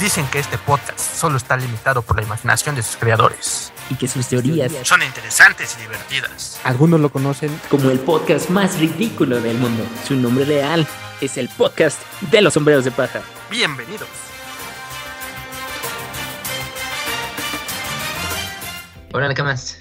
Dicen 0.00 0.24
que 0.30 0.38
este 0.38 0.56
podcast 0.58 1.00
solo 1.00 1.38
está 1.38 1.56
limitado 1.56 2.02
por 2.02 2.16
la 2.16 2.22
imaginación 2.22 2.76
de 2.76 2.84
sus 2.84 2.96
creadores. 2.96 3.72
Y 3.90 3.96
que 3.96 4.06
sus 4.06 4.28
teorías 4.28 4.70
Son 4.84 5.02
interesantes 5.02 5.76
y 5.76 5.82
divertidas. 5.82 6.60
Algunos 6.62 7.00
lo 7.00 7.10
conocen 7.10 7.60
como 7.68 7.90
el 7.90 7.98
podcast 7.98 8.48
más 8.48 8.78
ridículo 8.78 9.40
del 9.40 9.58
mundo. 9.58 9.82
Su 10.06 10.14
nombre 10.14 10.44
real 10.44 10.86
es 11.20 11.36
el 11.36 11.48
podcast 11.48 12.00
de 12.30 12.40
los 12.42 12.54
sombreros 12.54 12.84
de 12.84 12.92
paja. 12.92 13.22
Bienvenidos. 13.50 14.08
Hola, 19.12 19.34
más? 19.42 19.77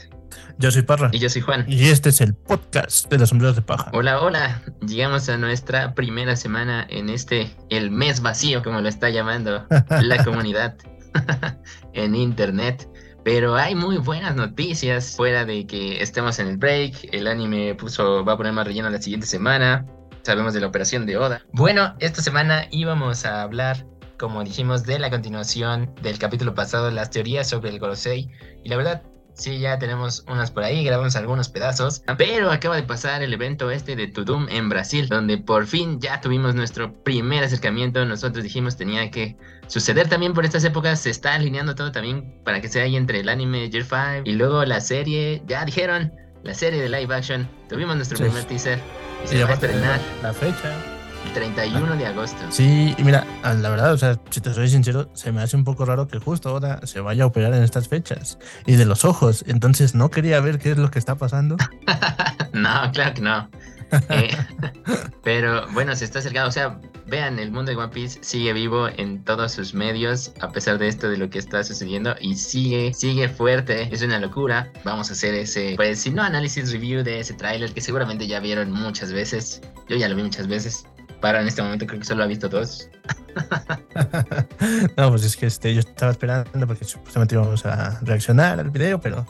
Yo 0.59 0.71
soy 0.71 0.81
Parra. 0.81 1.09
Y 1.13 1.19
yo 1.19 1.29
soy 1.29 1.43
Juan. 1.43 1.65
Y 1.67 1.89
este 1.89 2.09
es 2.09 2.19
el 2.19 2.33
podcast 2.33 3.09
de 3.11 3.19
los 3.19 3.29
sombreros 3.29 3.55
de 3.55 3.61
paja. 3.61 3.91
Hola, 3.93 4.19
hola. 4.21 4.63
Llegamos 4.81 5.29
a 5.29 5.37
nuestra 5.37 5.93
primera 5.93 6.35
semana 6.35 6.87
en 6.89 7.09
este, 7.09 7.55
el 7.69 7.91
mes 7.91 8.21
vacío, 8.21 8.63
como 8.63 8.81
lo 8.81 8.89
está 8.89 9.11
llamando 9.11 9.67
la 10.01 10.23
comunidad 10.25 10.75
en 11.93 12.15
internet. 12.15 12.89
Pero 13.23 13.55
hay 13.55 13.75
muy 13.75 13.97
buenas 13.97 14.35
noticias, 14.35 15.15
fuera 15.15 15.45
de 15.45 15.67
que 15.67 16.01
estemos 16.01 16.39
en 16.39 16.47
el 16.47 16.57
break, 16.57 17.09
el 17.11 17.27
anime 17.27 17.75
puso, 17.75 18.25
va 18.25 18.33
a 18.33 18.37
poner 18.37 18.53
más 18.53 18.65
relleno 18.65 18.89
la 18.89 19.01
siguiente 19.01 19.27
semana, 19.27 19.85
sabemos 20.23 20.55
de 20.55 20.61
la 20.61 20.67
operación 20.67 21.05
de 21.05 21.17
Oda. 21.17 21.41
Bueno, 21.51 21.93
esta 21.99 22.23
semana 22.23 22.67
íbamos 22.71 23.25
a 23.25 23.43
hablar, 23.43 23.85
como 24.17 24.43
dijimos, 24.43 24.85
de 24.85 24.97
la 24.97 25.09
continuación 25.11 25.93
del 26.01 26.17
capítulo 26.17 26.55
pasado, 26.55 26.89
las 26.89 27.11
teorías 27.11 27.49
sobre 27.49 27.69
el 27.69 27.79
Gorosei, 27.79 28.29
y 28.63 28.69
la 28.69 28.77
verdad, 28.77 29.03
Sí, 29.37 29.59
ya 29.59 29.77
tenemos 29.77 30.25
unas 30.27 30.49
por 30.49 30.63
ahí, 30.63 30.83
grabamos 30.83 31.15
algunos 31.15 31.47
pedazos. 31.47 32.01
Pero 32.17 32.49
acaba 32.49 32.75
de 32.75 32.83
pasar 32.83 33.21
el 33.21 33.31
evento 33.33 33.69
este 33.69 33.95
de 33.95 34.07
Tudum 34.07 34.47
en 34.49 34.67
Brasil, 34.67 35.07
donde 35.07 35.37
por 35.37 35.67
fin 35.67 35.99
ya 35.99 36.19
tuvimos 36.21 36.55
nuestro 36.55 36.91
primer 37.03 37.43
acercamiento. 37.43 38.03
Nosotros 38.03 38.43
dijimos 38.43 38.77
tenía 38.77 39.11
que 39.11 39.37
suceder 39.67 40.09
también 40.09 40.33
por 40.33 40.43
estas 40.43 40.63
épocas. 40.63 41.01
Se 41.01 41.11
está 41.11 41.35
alineando 41.35 41.75
todo 41.75 41.91
también 41.91 42.41
para 42.43 42.61
que 42.61 42.67
sea 42.67 42.83
ahí 42.83 42.95
entre 42.95 43.19
el 43.19 43.29
anime 43.29 43.69
Year 43.69 43.85
5 43.85 44.23
y 44.25 44.33
luego 44.33 44.65
la 44.65 44.81
serie. 44.81 45.43
Ya 45.45 45.63
dijeron, 45.65 46.11
la 46.43 46.55
serie 46.55 46.81
de 46.81 46.89
live 46.89 47.13
action. 47.13 47.47
Tuvimos 47.69 47.95
nuestro 47.95 48.17
primer 48.17 48.43
teaser 48.45 48.79
y 49.23 49.27
se 49.27 49.43
va 49.43 49.51
a 49.51 49.53
estrenar. 49.53 49.99
La 50.23 50.33
fecha. 50.33 50.96
31 51.33 51.95
de 51.95 52.05
agosto. 52.05 52.37
Sí, 52.49 52.95
y 52.97 53.03
mira, 53.03 53.25
la 53.43 53.69
verdad, 53.69 53.93
o 53.93 53.97
sea, 53.97 54.19
si 54.29 54.41
te 54.41 54.53
soy 54.53 54.67
sincero, 54.69 55.09
se 55.13 55.31
me 55.31 55.41
hace 55.41 55.55
un 55.55 55.63
poco 55.63 55.85
raro 55.85 56.07
que 56.07 56.19
justo 56.19 56.49
ahora 56.49 56.85
se 56.85 56.99
vaya 56.99 57.23
a 57.23 57.27
operar 57.27 57.53
en 57.53 57.63
estas 57.63 57.87
fechas 57.87 58.37
y 58.65 58.75
de 58.75 58.85
los 58.85 59.05
ojos. 59.05 59.43
Entonces 59.47 59.95
no 59.95 60.09
quería 60.09 60.39
ver 60.39 60.59
qué 60.59 60.71
es 60.71 60.77
lo 60.77 60.91
que 60.91 60.99
está 60.99 61.15
pasando. 61.15 61.57
no, 62.53 62.91
claro 62.91 63.13
que 63.13 63.21
no. 63.21 63.49
Eh, 64.09 64.29
pero 65.23 65.65
bueno, 65.71 65.95
se 65.95 66.03
está 66.03 66.19
acercando. 66.19 66.49
O 66.49 66.51
sea, 66.51 66.79
vean, 67.05 67.39
el 67.39 67.51
mundo 67.51 67.71
de 67.71 67.77
One 67.77 67.93
Piece 67.93 68.19
sigue 68.21 68.51
vivo 68.53 68.89
en 68.89 69.23
todos 69.23 69.53
sus 69.53 69.73
medios, 69.73 70.33
a 70.41 70.51
pesar 70.51 70.77
de 70.77 70.89
esto, 70.89 71.09
de 71.09 71.17
lo 71.17 71.29
que 71.29 71.39
está 71.39 71.63
sucediendo, 71.63 72.13
y 72.19 72.35
sigue, 72.35 72.93
sigue 72.93 73.29
fuerte. 73.29 73.87
Es 73.91 74.01
una 74.01 74.19
locura. 74.19 74.71
Vamos 74.83 75.09
a 75.09 75.13
hacer 75.13 75.33
ese, 75.35 75.75
pues, 75.77 75.99
si 75.99 76.09
no 76.09 76.21
análisis 76.21 76.71
review 76.71 77.03
de 77.03 77.21
ese 77.21 77.33
tráiler 77.33 77.73
que 77.73 77.81
seguramente 77.81 78.27
ya 78.27 78.39
vieron 78.39 78.71
muchas 78.71 79.13
veces. 79.13 79.61
Yo 79.87 79.95
ya 79.95 80.09
lo 80.09 80.15
vi 80.15 80.23
muchas 80.23 80.47
veces 80.47 80.85
para 81.21 81.41
en 81.41 81.47
este 81.47 81.61
momento 81.61 81.85
creo 81.85 81.99
que 81.99 82.05
solo 82.05 82.23
ha 82.23 82.27
visto 82.27 82.49
dos. 82.49 82.89
no, 84.97 85.09
pues 85.09 85.23
es 85.23 85.35
que 85.35 85.45
este, 85.47 85.73
yo 85.73 85.79
estaba 85.79 86.11
esperando 86.11 86.67
porque 86.67 86.85
supuestamente 86.85 87.35
íbamos 87.35 87.65
a 87.65 87.99
reaccionar 88.01 88.59
al 88.59 88.69
video, 88.69 88.99
pero. 88.99 89.25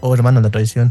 Oh, 0.00 0.14
hermano, 0.14 0.40
la 0.40 0.50
traición. 0.50 0.90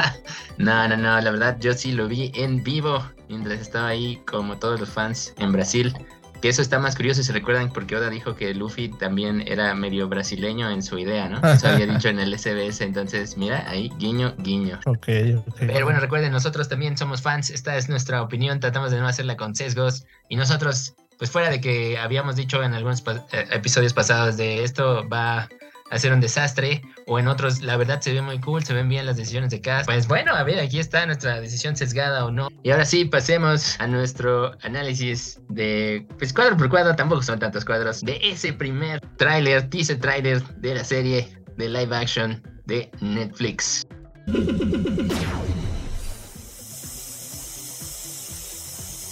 no, 0.58 0.88
no, 0.88 0.96
no, 0.96 1.20
la 1.20 1.30
verdad, 1.30 1.58
yo 1.60 1.74
sí 1.74 1.92
lo 1.92 2.06
vi 2.06 2.30
en 2.34 2.62
vivo 2.62 3.04
mientras 3.28 3.60
estaba 3.60 3.88
ahí, 3.88 4.22
como 4.26 4.58
todos 4.58 4.78
los 4.78 4.88
fans 4.88 5.34
en 5.38 5.52
Brasil. 5.52 5.94
Que 6.40 6.48
eso 6.48 6.60
está 6.60 6.78
más 6.78 6.94
curioso 6.94 7.22
si 7.22 7.32
recuerdan, 7.32 7.72
porque 7.72 7.96
Oda 7.96 8.10
dijo 8.10 8.34
que 8.36 8.52
Luffy 8.54 8.88
también 8.88 9.42
era 9.46 9.74
medio 9.74 10.08
brasileño 10.08 10.70
en 10.70 10.82
su 10.82 10.98
idea, 10.98 11.28
¿no? 11.28 11.38
Eso 11.48 11.68
había 11.68 11.86
dicho 11.86 12.08
en 12.08 12.18
el 12.18 12.34
SBS, 12.38 12.82
entonces 12.82 13.36
mira, 13.36 13.64
ahí, 13.68 13.90
guiño, 13.98 14.34
guiño. 14.38 14.78
Ok, 14.84 15.08
ok. 15.46 15.54
Pero 15.58 15.84
bueno, 15.84 16.00
recuerden, 16.00 16.32
nosotros 16.32 16.68
también 16.68 16.98
somos 16.98 17.22
fans, 17.22 17.50
esta 17.50 17.76
es 17.76 17.88
nuestra 17.88 18.22
opinión, 18.22 18.60
tratamos 18.60 18.90
de 18.90 19.00
no 19.00 19.08
hacerla 19.08 19.36
con 19.36 19.54
sesgos, 19.54 20.04
y 20.28 20.36
nosotros, 20.36 20.94
pues 21.18 21.30
fuera 21.30 21.48
de 21.50 21.60
que 21.60 21.98
habíamos 21.98 22.36
dicho 22.36 22.62
en 22.62 22.74
algunos 22.74 23.02
eh, 23.32 23.46
episodios 23.50 23.94
pasados 23.94 24.36
de 24.36 24.64
esto 24.64 25.08
va 25.08 25.48
hacer 25.90 26.12
un 26.12 26.20
desastre, 26.20 26.82
o 27.06 27.18
en 27.18 27.28
otros, 27.28 27.62
la 27.62 27.76
verdad 27.76 28.00
se 28.00 28.12
ve 28.12 28.22
muy 28.22 28.40
cool, 28.40 28.64
se 28.64 28.74
ven 28.74 28.88
bien 28.88 29.06
las 29.06 29.16
decisiones 29.16 29.50
de 29.50 29.60
cada. 29.60 29.84
Pues 29.84 30.08
bueno, 30.08 30.34
a 30.34 30.42
ver, 30.42 30.58
aquí 30.58 30.78
está 30.78 31.04
nuestra 31.06 31.40
decisión 31.40 31.76
sesgada 31.76 32.24
o 32.24 32.30
no. 32.30 32.48
Y 32.62 32.70
ahora 32.70 32.84
sí, 32.84 33.04
pasemos 33.04 33.78
a 33.80 33.86
nuestro 33.86 34.52
análisis 34.62 35.40
de, 35.48 36.06
pues 36.18 36.32
cuadro 36.32 36.56
por 36.56 36.68
cuadro, 36.68 36.96
tampoco 36.96 37.22
son 37.22 37.38
tantos 37.38 37.64
cuadros, 37.64 38.00
de 38.00 38.18
ese 38.22 38.52
primer 38.52 39.00
tráiler, 39.16 39.68
teaser 39.68 40.00
tráiler 40.00 40.42
de 40.58 40.74
la 40.74 40.84
serie 40.84 41.28
de 41.56 41.68
live 41.68 41.94
action 41.96 42.42
de 42.66 42.90
Netflix. 43.00 43.86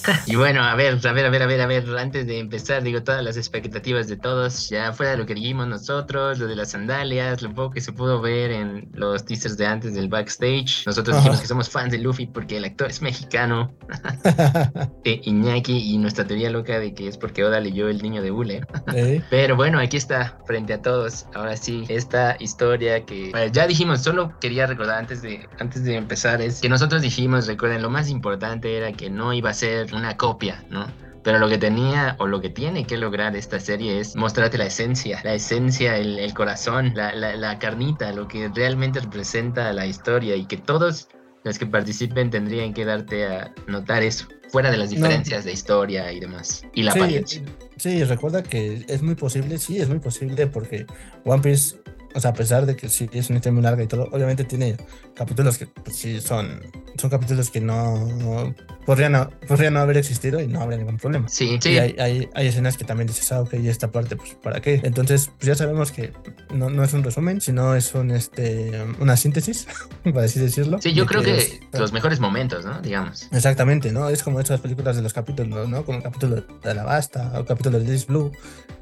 Y 0.26 0.36
bueno, 0.36 0.62
a 0.62 0.74
ver, 0.74 0.98
a 1.06 1.12
ver, 1.12 1.26
a 1.26 1.30
ver, 1.30 1.42
a 1.42 1.46
ver, 1.46 1.60
a 1.60 1.66
ver, 1.66 1.98
antes 1.98 2.26
de 2.26 2.38
empezar, 2.38 2.82
digo, 2.82 3.02
todas 3.02 3.22
las 3.22 3.36
expectativas 3.36 4.08
de 4.08 4.16
todos, 4.16 4.68
ya 4.68 4.92
fuera 4.92 5.12
de 5.12 5.18
lo 5.18 5.26
que 5.26 5.34
dijimos 5.34 5.66
nosotros, 5.66 6.38
lo 6.38 6.46
de 6.46 6.56
las 6.56 6.70
sandalias, 6.70 7.42
lo 7.42 7.54
poco 7.54 7.72
que 7.72 7.80
se 7.80 7.92
pudo 7.92 8.20
ver 8.20 8.50
en 8.50 8.88
los 8.94 9.24
teasers 9.24 9.56
de 9.56 9.66
antes 9.66 9.94
del 9.94 10.08
backstage. 10.08 10.84
Nosotros 10.86 11.16
dijimos 11.16 11.40
que 11.40 11.46
somos 11.46 11.68
fans 11.68 11.92
de 11.92 11.98
Luffy 11.98 12.26
porque 12.26 12.56
el 12.56 12.64
actor 12.64 12.90
es 12.90 13.02
mexicano, 13.02 13.74
de 15.04 15.20
Iñaki, 15.24 15.94
y 15.94 15.98
nuestra 15.98 16.26
teoría 16.26 16.50
loca 16.50 16.78
de 16.78 16.94
que 16.94 17.08
es 17.08 17.16
porque 17.16 17.44
Oda 17.44 17.60
leyó 17.60 17.88
El 17.88 18.02
Niño 18.02 18.22
de 18.22 18.30
Bule. 18.30 18.66
Pero 19.30 19.56
bueno, 19.56 19.78
aquí 19.78 19.96
está, 19.96 20.38
frente 20.46 20.72
a 20.74 20.82
todos, 20.82 21.26
ahora 21.34 21.56
sí, 21.56 21.84
esta 21.88 22.36
historia 22.38 23.04
que 23.04 23.32
ya 23.52 23.66
dijimos, 23.66 24.02
solo 24.02 24.38
quería 24.40 24.66
recordar 24.66 24.98
antes 24.98 25.22
de, 25.22 25.48
antes 25.58 25.84
de 25.84 25.96
empezar, 25.96 26.40
es 26.40 26.60
que 26.60 26.68
nosotros 26.68 27.02
dijimos, 27.02 27.46
recuerden, 27.46 27.82
lo 27.82 27.90
más 27.90 28.08
importante 28.08 28.76
era 28.76 28.92
que 28.92 29.10
no 29.10 29.32
iba 29.32 29.50
a 29.50 29.54
ser 29.54 29.91
una 29.94 30.16
copia, 30.16 30.64
¿no? 30.70 30.86
Pero 31.22 31.38
lo 31.38 31.48
que 31.48 31.58
tenía 31.58 32.16
o 32.18 32.26
lo 32.26 32.40
que 32.40 32.50
tiene 32.50 32.84
que 32.84 32.96
lograr 32.96 33.36
esta 33.36 33.60
serie 33.60 34.00
es 34.00 34.16
mostrarte 34.16 34.58
la 34.58 34.66
esencia, 34.66 35.20
la 35.22 35.34
esencia, 35.34 35.96
el, 35.96 36.34
corazón, 36.34 36.92
la, 36.94 37.14
la, 37.14 37.58
carnita, 37.60 38.12
lo 38.12 38.26
que 38.26 38.48
realmente 38.48 38.98
representa 38.98 39.72
la 39.72 39.86
historia 39.86 40.34
y 40.34 40.46
que 40.46 40.56
todos 40.56 41.08
los 41.44 41.58
que 41.58 41.66
participen 41.66 42.30
tendrían 42.30 42.74
que 42.74 42.84
darte 42.84 43.26
a 43.26 43.54
notar 43.68 44.02
eso, 44.02 44.26
fuera 44.50 44.70
de 44.72 44.78
las 44.78 44.90
diferencias 44.90 45.44
de 45.44 45.52
historia 45.52 46.12
y 46.12 46.18
demás. 46.18 46.64
Y 46.74 46.82
la 46.82 46.92
sí, 46.92 47.42
Sí, 47.76 48.04
recuerda 48.04 48.42
que 48.42 48.84
es 48.88 49.02
muy 49.02 49.14
posible, 49.14 49.58
sí, 49.58 49.78
es 49.78 49.88
muy 49.88 49.98
posible 49.98 50.46
porque 50.48 50.86
One 51.24 51.42
Piece 51.42 51.76
o 52.14 52.20
sea, 52.20 52.30
a 52.30 52.34
pesar 52.34 52.66
de 52.66 52.76
que 52.76 52.88
sí 52.88 53.08
es 53.12 53.30
una 53.30 53.38
historia 53.38 53.54
muy 53.54 53.62
larga 53.62 53.82
y 53.82 53.86
todo, 53.86 54.08
obviamente 54.12 54.44
tiene 54.44 54.76
capítulos 55.14 55.58
que 55.58 55.66
pues, 55.66 55.96
sí 55.96 56.20
son, 56.20 56.60
son 57.02 57.10
capítulos 57.10 57.50
que 57.50 57.60
no, 57.60 58.54
podrían, 58.86 59.10
no, 59.10 59.28
podrían 59.48 59.74
no 59.74 59.80
haber 59.80 59.96
existido 59.96 60.40
y 60.40 60.46
no 60.46 60.60
habría 60.60 60.78
ningún 60.78 60.98
problema. 60.98 61.28
Sí, 61.28 61.58
sí. 61.60 61.70
Y 61.70 61.78
hay, 61.78 61.96
hay, 61.98 62.28
hay, 62.32 62.46
escenas 62.46 62.76
que 62.76 62.84
también 62.84 63.08
dices, 63.08 63.32
ah, 63.32 63.40
ok, 63.40 63.54
y 63.54 63.68
esta 63.68 63.90
parte, 63.90 64.14
pues, 64.14 64.36
¿para 64.40 64.60
qué? 64.60 64.80
Entonces, 64.84 65.32
pues 65.36 65.48
ya 65.48 65.56
sabemos 65.56 65.90
que 65.90 66.12
no, 66.54 66.70
no 66.70 66.84
es 66.84 66.92
un 66.92 67.02
resumen, 67.02 67.40
sino 67.40 67.74
es 67.74 67.92
un, 67.96 68.12
este, 68.12 68.70
una 69.00 69.16
síntesis, 69.16 69.66
para 70.04 70.26
así 70.26 70.38
decirlo. 70.38 70.78
Sí, 70.80 70.92
yo 70.94 71.06
creo 71.06 71.22
que, 71.22 71.60
los 71.72 71.92
mejores 71.92 72.20
momentos, 72.20 72.64
¿no? 72.64 72.80
Digamos. 72.80 73.28
Exactamente, 73.32 73.90
¿no? 73.90 74.08
Es 74.08 74.22
como 74.22 74.38
esas 74.38 74.60
películas 74.60 74.94
de 74.94 75.02
los 75.02 75.12
capítulos, 75.12 75.68
¿no? 75.68 75.84
Como 75.84 75.98
el 75.98 76.04
capítulo 76.04 76.36
de 76.36 76.70
Alabasta 76.70 77.32
o 77.34 77.40
el 77.40 77.46
capítulo 77.46 77.80
de 77.80 77.84
This 77.84 78.06
Blue. 78.06 78.30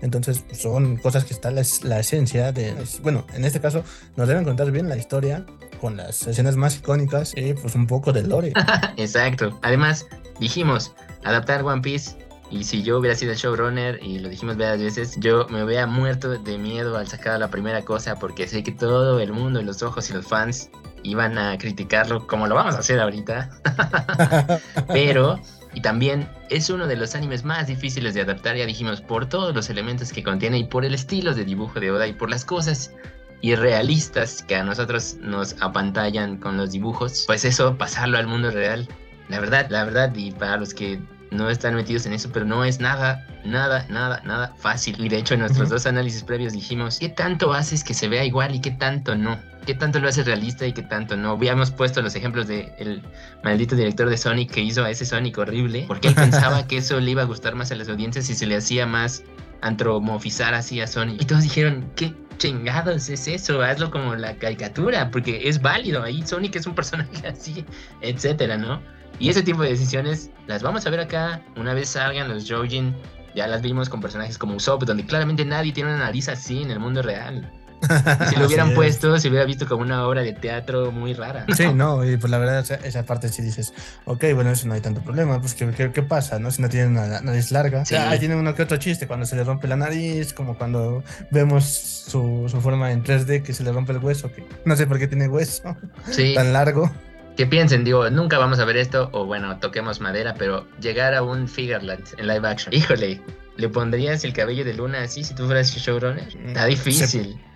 Entonces, 0.02 0.44
pues, 0.46 0.60
son 0.60 0.98
cosas 0.98 1.24
que 1.24 1.32
está 1.32 1.50
la, 1.50 1.62
la 1.84 2.00
esencia 2.00 2.52
de, 2.52 2.74
bueno, 3.02 3.26
en 3.32 3.46
este 3.46 3.60
caso, 3.60 3.82
nos 4.16 4.28
deben 4.28 4.44
contar 4.44 4.70
bien 4.70 4.90
la 4.90 4.98
historia 4.98 5.46
con 5.80 5.96
las 5.96 6.26
escenas 6.26 6.56
más 6.56 6.76
icónicas 6.76 7.32
y 7.36 7.54
pues 7.54 7.74
un 7.74 7.86
poco 7.86 8.12
de 8.12 8.22
lore. 8.22 8.52
Exacto. 8.96 9.58
Además, 9.62 10.06
dijimos, 10.38 10.92
adaptar 11.24 11.64
One 11.64 11.82
Piece 11.82 12.16
y 12.50 12.64
si 12.64 12.82
yo 12.82 12.98
hubiera 12.98 13.14
sido 13.14 13.30
el 13.30 13.38
showrunner, 13.38 14.00
y 14.02 14.18
lo 14.18 14.28
dijimos 14.28 14.56
varias 14.56 14.80
veces, 14.80 15.16
yo 15.20 15.46
me 15.50 15.62
hubiera 15.62 15.86
muerto 15.86 16.30
de 16.36 16.58
miedo 16.58 16.98
al 16.98 17.06
sacar 17.06 17.38
la 17.38 17.48
primera 17.48 17.82
cosa 17.82 18.16
porque 18.16 18.48
sé 18.48 18.64
que 18.64 18.72
todo 18.72 19.20
el 19.20 19.32
mundo, 19.32 19.62
los 19.62 19.82
ojos 19.82 20.10
y 20.10 20.14
los 20.14 20.26
fans 20.26 20.68
iban 21.04 21.38
a 21.38 21.56
criticarlo 21.58 22.26
como 22.26 22.48
lo 22.48 22.56
vamos 22.56 22.74
a 22.74 22.80
hacer 22.80 22.98
ahorita. 22.98 23.50
Pero, 24.88 25.40
y 25.74 25.80
también 25.80 26.28
es 26.50 26.68
uno 26.70 26.88
de 26.88 26.96
los 26.96 27.14
animes 27.14 27.44
más 27.44 27.68
difíciles 27.68 28.14
de 28.14 28.22
adaptar, 28.22 28.56
ya 28.56 28.66
dijimos, 28.66 29.00
por 29.00 29.26
todos 29.26 29.54
los 29.54 29.70
elementos 29.70 30.12
que 30.12 30.24
contiene 30.24 30.58
y 30.58 30.64
por 30.64 30.84
el 30.84 30.94
estilo 30.94 31.34
de 31.34 31.44
dibujo 31.44 31.78
de 31.78 31.92
Oda 31.92 32.08
y 32.08 32.14
por 32.14 32.30
las 32.30 32.44
cosas 32.44 32.92
irrealistas 33.42 34.42
que 34.42 34.56
a 34.56 34.64
nosotros 34.64 35.16
nos 35.20 35.56
apantallan 35.60 36.36
con 36.36 36.56
los 36.56 36.72
dibujos, 36.72 37.24
pues 37.26 37.44
eso, 37.44 37.76
pasarlo 37.76 38.18
al 38.18 38.26
mundo 38.26 38.50
real. 38.50 38.88
La 39.28 39.40
verdad, 39.40 39.66
la 39.70 39.84
verdad, 39.84 40.14
y 40.14 40.32
para 40.32 40.56
los 40.56 40.74
que 40.74 41.00
no 41.30 41.48
están 41.48 41.74
metidos 41.74 42.06
en 42.06 42.12
eso, 42.12 42.30
pero 42.32 42.44
no 42.44 42.64
es 42.64 42.80
nada, 42.80 43.26
nada, 43.44 43.86
nada, 43.88 44.20
nada 44.24 44.54
fácil. 44.58 44.96
Y 44.98 45.08
de 45.08 45.18
hecho 45.18 45.34
en 45.34 45.40
nuestros 45.40 45.68
dos 45.68 45.86
análisis 45.86 46.22
previos 46.22 46.52
dijimos, 46.52 46.98
¿qué 46.98 47.08
tanto 47.08 47.52
haces 47.52 47.84
que 47.84 47.94
se 47.94 48.08
vea 48.08 48.24
igual 48.24 48.54
y 48.54 48.60
qué 48.60 48.72
tanto 48.72 49.16
no? 49.16 49.38
¿Qué 49.66 49.74
tanto 49.74 50.00
lo 50.00 50.08
hace 50.08 50.24
realista 50.24 50.66
y 50.66 50.72
qué 50.72 50.82
tanto 50.82 51.16
no? 51.16 51.32
Habíamos 51.32 51.70
puesto 51.70 52.02
los 52.02 52.14
ejemplos 52.16 52.48
del 52.48 52.72
el 52.78 53.02
maldito 53.44 53.76
director 53.76 54.08
de 54.08 54.16
Sonic 54.16 54.50
que 54.50 54.60
hizo 54.60 54.84
a 54.84 54.90
ese 54.90 55.04
Sonic 55.04 55.38
horrible, 55.38 55.84
porque 55.86 56.08
él 56.08 56.14
pensaba 56.16 56.66
que 56.66 56.78
eso 56.78 56.98
le 56.98 57.12
iba 57.12 57.22
a 57.22 57.26
gustar 57.26 57.54
más 57.54 57.70
a 57.70 57.76
las 57.76 57.88
audiencias 57.88 58.28
y 58.30 58.34
se 58.34 58.46
le 58.46 58.56
hacía 58.56 58.86
más 58.86 59.22
antromorfizar 59.62 60.54
así 60.54 60.80
a 60.80 60.86
Sonic. 60.86 61.22
Y 61.22 61.24
todos 61.24 61.42
dijeron, 61.42 61.90
¿qué 61.96 62.14
chingados 62.38 63.08
es 63.08 63.28
eso? 63.28 63.62
Hazlo 63.62 63.90
como 63.90 64.14
la 64.14 64.36
caricatura, 64.36 65.10
porque 65.10 65.48
es 65.48 65.60
válido. 65.60 66.02
Ahí 66.02 66.26
Sonic 66.26 66.56
es 66.56 66.66
un 66.66 66.74
personaje 66.74 67.26
así, 67.26 67.64
etcétera, 68.00 68.56
¿no? 68.56 68.80
Y 69.18 69.28
ese 69.28 69.42
tipo 69.42 69.62
de 69.62 69.70
decisiones 69.70 70.30
las 70.46 70.62
vamos 70.62 70.86
a 70.86 70.90
ver 70.90 71.00
acá 71.00 71.42
una 71.56 71.74
vez 71.74 71.90
salgan 71.90 72.28
los 72.28 72.50
Jojin. 72.50 72.94
Ya 73.34 73.46
las 73.46 73.62
vimos 73.62 73.88
con 73.88 74.00
personajes 74.00 74.38
como 74.38 74.56
Usopp, 74.56 74.82
donde 74.82 75.04
claramente 75.04 75.44
nadie 75.44 75.72
tiene 75.72 75.90
una 75.90 76.00
nariz 76.00 76.28
así 76.28 76.62
en 76.62 76.70
el 76.70 76.80
mundo 76.80 77.00
real. 77.00 77.48
si 78.28 78.36
lo 78.36 78.46
hubieran 78.46 78.74
puesto, 78.74 79.18
se 79.18 79.28
hubiera 79.28 79.44
visto 79.44 79.66
como 79.66 79.82
una 79.82 80.06
obra 80.06 80.22
de 80.22 80.32
teatro 80.32 80.92
muy 80.92 81.14
rara. 81.14 81.46
Sí, 81.56 81.72
no, 81.72 82.04
y 82.04 82.16
pues 82.16 82.30
la 82.30 82.38
verdad, 82.38 82.64
esa, 82.84 83.04
parte 83.04 83.28
sí 83.28 83.42
dices, 83.42 83.72
ok, 84.04 84.24
bueno, 84.34 84.50
eso 84.50 84.66
no 84.68 84.74
hay 84.74 84.80
tanto 84.80 85.00
problema, 85.02 85.40
pues 85.40 85.54
¿qué, 85.54 85.90
qué, 85.92 86.02
pasa, 86.02 86.38
no? 86.38 86.50
Si 86.50 86.60
no 86.62 86.68
tiene 86.68 86.88
una 86.88 87.20
nariz 87.20 87.50
larga. 87.50 87.84
Sí. 87.84 87.94
ahí 87.94 88.18
tiene 88.18 88.36
uno 88.36 88.54
que 88.54 88.62
otro 88.62 88.76
chiste, 88.76 89.06
cuando 89.06 89.26
se 89.26 89.36
le 89.36 89.44
rompe 89.44 89.68
la 89.68 89.76
nariz, 89.76 90.32
como 90.32 90.56
cuando 90.56 91.02
vemos 91.30 91.64
su, 91.64 92.46
su 92.48 92.60
forma 92.60 92.92
en 92.92 93.04
3D, 93.04 93.42
que 93.42 93.52
se 93.52 93.64
le 93.64 93.72
rompe 93.72 93.92
el 93.92 93.98
hueso, 93.98 94.30
que 94.32 94.44
no 94.64 94.76
sé 94.76 94.86
por 94.86 94.98
qué 94.98 95.08
tiene 95.08 95.28
hueso 95.28 95.76
tan 96.34 96.52
largo. 96.52 96.90
Que 97.36 97.46
piensen, 97.46 97.84
digo, 97.84 98.10
nunca 98.10 98.38
vamos 98.38 98.58
a 98.58 98.64
ver 98.64 98.76
esto, 98.76 99.08
o 99.12 99.24
bueno, 99.24 99.58
toquemos 99.58 100.00
madera, 100.00 100.34
pero 100.36 100.66
llegar 100.80 101.14
a 101.14 101.22
un 101.22 101.48
Figureland 101.48 102.04
en 102.18 102.26
live 102.26 102.46
action. 102.46 102.74
Híjole, 102.74 103.22
¿le 103.56 103.68
pondrías 103.68 104.24
el 104.24 104.32
cabello 104.32 104.64
de 104.64 104.74
luna 104.74 105.02
así 105.02 105.24
si 105.24 105.34
tú 105.34 105.46
fueras 105.46 105.70
showrunner? 105.70 106.28
Está 106.46 106.66
difícil. 106.66 107.06
Se 107.06 107.49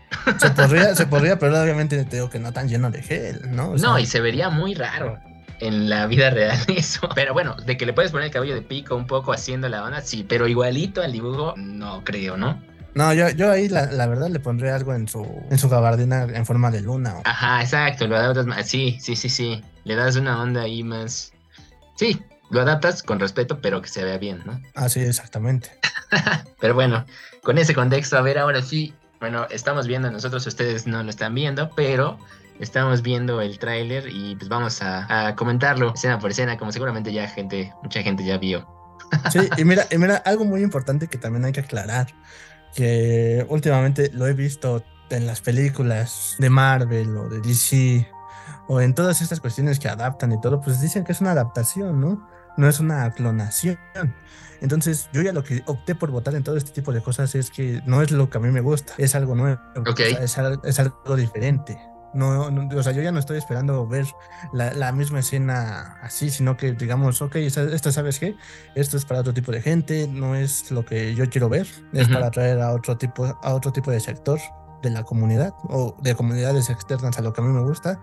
podría, 0.57 0.95
se 0.95 1.07
podría, 1.07 1.39
pero 1.39 1.61
obviamente 1.61 2.05
te 2.05 2.17
digo 2.17 2.31
que 2.31 2.39
no 2.39 2.53
tan 2.53 2.69
lleno 2.69 2.91
de 2.91 3.03
gel, 3.03 3.55
¿no? 3.55 3.77
no, 3.77 3.99
y 3.99 4.07
se 4.07 4.21
vería 4.21 4.51
muy 4.51 4.75
raro 4.75 5.19
en 5.61 5.89
la 5.89 6.07
vida 6.07 6.31
real 6.31 6.59
eso. 6.69 7.09
Pero 7.15 7.33
bueno, 7.33 7.57
de 7.57 7.77
que 7.77 7.87
le 7.87 7.93
puedes 7.93 8.13
poner 8.13 8.27
el 8.27 8.33
cabello 8.33 8.55
de 8.55 8.63
pico 8.63 8.97
un 8.97 9.07
poco 9.07 9.33
haciendo 9.33 9.69
la 9.69 9.85
onda, 9.85 10.01
sí, 10.01 10.25
pero 10.29 10.47
igualito 10.47 11.03
al 11.03 11.13
dibujo, 11.13 11.55
no 11.57 12.03
creo, 12.05 12.37
¿no? 12.37 12.63
No, 12.95 13.13
yo, 13.13 13.29
yo 13.31 13.51
ahí 13.51 13.69
la, 13.69 14.07
verdad 14.07 14.29
le 14.29 14.39
pondré 14.39 14.71
algo 14.71 14.95
en 14.95 15.09
su, 15.09 15.27
en 15.51 15.59
su 15.59 15.69
gabardina 15.69 16.23
en 16.23 16.47
forma 16.47 16.71
de 16.71 16.81
luna. 16.81 17.17
Ajá, 17.25 17.61
exacto, 17.61 18.07
lo 18.07 18.17
adaptas 18.17 18.47
más. 18.47 18.69
Sí, 18.69 18.99
sí, 19.01 19.17
sí, 19.17 19.29
sí. 19.29 19.65
Le 19.83 19.97
das 19.97 20.15
una 20.15 20.41
onda 20.41 20.63
ahí 20.63 20.85
más. 20.85 21.33
Sí, 21.97 22.23
lo 22.51 22.61
adaptas 22.61 23.03
con 23.03 23.19
respeto, 23.19 23.61
pero 23.61 23.83
que 23.83 23.89
se 23.89 24.05
vea 24.05 24.19
bien, 24.19 24.43
¿no? 24.47 24.61
Ah, 24.77 24.89
sí, 24.89 25.01
exactamente. 25.01 25.71
pero 26.61 26.75
bueno, 26.75 27.05
con 27.43 27.59
ese 27.59 27.75
contexto, 27.75 28.17
a 28.17 28.23
ver, 28.23 28.39
ahora 28.39 28.63
sí, 28.63 28.95
bueno, 29.21 29.47
estamos 29.51 29.87
viendo 29.87 30.11
nosotros, 30.11 30.47
ustedes 30.47 30.87
no 30.87 31.03
lo 31.03 31.11
están 31.11 31.35
viendo, 31.35 31.71
pero 31.71 32.19
estamos 32.61 33.03
viendo 33.03 33.41
el 33.41 33.59
tráiler 33.59 34.09
y 34.09 34.37
pues 34.37 34.49
vamos 34.49 34.81
a, 34.83 35.35
comentarlo 35.37 35.93
escena 35.95 36.19
por 36.19 36.31
escena, 36.31 36.57
como 36.57 36.73
seguramente 36.73 37.13
ya 37.13 37.29
gente, 37.29 37.73
mucha 37.83 38.03
gente 38.03 38.25
ya 38.25 38.39
vio. 38.39 38.67
Sí, 39.31 39.41
y 39.57 39.65
mira, 39.65 39.87
y 39.91 39.99
mira, 39.99 40.17
algo 40.25 40.45
muy 40.45 40.63
importante 40.63 41.09
que 41.09 41.19
también 41.19 41.45
hay 41.45 41.53
que 41.53 41.61
aclarar, 41.61 42.09
que 42.75 43.47
últimamente 43.49 44.11
lo 44.13 44.27
he 44.27 44.33
visto 44.33 44.85
en 45.11 45.27
las 45.27 45.41
películas 45.41 46.37
de 46.39 46.51
Marvel 46.51 47.17
o 47.17 47.29
de 47.29 47.41
DC 47.41 48.09
o 48.67 48.81
en 48.81 48.95
todas 48.95 49.21
estas 49.21 49.41
cuestiones 49.41 49.79
que 49.79 49.89
adaptan 49.89 50.33
y 50.33 50.41
todo, 50.41 50.61
pues 50.61 50.81
dicen 50.81 51.05
que 51.05 51.13
es 51.13 51.21
una 51.21 51.33
adaptación, 51.33 52.01
¿no? 52.01 52.29
No 52.57 52.69
es 52.69 52.81
una 52.81 53.11
clonación. 53.13 53.79
Entonces, 54.65 55.11
yo 55.13 55.21
ya 55.21 55.35
lo 55.35 55.45
que 55.45 55.63
opté 55.67 55.95
por 55.95 56.11
votar 56.11 56.35
en 56.35 56.43
todo 56.43 56.57
este 56.57 56.71
tipo 56.71 56.91
de 56.91 57.03
cosas 57.03 57.35
es 57.35 57.51
que 57.51 57.83
no 57.85 58.01
es 58.01 58.11
lo 58.11 58.31
que 58.31 58.39
a 58.39 58.41
mí 58.41 58.51
me 58.51 58.63
gusta, 58.63 58.95
es 58.97 59.15
algo 59.15 59.35
nuevo, 59.35 59.61
es, 60.19 60.39
algo 60.79 61.17
diferente. 61.17 61.79
No, 62.15 62.47
o 62.75 62.83
sea, 62.83 62.93
yo 62.93 63.03
ya 63.03 63.13
no 63.13 63.19
estoy 63.19 63.37
esperando 63.37 63.87
ver 63.87 64.07
la, 64.55 64.91
misma 64.93 65.19
escena 65.19 65.99
así, 66.01 66.31
sino 66.31 66.57
que 66.57 66.73
digamos, 66.73 67.21
ok, 67.21 67.37
esto 67.37 67.93
sabes 67.93 68.19
qué, 68.19 68.37
esto 68.75 68.97
es 68.97 69.05
para 69.05 69.21
otro 69.21 69.35
tipo 69.35 69.53
de 69.53 69.61
gente, 69.61 70.09
no 70.09 70.35
es 70.35 70.71
lo 70.71 70.87
que 70.87 71.15
yo 71.15 71.29
quiero 71.29 71.51
ver, 71.51 71.67
es 71.93 72.09
para 72.09 72.29
atraer 72.29 72.59
a 72.63 72.73
otro 72.73 72.97
tipo, 72.97 73.27
a 73.27 73.55
otro 73.55 73.71
tipo 73.71 73.91
de 73.91 74.01
sector 74.01 74.41
de 74.83 74.89
la 74.89 75.03
comunidad 75.03 75.53
o 75.65 75.95
de 76.01 76.15
comunidades 76.15 76.71
externas 76.71 77.19
a 77.19 77.21
lo 77.21 77.35
que 77.35 77.43
a 77.43 77.45
mí 77.45 77.53
me 77.53 77.63
gusta. 77.63 78.01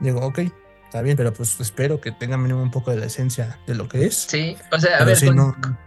Digo, 0.00 0.20
ok, 0.20 0.40
está 0.88 1.02
bien, 1.02 1.18
pero 1.18 1.34
pues 1.34 1.60
espero 1.60 2.00
que 2.00 2.12
tenga 2.12 2.38
mínimo 2.38 2.62
un 2.62 2.70
poco 2.70 2.90
de 2.90 2.96
la 2.96 3.06
esencia 3.06 3.58
de 3.66 3.74
lo 3.74 3.88
que 3.88 4.06
es. 4.06 4.16
Sí, 4.16 4.56
o 4.72 4.78
sea, 4.78 4.98
a 4.98 5.04
ver, 5.04 5.18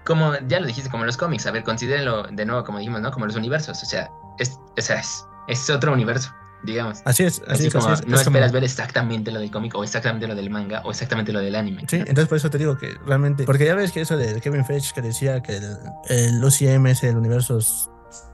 como 0.06 0.34
ya 0.48 0.60
lo 0.60 0.68
dijiste, 0.68 0.92
como 0.92 1.06
los 1.06 1.18
cómics, 1.18 1.48
a 1.48 1.52
ver, 1.52 1.64
considérenlo 1.64 2.24
de 2.24 2.46
nuevo, 2.46 2.64
como 2.64 2.78
dijimos, 2.78 3.02
¿no? 3.02 3.12
Como 3.12 3.26
los 3.26 3.36
universos, 3.36 3.82
o 3.82 3.86
sea, 3.86 4.12
es, 4.38 4.60
o 4.78 4.82
sea, 4.82 5.02
es, 5.48 5.70
otro 5.72 5.92
universo, 5.92 6.32
digamos. 6.64 7.02
Así 7.06 7.24
es, 7.24 7.42
así, 7.48 7.68
es, 7.68 7.74
como 7.74 7.90
no 7.90 8.20
esperas 8.20 8.52
ver 8.52 8.64
exactamente 8.64 9.32
lo 9.32 9.40
del 9.40 9.50
cómic 9.50 9.74
o 9.74 9.84
exactamente 9.84 10.28
lo 10.28 10.36
del 10.36 10.52
manga 10.52 10.82
o 10.86 10.92
exactamente 10.92 11.34
lo 11.34 11.40
del 11.40 11.56
anime. 11.56 11.84
Sí, 11.90 11.98
entonces 11.98 12.28
por 12.28 12.38
eso 12.38 12.52
te 12.52 12.60
digo 12.60 12.78
que 12.78 12.96
realmente, 13.04 13.46
porque 13.46 13.66
ya 13.66 13.74
ves 13.74 13.92
que 13.92 14.02
eso 14.02 14.18
de 14.18 14.40
Kevin 14.40 14.66
Feige 14.66 14.94
que 14.94 15.02
decía 15.02 15.42
que 15.42 15.58
el, 15.58 15.78
el 16.10 16.44
UCM 16.44 16.86
es 16.88 17.02
el 17.04 17.18
universo 17.18 17.60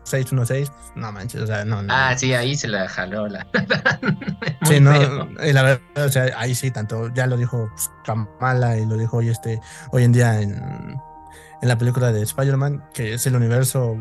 616, 0.04 0.72
no 0.96 1.12
manches, 1.12 1.42
o 1.42 1.48
sea, 1.48 1.66
no, 1.66 1.82
no. 1.82 1.94
Ah, 1.94 2.18
sí, 2.18 2.34
ahí 2.34 2.56
se 2.56 2.68
la 2.68 2.88
jaló 2.88 3.28
la. 3.28 3.46
sí, 4.64 4.80
no, 4.80 4.94
y 5.44 5.54
la 5.54 5.64
verdad, 5.64 6.06
o 6.06 6.10
sea, 6.10 6.32
ahí 6.38 6.56
sí, 6.56 6.72
tanto, 6.72 7.14
ya 7.14 7.28
lo 7.28 7.38
dijo 7.38 7.70
pues, 7.74 7.90
Kamala 8.06 8.78
y 8.78 8.86
lo 8.86 8.98
dijo 8.98 9.18
hoy, 9.18 9.30
este, 9.30 9.60
hoy 9.92 10.04
en 10.04 10.12
día 10.12 10.42
en, 10.42 10.54
en 11.62 11.68
la 11.68 11.78
película 11.78 12.12
de 12.12 12.22
Spider-Man, 12.22 12.84
que 12.94 13.14
es 13.14 13.26
el 13.28 13.36
universo 13.36 13.96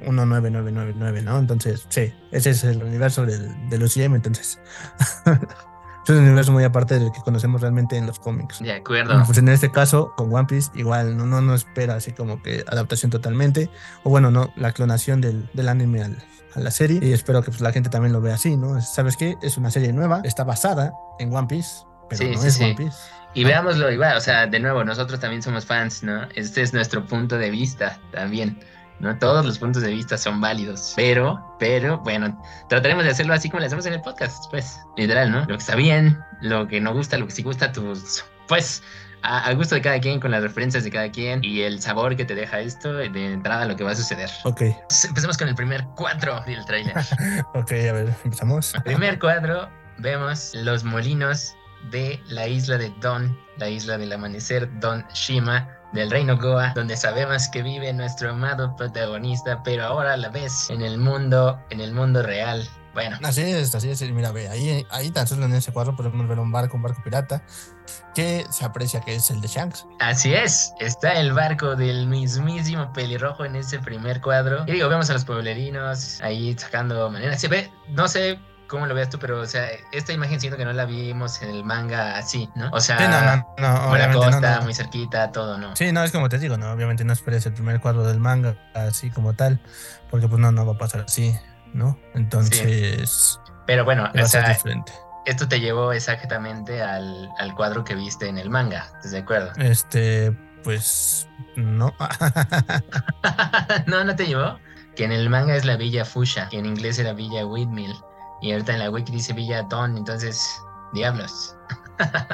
19999, 0.00 1.22
¿no? 1.22 1.38
Entonces, 1.38 1.86
sí, 1.88 2.12
ese 2.30 2.50
es 2.50 2.64
el 2.64 2.82
universo 2.82 3.26
del, 3.26 3.68
del 3.68 3.82
UCM, 3.82 4.14
entonces. 4.14 4.58
es 6.12 6.18
un 6.18 6.24
universo 6.24 6.52
muy 6.52 6.64
aparte 6.64 6.98
del 6.98 7.12
que 7.12 7.20
conocemos 7.20 7.60
realmente 7.60 7.96
en 7.96 8.06
los 8.06 8.18
cómics. 8.18 8.60
De 8.60 8.72
acuerdo. 8.72 9.22
Pues 9.26 9.38
en 9.38 9.48
este 9.48 9.70
caso, 9.70 10.12
con 10.16 10.32
One 10.34 10.46
Piece, 10.46 10.70
igual 10.74 11.16
no, 11.16 11.26
no, 11.26 11.40
no 11.40 11.54
espera 11.54 11.94
así 11.94 12.12
como 12.12 12.42
que 12.42 12.64
adaptación 12.68 13.10
totalmente, 13.10 13.70
o 14.04 14.10
bueno, 14.10 14.30
no, 14.30 14.52
la 14.56 14.72
clonación 14.72 15.20
del, 15.20 15.48
del 15.52 15.68
anime 15.68 16.02
a 16.02 16.60
la 16.60 16.70
serie, 16.70 17.00
y 17.02 17.12
espero 17.12 17.42
que 17.42 17.50
pues, 17.50 17.60
la 17.60 17.72
gente 17.72 17.90
también 17.90 18.12
lo 18.12 18.20
vea 18.20 18.34
así, 18.34 18.56
¿no? 18.56 18.80
¿Sabes 18.80 19.16
qué? 19.16 19.36
Es 19.42 19.56
una 19.56 19.70
serie 19.70 19.92
nueva, 19.92 20.22
está 20.24 20.44
basada 20.44 20.92
en 21.18 21.34
One 21.34 21.46
Piece, 21.48 21.84
pero 22.08 22.24
no 22.24 22.42
es 22.42 22.60
One 22.60 22.74
Piece. 22.74 22.96
Y 23.34 23.44
veámoslo 23.44 23.90
igual, 23.92 24.16
o 24.16 24.20
sea, 24.20 24.46
de 24.46 24.58
nuevo, 24.58 24.82
nosotros 24.84 25.20
también 25.20 25.42
somos 25.42 25.66
fans, 25.66 26.02
¿no? 26.02 26.22
Este 26.34 26.62
es 26.62 26.72
nuestro 26.72 27.04
punto 27.06 27.36
de 27.36 27.50
vista 27.50 27.98
también. 28.10 28.58
¿No? 29.00 29.16
Todos 29.18 29.44
los 29.44 29.58
puntos 29.58 29.82
de 29.82 29.90
vista 29.90 30.16
son 30.18 30.40
válidos, 30.40 30.92
pero, 30.96 31.56
pero, 31.58 31.98
bueno, 31.98 32.40
trataremos 32.68 33.04
de 33.04 33.10
hacerlo 33.10 33.34
así 33.34 33.48
como 33.48 33.60
lo 33.60 33.66
hacemos 33.66 33.86
en 33.86 33.94
el 33.94 34.00
podcast, 34.00 34.50
pues, 34.50 34.80
literal, 34.96 35.30
¿no? 35.30 35.40
Lo 35.40 35.46
que 35.46 35.54
está 35.54 35.76
bien, 35.76 36.18
lo 36.40 36.66
que 36.68 36.80
no 36.80 36.92
gusta, 36.92 37.18
lo 37.18 37.26
que 37.26 37.32
sí 37.32 37.42
gusta, 37.42 37.72
tus, 37.72 38.24
pues, 38.46 38.82
al 39.22 39.56
gusto 39.56 39.74
de 39.74 39.82
cada 39.82 40.00
quien, 40.00 40.20
con 40.20 40.30
las 40.30 40.42
referencias 40.42 40.84
de 40.84 40.90
cada 40.90 41.10
quien 41.10 41.42
y 41.42 41.62
el 41.62 41.80
sabor 41.80 42.16
que 42.16 42.24
te 42.24 42.34
deja 42.34 42.60
esto 42.60 42.92
de 42.92 43.32
entrada 43.32 43.64
lo 43.64 43.76
que 43.76 43.84
va 43.84 43.90
a 43.92 43.96
suceder. 43.96 44.30
Ok. 44.44 44.62
Empecemos 45.06 45.36
con 45.36 45.48
el 45.48 45.54
primer 45.54 45.84
cuadro 45.96 46.40
del 46.46 46.64
trailer. 46.66 46.96
ok, 47.54 47.72
a 47.72 47.92
ver, 47.92 48.14
empezamos. 48.24 48.72
Primer 48.84 49.18
cuadro, 49.18 49.68
vemos 49.98 50.54
los 50.54 50.84
molinos 50.84 51.54
de 51.90 52.20
la 52.28 52.46
isla 52.46 52.78
de 52.78 52.92
Don, 53.00 53.38
la 53.56 53.68
isla 53.68 53.98
del 53.98 54.12
amanecer, 54.12 54.68
Don 54.80 55.04
Shima, 55.12 55.68
del 55.92 56.10
reino 56.10 56.36
Goa, 56.36 56.72
donde 56.74 56.96
sabemos 56.96 57.48
que 57.48 57.62
vive 57.62 57.92
nuestro 57.92 58.30
amado 58.30 58.74
protagonista, 58.76 59.62
pero 59.62 59.84
ahora 59.84 60.14
a 60.14 60.16
la 60.16 60.28
vez 60.28 60.68
en 60.70 60.82
el 60.82 60.98
mundo, 60.98 61.58
en 61.70 61.80
el 61.80 61.92
mundo 61.92 62.22
real. 62.22 62.68
Bueno. 62.94 63.16
Así 63.22 63.42
es, 63.42 63.74
así 63.74 63.90
es. 63.90 64.02
Mira, 64.10 64.32
ve, 64.32 64.48
ahí, 64.48 64.84
ahí 64.90 65.10
tan 65.10 65.26
solo 65.26 65.44
en 65.44 65.54
ese 65.54 65.72
cuadro 65.72 65.94
podemos 65.94 66.26
ver 66.26 66.38
un 66.38 66.50
barco, 66.50 66.76
un 66.76 66.82
barco 66.82 67.00
pirata, 67.04 67.42
que 68.14 68.44
se 68.50 68.64
aprecia 68.64 69.00
que 69.00 69.14
es 69.14 69.30
el 69.30 69.40
de 69.40 69.46
Shanks. 69.46 69.86
Así 70.00 70.34
es, 70.34 70.72
está 70.80 71.12
el 71.12 71.32
barco 71.32 71.76
del 71.76 72.08
mismísimo 72.08 72.92
pelirrojo 72.92 73.44
en 73.44 73.56
ese 73.56 73.78
primer 73.78 74.20
cuadro. 74.20 74.64
Y 74.66 74.72
digo, 74.72 74.88
vemos 74.88 75.08
a 75.10 75.12
los 75.12 75.24
pueblerinos 75.24 76.20
ahí 76.22 76.56
sacando 76.58 77.08
manera. 77.10 77.38
Se 77.38 77.46
ve, 77.46 77.70
no 77.88 78.08
sé 78.08 78.40
cómo 78.68 78.86
lo 78.86 78.94
ves 78.94 79.08
tú, 79.10 79.18
pero 79.18 79.40
o 79.40 79.46
sea, 79.46 79.68
esta 79.92 80.12
imagen 80.12 80.40
siento 80.40 80.56
que 80.56 80.64
no 80.64 80.72
la 80.72 80.84
vimos 80.84 81.42
en 81.42 81.50
el 81.50 81.64
manga 81.64 82.16
así, 82.16 82.48
¿no? 82.54 82.70
O 82.70 82.80
sea, 82.80 82.98
sí, 82.98 83.04
no, 83.04 83.90
no, 83.90 83.96
la 83.96 84.12
costa, 84.12 84.60
muy 84.60 84.74
cerquita, 84.74 85.32
todo, 85.32 85.58
¿no? 85.58 85.74
Sí, 85.74 85.90
no, 85.90 86.04
es 86.04 86.12
como 86.12 86.28
te 86.28 86.38
digo, 86.38 86.56
no, 86.56 86.70
obviamente 86.70 87.04
no 87.04 87.12
esperes 87.12 87.44
el 87.46 87.54
primer 87.54 87.80
cuadro 87.80 88.04
del 88.04 88.20
manga 88.20 88.56
así 88.74 89.10
como 89.10 89.34
tal, 89.34 89.60
porque 90.10 90.28
pues 90.28 90.40
no, 90.40 90.52
no 90.52 90.66
va 90.66 90.74
a 90.74 90.78
pasar 90.78 91.00
así, 91.00 91.36
¿no? 91.72 91.98
Entonces... 92.14 93.40
Pero 93.66 93.84
bueno, 93.84 94.10
o 94.14 94.26
sea, 94.26 94.48
diferente. 94.48 94.92
esto 95.26 95.48
te 95.48 95.60
llevó 95.60 95.92
exactamente 95.92 96.82
al, 96.82 97.28
al 97.38 97.54
cuadro 97.54 97.84
que 97.84 97.94
viste 97.94 98.28
en 98.28 98.38
el 98.38 98.48
manga, 98.48 98.86
¿estás 98.96 99.10
de 99.10 99.18
acuerdo? 99.18 99.52
Este, 99.56 100.34
pues 100.62 101.28
no. 101.56 101.94
no, 103.86 104.04
no 104.04 104.16
te 104.16 104.26
llevó. 104.26 104.58
Que 104.96 105.04
en 105.04 105.12
el 105.12 105.30
manga 105.30 105.54
es 105.54 105.64
la 105.64 105.76
Villa 105.76 106.04
Fusha, 106.04 106.48
que 106.48 106.58
en 106.58 106.66
inglés 106.66 106.98
era 106.98 107.12
Villa 107.12 107.46
Whitmill. 107.46 107.94
Y 108.40 108.52
ahorita 108.52 108.72
en 108.72 108.78
la 108.80 108.90
wiki 108.90 109.12
dice 109.12 109.32
Villa 109.32 109.62
Don, 109.62 109.96
entonces, 109.96 110.62
diablos. 110.92 111.56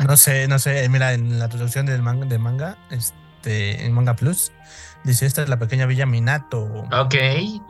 no 0.06 0.16
sé, 0.16 0.48
no 0.48 0.58
sé. 0.58 0.88
Mira, 0.88 1.12
en 1.12 1.38
la 1.38 1.48
traducción 1.48 1.86
del 1.86 2.02
manga, 2.02 2.26
de 2.26 2.38
manga, 2.38 2.76
este, 2.90 3.84
en 3.84 3.92
Manga 3.92 4.14
Plus, 4.14 4.52
dice 5.04 5.26
esta 5.26 5.42
es 5.42 5.48
la 5.48 5.58
pequeña 5.58 5.86
Villa 5.86 6.06
Minato. 6.06 6.64
Ok, 6.92 7.14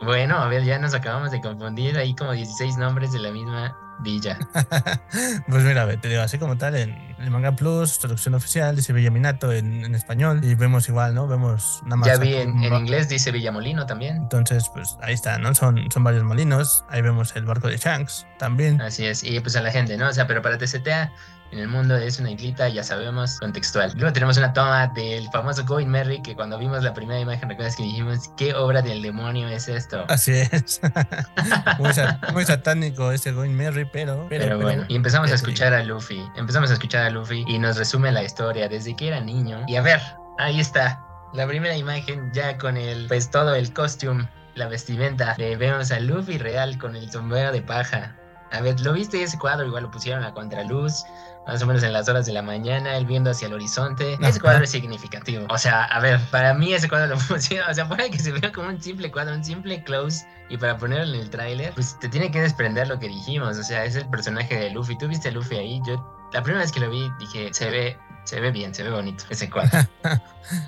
bueno, 0.03 0.37
a 0.37 0.47
ver, 0.47 0.63
ya 0.63 0.79
nos 0.79 0.93
acabamos 0.93 1.31
de 1.31 1.41
confundir. 1.41 1.97
Ahí 1.97 2.15
como 2.15 2.31
16 2.31 2.77
nombres 2.77 3.11
de 3.11 3.19
la 3.19 3.31
misma 3.31 3.77
villa. 3.99 4.37
pues 5.47 5.63
mira, 5.63 5.99
te 5.99 6.09
digo, 6.09 6.21
así 6.21 6.37
como 6.37 6.57
tal, 6.57 6.75
en, 6.75 7.15
el 7.19 7.31
Manga 7.31 7.55
Plus, 7.55 7.99
traducción 7.99 8.35
oficial, 8.35 8.75
dice 8.75 8.93
Villaminato 8.93 9.51
en, 9.51 9.85
en 9.85 9.95
español. 9.95 10.41
Y 10.43 10.55
vemos 10.55 10.87
igual, 10.89 11.15
¿no? 11.15 11.27
Vemos 11.27 11.81
nada 11.83 11.95
más. 11.97 12.07
Ya 12.07 12.17
vi 12.17 12.35
en, 12.35 12.63
en 12.63 12.73
inglés, 12.73 13.09
dice 13.09 13.31
Villamolino 13.31 13.85
también. 13.85 14.17
Entonces, 14.17 14.69
pues 14.73 14.97
ahí 15.01 15.13
está, 15.13 15.37
¿no? 15.37 15.53
Son, 15.55 15.89
son 15.91 16.03
varios 16.03 16.23
molinos. 16.23 16.83
Ahí 16.89 17.01
vemos 17.01 17.35
el 17.35 17.45
barco 17.45 17.67
de 17.67 17.77
Shanks 17.77 18.25
también. 18.37 18.81
Así 18.81 19.05
es, 19.05 19.23
y 19.23 19.39
pues 19.39 19.55
a 19.55 19.61
la 19.61 19.71
gente, 19.71 19.97
¿no? 19.97 20.09
O 20.09 20.13
sea, 20.13 20.27
pero 20.27 20.41
para 20.41 20.57
TCTA, 20.57 21.11
en 21.51 21.59
el 21.59 21.67
mundo 21.67 21.95
es 21.95 22.19
una 22.19 22.31
islita, 22.31 22.67
ya 22.69 22.83
sabemos, 22.83 23.39
contextual. 23.39 23.93
Luego 23.95 24.11
tenemos 24.11 24.37
una 24.37 24.51
toma 24.53 24.87
del 24.87 25.27
famoso 25.31 25.63
Going 25.65 25.87
Merry, 25.87 26.21
que 26.21 26.35
cuando 26.35 26.57
vimos 26.57 26.83
la 26.83 26.93
primera 26.93 27.19
imagen, 27.19 27.47
recuerdas 27.49 27.75
que 27.75 27.83
dijimos, 27.83 28.29
¿qué 28.35 28.53
obra 28.53 28.81
del 28.81 29.01
demonio 29.01 29.47
es 29.47 29.67
esto? 29.67 30.03
Así 30.09 30.33
es. 30.33 30.81
muy, 31.79 31.93
sa- 31.93 32.19
muy 32.33 32.45
satánico 32.45 33.11
ese 33.11 33.31
Going 33.31 33.51
Merry, 33.53 33.85
pero. 33.85 34.25
Pero 34.29 34.59
bueno, 34.59 34.85
y 34.87 34.95
empezamos 34.95 35.31
a 35.31 35.35
escuchar 35.35 35.73
a 35.73 35.83
Luffy. 35.83 36.21
Empezamos 36.35 36.69
a 36.71 36.73
escuchar 36.73 37.05
a 37.05 37.09
Luffy 37.09 37.45
y 37.47 37.57
nos 37.59 37.77
resume 37.77 38.11
la 38.11 38.23
historia 38.23 38.67
desde 38.67 38.95
que 38.95 39.07
era 39.07 39.19
niño. 39.21 39.63
Y 39.67 39.75
a 39.77 39.81
ver, 39.81 40.01
ahí 40.39 40.59
está. 40.59 41.01
La 41.33 41.47
primera 41.47 41.75
imagen 41.75 42.31
ya 42.33 42.57
con 42.57 42.77
el, 42.77 43.07
pues 43.07 43.29
todo 43.29 43.55
el 43.55 43.71
costume, 43.73 44.27
la 44.55 44.67
vestimenta. 44.67 45.35
Le 45.37 45.55
vemos 45.57 45.91
a 45.91 45.99
Luffy 45.99 46.37
real 46.37 46.77
con 46.77 46.95
el 46.95 47.09
sombrero 47.11 47.51
de 47.51 47.61
paja. 47.61 48.15
A 48.51 48.61
ver, 48.61 48.79
¿lo 48.81 48.93
viste 48.93 49.21
ese 49.21 49.37
cuadro? 49.37 49.65
Igual 49.67 49.83
lo 49.83 49.91
pusieron 49.91 50.23
a 50.23 50.33
contraluz, 50.33 51.03
más 51.47 51.61
o 51.61 51.67
menos 51.67 51.83
en 51.83 51.93
las 51.93 52.09
horas 52.09 52.25
de 52.25 52.33
la 52.33 52.41
mañana, 52.41 52.97
él 52.97 53.05
viendo 53.05 53.29
hacia 53.29 53.47
el 53.47 53.53
horizonte. 53.53 54.17
Ese 54.21 54.39
cuadro 54.39 54.63
es 54.63 54.71
significativo. 54.71 55.45
O 55.49 55.57
sea, 55.57 55.83
a 55.85 55.99
ver, 55.99 56.19
para 56.31 56.53
mí 56.53 56.73
ese 56.73 56.89
cuadro 56.89 57.15
lo 57.15 57.17
pusieron, 57.27 57.69
o 57.69 57.73
sea, 57.73 57.87
para 57.87 58.09
que 58.09 58.19
se 58.19 58.31
vea 58.31 58.51
como 58.51 58.69
un 58.69 58.81
simple 58.81 59.11
cuadro, 59.11 59.35
un 59.35 59.43
simple 59.43 59.83
close, 59.83 60.25
y 60.49 60.57
para 60.57 60.77
ponerlo 60.77 61.13
en 61.15 61.21
el 61.21 61.29
tráiler, 61.29 61.73
pues 61.73 61.97
te 61.99 62.09
tiene 62.09 62.31
que 62.31 62.41
desprender 62.41 62.87
lo 62.87 62.99
que 62.99 63.07
dijimos, 63.07 63.57
o 63.57 63.63
sea, 63.63 63.85
es 63.85 63.95
el 63.95 64.07
personaje 64.09 64.55
de 64.57 64.69
Luffy. 64.71 64.97
¿Tú 64.97 65.07
viste 65.07 65.29
a 65.29 65.31
Luffy 65.31 65.55
ahí? 65.55 65.81
Yo, 65.85 66.29
la 66.33 66.41
primera 66.41 66.63
vez 66.63 66.71
que 66.71 66.79
lo 66.79 66.89
vi, 66.89 67.09
dije, 67.19 67.53
se 67.53 67.69
ve, 67.69 67.97
se 68.25 68.39
ve 68.39 68.51
bien, 68.51 68.73
se 68.73 68.83
ve 68.83 68.91
bonito 68.91 69.23
ese 69.29 69.49
cuadro. 69.49 69.79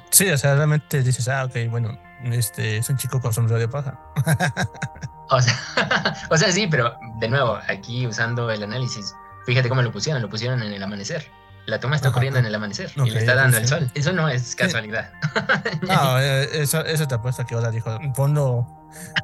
Sí, 0.09 0.27
o 0.27 0.37
sea, 0.39 0.55
realmente 0.55 1.03
dices, 1.03 1.27
ah, 1.27 1.45
ok, 1.45 1.69
bueno, 1.69 1.95
este 2.23 2.77
es 2.77 2.89
un 2.89 2.97
chico 2.97 3.21
con 3.21 3.31
sombrero 3.31 3.59
de 3.59 3.67
paja. 3.67 3.99
O 5.29 5.41
sea, 5.41 5.53
o 6.29 6.37
sea, 6.37 6.53
sí, 6.53 6.67
pero 6.67 6.95
de 7.19 7.27
nuevo, 7.27 7.59
aquí 7.67 8.07
usando 8.07 8.49
el 8.49 8.63
análisis, 8.63 9.13
fíjate 9.47 9.69
cómo 9.69 9.81
lo 9.81 9.91
pusieron, 9.93 10.21
lo 10.21 10.29
pusieron 10.29 10.61
en 10.61 10.73
el 10.73 10.83
amanecer. 10.83 11.25
La 11.67 11.79
toma 11.79 11.95
está 11.95 12.09
ocurriendo 12.09 12.39
en 12.39 12.45
el 12.45 12.53
amanecer 12.53 12.91
y 12.95 12.99
Ok, 13.01 13.07
le 13.07 13.19
está 13.19 13.35
dando 13.35 13.57
el 13.57 13.67
sol. 13.67 13.89
Eso 13.93 14.13
no 14.13 14.29
es 14.29 14.55
casualidad. 14.55 15.11
No, 15.81 16.19
eh, 16.21 16.61
eso, 16.61 16.83
eso 16.85 17.07
te 17.07 17.15
apuesto 17.15 17.45
que 17.45 17.55
Oda 17.55 17.71
dijo, 17.71 17.97
ponlo, 18.15 18.67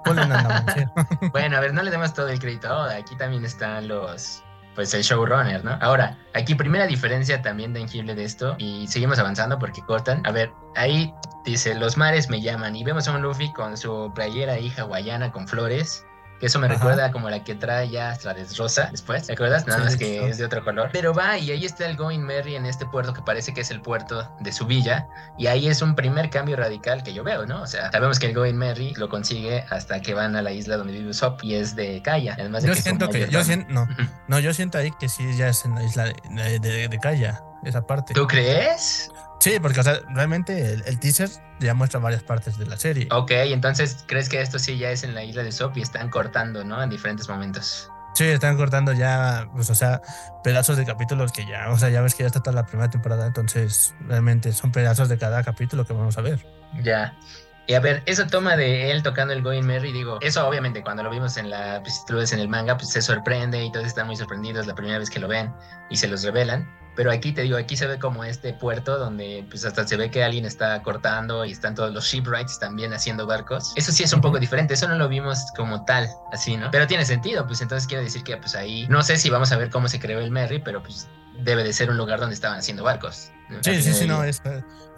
ponlo 0.03 0.23
en 0.23 0.31
el 0.31 0.37
amanecer. 0.37 0.87
Bueno, 1.31 1.57
a 1.57 1.59
ver, 1.59 1.73
no 1.73 1.83
le 1.83 1.91
demos 1.91 2.13
todo 2.13 2.29
el 2.29 2.39
crédito 2.39 2.67
a 2.69 2.83
Oda. 2.83 2.95
Aquí 2.95 3.15
también 3.17 3.45
están 3.45 3.87
los. 3.87 4.43
Pues 4.75 4.93
el 4.93 5.03
showrunner, 5.03 5.63
¿no? 5.63 5.77
Ahora, 5.81 6.17
aquí 6.33 6.55
primera 6.55 6.87
diferencia 6.87 7.41
también 7.41 7.73
tangible 7.73 8.15
de 8.15 8.23
esto. 8.23 8.55
Y 8.57 8.87
seguimos 8.87 9.19
avanzando 9.19 9.59
porque 9.59 9.81
cortan. 9.81 10.25
A 10.25 10.31
ver, 10.31 10.51
ahí 10.75 11.13
dice: 11.45 11.75
Los 11.75 11.95
mares 11.95 12.29
me 12.29 12.41
llaman. 12.41 12.75
Y 12.75 12.83
vemos 12.83 13.07
a 13.07 13.11
un 13.11 13.21
Luffy 13.21 13.53
con 13.53 13.77
su 13.77 14.11
playera 14.15 14.53
ahí 14.53 14.73
hawaiana 14.77 15.31
con 15.31 15.47
flores. 15.47 16.05
Que 16.43 16.47
eso 16.47 16.59
me 16.59 16.65
Ajá. 16.67 16.75
recuerda 16.75 17.09
como 17.13 17.29
la 17.29 17.41
que 17.41 17.55
trae 17.55 17.87
ya 17.89 18.09
hasta 18.09 18.35
rosa 18.57 18.89
después. 18.91 19.27
¿Te 19.27 19.31
acuerdas? 19.31 19.65
Nada 19.65 19.79
Sí, 19.79 19.83
más 19.85 19.93
de 19.93 19.97
que 19.99 20.27
es 20.27 20.37
de 20.37 20.43
otro 20.43 20.61
color. 20.61 20.89
Pero 20.91 21.13
va 21.13 21.37
y 21.37 21.49
ahí 21.51 21.63
está 21.63 21.85
el 21.85 21.95
Going 21.95 22.19
Merry 22.19 22.57
en 22.57 22.65
este 22.65 22.85
puerto 22.85 23.13
que 23.13 23.21
parece 23.21 23.53
que 23.53 23.61
es 23.61 23.71
el 23.71 23.79
puerto 23.79 24.29
de 24.41 24.51
su 24.51 24.65
villa. 24.65 25.07
Y 25.37 25.47
ahí 25.47 25.69
es 25.69 25.81
un 25.81 25.95
primer 25.95 26.29
cambio 26.29 26.57
radical 26.57 27.01
que 27.01 27.13
yo 27.13 27.23
veo, 27.23 27.45
¿no? 27.45 27.61
O 27.61 27.65
sea, 27.65 27.89
sabemos 27.93 28.19
que 28.19 28.25
el 28.25 28.33
Going 28.33 28.55
Merry 28.55 28.93
lo 28.97 29.07
consigue 29.07 29.63
hasta 29.69 30.01
que 30.01 30.13
van 30.13 30.35
a 30.35 30.41
la 30.41 30.51
isla 30.51 30.75
donde 30.75 30.91
vive 30.91 31.11
Usopp 31.11 31.41
y 31.45 31.55
es 31.55 31.77
de 31.77 32.01
Kaya. 32.01 32.35
Además 32.37 32.63
de 32.63 32.67
Yo 32.67 32.75
que 32.75 32.81
siento 32.81 33.07
que, 33.09 33.29
yo 33.29 33.41
siento, 33.45 33.71
no, 33.71 33.87
no, 34.27 34.39
yo 34.39 34.53
siento 34.53 34.77
ahí 34.79 34.91
que 34.99 35.07
sí 35.07 35.23
ya 35.37 35.47
es 35.47 35.63
en 35.63 35.75
la 35.75 35.83
isla 35.83 36.03
de, 36.03 36.15
de, 36.29 36.59
de- 36.59 36.87
de 36.89 36.99
Kaya, 36.99 37.41
esa 37.65 37.85
parte. 37.85 38.13
¿Tú 38.13 38.27
crees? 38.27 39.11
Sí, 39.39 39.59
porque 39.61 39.81
o 39.81 39.83
sea, 39.83 39.99
realmente 40.09 40.73
el, 40.73 40.83
el 40.85 40.99
teaser 40.99 41.29
ya 41.59 41.73
muestra 41.73 41.99
varias 41.99 42.23
partes 42.23 42.57
de 42.57 42.65
la 42.65 42.77
serie. 42.77 43.07
Ok, 43.11 43.31
entonces 43.31 44.05
crees 44.07 44.29
que 44.29 44.41
esto 44.41 44.57
sí 44.57 44.77
ya 44.77 44.89
es 44.91 45.03
en 45.03 45.13
la 45.13 45.23
isla 45.23 45.43
de 45.43 45.49
Usopp 45.49 45.77
y 45.77 45.81
están 45.81 46.09
cortando, 46.09 46.63
¿no? 46.63 46.81
En 46.81 46.89
diferentes 46.89 47.27
momentos. 47.27 47.89
Sí, 48.13 48.25
están 48.25 48.57
cortando 48.57 48.93
ya, 48.93 49.49
pues, 49.53 49.69
o 49.69 49.75
sea, 49.75 50.01
pedazos 50.43 50.77
de 50.77 50.85
capítulos 50.85 51.31
que 51.31 51.45
ya, 51.47 51.71
o 51.71 51.77
sea, 51.79 51.89
ya 51.89 52.01
ves 52.01 52.13
que 52.13 52.23
ya 52.23 52.27
está 52.27 52.41
toda 52.41 52.55
la 52.55 52.65
primera 52.65 52.89
temporada, 52.89 53.25
entonces 53.25 53.95
realmente 54.07 54.51
son 54.53 54.71
pedazos 54.71 55.09
de 55.09 55.17
cada 55.17 55.43
capítulo 55.43 55.85
que 55.85 55.93
vamos 55.93 56.17
a 56.17 56.21
ver. 56.21 56.45
Ya. 56.83 57.17
Y 57.65 57.75
a 57.75 57.79
ver, 57.79 58.03
esa 58.05 58.27
toma 58.27 58.57
de 58.57 58.91
él 58.91 59.03
tocando 59.03 59.33
el 59.33 59.41
Going 59.41 59.63
Merry, 59.63 59.93
digo, 59.93 60.17
eso 60.21 60.45
obviamente 60.45 60.83
cuando 60.83 61.01
lo 61.01 61.09
vimos 61.09 61.37
en 61.37 61.49
la, 61.49 61.79
pues, 61.81 61.95
si 61.95 62.05
tú 62.05 62.13
lo 62.13 62.19
ves 62.19 62.33
en 62.33 62.39
el 62.39 62.49
manga, 62.49 62.75
pues 62.75 62.89
se 62.89 63.01
sorprende 63.01 63.63
y 63.63 63.71
todos 63.71 63.85
están 63.85 64.07
muy 64.07 64.17
sorprendidos 64.17 64.67
la 64.67 64.75
primera 64.75 64.99
vez 64.99 65.09
que 65.09 65.19
lo 65.19 65.29
ven 65.29 65.53
y 65.89 65.95
se 65.95 66.07
los 66.07 66.23
revelan. 66.23 66.69
Pero 66.95 67.11
aquí 67.11 67.31
te 67.31 67.41
digo, 67.41 67.57
aquí 67.57 67.75
se 67.75 67.87
ve 67.87 67.97
como 67.97 68.23
este 68.23 68.53
puerto 68.53 68.99
donde 68.99 69.45
pues 69.49 69.65
hasta 69.65 69.87
se 69.87 69.97
ve 69.97 70.11
que 70.11 70.23
alguien 70.23 70.45
está 70.45 70.79
cortando 70.83 71.43
y 71.43 71.51
están 71.51 71.73
todos 71.73 71.91
los 71.91 72.05
shipwrights 72.05 72.59
también 72.59 72.93
haciendo 72.93 73.25
barcos. 73.25 73.73
Eso 73.75 73.91
sí 73.91 74.03
es 74.03 74.13
un 74.13 74.21
poco 74.21 74.37
diferente, 74.39 74.75
eso 74.75 74.87
no 74.87 74.95
lo 74.95 75.07
vimos 75.07 75.39
como 75.55 75.85
tal, 75.85 76.07
así, 76.31 76.55
¿no? 76.55 76.69
Pero 76.69 76.85
tiene 76.85 77.05
sentido, 77.05 77.47
pues 77.47 77.61
entonces 77.61 77.87
quiere 77.87 78.03
decir 78.03 78.23
que 78.23 78.37
pues 78.37 78.55
ahí, 78.55 78.87
no 78.89 79.01
sé 79.01 79.17
si 79.17 79.29
vamos 79.29 79.51
a 79.51 79.57
ver 79.57 79.69
cómo 79.71 79.87
se 79.87 79.99
creó 79.99 80.19
el 80.19 80.29
Merry, 80.29 80.59
pero 80.59 80.83
pues 80.83 81.07
debe 81.39 81.63
de 81.63 81.73
ser 81.73 81.89
un 81.89 81.97
lugar 81.97 82.19
donde 82.19 82.35
estaban 82.35 82.59
haciendo 82.59 82.83
barcos. 82.83 83.31
Sí, 83.61 83.81
sí, 83.81 83.93
sí, 83.93 84.07
no, 84.07 84.23
es, 84.23 84.41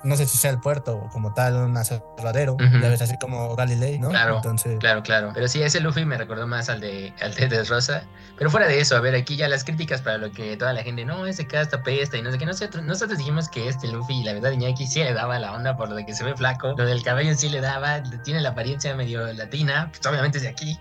no 0.04 0.15
sé 0.15 0.25
si 0.27 0.38
sea 0.38 0.51
el 0.51 0.60
puerto 0.60 0.96
o 0.98 1.10
como 1.10 1.34
tal 1.34 1.56
un 1.56 1.75
aserradero, 1.75 2.54
Ujú. 2.54 2.80
ya 2.80 2.89
ves 2.89 3.01
así 3.01 3.18
como 3.20 3.56
Galilei, 3.56 3.98
¿no? 4.00 4.10
Claro, 4.10 4.38
Entonces, 4.38 4.77
Claro, 4.80 5.01
claro. 5.01 5.32
Pero 5.34 5.48
sí, 5.48 5.62
ese 5.63 5.80
Luffy 5.80 6.06
me 6.06 6.15
recordó 6.18 6.46
más 6.48 6.70
al 6.70 6.80
de, 6.80 7.12
al 7.22 7.34
de 7.34 7.48
Dressrosa. 7.48 8.04
Pero 8.38 8.50
fuera 8.51 8.68
de 8.68 8.80
eso, 8.80 8.96
a 8.96 9.00
ver, 9.01 9.15
aquí 9.15 9.36
ya 9.36 9.50
las 9.50 9.63
críticas 9.63 10.01
para 10.01 10.18
lo 10.18 10.32
que 10.32 10.56
toda 10.58 10.74
la 10.74 10.84
gente, 10.84 11.06
no, 11.06 11.25
ese 11.25 11.48
casta 11.48 11.82
pesta 11.82 12.18
y 12.18 12.22
no 12.22 12.32
sé 12.32 12.38
qué. 12.38 12.46
Nosotros, 12.46 12.84
nosotros 12.84 13.18
dijimos 13.18 13.50
que 13.50 13.68
este 13.68 13.88
Luffy, 13.88 14.24
la 14.24 14.34
verdad, 14.34 14.51
Iñaki 14.51 14.86
sí 14.86 15.04
le 15.04 15.13
daba 15.13 15.39
la 15.39 15.51
onda 15.54 15.75
por 15.75 15.89
lo 15.89 15.96
de 15.96 16.06
que 16.06 16.13
se 16.13 16.24
ve 16.24 16.36
flaco. 16.36 16.75
Lo 16.77 16.86
del 16.86 17.01
cabello 17.04 17.34
sí 17.36 17.50
le 17.50 17.62
daba, 17.62 18.04
tiene 18.24 18.42
la 18.42 18.50
apariencia 18.50 18.94
medio 18.96 19.25
latina, 19.34 19.89
pues 19.92 20.06
obviamente 20.06 20.38
es 20.38 20.44
de 20.44 20.50
aquí. 20.50 20.80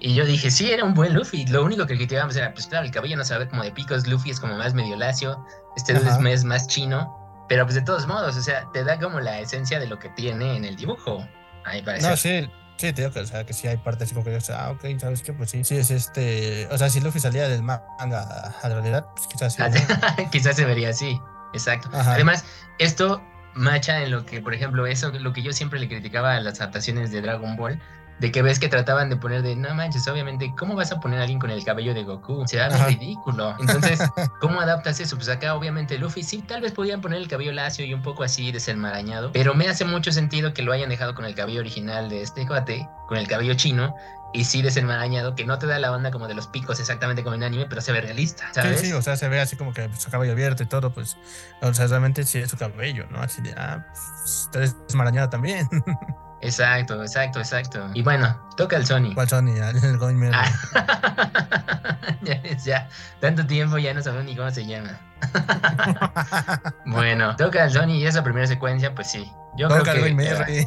Y 0.00 0.14
yo 0.14 0.26
dije, 0.26 0.50
sí, 0.50 0.70
era 0.70 0.84
un 0.84 0.94
buen 0.94 1.14
Luffy. 1.14 1.46
Lo 1.46 1.64
único 1.64 1.86
que 1.86 1.96
criticábamos 1.96 2.36
era, 2.36 2.52
pues 2.52 2.66
claro, 2.66 2.84
el 2.84 2.90
cabello 2.90 3.16
no 3.16 3.24
se 3.24 3.36
ve 3.38 3.48
como 3.48 3.62
de 3.62 3.72
picos. 3.72 4.06
Luffy 4.06 4.30
es 4.30 4.40
como 4.40 4.56
más 4.56 4.74
medio 4.74 4.96
lacio. 4.96 5.42
Este 5.76 5.94
es 5.94 6.44
más, 6.44 6.66
chino. 6.66 7.44
Pero 7.48 7.64
pues 7.64 7.76
de 7.76 7.82
todos 7.82 8.06
modos, 8.06 8.36
o 8.36 8.42
sea, 8.42 8.68
te 8.72 8.84
da 8.84 8.98
como 8.98 9.20
la 9.20 9.40
esencia 9.40 9.78
de 9.78 9.86
lo 9.86 9.98
que 9.98 10.08
tiene 10.10 10.56
en 10.56 10.64
el 10.64 10.76
dibujo. 10.76 11.26
A 11.64 11.72
mi 11.72 11.82
parecer. 11.82 12.10
no, 12.10 12.16
sí, 12.16 12.50
sí, 12.76 12.92
te 12.92 13.02
digo 13.02 13.12
que, 13.12 13.20
o 13.20 13.26
sea, 13.26 13.44
que 13.44 13.52
sí 13.52 13.68
hay 13.68 13.76
partes 13.76 14.12
como 14.12 14.24
que 14.24 14.30
dices, 14.30 14.50
ah, 14.50 14.70
ok, 14.70 14.84
¿sabes 14.98 15.22
qué? 15.22 15.32
Pues 15.32 15.50
sí, 15.50 15.64
sí 15.64 15.76
es 15.76 15.90
este, 15.90 16.68
o 16.70 16.78
sea, 16.78 16.90
si 16.90 17.00
Luffy 17.00 17.20
salía 17.20 17.48
del 17.48 17.62
manga 17.62 18.54
a 18.62 18.68
la 18.68 18.74
realidad, 18.74 19.06
pues 19.14 19.28
quizás 19.28 19.54
sí. 19.54 19.62
¿no? 19.62 20.30
Quizás 20.30 20.56
se 20.56 20.64
vería 20.64 20.90
así, 20.90 21.20
exacto. 21.54 21.88
Ajá. 21.92 22.14
Además, 22.14 22.44
esto 22.78 23.22
macha 23.54 24.02
en 24.02 24.10
lo 24.10 24.26
que, 24.26 24.40
por 24.40 24.54
ejemplo, 24.54 24.86
eso, 24.86 25.10
lo 25.10 25.32
que 25.32 25.42
yo 25.42 25.52
siempre 25.52 25.80
le 25.80 25.88
criticaba 25.88 26.36
a 26.36 26.40
las 26.40 26.60
adaptaciones 26.60 27.10
de 27.10 27.22
Dragon 27.22 27.56
Ball, 27.56 27.80
de 28.18 28.32
que 28.32 28.42
ves 28.42 28.58
que 28.58 28.68
trataban 28.68 29.10
de 29.10 29.16
poner 29.16 29.42
de, 29.42 29.56
no 29.56 29.74
manches, 29.74 30.06
obviamente, 30.08 30.52
¿cómo 30.56 30.74
vas 30.74 30.90
a 30.92 31.00
poner 31.00 31.18
a 31.18 31.22
alguien 31.22 31.38
con 31.38 31.50
el 31.50 31.64
cabello 31.64 31.92
de 31.92 32.04
Goku? 32.04 32.46
Se 32.46 32.56
ve 32.56 32.62
Ajá. 32.62 32.86
ridículo. 32.86 33.54
Entonces, 33.60 34.00
¿cómo 34.40 34.60
adaptas 34.60 35.00
eso? 35.00 35.16
Pues 35.16 35.28
acá, 35.28 35.54
obviamente, 35.54 35.98
Luffy 35.98 36.22
sí, 36.22 36.42
tal 36.42 36.62
vez 36.62 36.72
podían 36.72 37.00
poner 37.00 37.18
el 37.18 37.28
cabello 37.28 37.52
lacio 37.52 37.84
y 37.84 37.92
un 37.92 38.02
poco 38.02 38.22
así 38.22 38.52
desenmarañado, 38.52 39.32
pero 39.32 39.54
me 39.54 39.68
hace 39.68 39.84
mucho 39.84 40.12
sentido 40.12 40.54
que 40.54 40.62
lo 40.62 40.72
hayan 40.72 40.88
dejado 40.88 41.14
con 41.14 41.24
el 41.24 41.34
cabello 41.34 41.60
original 41.60 42.08
de 42.08 42.22
este 42.22 42.46
cuate, 42.46 42.88
con 43.06 43.18
el 43.18 43.28
cabello 43.28 43.54
chino, 43.54 43.94
y 44.32 44.44
sí 44.44 44.60
desenmarañado, 44.60 45.34
que 45.34 45.44
no 45.44 45.58
te 45.58 45.66
da 45.66 45.78
la 45.78 45.92
onda 45.92 46.10
como 46.10 46.28
de 46.28 46.34
los 46.34 46.46
picos 46.46 46.80
exactamente 46.80 47.22
como 47.22 47.36
en 47.36 47.42
anime, 47.42 47.66
pero 47.68 47.80
se 47.80 47.92
ve 47.92 48.00
realista, 48.00 48.52
¿sabes? 48.52 48.80
Sí, 48.80 48.86
sí, 48.86 48.92
o 48.92 49.00
sea, 49.00 49.16
se 49.16 49.28
ve 49.28 49.40
así 49.40 49.56
como 49.56 49.72
que 49.72 49.88
su 49.96 50.10
cabello 50.10 50.32
abierto 50.32 50.62
y 50.62 50.66
todo, 50.66 50.92
pues, 50.92 51.16
o 51.62 51.72
sea, 51.72 51.86
realmente 51.86 52.24
sí 52.24 52.38
es 52.38 52.50
su 52.50 52.56
cabello, 52.56 53.06
¿no? 53.10 53.20
Así 53.20 53.40
de, 53.40 53.54
ah, 53.56 53.86
pues, 53.88 54.42
está 54.44 54.60
desmarañado 54.60 55.30
también. 55.30 55.68
Exacto, 56.42 57.00
exacto, 57.02 57.38
exacto. 57.38 57.90
Y 57.94 58.02
bueno, 58.02 58.38
toca 58.56 58.76
el 58.76 58.86
Sony. 58.86 59.14
¿Cuál 59.14 59.28
Sony? 59.28 59.54
El 59.82 59.98
Going 59.98 60.16
Merry. 60.16 60.36
Ah. 60.36 61.98
ya, 62.22 62.42
ya, 62.64 62.88
tanto 63.20 63.46
tiempo 63.46 63.78
ya 63.78 63.94
no 63.94 64.02
sabemos 64.02 64.26
ni 64.26 64.36
cómo 64.36 64.50
se 64.50 64.66
llama. 64.66 65.00
bueno, 66.86 67.34
toca 67.36 67.64
el 67.64 67.70
Sony 67.70 67.92
y 67.96 68.06
esa 68.06 68.22
primera 68.22 68.46
secuencia, 68.46 68.94
pues 68.94 69.10
sí. 69.10 69.30
Yo 69.56 69.68
Toca 69.68 69.92
el 69.92 70.00
creo 70.00 70.02
Going 70.02 70.16
que. 70.18 70.34
Merry. 70.34 70.66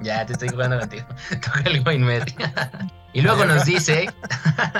ya, 0.00 0.24
te 0.24 0.34
estoy 0.34 0.48
jugando 0.50 0.78
contigo. 0.78 1.06
Toca 1.42 1.60
el 1.64 1.82
Going 1.82 2.04
Merry. 2.04 2.34
y 3.12 3.22
luego 3.22 3.44
nos 3.44 3.64
dice. 3.64 4.08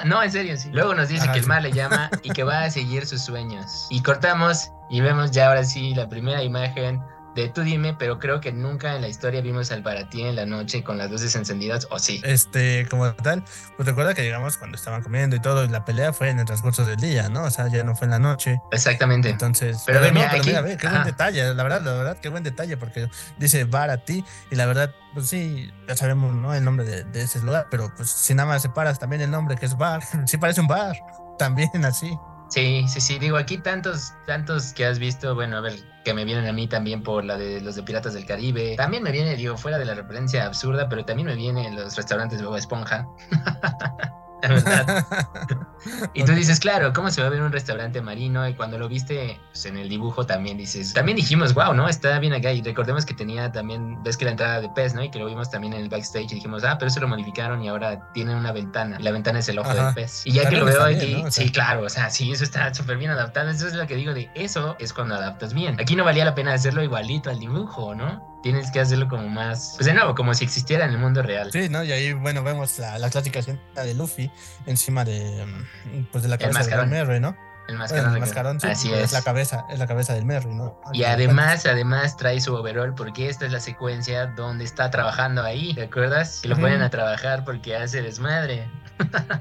no, 0.05 0.23
en 0.23 0.31
serio, 0.31 0.57
sí. 0.57 0.71
Luego 0.73 0.95
nos 0.95 1.09
dice 1.09 1.25
Ajá, 1.25 1.33
que 1.33 1.39
el 1.39 1.45
sí. 1.45 1.49
mar 1.49 1.63
le 1.63 1.73
llama 1.73 2.09
y 2.23 2.31
que 2.31 2.45
va 2.45 2.61
a 2.63 2.71
seguir 2.71 3.05
sus 3.05 3.23
sueños. 3.23 3.89
Y 3.91 4.01
cortamos 4.03 4.71
y 4.89 5.01
vemos 5.01 5.33
ya 5.33 5.49
ahora 5.49 5.65
sí 5.65 5.95
la 5.97 6.09
primera 6.09 6.41
imagen 6.45 7.03
de 7.37 7.49
tú 7.51 7.63
dime, 7.63 7.95
pero 7.99 8.19
creo 8.19 8.41
que 8.41 8.51
nunca 8.53 8.97
en 8.97 9.03
la 9.03 9.09
historia 9.09 9.41
vimos 9.43 9.71
al 9.71 9.83
Baratí 9.83 10.23
en 10.23 10.35
la 10.35 10.47
noche 10.47 10.83
con 10.83 10.99
las 10.99 11.11
luces 11.11 11.37
encendidas, 11.37 11.87
o 11.91 11.99
sí. 12.01 12.21
Este, 12.25 12.87
como 12.91 13.15
tal, 13.15 13.45
pues 13.77 13.87
recuerda 13.87 14.15
que 14.15 14.23
llegamos 14.23 14.57
cuando 14.57 14.77
estaban 14.77 15.03
comiendo 15.03 15.37
y 15.37 15.41
todo, 15.41 15.65
y 15.65 15.69
la 15.69 15.85
pelea 15.85 16.13
fue 16.13 16.31
en 16.31 16.39
el 16.41 16.47
transcurso 16.47 16.85
del 16.85 16.97
día, 16.97 17.29
¿no? 17.29 17.45
O 17.45 17.51
sea, 17.51 17.69
ya 17.69 17.85
no 17.85 17.95
fue 17.95 18.07
en 18.07 18.11
la 18.13 18.19
noche. 18.19 18.61
Exactamente. 18.73 19.29
Entonces, 19.31 19.83
Pero 19.87 20.01
ve, 20.01 20.11
mira, 20.11 20.29
pero 20.31 20.41
aquí- 20.43 20.49
mira, 20.51 20.61
ve, 20.63 20.77
qué 20.77 20.87
ajá. 20.87 20.97
buen 20.97 21.07
detalle, 21.09 21.55
la 21.55 21.63
verdad, 21.63 21.83
la 21.83 21.93
verdad, 21.93 22.17
qué 22.21 22.29
buen 22.31 22.43
detalle, 22.43 22.77
porque 22.77 23.09
dice 23.39 23.65
bar 23.65 23.91
a 23.91 23.99
ti, 23.99 24.25
y 24.51 24.57
la 24.57 24.67
verdad, 24.67 24.93
pues 25.15 25.29
sí, 25.29 25.71
ya 25.87 25.95
sabemos, 25.97 26.35
¿no? 26.35 26.55
El 26.55 26.65
nombre 26.65 26.85
de, 26.87 27.05
de 27.05 27.23
ese 27.23 27.41
lugar, 27.41 27.67
pero 27.71 27.93
pues 27.97 28.09
si 28.11 28.35
nada 28.35 28.49
más 28.49 28.63
separas 28.63 28.99
también 28.99 29.23
el 29.23 29.31
nombre 29.31 29.57
que 29.57 29.67
es 29.67 29.77
bar, 29.77 30.03
sí 30.27 30.39
parece 30.39 30.61
un 30.63 30.67
bar, 30.69 30.97
también 31.39 31.85
así. 31.85 32.19
Sí, 32.49 32.87
sí, 32.89 33.01
sí. 33.01 33.19
Digo, 33.19 33.37
aquí 33.37 33.59
tantos, 33.59 34.13
tantos 34.27 34.73
que 34.73 34.87
has 34.87 34.99
visto, 34.99 35.35
bueno, 35.35 35.57
a 35.57 35.61
ver, 35.61 35.75
que 36.05 36.15
me 36.15 36.25
vienen 36.25 36.47
a 36.47 36.53
mí 36.53 36.69
también 36.69 37.03
por 37.03 37.25
la 37.25 37.37
de 37.37 37.61
los 37.61 37.75
de 37.75 37.83
Piratas 37.83 38.15
del 38.15 38.27
Caribe. 38.27 38.77
También 38.77 39.03
me 39.03 39.11
viene, 39.11 39.35
digo, 39.37 39.57
fuera 39.57 39.79
de 39.79 39.85
la 39.85 39.95
referencia 39.95 40.47
absurda, 40.47 40.89
pero 40.89 41.05
también 41.05 41.27
me 41.27 41.35
vienen 41.35 41.75
los 41.75 41.97
restaurantes 41.97 42.39
de 42.39 42.47
Bob 42.47 42.57
Esponja. 42.57 43.07
La 44.43 44.49
verdad. 44.49 45.07
Y 46.15 46.25
tú 46.25 46.33
dices, 46.33 46.59
claro, 46.59 46.93
¿cómo 46.93 47.11
se 47.11 47.21
va 47.21 47.29
a 47.29 47.31
ver 47.31 47.43
un 47.43 47.53
restaurante 47.53 48.01
marino? 48.01 48.49
Y 48.49 48.55
cuando 48.55 48.79
lo 48.79 48.89
viste 48.89 49.39
pues, 49.53 49.67
en 49.67 49.77
el 49.77 49.89
dibujo 49.89 50.27
también 50.27 50.59
dices, 50.59 50.93
también 50.93 51.17
dijimos, 51.17 51.55
wow, 51.55 51.75
¿no? 51.75 51.89
Está 51.89 52.19
bien 52.19 52.33
acá. 52.33 52.53
Y 52.53 52.63
recordemos 52.63 53.07
que 53.07 53.15
tenía 53.15 53.53
también, 53.53 54.03
ves 54.03 54.17
que 54.17 54.25
la 54.25 54.33
entrada 54.33 54.61
de 54.61 54.69
pez, 54.71 54.95
¿no? 54.95 55.05
Y 55.05 55.11
que 55.11 55.19
lo 55.19 55.27
vimos 55.27 55.51
también 55.51 55.75
en 55.75 55.83
el 55.83 55.89
backstage 55.89 56.33
y 56.33 56.35
dijimos, 56.37 56.65
ah, 56.65 56.77
pero 56.79 56.89
eso 56.89 57.01
lo 57.01 57.09
modificaron 57.09 57.63
y 57.63 57.69
ahora 57.69 58.11
tienen 58.13 58.37
una 58.37 58.53
ventana. 58.53 58.97
Y 58.99 59.03
la 59.03 59.13
ventana 59.13 59.39
es 59.39 59.49
el 59.49 59.59
ojo 59.59 59.71
Ajá. 59.71 59.87
del 59.87 59.95
pez. 59.95 60.23
Y 60.25 60.33
ya 60.33 60.49
que 60.49 60.57
lo 60.57 60.65
veo 60.65 60.75
está 60.75 60.87
aquí, 60.87 61.07
bien, 61.07 61.23
¿no? 61.23 61.29
O 61.29 61.31
sea. 61.31 61.45
sí, 61.45 61.53
claro, 61.53 61.83
o 61.83 61.89
sea, 61.89 62.11
sí, 62.11 62.33
eso 62.33 62.45
está 62.45 62.73
súper 62.75 62.97
bien 62.97 63.11
adaptado. 63.11 63.51
Eso 63.51 63.69
es 63.69 63.75
lo 63.75 63.87
que 63.87 63.95
digo 63.95 64.13
de 64.13 64.31
eso 64.35 64.77
es 64.79 64.93
cuando 64.93 65.15
adaptas 65.15 65.55
bien. 65.55 65.79
Aquí 65.81 65.95
no 65.95 66.05
valía 66.05 66.25
la 66.25 66.35
pena 66.35 66.53
hacerlo 66.53 66.83
igualito 66.83 67.31
al 67.31 67.39
dibujo, 67.39 67.95
¿no? 67.95 68.36
Tienes 68.43 68.71
que 68.71 68.79
hacerlo 68.81 69.09
como 69.09 69.29
más, 69.29 69.73
pues 69.77 69.87
de 69.87 69.95
nuevo, 69.95 70.15
como 70.15 70.33
si 70.35 70.45
existiera 70.45 70.85
en 70.85 70.93
el 70.93 70.99
mundo 70.99 71.23
real. 71.23 71.51
Sí, 71.53 71.69
¿no? 71.69 71.83
Y 71.83 71.91
ahí, 71.93 72.13
bueno, 72.13 72.43
vemos 72.45 72.79
la, 72.79 72.99
la 72.99 73.11
clásica 73.11 73.41
escena 73.41 73.59
de 73.75 73.95
Luffy 73.95 74.31
encima 74.67 75.05
de, 75.05 75.45
mm, 75.45 76.05
pues 76.13 76.23
de 76.23 76.29
la 76.29 76.37
El 76.37 76.41
cabeza 76.43 76.59
del 76.61 76.69
mascarón. 76.69 76.91
Merry, 76.91 77.21
¿no? 77.21 77.37
El 77.69 77.77
Bueno, 77.77 77.79
mascarón. 77.81 78.07
el 78.09 78.15
de- 78.15 78.21
mascarón, 78.21 78.61
sí, 78.61 78.67
Así 78.69 78.93
es. 78.93 79.01
es. 79.07 79.13
la 79.13 79.23
cabeza, 79.23 79.65
es 79.71 79.79
la 79.81 79.89
cabeza 79.89 80.15
del 80.15 80.25
Merry, 80.25 80.55
¿no? 80.55 80.81
Y 80.93 81.03
además, 81.03 81.67
además 81.67 82.17
trae 82.17 82.41
su 82.41 82.55
overall 82.55 82.95
porque 82.95 83.29
esta 83.29 83.45
es 83.47 83.51
la 83.51 83.59
secuencia 83.59 84.27
donde 84.27 84.65
está 84.65 84.89
trabajando 84.91 85.43
ahí, 85.43 85.75
¿te 85.75 85.83
acuerdas? 85.83 86.39
Que 86.43 86.49
lo 86.49 86.57
ponen 86.57 86.81
a 86.83 86.91
trabajar 86.91 87.45
porque 87.45 87.75
hace 87.75 88.03
desmadre. 88.03 88.71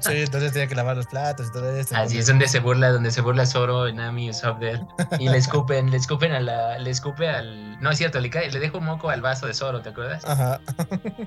Sí, 0.00 0.12
entonces 0.16 0.52
tiene 0.52 0.68
que 0.68 0.74
lavar 0.74 0.96
los 0.96 1.06
platos 1.06 1.46
y 1.48 1.52
todo 1.52 1.74
esto. 1.74 1.96
Así 1.96 2.18
es 2.18 2.26
donde 2.26 2.46
se 2.46 2.58
burla, 2.60 2.90
donde 2.90 3.10
se 3.10 3.22
burla 3.22 3.46
Zoro, 3.46 3.90
Nami, 3.90 4.30
de 4.60 4.70
él. 4.70 4.80
Y 5.18 5.28
le 5.30 5.38
escupen, 5.38 5.90
le 5.90 5.96
escupen 5.96 6.32
a 6.32 6.40
la, 6.40 6.78
le 6.78 6.90
escupe 6.90 7.26
al, 7.30 7.75
no 7.80 7.90
es 7.90 7.98
cierto, 7.98 8.20
le 8.20 8.30
cae, 8.30 8.50
le 8.50 8.58
deja 8.60 8.78
un 8.78 8.84
moco 8.84 9.10
al 9.10 9.20
vaso 9.20 9.46
de 9.46 9.54
Zoro, 9.54 9.82
¿te 9.82 9.90
acuerdas? 9.90 10.24
Ajá. 10.24 10.60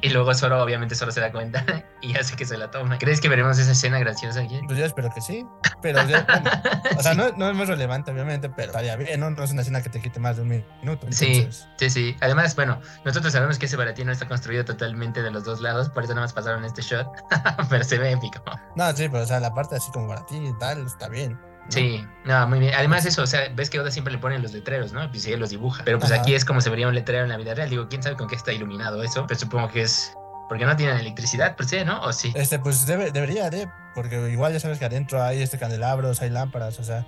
Y 0.01 0.09
luego 0.09 0.33
Zoro, 0.33 0.61
obviamente 0.63 0.95
Zoro 0.95 1.11
se 1.11 1.19
da 1.21 1.31
cuenta 1.31 1.63
y 2.01 2.15
hace 2.17 2.35
que 2.35 2.45
se 2.45 2.57
la 2.57 2.71
toma. 2.71 2.97
¿Crees 2.97 3.21
que 3.21 3.29
veremos 3.29 3.57
esa 3.59 3.71
escena 3.71 3.99
graciosa 3.99 4.41
aquí? 4.41 4.59
Pues 4.65 4.77
yo 4.77 4.85
espero 4.85 5.09
que 5.13 5.21
sí. 5.21 5.45
Pero 5.81 6.03
bueno, 6.03 6.25
o 6.97 7.01
sea, 7.01 7.13
no, 7.13 7.31
no 7.37 7.49
es 7.49 7.55
muy 7.55 7.65
relevante, 7.65 8.11
obviamente, 8.11 8.49
pero 8.49 8.67
estaría 8.71 8.95
bien, 8.95 9.19
¿no? 9.19 9.29
No 9.29 9.43
es 9.43 9.51
una 9.51 9.61
escena 9.61 9.81
que 9.81 9.89
te 9.89 10.01
quite 10.01 10.19
más 10.19 10.35
de 10.37 10.41
un 10.43 10.49
minuto. 10.81 11.07
Sí, 11.11 11.37
entonces- 11.37 11.67
sí, 11.77 11.89
sí. 11.89 12.17
Además, 12.21 12.55
bueno, 12.55 12.81
nosotros 13.05 13.31
sabemos 13.33 13.57
que 13.59 13.65
ese 13.67 13.77
baratino 13.77 14.11
está 14.11 14.27
construido 14.27 14.65
totalmente 14.65 15.21
de 15.21 15.31
los 15.31 15.43
dos 15.45 15.61
lados, 15.61 15.89
por 15.89 16.03
eso 16.03 16.13
nada 16.13 16.25
más 16.25 16.33
pasaron 16.33 16.65
este 16.65 16.81
shot, 16.81 17.07
pero 17.69 17.83
se 17.83 17.97
ve 17.97 18.11
épico. 18.11 18.43
No, 18.75 18.91
sí, 18.93 19.07
pero 19.09 19.23
o 19.23 19.27
sea, 19.27 19.39
la 19.39 19.53
parte 19.53 19.75
así 19.75 19.91
como 19.91 20.07
para 20.07 20.25
ti 20.25 20.37
y 20.37 20.57
tal, 20.59 20.85
está 20.85 21.07
bien. 21.07 21.39
Sí, 21.69 22.05
no, 22.25 22.47
muy 22.47 22.59
bien. 22.59 22.73
Además 22.75 23.05
eso, 23.05 23.23
o 23.23 23.27
sea, 23.27 23.49
ves 23.55 23.69
que 23.69 23.79
Oda 23.79 23.91
siempre 23.91 24.11
le 24.11 24.19
ponen 24.19 24.41
los 24.41 24.53
letreros, 24.53 24.91
¿no? 24.91 25.09
Pues 25.09 25.23
sí, 25.23 25.31
él 25.31 25.39
los 25.39 25.51
dibuja. 25.51 25.83
Pero 25.85 25.99
pues 25.99 26.11
Ajá. 26.11 26.21
aquí 26.21 26.33
es 26.33 26.43
como 26.43 26.61
se 26.61 26.69
vería 26.69 26.87
un 26.87 26.95
letrero 26.95 27.23
en 27.23 27.29
la 27.29 27.37
vida 27.37 27.53
real. 27.53 27.69
Digo, 27.69 27.87
¿quién 27.87 28.03
sabe 28.03 28.15
con 28.15 28.27
qué 28.27 28.35
está 28.35 28.51
iluminado 28.51 29.01
eso? 29.03 29.25
Pero 29.27 29.39
supongo 29.39 29.69
que 29.69 29.81
es... 29.81 30.13
Porque 30.49 30.65
no 30.65 30.75
tienen 30.75 30.97
electricidad, 30.97 31.55
per 31.55 31.67
se, 31.67 31.85
¿no? 31.85 32.01
¿O 32.01 32.11
sí? 32.11 32.33
Este, 32.35 32.57
pues 32.57 32.87
debe, 32.87 33.11
debería 33.11 33.51
de, 33.51 33.69
porque 33.93 34.31
igual 34.31 34.51
ya 34.51 34.59
sabes 34.59 34.79
que 34.79 34.85
adentro 34.85 35.21
hay 35.21 35.43
este 35.43 35.59
candelabros, 35.59 36.23
hay 36.23 36.31
lámparas, 36.31 36.79
o 36.79 36.83
sea, 36.83 37.05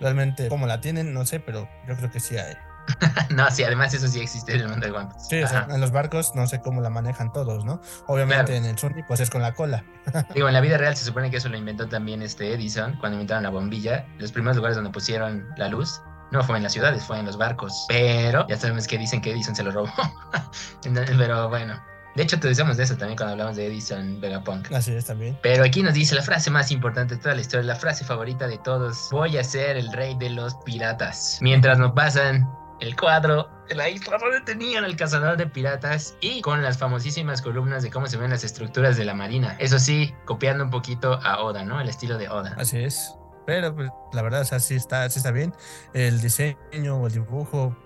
realmente 0.00 0.46
como 0.46 0.68
la 0.68 0.80
tienen, 0.80 1.12
no 1.12 1.26
sé, 1.26 1.40
pero 1.40 1.68
yo 1.88 1.96
creo 1.96 2.12
que 2.12 2.20
sí 2.20 2.36
hay. 2.36 2.54
no, 3.30 3.50
sí, 3.50 3.64
además 3.64 3.94
eso 3.94 4.06
sí 4.08 4.20
existe 4.20 4.54
en 4.54 4.60
el 4.62 4.68
mundo 4.68 4.86
de 4.86 4.92
One 4.92 5.06
Piece. 5.12 5.26
Sí, 5.28 5.42
o 5.42 5.48
sea, 5.48 5.60
Ajá. 5.60 5.74
en 5.74 5.80
los 5.80 5.90
barcos 5.90 6.34
no 6.34 6.46
sé 6.46 6.60
cómo 6.60 6.80
la 6.80 6.90
manejan 6.90 7.32
todos, 7.32 7.64
¿no? 7.64 7.80
Obviamente 8.06 8.52
Claro. 8.52 8.58
en 8.58 8.64
el 8.66 8.78
Sunny 8.78 9.02
pues 9.04 9.20
es 9.20 9.30
con 9.30 9.42
la 9.42 9.54
cola. 9.54 9.84
Digo, 10.34 10.48
en 10.48 10.54
la 10.54 10.60
vida 10.60 10.76
real 10.78 10.96
se 10.96 11.04
supone 11.04 11.30
que 11.30 11.38
eso 11.38 11.48
lo 11.48 11.56
inventó 11.56 11.88
también 11.88 12.22
este 12.22 12.52
Edison 12.54 12.96
cuando 13.00 13.16
inventaron 13.16 13.42
la 13.42 13.50
bombilla. 13.50 14.06
Los 14.18 14.32
primeros 14.32 14.56
lugares 14.56 14.76
donde 14.76 14.90
pusieron 14.90 15.46
la 15.56 15.68
luz 15.68 16.00
no 16.30 16.42
fue 16.42 16.56
en 16.56 16.62
las 16.64 16.72
ciudades, 16.72 17.04
fue 17.04 17.18
en 17.18 17.26
los 17.26 17.36
barcos. 17.38 17.84
Pero 17.88 18.46
ya 18.48 18.56
sabemos 18.56 18.86
que 18.86 18.98
dicen 18.98 19.20
que 19.20 19.30
Edison 19.32 19.54
se 19.54 19.62
lo 19.62 19.70
robó. 19.70 19.90
Entonces, 20.84 21.16
Pero 21.16 21.48
bueno. 21.48 21.80
De 22.16 22.22
hecho, 22.22 22.38
te 22.38 22.46
decíamos 22.46 22.76
de 22.76 22.84
eso 22.84 22.96
también 22.96 23.16
cuando 23.16 23.32
hablamos 23.32 23.56
de 23.56 23.66
Edison 23.66 24.20
Vegapunk. 24.20 24.70
Así 24.72 24.92
es 24.94 25.04
también. 25.06 25.36
Pero 25.42 25.64
aquí 25.64 25.82
nos 25.82 25.94
dice 25.94 26.14
la 26.14 26.22
frase 26.22 26.48
más 26.48 26.70
importante 26.70 27.16
de 27.16 27.20
toda 27.20 27.34
la 27.34 27.40
historia, 27.40 27.66
la 27.66 27.74
frase 27.74 28.04
favorita 28.04 28.46
de 28.46 28.56
todos. 28.58 29.08
Voy 29.10 29.36
a 29.36 29.42
ser 29.42 29.76
el 29.76 29.92
rey 29.92 30.14
de 30.16 30.30
los 30.30 30.54
piratas. 30.64 31.38
Mientras 31.40 31.76
nos 31.76 31.90
pasan 31.90 32.48
el 32.80 32.96
cuadro 32.96 33.48
de 33.68 33.74
la 33.74 33.88
isla 33.88 34.18
donde 34.18 34.40
tenían 34.42 34.84
al 34.84 34.96
cazador 34.96 35.36
de 35.36 35.46
piratas 35.46 36.16
y 36.20 36.40
con 36.42 36.62
las 36.62 36.78
famosísimas 36.78 37.40
columnas 37.40 37.82
de 37.82 37.90
cómo 37.90 38.06
se 38.06 38.16
ven 38.16 38.30
las 38.30 38.44
estructuras 38.44 38.96
de 38.96 39.04
la 39.04 39.14
marina. 39.14 39.56
Eso 39.58 39.78
sí, 39.78 40.14
copiando 40.24 40.64
un 40.64 40.70
poquito 40.70 41.18
a 41.22 41.42
Oda, 41.42 41.64
¿no? 41.64 41.80
El 41.80 41.88
estilo 41.88 42.18
de 42.18 42.28
Oda. 42.28 42.54
Así 42.58 42.78
es. 42.78 43.14
Pero 43.46 43.74
pues 43.74 43.90
la 44.12 44.22
verdad, 44.22 44.40
o 44.40 44.44
sea, 44.44 44.58
sí 44.58 44.74
está, 44.74 45.08
sí 45.10 45.18
está 45.18 45.30
bien. 45.30 45.54
El 45.92 46.20
diseño 46.20 46.96
o 46.96 47.06
el 47.06 47.12
dibujo, 47.12 47.76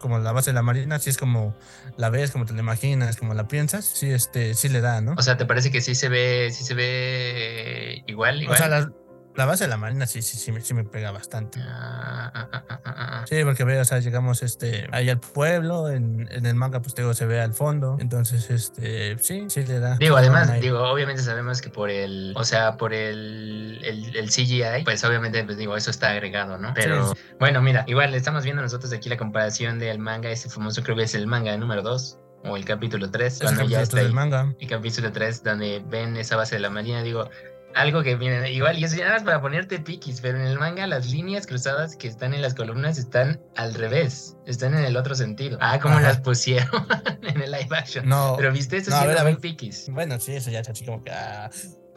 como 0.00 0.18
la 0.18 0.32
base 0.32 0.50
de 0.50 0.54
la 0.54 0.62
marina, 0.62 0.98
sí 0.98 1.10
es 1.10 1.18
como 1.18 1.54
la 1.96 2.10
ves, 2.10 2.30
como 2.30 2.44
te 2.46 2.52
la 2.54 2.60
imaginas, 2.60 3.16
como 3.16 3.34
la 3.34 3.46
piensas, 3.46 3.84
sí, 3.84 4.10
este, 4.10 4.54
sí 4.54 4.68
le 4.68 4.80
da, 4.80 5.00
¿no? 5.00 5.14
O 5.16 5.22
sea, 5.22 5.36
¿te 5.36 5.44
parece 5.44 5.70
que 5.70 5.80
sí 5.80 5.94
se 5.94 6.08
ve, 6.08 6.50
sí 6.50 6.64
se 6.64 6.74
ve 6.74 8.02
igual, 8.06 8.38
O 8.38 8.42
igual? 8.42 8.58
sea, 8.58 8.68
la, 8.68 8.90
la 9.34 9.46
base 9.46 9.64
de 9.64 9.68
la 9.70 9.76
marina 9.76 10.06
sí, 10.06 10.20
sí, 10.22 10.36
sí, 10.36 10.52
me- 10.52 10.60
sí 10.60 10.74
me 10.74 10.84
pega 10.84 11.10
bastante. 11.10 11.58
Ah, 11.62 12.30
ah, 12.34 12.64
ah. 12.84 13.24
Sí, 13.28 13.42
porque 13.44 13.64
ve, 13.64 13.80
o 13.80 13.84
sea, 13.84 13.98
llegamos 14.00 14.42
este, 14.42 14.88
ahí 14.92 15.08
al 15.08 15.20
pueblo, 15.20 15.88
en, 15.88 16.28
en 16.30 16.44
el 16.46 16.54
manga, 16.54 16.80
pues 16.80 16.94
digo, 16.94 17.14
se 17.14 17.24
ve 17.26 17.40
al 17.40 17.54
fondo. 17.54 17.96
Entonces, 18.00 18.50
este, 18.50 19.16
sí, 19.18 19.44
sí 19.48 19.64
le 19.64 19.78
da. 19.80 19.96
Digo, 19.96 20.16
sí 20.16 20.20
además, 20.24 20.60
digo, 20.60 20.80
obviamente 20.82 21.22
sabemos 21.22 21.60
que 21.62 21.70
por 21.70 21.88
el, 21.90 22.32
o 22.36 22.44
sea, 22.44 22.76
por 22.76 22.92
el, 22.92 23.80
el, 23.84 24.16
el 24.16 24.28
CGI, 24.30 24.84
pues 24.84 25.02
obviamente, 25.04 25.42
pues 25.44 25.56
digo, 25.56 25.76
eso 25.76 25.90
está 25.90 26.10
agregado, 26.10 26.58
¿no? 26.58 26.72
Pero 26.74 27.14
bueno, 27.38 27.62
mira, 27.62 27.84
igual 27.86 28.14
estamos 28.14 28.44
viendo 28.44 28.62
nosotros 28.62 28.92
aquí 28.92 29.08
la 29.08 29.16
comparación 29.16 29.78
del 29.78 29.98
manga, 29.98 30.30
ese 30.30 30.48
famoso 30.50 30.82
creo 30.82 30.96
que 30.96 31.04
es 31.04 31.14
el 31.14 31.26
manga 31.26 31.56
número 31.56 31.82
2 31.82 32.18
o 32.44 32.56
el 32.56 32.64
capítulo 32.64 33.08
3, 33.10 33.34
Es 33.34 33.40
cuando 33.40 33.62
el 33.62 33.68
ya 33.68 33.82
está 33.82 34.00
ahí, 34.00 34.12
manga. 34.12 34.52
el 34.58 34.68
capítulo 34.68 35.12
3, 35.12 35.44
donde 35.44 35.80
ven 35.86 36.16
esa 36.16 36.34
base 36.36 36.56
de 36.56 36.60
la 36.60 36.70
marina, 36.70 37.00
digo, 37.02 37.30
algo 37.74 38.02
que 38.02 38.16
viene 38.16 38.50
igual, 38.52 38.78
y 38.78 38.84
eso 38.84 38.96
ya 38.96 39.04
nada 39.04 39.16
más 39.16 39.24
para 39.24 39.40
ponerte 39.40 39.78
piquis, 39.80 40.20
pero 40.20 40.38
en 40.38 40.46
el 40.46 40.58
manga 40.58 40.86
las 40.86 41.10
líneas 41.10 41.46
cruzadas 41.46 41.96
que 41.96 42.08
están 42.08 42.34
en 42.34 42.42
las 42.42 42.54
columnas 42.54 42.98
están 42.98 43.40
al 43.56 43.74
revés, 43.74 44.36
están 44.46 44.74
en 44.74 44.84
el 44.84 44.96
otro 44.96 45.14
sentido. 45.14 45.58
Ah, 45.60 45.78
como 45.80 45.96
Ajá. 45.96 46.08
las 46.08 46.20
pusieron 46.20 46.68
en 47.22 47.40
el 47.42 47.50
live 47.50 47.68
action. 47.76 48.08
No, 48.08 48.34
Pero 48.36 48.52
viste, 48.52 48.76
eso 48.78 48.90
no, 48.90 48.96
a 48.96 49.00
sí 49.00 49.06
ver, 49.06 49.16
era 49.16 49.22
a 49.22 49.24
muy 49.24 49.36
piquis. 49.36 49.88
bueno, 49.90 50.18
sí, 50.20 50.34
eso 50.34 50.50
ya 50.50 50.60
es 50.60 50.68
así 50.68 50.84
como 50.84 51.02
que. 51.04 51.10
ah, 51.10 51.50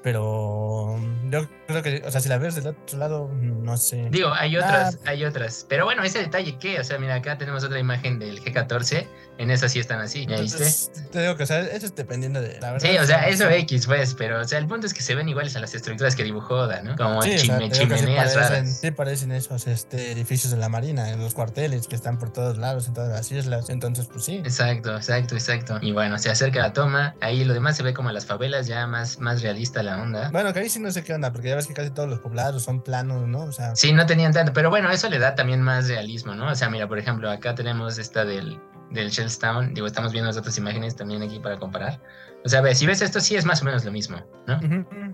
pero 0.06 1.00
yo 1.32 1.48
creo 1.68 1.82
que, 1.82 2.04
o 2.06 2.12
sea, 2.12 2.22
si 2.22 2.30
la 2.30 2.38
ves 2.38 2.54
del 2.56 2.68
otro 2.68 3.00
lado, 3.00 3.28
no 3.42 3.76
sé. 3.76 4.08
Digo, 4.12 4.32
hay 4.34 4.56
Ah. 4.56 4.60
otras, 4.60 5.00
hay 5.06 5.26
otras. 5.26 5.66
Pero 5.68 5.84
bueno, 5.86 6.04
ese 6.04 6.20
detalle 6.20 6.60
que, 6.60 6.80
o 6.80 6.84
sea, 6.84 7.00
mira, 7.00 7.16
acá 7.16 7.40
tenemos 7.40 7.64
otra 7.64 7.80
imagen 7.80 8.20
del 8.20 8.40
G14. 8.40 9.08
En 9.38 9.52
esa 9.52 9.68
sí 9.68 9.80
están 9.80 10.00
así, 10.00 10.26
¿ya 10.28 10.40
viste? 10.40 10.64
Te 11.12 11.22
digo 11.22 11.36
que, 11.36 11.44
o 11.44 11.46
sea, 11.46 11.60
eso 11.60 11.88
es 11.88 11.96
dependiendo 11.96 12.40
de 12.40 12.58
la 12.62 12.72
verdad. 12.72 12.88
Sí, 12.90 12.98
o 12.98 13.06
sea, 13.06 13.28
eso. 13.28 13.50
X, 13.50 13.86
pues, 13.88 14.14
pero, 14.14 14.40
o 14.40 14.44
sea, 14.46 14.60
el 14.60 14.68
punto 14.68 14.86
es 14.88 14.94
que 14.94 15.02
se 15.02 15.14
ven 15.16 15.28
iguales 15.28 15.56
a 15.56 15.60
las 15.60 15.74
estructuras 15.76 16.16
que 16.16 16.24
dibujó 16.24 16.54
Oda, 16.56 16.82
¿no? 16.84 16.96
Como 16.96 17.22
Sí, 17.24 17.34
o 17.34 17.38
sea, 17.40 17.58
chime- 17.58 17.70
te 17.70 17.80
digo 17.80 17.90
que 17.90 17.96
sí 17.98 18.06
chimeneas 18.06 18.34
parecen, 18.34 18.54
raras. 18.66 18.78
sí 18.80 18.92
parecen 18.92 19.32
esos 19.34 19.68
este, 19.68 20.12
edificios 20.12 20.52
de 20.52 20.58
la 20.58 20.70
marina, 20.70 21.10
en 21.10 21.20
los 21.20 21.34
cuarteles 21.34 21.88
que 21.88 21.96
están 21.96 22.18
por 22.20 22.32
todos 22.32 22.58
lados, 22.60 22.88
en 22.88 22.94
todas 22.94 23.10
las 23.10 23.30
islas. 23.32 23.70
Entonces, 23.70 24.08
pues 24.08 24.24
sí. 24.24 24.38
Exacto, 24.38 24.96
exacto, 24.96 25.36
exacto. 25.36 25.80
Y 25.82 25.92
bueno, 25.92 26.18
se 26.20 26.30
acerca 26.30 26.60
la 26.62 26.72
toma. 26.74 27.16
Ahí 27.22 27.44
lo 27.44 27.54
demás 27.54 27.76
se 27.76 27.84
ve 27.84 27.94
como 27.94 28.12
las 28.12 28.26
favelas, 28.26 28.68
ya 28.68 28.86
más, 28.88 29.20
más 29.20 29.42
realista 29.42 29.82
la 29.84 29.95
onda. 30.02 30.30
Bueno, 30.32 30.54
que 30.54 30.60
ahí 30.60 30.70
sí 30.70 30.80
no 30.80 30.92
sé 30.92 31.04
qué 31.04 31.14
onda, 31.14 31.32
porque 31.32 31.50
ya 31.50 31.56
ves 31.56 31.68
que 31.68 31.74
casi 31.74 31.92
todos 31.92 32.10
los 32.10 32.20
poblados 32.20 32.64
son 32.64 32.82
planos, 32.82 33.28
¿no? 33.28 33.42
O 33.42 33.52
sea, 33.52 33.76
Sí, 33.76 33.94
no 33.94 34.06
tenían 34.06 34.34
tanto, 34.34 34.54
pero 34.54 34.70
bueno, 34.70 34.90
eso 34.92 35.10
le 35.10 35.20
da 35.20 35.36
también 35.36 35.62
más 35.62 35.88
realismo, 35.88 36.36
¿no? 36.36 36.52
O 36.52 36.56
sea, 36.56 36.70
mira, 36.70 36.88
por 36.88 37.00
ejemplo, 37.00 37.30
acá 37.30 37.56
tenemos 37.56 37.98
esta 37.98 38.26
del, 38.26 38.60
del 38.92 39.10
Shellstown. 39.10 39.74
Digo, 39.74 39.88
estamos 39.88 40.12
viendo 40.12 40.28
las 40.28 40.38
otras 40.38 40.58
imágenes 40.58 40.96
también 40.96 41.24
aquí 41.24 41.40
para 41.40 41.58
comparar. 41.58 42.00
O 42.46 42.50
sea, 42.50 42.62
ve, 42.62 42.76
si 42.76 42.86
ves 42.86 43.02
esto, 43.02 43.20
sí 43.20 43.36
es 43.36 43.44
más 43.44 43.64
o 43.64 43.66
menos 43.66 43.84
lo 43.84 43.92
mismo, 43.92 44.22
¿no? 44.46 44.60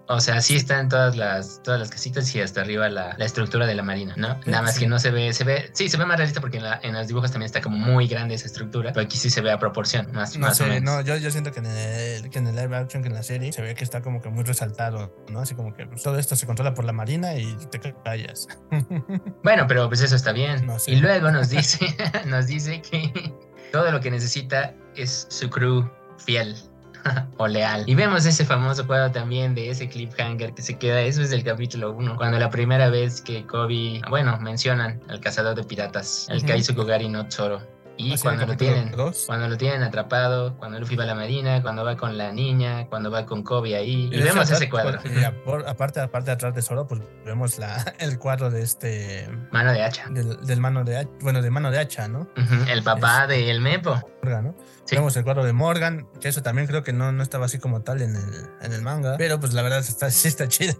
O 0.09 0.19
sea, 0.19 0.41
sí 0.41 0.57
están 0.57 0.89
todas 0.89 1.15
las, 1.15 1.61
todas 1.63 1.79
las 1.79 1.89
casitas 1.89 2.35
y 2.35 2.41
hasta 2.41 2.59
arriba 2.59 2.89
la, 2.89 3.15
la 3.17 3.23
estructura 3.23 3.65
de 3.65 3.73
la 3.73 3.83
marina, 3.83 4.13
¿no? 4.17 4.37
Nada 4.45 4.63
más 4.63 4.77
que 4.77 4.85
no 4.85 4.99
se 4.99 5.11
ve, 5.11 5.31
se 5.31 5.45
ve, 5.45 5.69
sí, 5.73 5.87
se 5.87 5.95
ve 5.95 6.05
más 6.05 6.17
realista 6.17 6.41
porque 6.41 6.57
en, 6.57 6.63
la- 6.63 6.79
en 6.83 6.93
los 6.93 7.07
dibujos 7.07 7.31
también 7.31 7.45
está 7.45 7.61
como 7.61 7.77
muy 7.77 8.07
grande 8.07 8.35
esa 8.35 8.47
estructura, 8.47 8.91
pero 8.91 9.05
aquí 9.05 9.17
sí 9.17 9.29
se 9.29 9.39
ve 9.39 9.49
a 9.49 9.57
proporción, 9.59 10.11
más, 10.11 10.35
no 10.35 10.47
más 10.47 10.59
o 10.59 10.63
sé, 10.65 10.69
menos. 10.69 10.93
no, 10.93 11.01
yo, 11.01 11.15
yo 11.15 11.31
siento 11.31 11.53
que 11.53 11.59
en, 11.59 11.67
el, 11.67 12.29
que 12.29 12.39
en 12.39 12.47
el 12.47 12.55
live 12.57 12.75
action, 12.75 13.01
que 13.01 13.07
en 13.07 13.15
la 13.15 13.23
serie, 13.23 13.53
se 13.53 13.61
ve 13.61 13.75
que 13.75 13.85
está 13.85 14.01
como 14.01 14.21
que 14.21 14.27
muy 14.29 14.43
resaltado, 14.43 15.15
¿no? 15.29 15.39
Así 15.39 15.55
como 15.55 15.73
que 15.73 15.85
todo 16.03 16.19
esto 16.19 16.35
se 16.35 16.45
controla 16.45 16.73
por 16.73 16.83
la 16.83 16.91
marina 16.91 17.33
y 17.35 17.55
te 17.71 17.79
callas. 18.03 18.47
Bueno, 19.43 19.65
pero 19.67 19.87
pues 19.87 20.01
eso 20.01 20.15
está 20.17 20.33
bien. 20.33 20.65
No 20.65 20.77
sé. 20.79 20.91
Y 20.91 20.95
luego 20.97 21.31
nos 21.31 21.49
dice, 21.49 21.95
nos 22.25 22.47
dice 22.47 22.81
que 22.81 23.33
todo 23.71 23.89
lo 23.91 23.99
que 24.01 24.11
necesita 24.11 24.75
es 24.95 25.27
su 25.29 25.49
crew 25.49 25.89
fiel. 26.17 26.55
o 27.37 27.47
leal. 27.47 27.83
Y 27.87 27.95
vemos 27.95 28.25
ese 28.25 28.45
famoso 28.45 28.85
cuadro 28.85 29.11
también 29.11 29.55
de 29.55 29.69
ese 29.69 29.89
cliffhanger 29.89 30.53
que 30.53 30.61
se 30.61 30.77
queda, 30.77 31.01
eso 31.01 31.21
es 31.21 31.29
del 31.29 31.43
capítulo 31.43 31.91
1, 31.91 32.15
cuando 32.17 32.39
la 32.39 32.49
primera 32.49 32.89
vez 32.89 33.21
que 33.21 33.45
Kobe, 33.45 34.01
bueno, 34.09 34.37
mencionan 34.39 35.01
al 35.09 35.19
cazador 35.19 35.55
de 35.55 35.63
piratas, 35.63 36.27
el 36.29 36.37
Ujú. 36.37 36.47
Kaizu 36.47 36.75
Kogari 36.75 37.09
no 37.09 37.29
Zoro. 37.29 37.61
Y 38.07 38.17
cuando 38.17 38.43
el 38.43 38.49
lo 38.49 38.57
tienen, 38.57 38.91
dos. 38.91 39.23
cuando 39.27 39.47
lo 39.47 39.57
tienen 39.57 39.83
atrapado, 39.83 40.57
cuando 40.57 40.79
Luffy 40.79 40.95
va 40.95 41.03
a 41.03 41.07
la 41.07 41.15
marina, 41.15 41.61
cuando 41.61 41.83
va 41.83 41.95
con 41.97 42.17
la 42.17 42.31
niña, 42.31 42.87
cuando 42.87 43.11
va 43.11 43.25
con 43.25 43.43
Kobe 43.43 43.75
ahí, 43.75 44.09
y 44.11 44.21
vemos 44.21 44.49
ese 44.49 44.69
cuadro. 44.69 44.99
apor- 45.01 45.63
aparte, 45.67 45.99
aparte 45.99 46.27
de 46.27 46.31
atrás 46.33 46.55
de 46.55 46.61
Zoro, 46.61 46.87
pues 46.87 47.01
vemos 47.25 47.57
la, 47.59 47.93
el 47.99 48.17
cuadro 48.19 48.49
de 48.49 48.61
este 48.61 49.29
Mano 49.51 49.71
de 49.73 49.83
hacha. 49.83 50.07
del, 50.09 50.45
del 50.45 50.59
mano 50.59 50.83
de 50.83 51.07
bueno, 51.21 51.41
de 51.41 51.49
mano 51.51 51.71
de 51.71 51.79
hacha, 51.79 52.07
¿no? 52.07 52.27
El 52.67 52.83
papá 52.83 53.27
del 53.27 53.61
Mepo. 53.61 53.99
Morgan, 54.23 54.43
¿no? 54.45 54.55
Sí. 54.85 54.95
Vemos 54.95 55.15
el 55.15 55.23
cuadro 55.23 55.43
de 55.43 55.53
Morgan, 55.53 56.07
que 56.19 56.27
eso 56.27 56.41
también 56.43 56.67
creo 56.67 56.83
que 56.83 56.91
no, 56.93 57.11
no 57.11 57.23
estaba 57.23 57.45
así 57.45 57.59
como 57.59 57.81
tal 57.81 58.01
en 58.01 58.15
el, 58.15 58.49
en 58.61 58.73
el 58.73 58.81
manga. 58.81 59.15
Pero 59.17 59.39
pues 59.39 59.53
la 59.53 59.61
verdad 59.61 59.79
está, 59.79 60.09
sí 60.11 60.27
está 60.27 60.47
chido. 60.47 60.75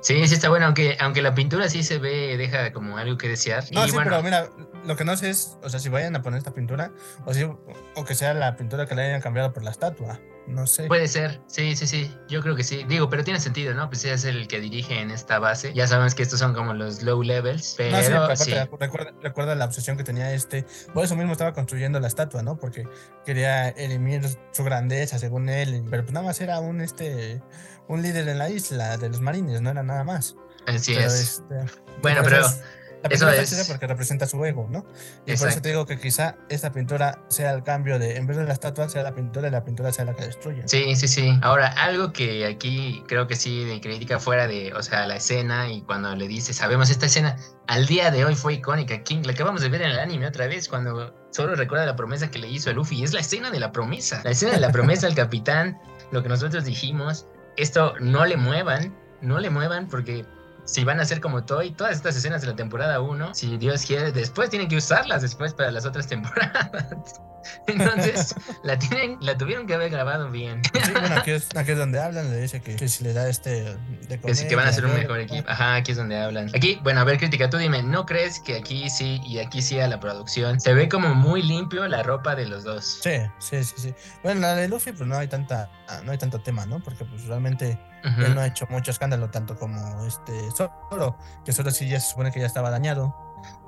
Sí, 0.00 0.26
sí 0.28 0.34
está 0.34 0.48
bueno, 0.48 0.66
aunque, 0.66 0.96
aunque 1.00 1.20
la 1.22 1.34
pintura 1.34 1.68
sí 1.68 1.82
se 1.82 1.98
ve, 1.98 2.36
deja 2.36 2.72
como 2.72 2.96
algo 2.98 3.16
que 3.18 3.28
desear. 3.28 3.64
No, 3.72 3.84
y 3.84 3.88
sí, 3.88 3.94
bueno, 3.94 4.10
pero 4.10 4.22
mira, 4.22 4.48
lo 4.86 4.96
que 4.96 5.04
no 5.04 5.16
sé 5.16 5.30
es, 5.30 5.56
o 5.62 5.68
sea, 5.68 5.78
si 5.80 5.88
vayan 5.88 6.14
a 6.16 6.22
poner 6.22 6.42
esta 6.44 6.54
pintura, 6.54 6.92
o, 7.24 7.32
si, 7.32 7.42
o 7.44 8.04
que 8.04 8.14
sea 8.14 8.34
la 8.34 8.54
pintura 8.56 8.84
que 8.86 8.94
le 8.94 9.02
hayan 9.02 9.22
cambiado 9.22 9.52
por 9.52 9.62
la 9.62 9.70
estatua. 9.70 10.20
No 10.46 10.66
sé. 10.66 10.88
Puede 10.88 11.08
ser, 11.08 11.40
sí, 11.46 11.74
sí, 11.74 11.86
sí, 11.86 12.14
yo 12.28 12.42
creo 12.42 12.54
que 12.54 12.64
sí. 12.64 12.84
Digo, 12.86 13.08
pero 13.08 13.24
tiene 13.24 13.40
sentido, 13.40 13.72
¿no? 13.72 13.88
Pues 13.88 14.04
es 14.04 14.26
el 14.26 14.46
que 14.46 14.60
dirige 14.60 15.00
en 15.00 15.10
esta 15.10 15.38
base. 15.38 15.72
Ya 15.72 15.86
sabemos 15.86 16.14
que 16.14 16.22
estos 16.22 16.38
son 16.38 16.52
como 16.52 16.74
los 16.74 17.02
low 17.02 17.22
levels, 17.22 17.74
pero 17.78 17.92
No, 17.96 18.02
sí, 18.02 18.08
pero 18.08 18.36
sí. 18.36 18.52
aparte, 18.54 18.76
recuerda, 18.84 19.12
recuerda 19.22 19.54
la 19.54 19.64
obsesión 19.64 19.96
que 19.96 20.04
tenía 20.04 20.32
este. 20.34 20.66
Por 20.92 21.02
eso 21.02 21.16
mismo 21.16 21.32
estaba 21.32 21.54
construyendo 21.54 21.98
la 21.98 22.08
estatua, 22.08 22.42
¿no? 22.42 22.58
Porque 22.58 22.86
quería 23.24 23.70
eliminar 23.70 24.28
su 24.52 24.64
grandeza, 24.64 25.18
según 25.18 25.48
él. 25.48 25.82
Pero 25.88 26.02
pues 26.02 26.12
nada 26.12 26.26
más 26.26 26.38
era 26.42 26.60
un 26.60 26.82
este 26.82 27.40
un 27.88 28.02
líder 28.02 28.28
en 28.28 28.36
la 28.38 28.50
isla 28.50 28.98
de 28.98 29.08
los 29.08 29.22
marines, 29.22 29.62
no 29.62 29.70
era 29.70 29.82
nada 29.82 30.04
más. 30.04 30.36
Así 30.66 30.94
Pero, 30.94 31.06
es. 31.06 31.20
este, 31.20 31.54
Bueno, 32.02 32.20
por 32.20 32.30
pero 32.32 32.46
es- 32.46 32.60
la 33.08 33.14
eso 33.14 33.26
pintura 33.26 33.42
está 33.42 33.60
es- 33.62 33.68
porque 33.68 33.86
representa 33.86 34.26
su 34.26 34.44
ego, 34.44 34.66
¿no? 34.70 34.78
Y 34.80 34.82
por 34.82 35.30
Exacto. 35.30 35.48
eso 35.52 35.62
te 35.62 35.68
digo 35.68 35.86
que 35.86 35.98
quizá 35.98 36.36
esta 36.48 36.72
pintura 36.72 37.20
sea 37.28 37.52
el 37.52 37.62
cambio 37.62 37.98
de, 37.98 38.16
en 38.16 38.26
vez 38.26 38.36
de 38.36 38.44
la 38.44 38.52
estatua, 38.52 38.88
sea 38.88 39.02
la 39.02 39.14
pintura 39.14 39.48
y 39.48 39.50
la 39.50 39.64
pintura 39.64 39.92
sea 39.92 40.04
la 40.04 40.14
que 40.14 40.24
destruye. 40.24 40.62
Sí, 40.66 40.96
sí, 40.96 41.06
sí. 41.08 41.38
Ahora, 41.42 41.68
algo 41.68 42.12
que 42.12 42.46
aquí 42.46 43.02
creo 43.06 43.26
que 43.26 43.36
sí 43.36 43.64
de 43.64 43.80
crítica 43.80 44.18
fuera 44.18 44.46
de, 44.46 44.72
o 44.74 44.82
sea, 44.82 45.06
la 45.06 45.16
escena 45.16 45.68
y 45.70 45.82
cuando 45.82 46.14
le 46.16 46.26
dice, 46.28 46.52
sabemos 46.54 46.90
esta 46.90 47.06
escena, 47.06 47.36
al 47.66 47.86
día 47.86 48.10
de 48.10 48.24
hoy 48.24 48.34
fue 48.34 48.54
icónica. 48.54 49.02
King, 49.02 49.22
la 49.24 49.32
acabamos 49.32 49.60
de 49.60 49.68
ver 49.68 49.82
en 49.82 49.90
el 49.90 49.98
anime 49.98 50.26
otra 50.26 50.46
vez, 50.46 50.68
cuando 50.68 51.14
solo 51.30 51.54
recuerda 51.54 51.84
la 51.86 51.96
promesa 51.96 52.30
que 52.30 52.38
le 52.38 52.48
hizo 52.48 52.70
a 52.70 52.72
Luffy. 52.72 53.00
Y 53.00 53.04
es 53.04 53.12
la 53.12 53.20
escena 53.20 53.50
de 53.50 53.60
la 53.60 53.72
promesa. 53.72 54.20
La 54.24 54.30
escena 54.30 54.52
de 54.52 54.60
la 54.60 54.70
promesa 54.72 55.06
al 55.06 55.14
capitán, 55.14 55.78
lo 56.10 56.22
que 56.22 56.28
nosotros 56.28 56.64
dijimos, 56.64 57.26
esto 57.56 57.94
no 58.00 58.24
le 58.24 58.36
muevan, 58.36 58.96
no 59.20 59.38
le 59.40 59.50
muevan 59.50 59.88
porque... 59.88 60.24
Si 60.64 60.84
van 60.84 61.00
a 61.00 61.04
ser 61.04 61.20
como 61.20 61.44
Toy, 61.44 61.72
todas 61.72 61.96
estas 61.96 62.16
escenas 62.16 62.40
de 62.40 62.48
la 62.48 62.56
temporada 62.56 63.00
1, 63.00 63.34
si 63.34 63.56
Dios 63.58 63.84
quiere, 63.84 64.12
después 64.12 64.50
tienen 64.50 64.68
que 64.68 64.76
usarlas 64.76 65.22
después 65.22 65.52
para 65.52 65.70
las 65.70 65.84
otras 65.84 66.06
temporadas. 66.06 67.20
Entonces, 67.66 68.34
la 68.62 68.78
tienen, 68.78 69.18
la 69.20 69.36
tuvieron 69.36 69.66
que 69.66 69.74
haber 69.74 69.90
grabado 69.90 70.30
bien. 70.30 70.62
Sí, 70.72 70.92
bueno, 70.92 71.16
aquí 71.16 71.32
es, 71.32 71.48
aquí 71.54 71.72
es 71.72 71.78
donde 71.78 72.00
hablan, 72.00 72.30
le 72.30 72.40
dice 72.40 72.60
que, 72.60 72.76
que 72.76 72.88
si 72.88 73.04
le 73.04 73.12
da 73.12 73.28
este 73.28 73.76
de 74.08 74.20
Que 74.20 74.34
sí, 74.34 74.44
comer, 74.44 74.48
que 74.48 74.56
van 74.56 74.68
a 74.68 74.72
ser 74.72 74.86
un 74.86 74.94
mejor 74.94 75.20
equipo. 75.20 75.48
Ajá, 75.48 75.76
aquí 75.76 75.92
es 75.92 75.98
donde 75.98 76.18
hablan. 76.18 76.50
Aquí, 76.54 76.78
bueno, 76.82 77.00
a 77.00 77.04
ver, 77.04 77.18
crítica, 77.18 77.50
tú 77.50 77.58
dime, 77.58 77.82
¿no 77.82 78.06
crees 78.06 78.40
que 78.40 78.56
aquí 78.56 78.88
sí 78.88 79.20
y 79.26 79.38
aquí 79.38 79.62
sí 79.62 79.78
a 79.80 79.88
la 79.88 80.00
producción 80.00 80.60
se 80.60 80.72
ve 80.74 80.88
como 80.88 81.14
muy 81.14 81.42
limpio 81.42 81.86
la 81.86 82.02
ropa 82.02 82.34
de 82.34 82.46
los 82.46 82.64
dos? 82.64 83.00
Sí, 83.02 83.18
sí, 83.38 83.62
sí, 83.64 83.74
sí. 83.76 83.94
Bueno, 84.22 84.40
la 84.40 84.54
de 84.54 84.68
Luffy, 84.68 84.92
pues 84.92 85.08
no 85.08 85.16
hay 85.16 85.28
tanta, 85.28 85.70
no 86.04 86.12
hay 86.12 86.18
tanto 86.18 86.40
tema, 86.40 86.66
¿no? 86.66 86.80
Porque 86.80 87.04
pues 87.04 87.24
realmente 87.26 87.78
Él 88.04 88.34
no 88.34 88.40
ha 88.42 88.46
hecho 88.46 88.66
mucho 88.68 88.90
escándalo, 88.90 89.30
tanto 89.30 89.58
como 89.58 90.04
este 90.04 90.32
Zoro, 90.50 91.16
que 91.44 91.52
Zoro 91.52 91.70
sí 91.70 91.88
ya 91.88 91.98
se 92.00 92.10
supone 92.10 92.30
que 92.30 92.40
ya 92.40 92.46
estaba 92.46 92.70
dañado. 92.70 93.16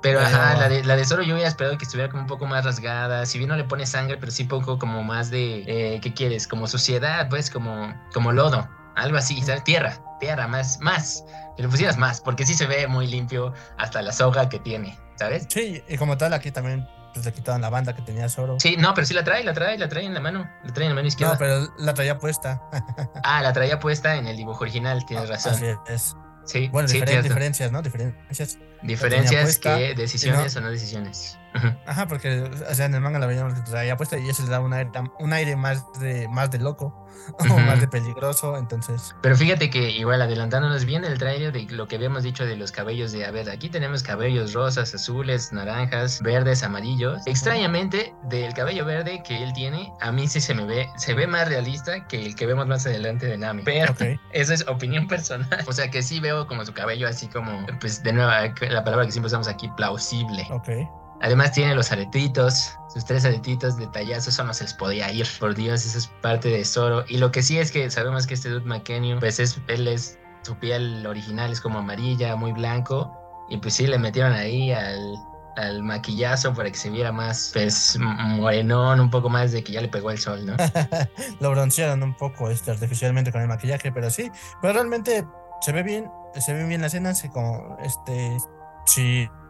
Pero 0.01 0.19
ajá, 0.19 0.55
la 0.55 0.69
de, 0.69 0.83
la 0.83 0.95
de 0.95 1.05
Zoro 1.05 1.23
yo 1.23 1.33
hubiera 1.33 1.49
esperado 1.49 1.77
que 1.77 1.85
estuviera 1.85 2.09
como 2.09 2.21
un 2.21 2.27
poco 2.27 2.45
más 2.45 2.65
rasgada. 2.65 3.25
Si 3.25 3.37
bien 3.37 3.49
no 3.49 3.55
le 3.55 3.63
pone 3.63 3.85
sangre, 3.85 4.17
pero 4.17 4.31
sí 4.31 4.43
poco 4.43 4.79
como 4.79 5.03
más 5.03 5.29
de, 5.29 5.63
eh, 5.67 5.99
¿qué 6.01 6.13
quieres? 6.13 6.47
Como 6.47 6.67
suciedad, 6.67 7.29
pues 7.29 7.49
como, 7.49 7.93
como 8.13 8.31
lodo. 8.31 8.67
Algo 8.95 9.17
así, 9.17 9.41
¿sabes? 9.41 9.63
Tierra, 9.63 9.97
tierra, 10.19 10.47
más, 10.47 10.79
más. 10.81 11.23
Que 11.55 11.63
le 11.63 11.69
pusieras 11.69 11.97
más, 11.97 12.21
porque 12.21 12.45
sí 12.45 12.53
se 12.53 12.65
ve 12.65 12.87
muy 12.87 13.07
limpio 13.07 13.53
hasta 13.77 14.01
la 14.01 14.11
soga 14.11 14.49
que 14.49 14.59
tiene, 14.59 14.97
¿sabes? 15.15 15.45
Sí, 15.49 15.83
y 15.87 15.97
como 15.97 16.17
tal, 16.17 16.33
aquí 16.33 16.51
también 16.51 16.87
pues, 17.17 17.25
le 17.25 17.33
quitaron 17.33 17.61
la 17.61 17.69
banda 17.69 17.93
que 17.95 18.01
tenía 18.01 18.29
Zoro. 18.29 18.59
Sí, 18.59 18.75
no, 18.77 18.93
pero 18.93 19.05
sí 19.05 19.13
la 19.13 19.23
trae, 19.23 19.43
la 19.43 19.53
trae, 19.53 19.77
la 19.77 19.87
trae 19.89 20.05
en 20.05 20.13
la 20.13 20.19
mano. 20.19 20.49
La 20.63 20.73
trae 20.73 20.85
en 20.85 20.91
la 20.91 20.95
mano 20.95 21.07
izquierda. 21.07 21.33
No, 21.33 21.39
pero 21.39 21.67
la 21.77 21.93
traía 21.93 22.17
puesta. 22.17 22.61
Ah, 23.23 23.41
la 23.41 23.51
traía 23.53 23.79
puesta 23.79 24.15
en 24.15 24.27
el 24.27 24.37
dibujo 24.37 24.61
original, 24.63 25.05
tienes 25.05 25.27
razón. 25.29 25.53
Así 25.53 25.65
es. 25.87 26.15
Sí, 26.45 26.69
Bueno, 26.71 26.87
sí, 26.87 27.01
diferen- 27.01 27.23
diferencias, 27.23 27.71
¿no? 27.73 27.81
Diferencias. 27.81 28.57
Diferencias 28.81 29.43
puesta, 29.43 29.77
que 29.77 29.93
decisiones 29.95 30.55
o 30.55 30.61
no 30.61 30.69
decisiones. 30.69 31.37
Ujú. 31.57 31.67
Ajá, 31.85 32.07
porque 32.07 32.41
o 32.69 32.73
sea, 32.73 32.85
en 32.85 32.95
el 32.95 33.01
manga 33.01 33.19
la 33.19 33.25
veíamos 33.27 33.53
que 33.53 33.61
traía 33.61 33.97
puesta 33.97 34.17
y 34.17 34.29
eso 34.29 34.43
le 34.43 34.49
da 34.49 34.59
un 34.59 34.73
aire, 34.73 34.89
un 35.19 35.33
aire 35.33 35.55
más 35.55 35.83
de 35.99 36.27
más 36.29 36.51
de 36.51 36.59
loco 36.59 36.93
o 37.39 37.43
Ujú. 37.43 37.59
más 37.59 37.81
de 37.81 37.87
peligroso, 37.87 38.57
entonces 38.57 39.15
Pero 39.21 39.35
fíjate 39.35 39.69
que 39.69 39.89
igual 39.91 40.21
adelantándonos 40.21 40.85
bien 40.85 41.01
del 41.01 41.17
trailer 41.17 41.51
de 41.51 41.63
lo 41.73 41.87
que 41.87 41.95
habíamos 41.95 42.23
dicho 42.23 42.45
de 42.45 42.55
los 42.55 42.71
cabellos 42.71 43.11
de, 43.11 43.25
a 43.25 43.31
ver, 43.31 43.49
aquí 43.49 43.69
tenemos 43.69 44.03
cabellos 44.03 44.53
rosas, 44.53 44.93
azules, 44.93 45.51
naranjas, 45.51 46.21
verdes, 46.21 46.63
amarillos. 46.63 47.21
Extrañamente, 47.25 48.13
del 48.23 48.53
cabello 48.53 48.85
verde 48.85 49.23
que 49.23 49.41
él 49.43 49.51
tiene, 49.53 49.91
a 50.01 50.11
mí 50.11 50.27
sí 50.27 50.39
se 50.39 50.53
me 50.53 50.65
ve, 50.65 50.87
se 50.97 51.13
ve 51.13 51.27
más 51.27 51.47
realista 51.47 52.05
que 52.07 52.25
el 52.25 52.35
que 52.35 52.45
vemos 52.45 52.67
más 52.67 52.85
adelante 52.85 53.25
de 53.25 53.37
Nami. 53.37 53.63
Pero 53.63 53.91
ok. 53.93 54.01
esa 54.33 54.53
es 54.53 54.67
opinión 54.67 55.07
personal. 55.07 55.47
O 55.67 55.73
sea 55.73 55.89
que 55.89 56.01
sí 56.03 56.19
veo 56.19 56.45
como 56.47 56.65
su 56.65 56.73
cabello 56.73 57.07
así 57.07 57.27
como, 57.27 57.65
pues 57.79 58.03
de 58.03 58.13
nuevo, 58.13 58.31
la 58.69 58.83
palabra 58.83 59.05
que 59.05 59.11
siempre 59.11 59.27
usamos 59.27 59.47
aquí, 59.47 59.69
plausible. 59.75 60.45
Ok. 60.51 60.69
Además 61.21 61.51
tiene 61.51 61.73
los 61.73 61.91
aretitos, 61.91 62.73
sus 62.93 63.05
tres 63.05 63.25
aretitos 63.25 63.77
detallazos, 63.77 64.27
eso 64.29 64.43
no 64.43 64.53
se 64.53 64.65
les 64.65 64.73
podía 64.73 65.11
ir. 65.11 65.27
Por 65.39 65.55
Dios, 65.55 65.85
eso 65.85 65.97
es 65.97 66.07
parte 66.21 66.49
de 66.49 66.63
Zoro. 66.63 67.03
Y 67.07 67.17
lo 67.17 67.31
que 67.31 67.41
sí 67.41 67.57
es 67.57 67.71
que 67.71 67.89
sabemos 67.89 68.27
que 68.27 68.35
este 68.35 68.49
dude 68.49 68.65
McKenny, 68.65 69.15
pues 69.19 69.39
es, 69.39 69.59
él 69.67 69.87
es, 69.87 70.19
su 70.43 70.55
piel 70.57 71.05
original 71.05 71.51
es 71.51 71.61
como 71.61 71.79
amarilla, 71.79 72.35
muy 72.35 72.51
blanco. 72.51 73.11
Y 73.49 73.57
pues 73.57 73.75
sí, 73.75 73.87
le 73.87 73.97
metieron 73.97 74.33
ahí 74.33 74.71
al, 74.71 75.15
al 75.57 75.83
maquillazo 75.83 76.53
para 76.53 76.69
que 76.69 76.77
se 76.77 76.89
viera 76.89 77.11
más, 77.11 77.51
pues, 77.53 77.97
morenón, 77.99 78.99
un 78.99 79.09
poco 79.09 79.29
más 79.29 79.51
de 79.51 79.63
que 79.63 79.73
ya 79.73 79.81
le 79.81 79.87
pegó 79.87 80.11
el 80.11 80.19
sol, 80.19 80.45
¿no? 80.45 80.55
Lo 81.39 81.51
broncearon 81.51 82.03
un 82.03 82.15
poco 82.15 82.49
este, 82.49 82.71
artificialmente 82.71 83.31
con 83.31 83.41
el 83.41 83.47
maquillaje, 83.47 83.91
pero 83.91 84.09
sí, 84.09 84.31
pero 84.61 84.73
realmente 84.73 85.25
se 85.61 85.71
ve 85.71 85.83
bien, 85.83 86.11
se 86.39 86.53
ve 86.53 86.65
bien 86.65 86.81
la 86.81 86.87
escena, 86.87 87.09
así 87.09 87.29
como 87.29 87.77
este, 87.83 88.37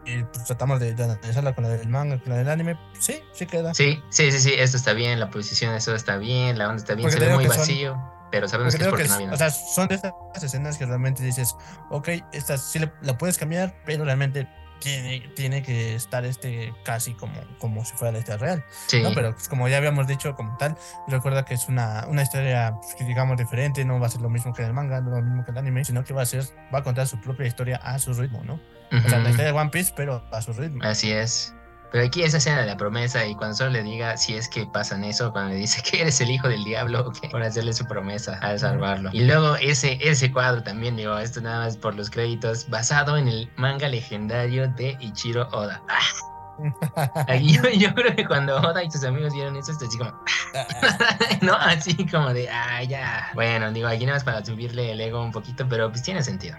si 0.08 0.24
pues, 0.24 0.44
tratamos 0.44 0.80
de, 0.80 0.94
de 0.94 1.04
analizarla 1.04 1.54
con 1.54 1.64
la 1.64 1.70
del 1.70 1.88
manga, 1.88 2.18
con 2.18 2.30
la 2.30 2.36
del 2.38 2.48
anime, 2.48 2.78
sí, 2.98 3.20
sí 3.32 3.46
queda. 3.46 3.74
Sí, 3.74 4.02
sí, 4.10 4.30
sí, 4.32 4.38
sí, 4.38 4.52
esto 4.56 4.76
está 4.76 4.92
bien, 4.92 5.20
la 5.20 5.30
posición 5.30 5.72
de 5.72 5.78
eso 5.78 5.94
está 5.94 6.16
bien, 6.16 6.58
la 6.58 6.66
onda 6.68 6.76
está 6.76 6.94
bien, 6.94 7.08
Porque 7.08 7.20
se 7.22 7.26
ve 7.28 7.34
muy 7.34 7.46
son- 7.46 7.56
vacío. 7.56 8.12
Pero 8.30 8.46
sabemos 8.46 8.74
que 8.74 8.82
es 8.82 8.84
que, 8.84 8.90
porque 8.90 9.08
no 9.08 9.14
había 9.14 9.26
o 9.28 9.30
nada. 9.30 9.50
sea, 9.50 9.50
son 9.74 9.88
de 9.88 9.94
estas 9.94 10.12
escenas 10.42 10.76
que 10.76 10.84
realmente 10.84 11.22
dices, 11.22 11.54
ok, 11.90 12.08
esta 12.32 12.58
sí 12.58 12.78
le- 12.78 12.92
la 13.00 13.16
puedes 13.16 13.38
cambiar, 13.38 13.74
pero 13.86 14.04
realmente 14.04 14.46
tiene, 14.80 15.20
tiene 15.34 15.62
que 15.62 15.94
estar 15.94 16.24
este 16.24 16.74
casi 16.84 17.14
como, 17.14 17.40
como 17.58 17.84
si 17.84 17.94
fuera 17.94 18.12
la 18.12 18.18
historia 18.18 18.38
real. 18.38 18.64
Sí. 18.86 19.02
¿no? 19.02 19.12
Pero 19.14 19.34
pues, 19.34 19.48
como 19.48 19.68
ya 19.68 19.76
habíamos 19.76 20.06
dicho 20.06 20.34
como 20.34 20.56
tal, 20.56 20.76
recuerda 21.06 21.44
que 21.44 21.54
es 21.54 21.68
una, 21.68 22.06
una 22.08 22.22
historia 22.22 22.74
pues, 22.80 23.06
digamos 23.06 23.36
diferente, 23.36 23.84
no 23.84 23.98
va 24.00 24.06
a 24.06 24.10
ser 24.10 24.20
lo 24.20 24.30
mismo 24.30 24.52
que 24.52 24.62
en 24.62 24.68
el 24.68 24.74
manga, 24.74 25.00
no 25.00 25.10
lo 25.10 25.22
mismo 25.22 25.44
que 25.44 25.50
el 25.50 25.58
anime, 25.58 25.84
sino 25.84 26.04
que 26.04 26.14
va 26.14 26.22
a 26.22 26.26
ser, 26.26 26.44
va 26.74 26.80
a 26.80 26.82
contar 26.82 27.06
su 27.06 27.20
propia 27.20 27.46
historia 27.46 27.76
a 27.76 27.98
su 27.98 28.12
ritmo, 28.14 28.42
¿no? 28.44 28.60
O 28.90 29.08
sea, 29.08 29.18
la 29.18 29.30
historia 29.30 29.52
de 29.52 29.58
One 29.58 29.70
Piece, 29.70 29.92
pero 29.94 30.24
a 30.32 30.40
su 30.40 30.52
ritmo. 30.54 30.82
Así 30.82 31.12
es. 31.12 31.54
Pero 31.90 32.04
aquí 32.04 32.22
esa 32.22 32.36
escena 32.36 32.60
de 32.60 32.66
la 32.66 32.76
promesa 32.76 33.24
y 33.26 33.34
cuando 33.34 33.56
solo 33.56 33.70
le 33.70 33.82
diga 33.82 34.16
si 34.16 34.34
es 34.34 34.48
que 34.48 34.66
pasan 34.66 35.04
eso, 35.04 35.32
cuando 35.32 35.50
le 35.50 35.56
dice 35.56 35.82
que 35.88 36.02
eres 36.02 36.20
el 36.20 36.30
hijo 36.30 36.48
del 36.48 36.64
diablo, 36.64 37.00
ok, 37.00 37.30
por 37.30 37.42
hacerle 37.42 37.72
su 37.72 37.86
promesa 37.86 38.38
al 38.42 38.58
salvarlo. 38.58 39.10
Y 39.12 39.24
luego 39.24 39.56
ese, 39.56 39.98
ese 40.00 40.30
cuadro 40.32 40.62
también, 40.62 40.96
digo, 40.96 41.16
esto 41.18 41.40
nada 41.40 41.64
más 41.64 41.76
por 41.76 41.94
los 41.94 42.10
créditos, 42.10 42.68
basado 42.68 43.16
en 43.16 43.28
el 43.28 43.50
manga 43.56 43.88
legendario 43.88 44.68
de 44.68 44.96
Ichiro 45.00 45.48
Oda. 45.52 45.82
Ah, 46.96 47.24
ahí 47.28 47.52
yo, 47.52 47.62
yo 47.70 47.94
creo 47.94 48.16
que 48.16 48.26
cuando 48.26 48.56
Oda 48.56 48.82
y 48.82 48.90
sus 48.90 49.04
amigos 49.04 49.32
vieron 49.32 49.54
eso, 49.54 49.70
está 49.70 49.86
así 49.86 49.96
como, 49.96 50.12
no, 51.40 51.54
así 51.54 51.94
como 52.08 52.34
de, 52.34 52.50
ah, 52.50 52.82
ya. 52.82 53.30
Bueno, 53.34 53.70
digo, 53.70 53.86
aquí 53.86 54.04
nada 54.04 54.16
más 54.16 54.24
para 54.24 54.44
subirle 54.44 54.90
el 54.90 55.00
ego 55.00 55.22
un 55.22 55.30
poquito, 55.30 55.68
pero 55.68 55.88
pues 55.88 56.02
tiene 56.02 56.20
sentido. 56.20 56.56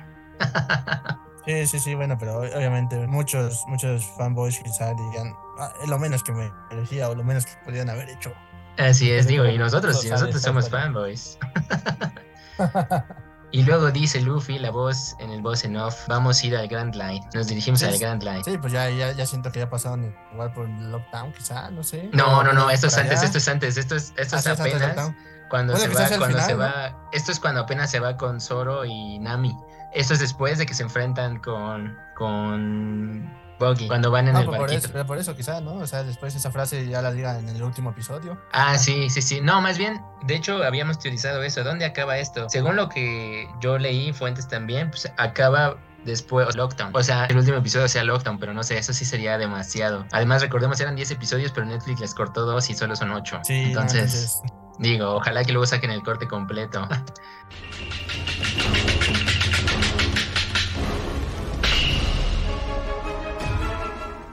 Sí, 1.50 1.66
sí, 1.68 1.80
sí, 1.80 1.96
bueno, 1.96 2.16
pero 2.20 2.38
obviamente 2.42 3.08
muchos, 3.08 3.64
muchos 3.68 4.06
fanboys 4.18 4.60
quizá 4.60 4.94
digan, 4.94 5.34
"Ah, 5.58 5.74
es 5.82 5.90
lo 5.90 5.98
menos 5.98 6.22
que 6.24 6.32
me 6.32 6.52
merecía 6.70 7.10
o 7.10 7.16
lo 7.16 7.24
menos 7.24 7.46
que 7.48 7.54
podían 7.66 7.90
haber 7.90 8.08
hecho. 8.10 8.32
Así 8.78 9.12
es, 9.12 9.26
digo, 9.26 9.46
y 9.46 9.58
nosotros, 9.58 10.06
y 10.06 10.10
nosotros 10.10 10.42
somos 10.42 10.70
fanboys. 10.70 11.40
Y 13.52 13.64
luego 13.64 13.90
dice 13.90 14.22
Luffy, 14.22 14.60
la 14.60 14.70
voz 14.70 15.16
en 15.18 15.32
el 15.32 15.42
voz 15.42 15.64
en 15.64 15.76
off, 15.76 16.08
vamos 16.08 16.44
a 16.44 16.46
ir 16.46 16.56
al 16.56 16.68
Grand 16.68 16.94
Line. 16.94 17.22
Nos 17.34 17.48
dirigimos 17.48 17.80
Sí, 17.80 17.88
al. 17.88 17.98
Grand 17.98 18.22
Line. 18.22 18.44
Sí, 18.44 18.60
pues 18.60 18.72
ya, 18.72 18.88
ya, 18.92 19.12
ya 19.12 19.26
siento 19.26 19.52
que 19.52 19.58
ya 19.58 19.68
pasaron 19.68 20.16
igual 20.32 20.54
por 20.54 20.68
el 20.68 20.92
lockdown, 20.92 21.34
quizá, 21.34 21.72
no 21.72 21.82
sé. 21.82 22.12
No, 22.14 22.44
no, 22.44 22.54
no, 22.54 22.70
esto 22.70 22.86
es 22.86 22.98
antes, 23.00 23.18
allá. 23.18 23.26
esto 23.26 23.38
es 23.40 23.48
antes, 23.48 23.78
esto 23.78 23.96
es, 23.96 24.14
esto 24.18 24.36
Ah, 24.36 24.40
es 24.40 24.46
del 24.46 24.54
apenas 24.54 25.16
cuando 25.50 25.74
Bueno, 25.74 25.92
se 25.96 26.00
va, 26.00 26.18
cuando 26.20 26.38
se 26.38 26.44
final, 26.52 26.62
va, 26.62 27.10
esto 27.12 27.32
es 27.32 27.40
cuando 27.40 27.62
apenas 27.62 27.90
se 27.90 28.00
va 28.00 28.18
con 28.18 28.40
Zoro 28.40 28.86
y 28.86 29.18
Nami. 29.18 29.58
Esto 29.94 30.14
es 30.14 30.20
después 30.20 30.58
de 30.58 30.66
que 30.66 30.74
se 30.74 30.84
enfrentan 30.84 31.40
con, 31.40 31.98
con 32.16 33.30
Buggy, 33.60 33.88
cuando 33.88 34.12
van 34.12 34.28
en 34.28 34.36
el 34.36 34.42
pero 34.42 34.52
por, 34.52 34.60
barquito. 34.62 34.86
eso, 34.86 34.90
pero 34.92 35.06
por 35.06 35.18
eso 35.18 35.36
quizá, 35.36 35.62
¿no? 35.62 35.76
O 35.76 35.88
sea, 35.88 36.04
después 36.04 36.36
esa 36.36 36.52
frase 36.52 36.88
ya 36.88 37.02
la 37.02 37.12
digan 37.12 37.38
en 37.38 37.56
el 37.56 37.62
último 37.64 37.92
episodio. 37.92 38.40
Ah, 38.52 38.78
sí, 38.78 39.10
sí, 39.10 39.22
sí. 39.22 39.42
No, 39.42 39.62
más 39.62 39.78
bien, 39.78 40.02
de 40.24 40.36
hecho, 40.36 40.64
habíamos 40.64 41.00
teorizado 41.00 41.44
eso. 41.44 41.64
¿Dónde 41.64 41.86
acaba 41.86 42.18
esto? 42.18 42.48
Según 42.50 42.76
lo 42.76 42.90
que 42.90 43.48
yo 43.60 43.78
leí, 43.78 44.14
fuentes 44.14 44.48
también, 44.48 44.90
pues 44.90 45.12
acaba 45.18 45.78
después 46.06 46.56
Lockdown. 46.56 46.96
O 46.96 47.04
sea, 47.04 47.26
el 47.26 47.38
último 47.38 47.58
episodio 47.58 47.88
sea 47.88 48.04
Lockdown, 48.04 48.40
pero 48.40 48.54
no 48.54 48.64
sé, 48.64 48.78
eso 48.78 48.94
sí 48.94 49.06
sería 49.06 49.38
demasiado. 49.38 50.06
Además, 50.12 50.42
recordemos, 50.42 50.80
eran 50.80 50.96
10 50.96 51.12
episodios, 51.12 51.52
pero 51.52 51.66
Netflix 51.66 52.00
les 52.00 52.14
cortó 52.14 52.46
dos 52.46 52.70
y 52.70 52.76
solo 52.76 52.96
son 52.96 53.12
8. 53.12 53.42
Sí, 53.44 53.74
no, 53.74 53.82
entonces, 53.82 54.42
digo, 54.78 55.16
ojalá 55.16 55.44
que 55.44 55.52
luego 55.52 55.66
saquen 55.66 55.92
el 55.92 56.02
corte 56.04 56.28
completo. 56.28 56.88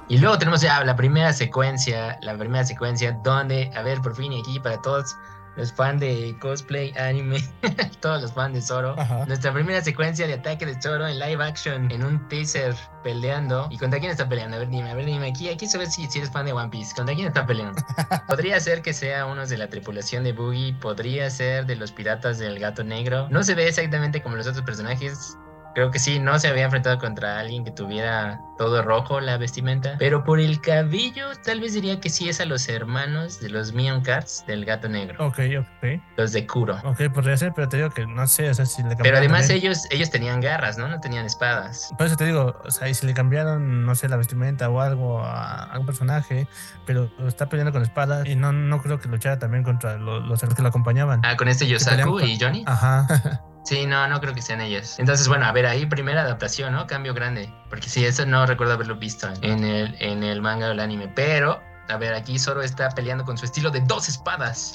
Y 0.09 0.19
luego 0.19 0.39
tenemos 0.39 0.61
ya 0.61 0.85
la 0.85 0.95
primera 0.95 1.33
secuencia, 1.33 2.19
la 2.23 2.37
primera 2.37 2.65
secuencia 2.65 3.13
donde, 3.25 3.71
a 3.75 3.83
ver, 3.83 4.01
por 4.01 4.15
fin 4.15 4.33
aquí 4.41 4.61
para 4.61 4.81
todos 4.81 5.17
los 5.57 5.73
fans 5.73 6.01
de 6.01 6.37
cosplay, 6.41 6.93
anime, 6.99 7.43
todos 8.01 8.23
los 8.23 8.33
fans 8.33 8.55
de 8.55 8.61
Zoro, 8.61 8.95
Ajá. 8.99 9.25
nuestra 9.27 9.53
primera 9.53 9.83
secuencia 9.83 10.27
de 10.27 10.35
ataque 10.35 10.67
de 10.67 10.81
Zoro 10.81 11.09
en 11.09 11.19
live 11.19 11.43
action, 11.43 11.91
en 11.91 12.05
un 12.05 12.29
teaser 12.29 12.75
peleando. 13.03 13.67
¿Y 13.71 13.79
contra 13.79 13.99
quién 13.99 14.11
está 14.13 14.29
peleando? 14.29 14.57
A 14.57 14.61
ver, 14.61 14.69
dime, 14.69 14.91
a 14.91 14.95
ver, 14.95 15.07
dime, 15.07 15.29
aquí, 15.29 15.49
aquí 15.49 15.67
sabes 15.67 15.95
si, 15.95 16.07
si 16.09 16.19
eres 16.19 16.31
fan 16.31 16.45
de 16.47 16.53
One 16.53 16.69
Piece. 16.69 16.95
¿Contra 16.95 17.15
quién 17.15 17.29
está 17.29 17.47
peleando? 17.47 17.83
podría 18.29 18.61
ser 18.61 18.83
que 18.83 18.93
sea 18.93 19.25
uno 19.27 19.47
de 19.47 19.57
la 19.57 19.69
tripulación 19.69 20.25
de 20.25 20.33
Boogie, 20.33 20.75
podría 20.75 21.31
ser 21.31 21.65
de 21.67 21.77
los 21.77 21.91
piratas 21.91 22.39
del 22.39 22.59
gato 22.59 22.85
negro. 22.85 23.27
No 23.31 23.43
se 23.43 23.55
ve 23.55 23.67
exactamente 23.67 24.23
como 24.23 24.37
los 24.37 24.47
otros 24.47 24.65
personajes. 24.65 25.39
Creo 25.77 25.91
que 25.91 25.99
sí, 25.99 26.19
no 26.19 26.39
se 26.39 26.49
había 26.49 26.65
enfrentado 26.65 26.97
contra 26.99 27.39
alguien 27.39 27.63
que 27.63 27.71
tuviera 27.71 28.41
todo 28.57 28.81
rojo 28.83 29.21
la 29.21 29.37
vestimenta. 29.37 29.97
Pero 29.99 30.25
por 30.25 30.41
el 30.41 30.59
cabello, 30.63 31.27
tal 31.45 31.61
vez 31.61 31.75
diría 31.75 32.01
que 32.01 32.09
sí 32.09 32.31
es 32.31 32.41
a 32.41 32.47
los 32.47 32.67
hermanos 32.71 33.41
de 33.41 33.51
los 33.51 33.75
Mion 33.75 34.01
Cats 34.01 34.43
del 34.47 34.65
gato 34.65 34.89
negro. 34.89 35.23
Ok, 35.27 35.39
ok. 35.61 36.01
Los 36.17 36.33
de 36.33 36.47
Kuro. 36.47 36.79
Ok, 36.83 37.03
podría 37.13 37.37
ser, 37.37 37.53
pero 37.55 37.69
te 37.69 37.77
digo 37.77 37.91
que 37.91 38.07
no 38.07 38.27
sé, 38.27 38.49
o 38.49 38.55
sea, 38.55 38.65
si 38.65 38.83
le. 38.85 38.97
Pero 38.97 39.19
además 39.19 39.49
también- 39.49 39.59
ellos, 39.67 39.83
ellos 39.91 40.09
tenían 40.09 40.41
garras, 40.41 40.79
¿no? 40.79 40.89
No 40.89 40.99
tenían 40.99 41.27
espadas. 41.27 41.91
Por 41.99 42.07
eso 42.07 42.17
te 42.17 42.25
digo, 42.25 42.59
o 42.65 42.71
sea, 42.71 42.89
y 42.89 42.95
si 42.95 43.05
le 43.07 43.13
cambiaron, 43.13 43.85
no 43.85 43.95
sé, 43.95 44.09
la 44.09 44.17
vestimenta 44.17 44.71
o 44.71 44.81
algo 44.81 45.21
a 45.23 45.65
algún 45.65 45.85
personaje, 45.85 46.49
pero 46.87 47.11
está 47.29 47.51
peleando 47.51 47.73
con 47.73 47.83
espadas 47.83 48.27
y 48.27 48.35
no, 48.35 48.51
no 48.51 48.81
creo 48.81 48.99
que 48.99 49.09
luchara 49.09 49.39
también 49.39 49.63
contra 49.63 49.99
lo- 49.99 50.21
los 50.21 50.41
que 50.43 50.63
lo 50.63 50.69
acompañan. 50.69 51.21
Ah, 51.23 51.37
con 51.37 51.49
este 51.49 51.67
Yosaku 51.67 52.13
con- 52.13 52.25
y 52.27 52.39
Johnny. 52.41 52.65
Ajá. 52.67 53.07
Sí, 53.67 53.85
no, 53.85 54.07
no 54.07 54.21
creo 54.21 54.33
que 54.33 54.43
sean 54.43 54.61
ellos. 54.61 54.97
Entonces, 55.01 55.27
bueno, 55.27 55.45
a 55.47 55.53
ver, 55.53 55.67
ahí 55.67 55.87
primera 55.87 56.23
adaptación, 56.23 56.73
¿no? 56.73 56.87
Cambio 56.87 57.13
grande. 57.15 57.53
Porque 57.69 57.89
sí, 57.89 58.05
eso 58.05 58.25
no 58.25 58.47
recuerdo 58.47 58.75
haberlo 58.75 58.95
visto 58.97 59.29
en 59.43 59.65
el, 59.65 59.97
en 60.01 60.23
el 60.23 60.41
manga 60.41 60.69
o 60.69 60.71
el 60.71 60.79
anime. 60.79 61.09
Pero, 61.09 61.61
a 61.89 61.97
ver, 61.97 62.15
aquí 62.15 62.39
Zoro 62.39 62.63
está 62.63 62.91
peleando 62.91 63.25
con 63.25 63.37
su 63.37 63.45
estilo 63.45 63.71
de 63.71 63.81
dos 63.81 64.09
espadas. 64.09 64.75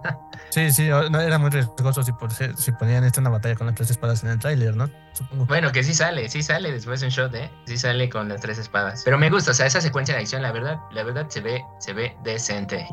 sí, 0.50 0.72
sí, 0.72 0.88
no, 0.88 1.20
era 1.20 1.38
muy 1.38 1.50
riesgoso 1.50 2.02
si, 2.02 2.12
por 2.12 2.32
ser- 2.32 2.56
si 2.56 2.72
ponían 2.72 3.04
esta 3.04 3.20
una 3.20 3.28
batalla 3.28 3.56
con 3.56 3.66
las 3.66 3.76
tres 3.76 3.90
espadas 3.90 4.22
en 4.24 4.30
el 4.30 4.38
tráiler, 4.38 4.74
¿no? 4.74 4.88
Supongo. 5.12 5.44
bueno, 5.44 5.70
que 5.70 5.84
sí 5.84 5.92
sale, 5.92 6.28
sí 6.30 6.42
sale 6.42 6.72
después 6.72 7.02
un 7.02 7.10
shot, 7.10 7.34
¿eh? 7.34 7.50
Sí 7.66 7.76
sale 7.76 8.08
con 8.08 8.28
las 8.30 8.40
tres 8.40 8.56
espadas. 8.58 9.02
Pero 9.04 9.18
me 9.18 9.28
gusta, 9.28 9.50
o 9.50 9.54
sea, 9.54 9.66
esa 9.66 9.82
secuencia 9.82 10.14
de 10.14 10.22
acción, 10.22 10.40
la 10.40 10.52
verdad, 10.52 10.78
la 10.92 11.02
verdad 11.02 11.26
se 11.28 11.42
ve, 11.42 11.62
se 11.78 11.92
ve 11.92 12.16
decente. 12.24 12.86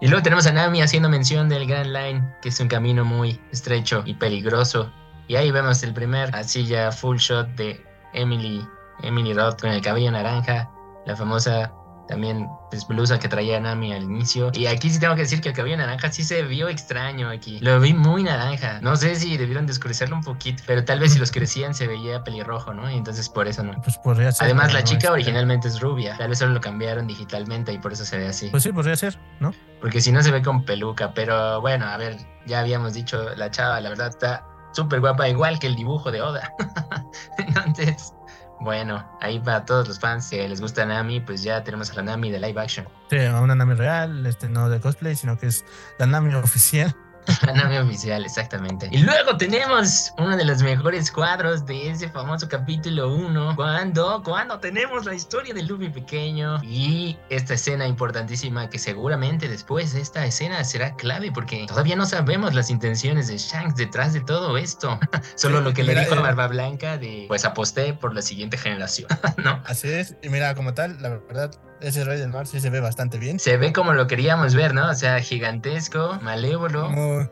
Y 0.00 0.08
luego 0.08 0.22
tenemos 0.22 0.46
a 0.46 0.52
Nami 0.52 0.82
haciendo 0.82 1.08
mención 1.08 1.48
del 1.48 1.66
Grand 1.66 1.90
Line, 1.90 2.34
que 2.42 2.50
es 2.50 2.60
un 2.60 2.68
camino 2.68 3.04
muy 3.04 3.40
estrecho 3.50 4.02
y 4.04 4.14
peligroso. 4.14 4.92
Y 5.26 5.36
ahí 5.36 5.50
vemos 5.50 5.82
el 5.82 5.94
primer, 5.94 6.34
así 6.34 6.66
ya 6.66 6.92
full 6.92 7.16
shot 7.16 7.48
de 7.56 7.82
Emily, 8.12 8.66
Emily 9.02 9.32
Roth 9.32 9.60
con 9.60 9.70
el 9.70 9.80
cabello 9.80 10.10
naranja, 10.10 10.70
la 11.06 11.16
famosa 11.16 11.72
también 12.06 12.48
pues, 12.70 12.86
blusa 12.86 13.18
que 13.18 13.28
traía 13.28 13.60
Nami 13.60 13.92
al 13.92 14.04
inicio. 14.04 14.50
Y 14.54 14.66
aquí 14.66 14.90
sí 14.90 14.98
tengo 14.98 15.14
que 15.14 15.22
decir 15.22 15.40
que 15.40 15.50
el 15.50 15.54
cabello 15.54 15.76
naranja 15.76 16.10
sí 16.10 16.22
se 16.22 16.42
vio 16.42 16.68
extraño 16.68 17.28
aquí. 17.28 17.58
Lo 17.60 17.80
vi 17.80 17.92
muy 17.94 18.22
naranja. 18.22 18.80
No 18.80 18.96
sé 18.96 19.14
si 19.16 19.36
debieron 19.36 19.66
descurecerlo 19.66 20.16
un 20.16 20.22
poquito, 20.22 20.62
pero 20.66 20.84
tal 20.84 21.00
vez 21.00 21.12
si 21.12 21.18
los 21.18 21.30
crecían 21.30 21.74
se 21.74 21.86
veía 21.86 22.22
pelirrojo, 22.24 22.72
¿no? 22.72 22.90
Y 22.90 22.96
entonces 22.96 23.28
por 23.28 23.48
eso 23.48 23.62
no. 23.62 23.72
Pues 23.82 23.98
podría 23.98 24.32
ser. 24.32 24.46
Además, 24.46 24.72
la 24.72 24.80
no, 24.80 24.86
chica 24.86 24.98
este, 24.98 25.10
originalmente 25.10 25.68
es 25.68 25.80
rubia. 25.80 26.16
Tal 26.16 26.28
vez 26.28 26.38
solo 26.38 26.52
lo 26.52 26.60
cambiaron 26.60 27.06
digitalmente 27.06 27.72
y 27.72 27.78
por 27.78 27.92
eso 27.92 28.04
se 28.04 28.18
ve 28.18 28.28
así. 28.28 28.48
Pues 28.48 28.62
sí, 28.62 28.72
podría 28.72 28.96
ser, 28.96 29.18
¿no? 29.40 29.52
Porque 29.80 30.00
si 30.00 30.12
no 30.12 30.22
se 30.22 30.30
ve 30.30 30.42
con 30.42 30.64
peluca. 30.64 31.12
Pero 31.14 31.60
bueno, 31.60 31.86
a 31.86 31.96
ver, 31.96 32.16
ya 32.46 32.60
habíamos 32.60 32.94
dicho, 32.94 33.34
la 33.36 33.50
chava, 33.50 33.80
la 33.80 33.90
verdad, 33.90 34.08
está 34.08 34.46
súper 34.72 35.00
guapa, 35.00 35.28
igual 35.28 35.58
que 35.58 35.66
el 35.66 35.74
dibujo 35.74 36.12
de 36.12 36.22
Oda. 36.22 36.52
Entonces, 37.38 38.12
bueno, 38.60 39.04
ahí 39.20 39.38
para 39.38 39.64
todos 39.64 39.88
los 39.88 39.98
fans 39.98 40.28
que 40.30 40.48
les 40.48 40.60
gusta 40.60 40.86
Nami, 40.86 41.20
pues 41.20 41.42
ya 41.42 41.62
tenemos 41.62 41.90
a 41.90 41.94
la 41.94 42.02
Nami 42.02 42.30
de 42.30 42.40
live 42.40 42.60
action. 42.60 42.88
Sí, 43.10 43.18
una 43.18 43.54
Nami 43.54 43.74
real, 43.74 44.24
este, 44.26 44.48
no 44.48 44.68
de 44.68 44.80
cosplay, 44.80 45.14
sino 45.14 45.38
que 45.38 45.46
es 45.46 45.64
la 45.98 46.06
Nami 46.06 46.34
oficial. 46.34 46.94
La 47.46 47.52
nave 47.52 47.80
oficial, 47.80 48.24
exactamente. 48.24 48.88
Y 48.90 48.98
luego 48.98 49.36
tenemos 49.36 50.12
uno 50.18 50.36
de 50.36 50.44
los 50.44 50.62
mejores 50.62 51.10
cuadros 51.10 51.66
de 51.66 51.90
ese 51.90 52.08
famoso 52.08 52.48
capítulo 52.48 53.14
1. 53.14 53.56
Cuando, 53.56 54.22
cuando 54.22 54.58
tenemos 54.58 55.04
la 55.04 55.14
historia 55.14 55.54
de 55.54 55.62
Luffy 55.62 55.88
pequeño. 55.88 56.60
Y 56.62 57.16
esta 57.30 57.54
escena 57.54 57.86
importantísima 57.86 58.68
que 58.70 58.78
seguramente 58.78 59.48
después 59.48 59.92
de 59.92 60.00
esta 60.00 60.24
escena 60.26 60.62
será 60.64 60.94
clave 60.96 61.30
porque 61.32 61.66
todavía 61.66 61.96
no 61.96 62.06
sabemos 62.06 62.54
las 62.54 62.70
intenciones 62.70 63.28
de 63.28 63.38
Shanks 63.38 63.76
detrás 63.76 64.12
de 64.12 64.20
todo 64.20 64.56
esto. 64.56 64.98
Solo 65.34 65.58
Sí, 65.58 65.64
lo 65.64 65.72
que 65.72 65.82
le 65.82 65.92
mira, 65.92 66.02
dijo 66.02 66.14
a 66.14 66.18
eh, 66.18 66.22
Barba 66.22 66.48
Blanca 66.48 66.98
de 66.98 67.24
pues 67.28 67.44
aposté 67.44 67.94
por 67.94 68.14
la 68.14 68.22
siguiente 68.22 68.56
generación. 68.58 69.08
¿No? 69.44 69.62
Así 69.64 69.88
es, 69.88 70.16
y 70.22 70.28
mira, 70.28 70.54
como 70.54 70.74
tal, 70.74 71.00
la 71.00 71.08
verdad, 71.08 71.50
ese 71.80 72.04
Rey 72.04 72.18
del 72.18 72.30
Mar 72.30 72.46
sí 72.46 72.60
se 72.60 72.70
ve 72.70 72.80
bastante 72.80 73.18
bien. 73.18 73.38
Se 73.38 73.56
ve 73.56 73.72
como 73.72 73.92
lo 73.92 74.06
queríamos 74.06 74.54
ver, 74.54 74.74
¿no? 74.74 74.88
O 74.90 74.94
sea, 74.94 75.20
gigantesco, 75.20 76.18
malévolo. 76.22 76.88
Muy, 76.90 77.28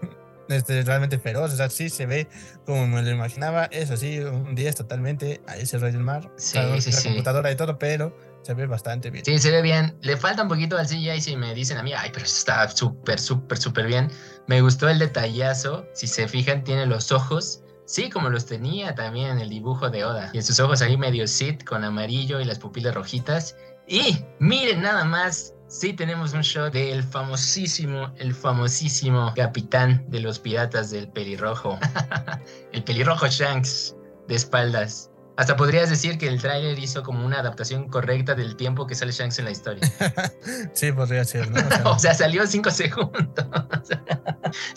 este, 0.49 0.83
realmente 0.83 1.19
feroz, 1.19 1.53
o 1.53 1.57
sea, 1.57 1.71
sí 1.71 1.89
se 1.89 2.07
ve 2.07 2.29
como 2.67 2.87
me 2.87 3.03
lo 3.03 3.11
imaginaba. 3.11 3.65
Eso 3.67 3.97
sí, 3.97 4.19
un 4.21 4.55
10 4.55 4.75
totalmente 4.77 5.41
a 5.47 5.57
ese 5.57 5.79
Rey 5.79 5.93
del 5.93 6.03
Mar. 6.03 6.31
Sí, 6.37 6.53
Claro, 6.53 6.81
sí, 6.81 6.91
la 6.91 6.97
sí. 6.99 7.09
computadora 7.09 7.51
y 7.51 7.57
todo, 7.57 7.79
pero 7.79 8.17
se 8.43 8.53
ve 8.55 8.67
bastante 8.67 9.11
bien. 9.11 9.25
Sí, 9.25 9.39
se 9.39 9.51
ve 9.51 9.63
bien. 9.63 9.97
Le 10.03 10.17
falta 10.19 10.43
un 10.43 10.49
poquito 10.49 10.77
al 10.77 10.87
CGI 10.87 11.21
si 11.21 11.37
me 11.37 11.55
dicen 11.55 11.79
a 11.79 11.83
mí, 11.83 11.93
ay, 11.97 12.11
pero 12.13 12.27
está 12.27 12.69
súper, 12.69 13.19
súper, 13.19 13.57
súper 13.59 13.87
bien. 13.87 14.11
Me 14.47 14.61
gustó 14.61 14.89
el 14.89 14.99
detallazo. 14.99 15.87
Si 15.95 16.07
se 16.07 16.29
fijan, 16.29 16.63
tiene 16.65 16.85
los 16.87 17.11
ojos. 17.11 17.63
Sí, 17.87 18.09
como 18.11 18.31
los 18.31 18.47
tenía 18.47 18.95
también 18.95 19.29
en 19.31 19.39
el 19.41 19.49
dibujo 19.49 19.91
de 19.91 20.05
Oda. 20.05 20.31
Y 20.33 20.41
sus 20.43 20.59
ojos 20.61 20.81
ahí 20.83 20.97
medio 20.97 21.27
sit 21.27 21.65
con 21.65 21.85
amarillo 21.85 22.41
y 22.41 22.45
las 22.45 22.59
pupilas 22.59 22.95
rojitas. 22.95 23.57
Y 23.87 24.25
miren 24.39 24.83
nada 24.83 25.05
más. 25.05 25.53
Sí 25.67 25.93
tenemos 25.93 26.33
un 26.35 26.43
shot 26.43 26.73
del 26.73 27.03
famosísimo, 27.03 28.13
el 28.19 28.33
famosísimo 28.33 29.33
capitán 29.35 30.05
de 30.09 30.21
los 30.21 30.39
piratas 30.39 30.91
del 30.91 31.09
pelirrojo. 31.09 31.79
el 32.73 32.85
pelirrojo 32.85 33.27
Shanks 33.27 33.97
de 34.29 34.37
espaldas. 34.37 35.11
Hasta 35.37 35.57
podrías 35.57 35.91
decir 35.91 36.17
que 36.17 36.29
el 36.29 36.41
tráiler 36.41 36.79
hizo 36.79 37.03
como 37.03 37.27
una 37.27 37.41
adaptación 37.41 37.89
correcta 37.89 38.37
del 38.37 38.55
tiempo 38.55 38.87
que 38.87 38.95
sale 38.95 39.11
Shanks 39.11 39.41
en 39.41 39.47
la 39.47 39.51
historia. 39.51 39.93
sí, 40.75 40.93
podría 40.93 41.25
ser, 41.25 41.51
¿no? 41.51 41.61
O 41.67 41.69
sea, 41.69 41.91
o 41.91 41.99
sea, 41.99 42.15
salió 42.15 42.47
cinco 42.47 42.71
segundos. 42.71 43.47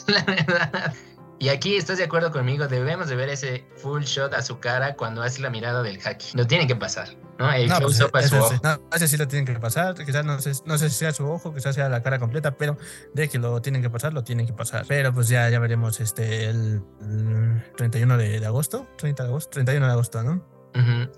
la 0.07 0.23
verdad. 0.23 0.93
Y 1.39 1.49
aquí 1.49 1.75
estás 1.75 1.99
de 1.99 2.05
acuerdo 2.05 2.31
conmigo, 2.31 2.67
debemos 2.67 3.09
de 3.09 3.15
ver 3.15 3.29
ese 3.29 3.63
full 3.75 4.01
shot 4.01 4.33
a 4.33 4.41
su 4.41 4.59
cara 4.59 4.95
cuando 4.95 5.21
hace 5.21 5.41
la 5.41 5.51
mirada 5.51 5.83
del 5.83 5.99
haki. 6.03 6.35
Lo 6.35 6.47
tiene 6.47 6.65
que 6.65 6.75
pasar, 6.75 7.09
¿no? 7.37 7.51
El 7.51 7.67
no, 7.67 7.79
pues, 7.79 7.97
close-up 7.97 8.15
a 8.15 8.21
su 8.21 8.27
ese, 8.27 8.39
ojo. 8.39 8.53
no, 8.63 8.79
ese 8.93 9.07
sí 9.07 9.17
lo 9.17 9.27
tienen 9.27 9.45
que 9.45 9.59
pasar. 9.59 9.93
Quizás 9.95 10.25
no 10.25 10.39
sé, 10.39 10.51
no 10.65 10.77
sé 10.77 10.89
si 10.89 10.95
sea 10.95 11.13
su 11.13 11.29
ojo, 11.29 11.53
quizás 11.53 11.75
sea 11.75 11.89
la 11.89 12.03
cara 12.03 12.19
completa, 12.19 12.57
pero 12.57 12.77
de 13.13 13.29
que 13.29 13.39
lo 13.39 13.61
tienen 13.61 13.81
que 13.81 13.89
pasar, 13.89 14.13
lo 14.13 14.23
tienen 14.23 14.45
que 14.45 14.53
pasar. 14.53 14.85
Pero 14.87 15.13
pues 15.13 15.27
ya, 15.27 15.49
ya 15.49 15.59
veremos 15.59 15.99
este 15.99 16.45
el, 16.45 16.81
el 17.01 17.63
31 17.75 18.17
de, 18.17 18.39
de 18.39 18.45
agosto, 18.45 18.87
30 18.97 19.23
de 19.23 19.29
agosto, 19.29 19.49
31 19.51 19.85
de 19.85 19.91
agosto, 19.91 20.23
¿no? 20.23 20.57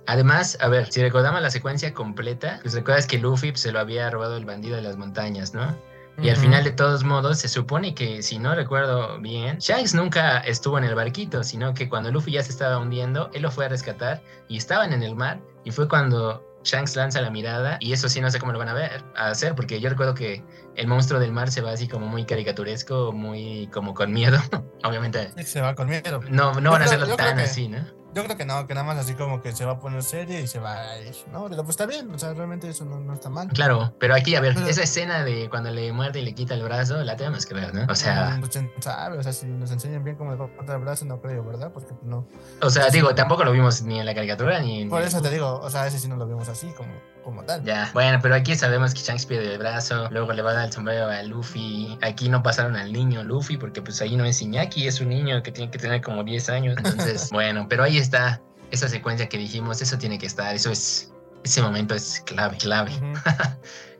Además, 0.07 0.57
a 0.61 0.69
ver, 0.69 0.89
si 0.91 1.01
recordamos 1.01 1.41
la 1.41 1.49
secuencia 1.49 1.93
completa, 1.93 2.59
pues 2.61 2.73
recuerdas 2.75 3.07
que 3.07 3.17
Luffy 3.17 3.51
pues, 3.51 3.61
se 3.61 3.71
lo 3.71 3.79
había 3.79 4.09
robado 4.09 4.37
el 4.37 4.45
bandido 4.45 4.77
de 4.77 4.81
las 4.81 4.95
montañas, 4.95 5.53
¿no? 5.53 5.75
Y 6.21 6.29
al 6.29 6.35
final, 6.37 6.63
de 6.63 6.71
todos 6.71 7.03
modos, 7.03 7.39
se 7.39 7.47
supone 7.47 7.93
que, 7.95 8.21
si 8.21 8.39
no 8.39 8.53
recuerdo 8.55 9.19
bien, 9.19 9.57
Shanks 9.59 9.93
nunca 9.93 10.39
estuvo 10.39 10.77
en 10.77 10.83
el 10.83 10.95
barquito, 10.95 11.43
sino 11.43 11.73
que 11.73 11.87
cuando 11.87 12.11
Luffy 12.11 12.31
ya 12.33 12.43
se 12.43 12.51
estaba 12.51 12.77
hundiendo, 12.77 13.29
él 13.33 13.41
lo 13.43 13.51
fue 13.51 13.65
a 13.65 13.69
rescatar 13.69 14.21
y 14.47 14.57
estaban 14.57 14.91
en 14.93 15.03
el 15.03 15.15
mar. 15.15 15.39
Y 15.63 15.71
fue 15.71 15.87
cuando 15.87 16.43
Shanks 16.63 16.95
lanza 16.97 17.21
la 17.21 17.29
mirada, 17.29 17.77
y 17.79 17.93
eso 17.93 18.09
sí 18.09 18.19
no 18.19 18.29
sé 18.29 18.39
cómo 18.39 18.51
lo 18.51 18.59
van 18.59 18.67
a 18.69 18.73
ver, 18.73 19.03
a 19.15 19.27
hacer, 19.29 19.55
porque 19.55 19.79
yo 19.79 19.89
recuerdo 19.89 20.13
que 20.13 20.43
el 20.75 20.87
monstruo 20.87 21.19
del 21.19 21.31
mar 21.31 21.51
se 21.51 21.61
va 21.61 21.71
así 21.71 21.87
como 21.87 22.05
muy 22.07 22.25
caricaturesco, 22.25 23.11
muy 23.13 23.67
como 23.73 23.93
con 23.93 24.11
miedo. 24.11 24.37
Obviamente, 24.83 25.31
Sí, 25.37 25.43
Se 25.43 25.61
va 25.61 25.73
con 25.75 25.87
miedo. 25.87 26.19
no, 26.29 26.53
no 26.55 26.59
Yo 26.61 26.71
van 26.71 26.81
a 26.81 26.85
hacerlo 26.85 27.15
tan 27.15 27.37
que- 27.37 27.43
así, 27.43 27.67
¿no? 27.69 27.98
Yo 28.13 28.23
creo 28.23 28.35
que 28.35 28.45
no, 28.45 28.65
que 28.65 28.73
nada 28.73 28.85
más 28.87 28.97
así 28.97 29.13
como 29.13 29.41
que 29.41 29.51
se 29.51 29.65
va 29.65 29.73
a 29.73 29.79
poner 29.79 30.01
serie 30.03 30.41
y 30.41 30.47
se 30.47 30.59
va 30.59 30.79
a 30.79 30.99
ir. 30.99 31.15
No, 31.31 31.43
pero 31.47 31.57
pues 31.63 31.69
está 31.71 31.85
bien, 31.85 32.11
o 32.13 32.17
sea, 32.17 32.33
realmente 32.33 32.67
eso 32.69 32.83
no, 32.85 32.99
no 32.99 33.13
está 33.13 33.29
mal. 33.29 33.47
Claro, 33.49 33.93
pero 33.99 34.15
aquí, 34.15 34.35
a 34.35 34.41
ver, 34.41 34.55
Pero- 34.55 34.67
esa 34.67 34.81
escena 34.83 35.23
de 35.23 35.49
cuando 35.49 35.69
le 35.71 35.91
muerde 35.93 36.19
y 36.19 36.25
le 36.25 36.33
quita 36.33 36.55
el 36.55 36.63
brazo, 36.63 37.03
la 37.03 37.15
tenemos 37.15 37.45
que 37.45 37.53
ver, 37.53 37.73
¿no? 37.73 37.85
O 37.91 37.95
sea, 37.95 38.35
Mm, 38.37 38.39
pues, 38.41 38.57
o 38.57 39.23
sea, 39.23 39.33
si 39.33 39.45
nos 39.45 39.71
enseñan 39.71 40.03
bien 40.03 40.15
cómo 40.15 40.31
le 40.31 40.37
va 40.37 40.45
a 40.45 40.49
cortar 40.55 40.77
el 40.77 40.81
brazo, 40.83 41.05
no 41.05 41.21
creo, 41.21 41.43
¿verdad? 41.43 41.71
Porque 41.73 41.93
no. 42.03 42.25
o 42.61 42.69
sea, 42.69 42.89
digo, 42.89 43.13
tampoco 43.15 43.43
lo 43.43 43.51
vimos 43.51 43.81
ni 43.83 43.99
en 43.99 44.05
la 44.05 44.15
caricatura 44.15 44.59
ni 44.59 44.81
en... 44.81 44.89
Por 44.89 45.01
eso 45.03 45.21
te 45.21 45.29
digo, 45.29 45.59
o 45.59 45.69
sea, 45.69 45.85
ese 45.87 45.99
sí 45.99 46.07
no 46.07 46.15
lo 46.15 46.25
vimos 46.25 46.49
así, 46.49 46.67
como, 46.75 46.91
como 47.29 47.43
tal. 47.43 47.63
Ya, 47.63 47.89
bueno, 47.93 48.19
pero 48.21 48.35
aquí 48.35 48.55
sabemos 48.55 48.93
que 48.93 49.01
Shanks 49.01 49.25
pierde 49.25 49.53
el 49.53 49.59
brazo, 49.59 50.07
luego 50.11 50.33
le 50.33 50.41
va 50.41 50.51
a 50.51 50.53
dar 50.55 50.65
el 50.65 50.71
sombrero 50.71 51.07
a 51.07 51.23
Luffy. 51.23 51.97
Aquí 52.01 52.29
no 52.29 52.43
pasaron 52.43 52.75
al 52.75 52.91
niño 52.91 53.23
Luffy, 53.23 53.57
porque 53.57 53.81
pues 53.81 54.01
ahí 54.01 54.15
no 54.15 54.25
es 54.25 54.41
Iñaki, 54.41 54.87
es 54.87 54.99
un 54.99 55.09
niño 55.09 55.41
que 55.43 55.51
tiene 55.51 55.71
que 55.71 55.79
tener 55.79 56.01
como 56.01 56.23
10 56.23 56.49
años. 56.49 56.75
Entonces, 56.77 57.29
bueno, 57.31 57.67
pero 57.69 57.83
ahí 57.83 57.97
está 57.97 58.41
esa 58.71 58.87
secuencia 58.87 59.29
que 59.29 59.37
dijimos, 59.37 59.81
eso 59.81 59.97
tiene 59.97 60.17
que 60.17 60.25
estar, 60.25 60.53
eso 60.53 60.71
es, 60.71 61.13
ese 61.43 61.61
momento 61.61 61.95
es 61.95 62.21
clave, 62.25 62.57
clave. 62.57 62.91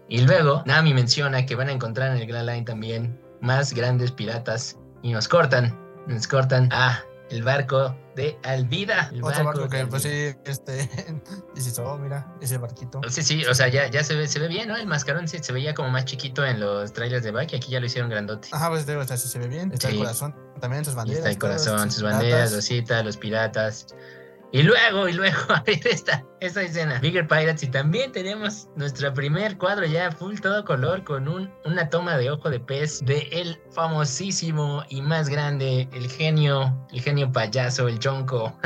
Y 0.09 0.21
luego, 0.21 0.63
Nami 0.65 0.95
menciona 0.95 1.45
que 1.45 1.53
van 1.53 1.69
a 1.69 1.71
encontrar 1.71 2.11
en 2.11 2.17
el 2.17 2.25
Grand 2.25 2.49
Line 2.49 2.65
también 2.65 3.21
más 3.41 3.73
grandes 3.73 4.11
piratas 4.11 4.75
y 5.03 5.13
nos 5.13 5.27
cortan, 5.27 5.77
nos 6.07 6.27
cortan 6.27 6.67
a 6.73 7.03
el 7.29 7.43
barco 7.43 7.95
de 8.15 8.37
Alvida. 8.43 9.09
el 9.13 9.23
Otro 9.23 9.43
barco 9.43 9.61
de 9.67 9.69
que, 9.69 9.85
pues 9.87 10.03
sí, 10.03 10.35
este. 10.45 10.89
Dices, 11.55 11.77
oh, 11.79 11.97
mira, 11.97 12.27
ese 12.41 12.57
barquito. 12.57 13.01
Sí, 13.09 13.21
sí, 13.23 13.45
o 13.45 13.53
sea, 13.53 13.67
ya, 13.67 13.87
ya 13.89 14.03
se, 14.03 14.15
ve, 14.15 14.27
se 14.27 14.39
ve 14.39 14.47
bien, 14.47 14.67
¿no? 14.67 14.75
El 14.77 14.87
mascarón 14.87 15.27
se, 15.27 15.41
se 15.43 15.53
veía 15.53 15.73
como 15.73 15.89
más 15.89 16.05
chiquito 16.05 16.45
en 16.45 16.59
los 16.59 16.91
trailers 16.93 17.23
de 17.23 17.31
Baki, 17.31 17.55
aquí 17.55 17.71
ya 17.71 17.79
lo 17.79 17.85
hicieron 17.85 18.09
grandote. 18.09 18.49
Ajá, 18.51 18.69
pues 18.69 18.85
digo, 18.85 19.01
o 19.01 19.05
sea, 19.05 19.17
sí 19.17 19.27
se 19.27 19.39
ve 19.39 19.47
bien. 19.47 19.71
Está 19.71 19.87
Sí. 19.89 19.93
el 19.93 19.99
corazón 19.99 20.35
también, 20.59 20.83
sus 20.85 20.93
Y 20.93 20.97
banderas. 20.97 21.19
está 21.19 21.29
el 21.31 21.37
corazón, 21.37 21.91
sus 21.91 22.01
piratas. 22.01 22.19
banderas, 22.19 22.53
Rosita, 22.53 23.03
los 23.03 23.17
piratas. 23.17 23.87
Y 24.51 24.63
luego, 24.63 25.07
y 25.07 25.13
luego, 25.13 25.37
a 25.49 25.61
ver 25.61 25.85
esta, 25.85 26.23
esta 26.39 26.61
escena. 26.63 26.99
Bigger 26.99 27.27
Pirates 27.27 27.63
y 27.63 27.67
también 27.67 28.11
tenemos 28.11 28.67
nuestro 28.75 29.13
primer 29.13 29.57
cuadro 29.57 29.85
ya 29.85 30.11
full 30.11 30.39
todo 30.39 30.65
color 30.65 31.03
con 31.03 31.27
un, 31.27 31.51
una 31.65 31.89
toma 31.89 32.17
de 32.17 32.31
ojo 32.31 32.49
de 32.49 32.59
pez 32.59 33.05
de 33.05 33.27
el 33.31 33.59
famosísimo 33.71 34.83
y 34.89 35.01
más 35.01 35.29
grande, 35.29 35.87
el 35.93 36.09
genio, 36.09 36.75
el 36.91 37.01
genio 37.01 37.31
payaso, 37.31 37.87
el 37.87 37.99
chonco. 37.99 38.57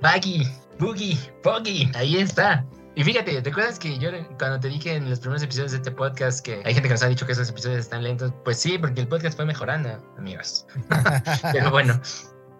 Buggy, 0.00 0.46
Boogie, 0.78 1.18
Buggy, 1.42 1.90
ahí 1.94 2.18
está. 2.18 2.64
Y 2.96 3.04
fíjate, 3.04 3.40
¿te 3.40 3.50
acuerdas 3.50 3.78
que 3.78 3.98
yo 3.98 4.10
cuando 4.38 4.58
te 4.60 4.68
dije 4.68 4.94
en 4.94 5.08
los 5.08 5.20
primeros 5.20 5.42
episodios 5.42 5.72
de 5.72 5.78
este 5.78 5.90
podcast 5.90 6.44
que 6.44 6.60
hay 6.64 6.74
gente 6.74 6.82
que 6.82 6.94
nos 6.94 7.02
ha 7.02 7.08
dicho 7.08 7.24
que 7.24 7.32
esos 7.32 7.48
episodios 7.48 7.80
están 7.80 8.02
lentos? 8.02 8.32
Pues 8.44 8.58
sí, 8.58 8.78
porque 8.78 9.00
el 9.00 9.08
podcast 9.08 9.36
fue 9.36 9.46
mejorando, 9.46 9.90
amigos. 10.18 10.66
Pero 11.52 11.70
bueno, 11.70 12.00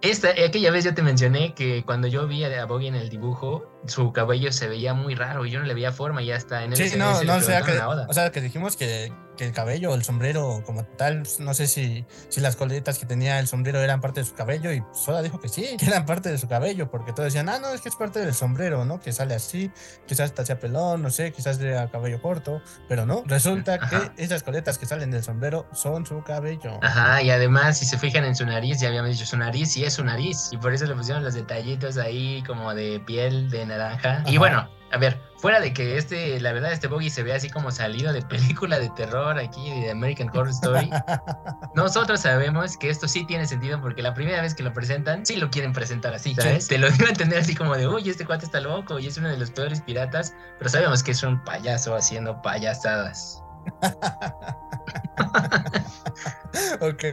esta, 0.02 0.30
aquella 0.30 0.70
vez 0.70 0.84
yo 0.84 0.94
te 0.94 1.02
mencioné 1.02 1.54
que 1.54 1.84
cuando 1.84 2.08
yo 2.08 2.26
vi 2.26 2.44
a 2.44 2.64
Boggy 2.64 2.86
en 2.86 2.94
el 2.94 3.10
dibujo, 3.10 3.70
su 3.86 4.12
cabello 4.12 4.52
se 4.52 4.68
veía 4.68 4.94
muy 4.94 5.14
raro 5.14 5.44
y 5.46 5.50
yo 5.50 5.60
no 5.60 5.66
le 5.66 5.74
veía 5.74 5.92
forma 5.92 6.22
y 6.22 6.32
hasta 6.32 6.64
en 6.64 6.72
el 6.72 6.76
Sí, 6.76 6.96
no, 6.96 7.22
no, 7.24 7.36
o 7.36 7.40
sea, 7.40 7.62
que, 7.62 7.72
o 7.78 8.12
sea, 8.12 8.30
que 8.30 8.40
dijimos 8.40 8.76
que, 8.76 9.12
que 9.40 9.46
el 9.46 9.53
cabello, 9.53 9.94
el 9.94 10.05
sombrero 10.05 10.62
como 10.66 10.85
tal, 10.85 11.22
no 11.38 11.55
sé 11.55 11.66
si, 11.66 12.05
si 12.29 12.42
las 12.42 12.57
coletas 12.57 12.98
que 12.98 13.07
tenía 13.07 13.38
el 13.38 13.48
sombrero 13.48 13.81
eran 13.81 14.03
parte 14.03 14.20
de 14.20 14.26
su 14.26 14.35
cabello 14.35 14.70
y 14.70 14.85
Soda 14.92 15.22
dijo 15.22 15.40
que 15.40 15.48
sí, 15.48 15.79
que 15.79 15.87
eran 15.87 16.05
parte 16.05 16.31
de 16.31 16.37
su 16.37 16.46
cabello, 16.46 16.90
porque 16.90 17.14
todos 17.14 17.33
decían, 17.33 17.48
ah, 17.48 17.59
no, 17.59 17.72
es 17.72 17.81
que 17.81 17.88
es 17.88 17.96
parte 17.96 18.18
del 18.18 18.35
sombrero, 18.35 18.85
¿no? 18.85 19.00
Que 19.00 19.12
sale 19.12 19.35
así, 19.35 19.70
quizás 20.07 20.29
hasta 20.29 20.44
sea 20.44 20.61
pelón, 20.61 21.00
no 21.00 21.09
sé, 21.09 21.33
quizás 21.33 21.59
de 21.59 21.88
cabello 21.90 22.20
corto, 22.20 22.61
pero 22.87 23.07
no, 23.07 23.22
resulta 23.24 23.79
Ajá. 23.81 24.12
que 24.14 24.22
esas 24.22 24.42
coletas 24.42 24.76
que 24.76 24.85
salen 24.85 25.11
del 25.11 25.22
sombrero 25.22 25.66
son 25.72 26.05
su 26.05 26.22
cabello. 26.22 26.79
Ajá, 26.83 27.22
y 27.22 27.31
además, 27.31 27.79
si 27.79 27.87
se 27.87 27.96
fijan 27.96 28.26
en 28.26 28.37
su 28.37 28.44
nariz, 28.44 28.79
ya 28.79 28.88
habíamos 28.88 29.12
dicho, 29.12 29.24
su 29.24 29.38
nariz 29.38 29.72
sí 29.72 29.85
es 29.85 29.94
su 29.94 30.05
nariz. 30.05 30.50
Y 30.53 30.59
por 30.59 30.74
eso 30.74 30.85
le 30.85 30.94
pusieron 30.94 31.24
los 31.24 31.33
detallitos 31.33 31.96
ahí 31.96 32.42
como 32.46 32.74
de 32.74 33.00
piel 33.07 33.48
de 33.48 33.64
naranja. 33.64 34.22
Y 34.26 34.37
bueno, 34.37 34.68
a 34.92 34.98
ver, 34.98 35.20
fuera 35.37 35.61
de 35.61 35.72
que 35.72 35.96
este, 35.96 36.40
la 36.40 36.53
verdad, 36.53 36.72
este 36.72 36.88
Boggy 36.88 37.11
se 37.11 37.22
ve 37.22 37.33
así 37.33 37.48
como 37.48 37.70
salido 37.70 38.12
de 38.12 38.22
película 38.29 38.79
de 38.79 38.90
terror 38.90 39.38
aquí, 39.38 39.70
de 39.81 39.90
American 39.90 40.29
Horror 40.29 40.48
Story. 40.48 40.90
Nosotros 41.74 42.20
sabemos 42.20 42.76
que 42.76 42.90
esto 42.90 43.09
sí 43.09 43.24
tiene 43.24 43.46
sentido 43.46 43.81
porque 43.81 44.03
la 44.03 44.14
primera 44.14 44.42
vez 44.42 44.55
que 44.55 44.62
lo 44.62 44.72
presentan, 44.72 45.24
sí 45.24 45.37
lo 45.37 45.50
quieren 45.50 45.72
presentar 45.72 46.14
así, 46.14 46.35
¿sabes? 46.35 46.68
Te 46.68 46.79
lo 46.79 46.87
a 47.07 47.09
entender 47.09 47.38
así 47.38 47.55
como 47.55 47.76
de, 47.76 47.88
uy, 47.88 48.09
este 48.09 48.24
cuate 48.24 48.44
está 48.44 48.61
loco 48.61 48.98
y 48.98 49.07
es 49.07 49.16
uno 49.16 49.29
de 49.29 49.37
los 49.37 49.50
peores 49.50 49.81
piratas, 49.81 50.35
pero 50.59 50.70
sabemos 50.70 51.03
que 51.03 51.12
es 51.12 51.22
un 51.22 51.42
payaso 51.44 51.94
haciendo 51.94 52.40
payasadas. 52.42 53.42
ok, 56.81 57.05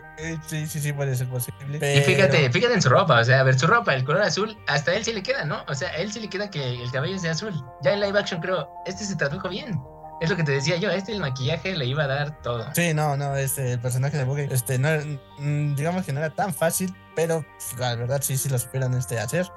sí, 0.48 0.68
sí, 0.68 0.80
sí, 0.80 0.94
puede 0.94 1.16
ser 1.16 1.28
posible. 1.30 1.78
Y 1.78 2.02
fíjate, 2.02 2.38
pero- 2.40 2.54
fíjate 2.54 2.74
en 2.74 2.82
su 2.82 2.90
ropa, 2.90 3.20
o 3.20 3.24
sea, 3.24 3.40
a 3.40 3.44
ver, 3.44 3.58
su 3.60 3.68
ropa, 3.68 3.94
el 3.94 4.04
color 4.04 4.22
azul, 4.24 4.58
hasta 4.68 4.96
él 4.96 5.04
sí 5.04 5.14
le 5.14 5.24
queda, 5.24 5.46
¿no? 5.46 5.64
O 5.68 5.76
sea, 5.76 5.90
a 5.90 5.98
él 5.98 6.12
sí 6.12 6.20
le 6.20 6.30
queda 6.30 6.50
que 6.50 6.82
el 6.82 6.92
cabello 6.92 7.18
sea 7.20 7.32
azul. 7.32 7.54
Ya 7.82 7.94
en 7.94 8.02
live 8.02 8.20
action 8.20 8.42
creo, 8.42 8.70
este 8.86 9.06
se 9.06 9.16
tradujo 9.16 9.50
bien. 9.50 9.80
Es 10.20 10.32
lo 10.32 10.36
que 10.36 10.44
te 10.44 10.52
decía 10.52 10.78
yo, 10.78 10.90
este 10.90 11.12
el 11.12 11.20
maquillaje 11.20 11.76
le 11.76 11.86
iba 11.86 12.06
a 12.06 12.08
dar 12.08 12.42
todo. 12.42 12.66
Sí, 12.74 12.92
no, 12.96 13.16
no, 13.16 13.36
este, 13.36 13.74
el 13.74 13.80
personaje 13.80 14.18
de 14.18 14.24
Buggy, 14.24 14.48
este, 14.52 14.80
no, 14.80 14.90
mm, 15.38 15.76
digamos 15.76 16.04
que 16.06 16.12
no 16.12 16.20
era 16.20 16.32
tan 16.32 16.56
fácil, 16.56 16.92
pero 17.16 17.46
la 17.78 17.94
verdad 17.96 18.20
sí, 18.24 18.36
sí 18.36 18.50
lo 18.50 18.58
supieron 18.58 18.96
este, 18.96 19.20
hacer, 19.20 19.48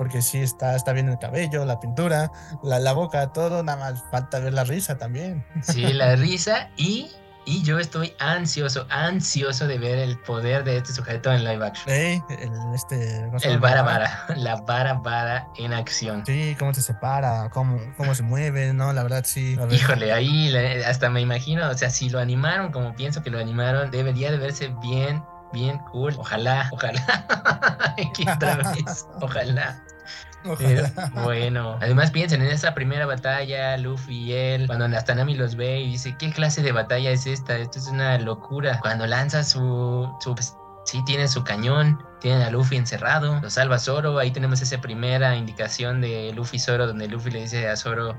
porque 0.00 0.22
sí 0.22 0.38
está, 0.38 0.76
está 0.76 0.94
bien 0.94 1.10
el 1.10 1.18
cabello, 1.18 1.66
la 1.66 1.78
pintura, 1.78 2.32
la, 2.62 2.78
la 2.78 2.94
boca, 2.94 3.34
todo, 3.34 3.62
nada 3.62 3.76
más 3.76 4.02
falta 4.10 4.38
ver 4.38 4.54
la 4.54 4.64
risa 4.64 4.96
también. 4.96 5.44
Sí, 5.60 5.92
la 5.92 6.16
risa 6.16 6.70
y, 6.78 7.10
y 7.44 7.62
yo 7.64 7.78
estoy 7.78 8.14
ansioso, 8.18 8.86
ansioso 8.88 9.66
de 9.66 9.76
ver 9.76 9.98
el 9.98 10.18
poder 10.20 10.64
de 10.64 10.78
este 10.78 10.94
sujeto 10.94 11.30
en 11.30 11.44
live 11.44 11.66
action. 11.66 11.94
El, 11.94 12.18
este, 12.74 13.28
vara 13.58 13.82
vara, 13.82 14.24
la 14.36 14.56
vara 14.62 14.94
vara 14.94 15.48
en 15.58 15.74
acción. 15.74 16.24
Sí, 16.24 16.56
cómo 16.58 16.72
se 16.72 16.80
separa, 16.80 17.50
cómo, 17.50 17.78
cómo 17.98 18.14
se 18.14 18.22
mueve, 18.22 18.72
no, 18.72 18.94
la 18.94 19.02
verdad 19.02 19.24
sí. 19.26 19.58
Híjole, 19.70 20.14
ahí 20.14 20.50
hasta 20.86 21.10
me 21.10 21.20
imagino, 21.20 21.68
o 21.68 21.74
sea, 21.76 21.90
si 21.90 22.08
lo 22.08 22.20
animaron 22.20 22.72
como 22.72 22.94
pienso 22.94 23.22
que 23.22 23.28
lo 23.28 23.38
animaron, 23.38 23.90
debería 23.90 24.30
de 24.30 24.38
verse 24.38 24.74
bien, 24.80 25.22
bien 25.52 25.76
cool. 25.92 26.14
Ojalá, 26.16 26.70
ojalá. 26.72 27.92
Aquí 27.98 28.26
otra 28.26 28.56
vez, 28.56 29.06
ojalá. 29.20 29.84
Bueno, 31.14 31.78
además 31.80 32.10
piensen 32.10 32.42
en 32.42 32.48
esa 32.48 32.74
primera 32.74 33.06
batalla, 33.06 33.76
Luffy 33.76 34.16
y 34.16 34.32
él, 34.32 34.66
cuando 34.66 34.84
hasta 34.96 35.14
Nami 35.14 35.34
los 35.34 35.56
ve 35.56 35.80
y 35.80 35.92
dice, 35.92 36.16
¿qué 36.18 36.30
clase 36.30 36.62
de 36.62 36.72
batalla 36.72 37.10
es 37.10 37.26
esta? 37.26 37.56
Esto 37.56 37.78
es 37.78 37.88
una 37.88 38.18
locura. 38.18 38.78
Cuando 38.80 39.06
lanza 39.06 39.44
su, 39.44 40.10
su 40.20 40.34
pues, 40.34 40.56
sí, 40.84 41.02
tiene 41.04 41.28
su 41.28 41.44
cañón, 41.44 42.02
tienen 42.20 42.42
a 42.42 42.50
Luffy 42.50 42.76
encerrado, 42.76 43.40
lo 43.40 43.50
salva 43.50 43.78
Zoro, 43.78 44.18
ahí 44.18 44.30
tenemos 44.30 44.60
esa 44.62 44.80
primera 44.80 45.36
indicación 45.36 46.00
de 46.00 46.32
Luffy 46.34 46.56
y 46.56 46.60
Zoro, 46.60 46.86
donde 46.86 47.08
Luffy 47.08 47.30
le 47.30 47.40
dice 47.40 47.68
a 47.68 47.76
Zoro, 47.76 48.16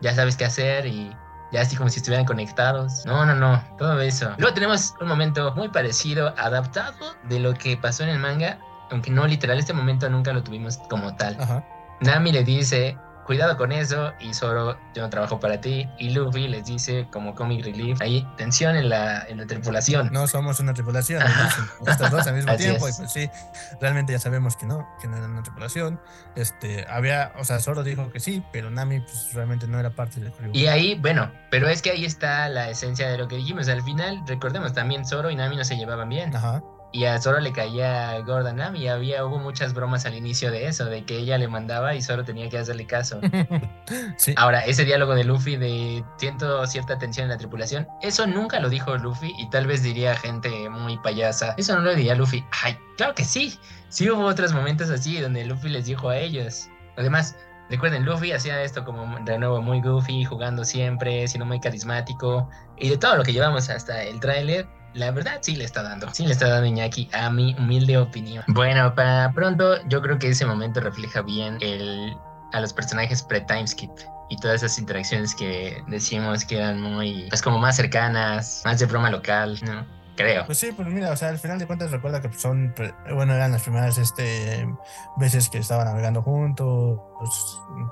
ya 0.00 0.14
sabes 0.14 0.36
qué 0.36 0.44
hacer 0.44 0.86
y 0.86 1.14
ya 1.52 1.62
así 1.62 1.76
como 1.76 1.88
si 1.90 1.98
estuvieran 1.98 2.26
conectados. 2.26 3.04
No, 3.06 3.26
no, 3.26 3.34
no, 3.34 3.62
todo 3.76 4.00
eso. 4.00 4.32
Luego 4.38 4.54
tenemos 4.54 4.94
un 5.00 5.08
momento 5.08 5.52
muy 5.54 5.68
parecido, 5.68 6.34
adaptado 6.38 7.14
de 7.24 7.40
lo 7.40 7.54
que 7.54 7.76
pasó 7.76 8.04
en 8.04 8.10
el 8.10 8.18
manga, 8.18 8.58
aunque 8.90 9.10
no 9.10 9.26
literal, 9.26 9.58
este 9.58 9.72
momento 9.72 10.08
nunca 10.10 10.32
lo 10.32 10.42
tuvimos 10.42 10.78
como 10.88 11.14
tal. 11.16 11.36
Ajá. 11.40 11.64
Nami 12.00 12.32
le 12.32 12.44
dice, 12.44 12.96
cuidado 13.30 13.56
con 13.56 13.70
eso, 13.70 14.12
y 14.18 14.34
Zoro, 14.34 14.76
yo 14.92 15.02
no 15.02 15.10
trabajo 15.10 15.38
para 15.38 15.60
ti, 15.60 15.88
y 15.98 16.10
Luffy 16.10 16.48
les 16.48 16.64
dice 16.64 17.06
como 17.12 17.34
comic 17.34 17.64
relief, 17.64 18.00
ahí 18.00 18.26
tensión 18.36 18.74
en 18.74 18.88
la, 18.88 19.24
en 19.28 19.38
la 19.38 19.46
tripulación. 19.46 20.10
No 20.12 20.26
somos 20.26 20.58
una 20.58 20.74
tripulación, 20.74 21.22
estos 21.86 22.10
dos 22.10 22.26
al 22.26 22.34
mismo 22.34 22.56
tiempo, 22.56 22.88
es. 22.88 22.96
y 22.96 23.02
pues 23.02 23.12
sí, 23.12 23.30
realmente 23.80 24.12
ya 24.12 24.18
sabemos 24.18 24.56
que 24.56 24.66
no, 24.66 24.88
que 25.00 25.06
no 25.06 25.16
eran 25.16 25.30
una 25.30 25.44
tripulación. 25.44 26.00
Este, 26.34 26.86
había, 26.88 27.32
o 27.38 27.44
sea, 27.44 27.60
Zoro 27.60 27.84
dijo 27.84 28.10
que 28.10 28.18
sí, 28.18 28.42
pero 28.52 28.70
Nami 28.70 28.98
pues 28.98 29.32
realmente 29.32 29.68
no 29.68 29.78
era 29.78 29.90
parte 29.90 30.20
del 30.20 30.32
crew. 30.32 30.50
Y 30.52 30.66
ahí, 30.66 30.98
bueno, 31.00 31.30
pero 31.50 31.68
es 31.68 31.82
que 31.82 31.90
ahí 31.90 32.04
está 32.04 32.48
la 32.48 32.70
esencia 32.70 33.08
de 33.08 33.16
lo 33.18 33.28
que 33.28 33.36
dijimos. 33.36 33.68
Al 33.68 33.82
final, 33.82 34.22
recordemos, 34.26 34.72
también 34.72 35.06
Zoro 35.06 35.30
y 35.30 35.36
Nami 35.36 35.56
no 35.56 35.64
se 35.64 35.76
llevaban 35.76 36.08
bien. 36.08 36.34
Ajá. 36.34 36.62
Y 36.92 37.04
a 37.04 37.20
Zoro 37.20 37.38
le 37.40 37.52
caía 37.52 38.18
gorda 38.20 38.52
Nami. 38.52 38.80
Y 38.80 38.88
había, 38.88 39.24
hubo 39.24 39.38
muchas 39.38 39.74
bromas 39.74 40.06
al 40.06 40.14
inicio 40.14 40.50
de 40.50 40.66
eso, 40.66 40.86
de 40.86 41.04
que 41.04 41.18
ella 41.18 41.38
le 41.38 41.48
mandaba 41.48 41.94
y 41.94 42.02
Zoro 42.02 42.24
tenía 42.24 42.48
que 42.48 42.58
hacerle 42.58 42.86
caso. 42.86 43.20
sí. 44.16 44.34
Ahora, 44.36 44.60
ese 44.60 44.84
diálogo 44.84 45.14
de 45.14 45.24
Luffy 45.24 45.56
de 45.56 46.04
siento 46.16 46.66
cierta 46.66 46.98
tensión 46.98 47.24
en 47.24 47.30
la 47.30 47.38
tripulación, 47.38 47.86
eso 48.02 48.26
nunca 48.26 48.58
lo 48.60 48.68
dijo 48.68 48.96
Luffy 48.96 49.32
y 49.38 49.48
tal 49.50 49.66
vez 49.66 49.82
diría 49.82 50.16
gente 50.16 50.68
muy 50.68 50.98
payasa. 50.98 51.54
Eso 51.56 51.76
no 51.76 51.82
lo 51.82 51.94
diría 51.94 52.14
Luffy. 52.14 52.44
Ay, 52.62 52.76
claro 52.96 53.14
que 53.14 53.24
sí. 53.24 53.58
Sí 53.88 54.08
hubo 54.10 54.24
otros 54.24 54.52
momentos 54.52 54.90
así 54.90 55.20
donde 55.20 55.44
Luffy 55.44 55.68
les 55.68 55.86
dijo 55.86 56.08
a 56.08 56.16
ellos. 56.16 56.68
Además, 56.96 57.36
recuerden, 57.70 58.04
Luffy 58.04 58.32
hacía 58.32 58.62
esto 58.62 58.84
como 58.84 59.18
de 59.24 59.38
nuevo 59.38 59.62
muy 59.62 59.80
goofy, 59.80 60.24
jugando 60.24 60.64
siempre, 60.64 61.26
siendo 61.28 61.46
muy 61.46 61.60
carismático. 61.60 62.48
Y 62.78 62.88
de 62.88 62.98
todo 62.98 63.16
lo 63.16 63.22
que 63.22 63.32
llevamos 63.32 63.70
hasta 63.70 64.02
el 64.02 64.20
tráiler, 64.20 64.66
la 64.94 65.10
verdad 65.10 65.38
sí 65.40 65.56
le 65.56 65.64
está 65.64 65.82
dando. 65.82 66.12
Sí 66.12 66.26
le 66.26 66.32
está 66.32 66.48
dando 66.48 66.66
Iñaki 66.66 67.08
a 67.12 67.30
mi 67.30 67.54
humilde 67.58 67.98
opinión. 67.98 68.44
Bueno, 68.48 68.94
para 68.94 69.32
pronto 69.32 69.76
yo 69.88 70.00
creo 70.02 70.18
que 70.18 70.28
ese 70.28 70.44
momento 70.46 70.80
refleja 70.80 71.22
bien 71.22 71.58
el, 71.60 72.14
a 72.52 72.60
los 72.60 72.72
personajes 72.72 73.22
pre-timeskip 73.22 73.90
y 74.28 74.36
todas 74.36 74.62
esas 74.62 74.78
interacciones 74.78 75.34
que 75.34 75.82
decimos 75.88 76.44
que 76.44 76.56
eran 76.58 76.80
muy, 76.80 77.26
pues 77.28 77.42
como 77.42 77.58
más 77.58 77.76
cercanas, 77.76 78.62
más 78.64 78.78
de 78.78 78.86
broma 78.86 79.10
local, 79.10 79.58
¿no? 79.62 79.84
Creo. 80.16 80.44
Pues 80.44 80.58
sí, 80.58 80.70
pues 80.72 80.86
mira, 80.88 81.12
o 81.12 81.16
sea, 81.16 81.28
al 81.30 81.38
final 81.38 81.58
de 81.58 81.66
cuentas 81.66 81.90
recuerda 81.92 82.20
que 82.20 82.30
son, 82.34 82.74
pre- 82.76 82.92
bueno, 83.14 83.32
eran 83.32 83.52
las 83.52 83.62
primeras 83.62 83.96
este, 83.96 84.68
veces 85.16 85.48
que 85.48 85.58
estaban 85.58 85.86
navegando 85.86 86.20
juntos, 86.20 86.98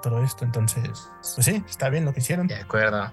todo 0.02 0.22
esto, 0.22 0.44
entonces, 0.44 1.08
pues 1.34 1.46
sí, 1.46 1.64
está 1.66 1.88
bien 1.88 2.04
lo 2.04 2.12
que 2.12 2.20
hicieron. 2.20 2.46
De 2.46 2.56
acuerdo. 2.56 3.10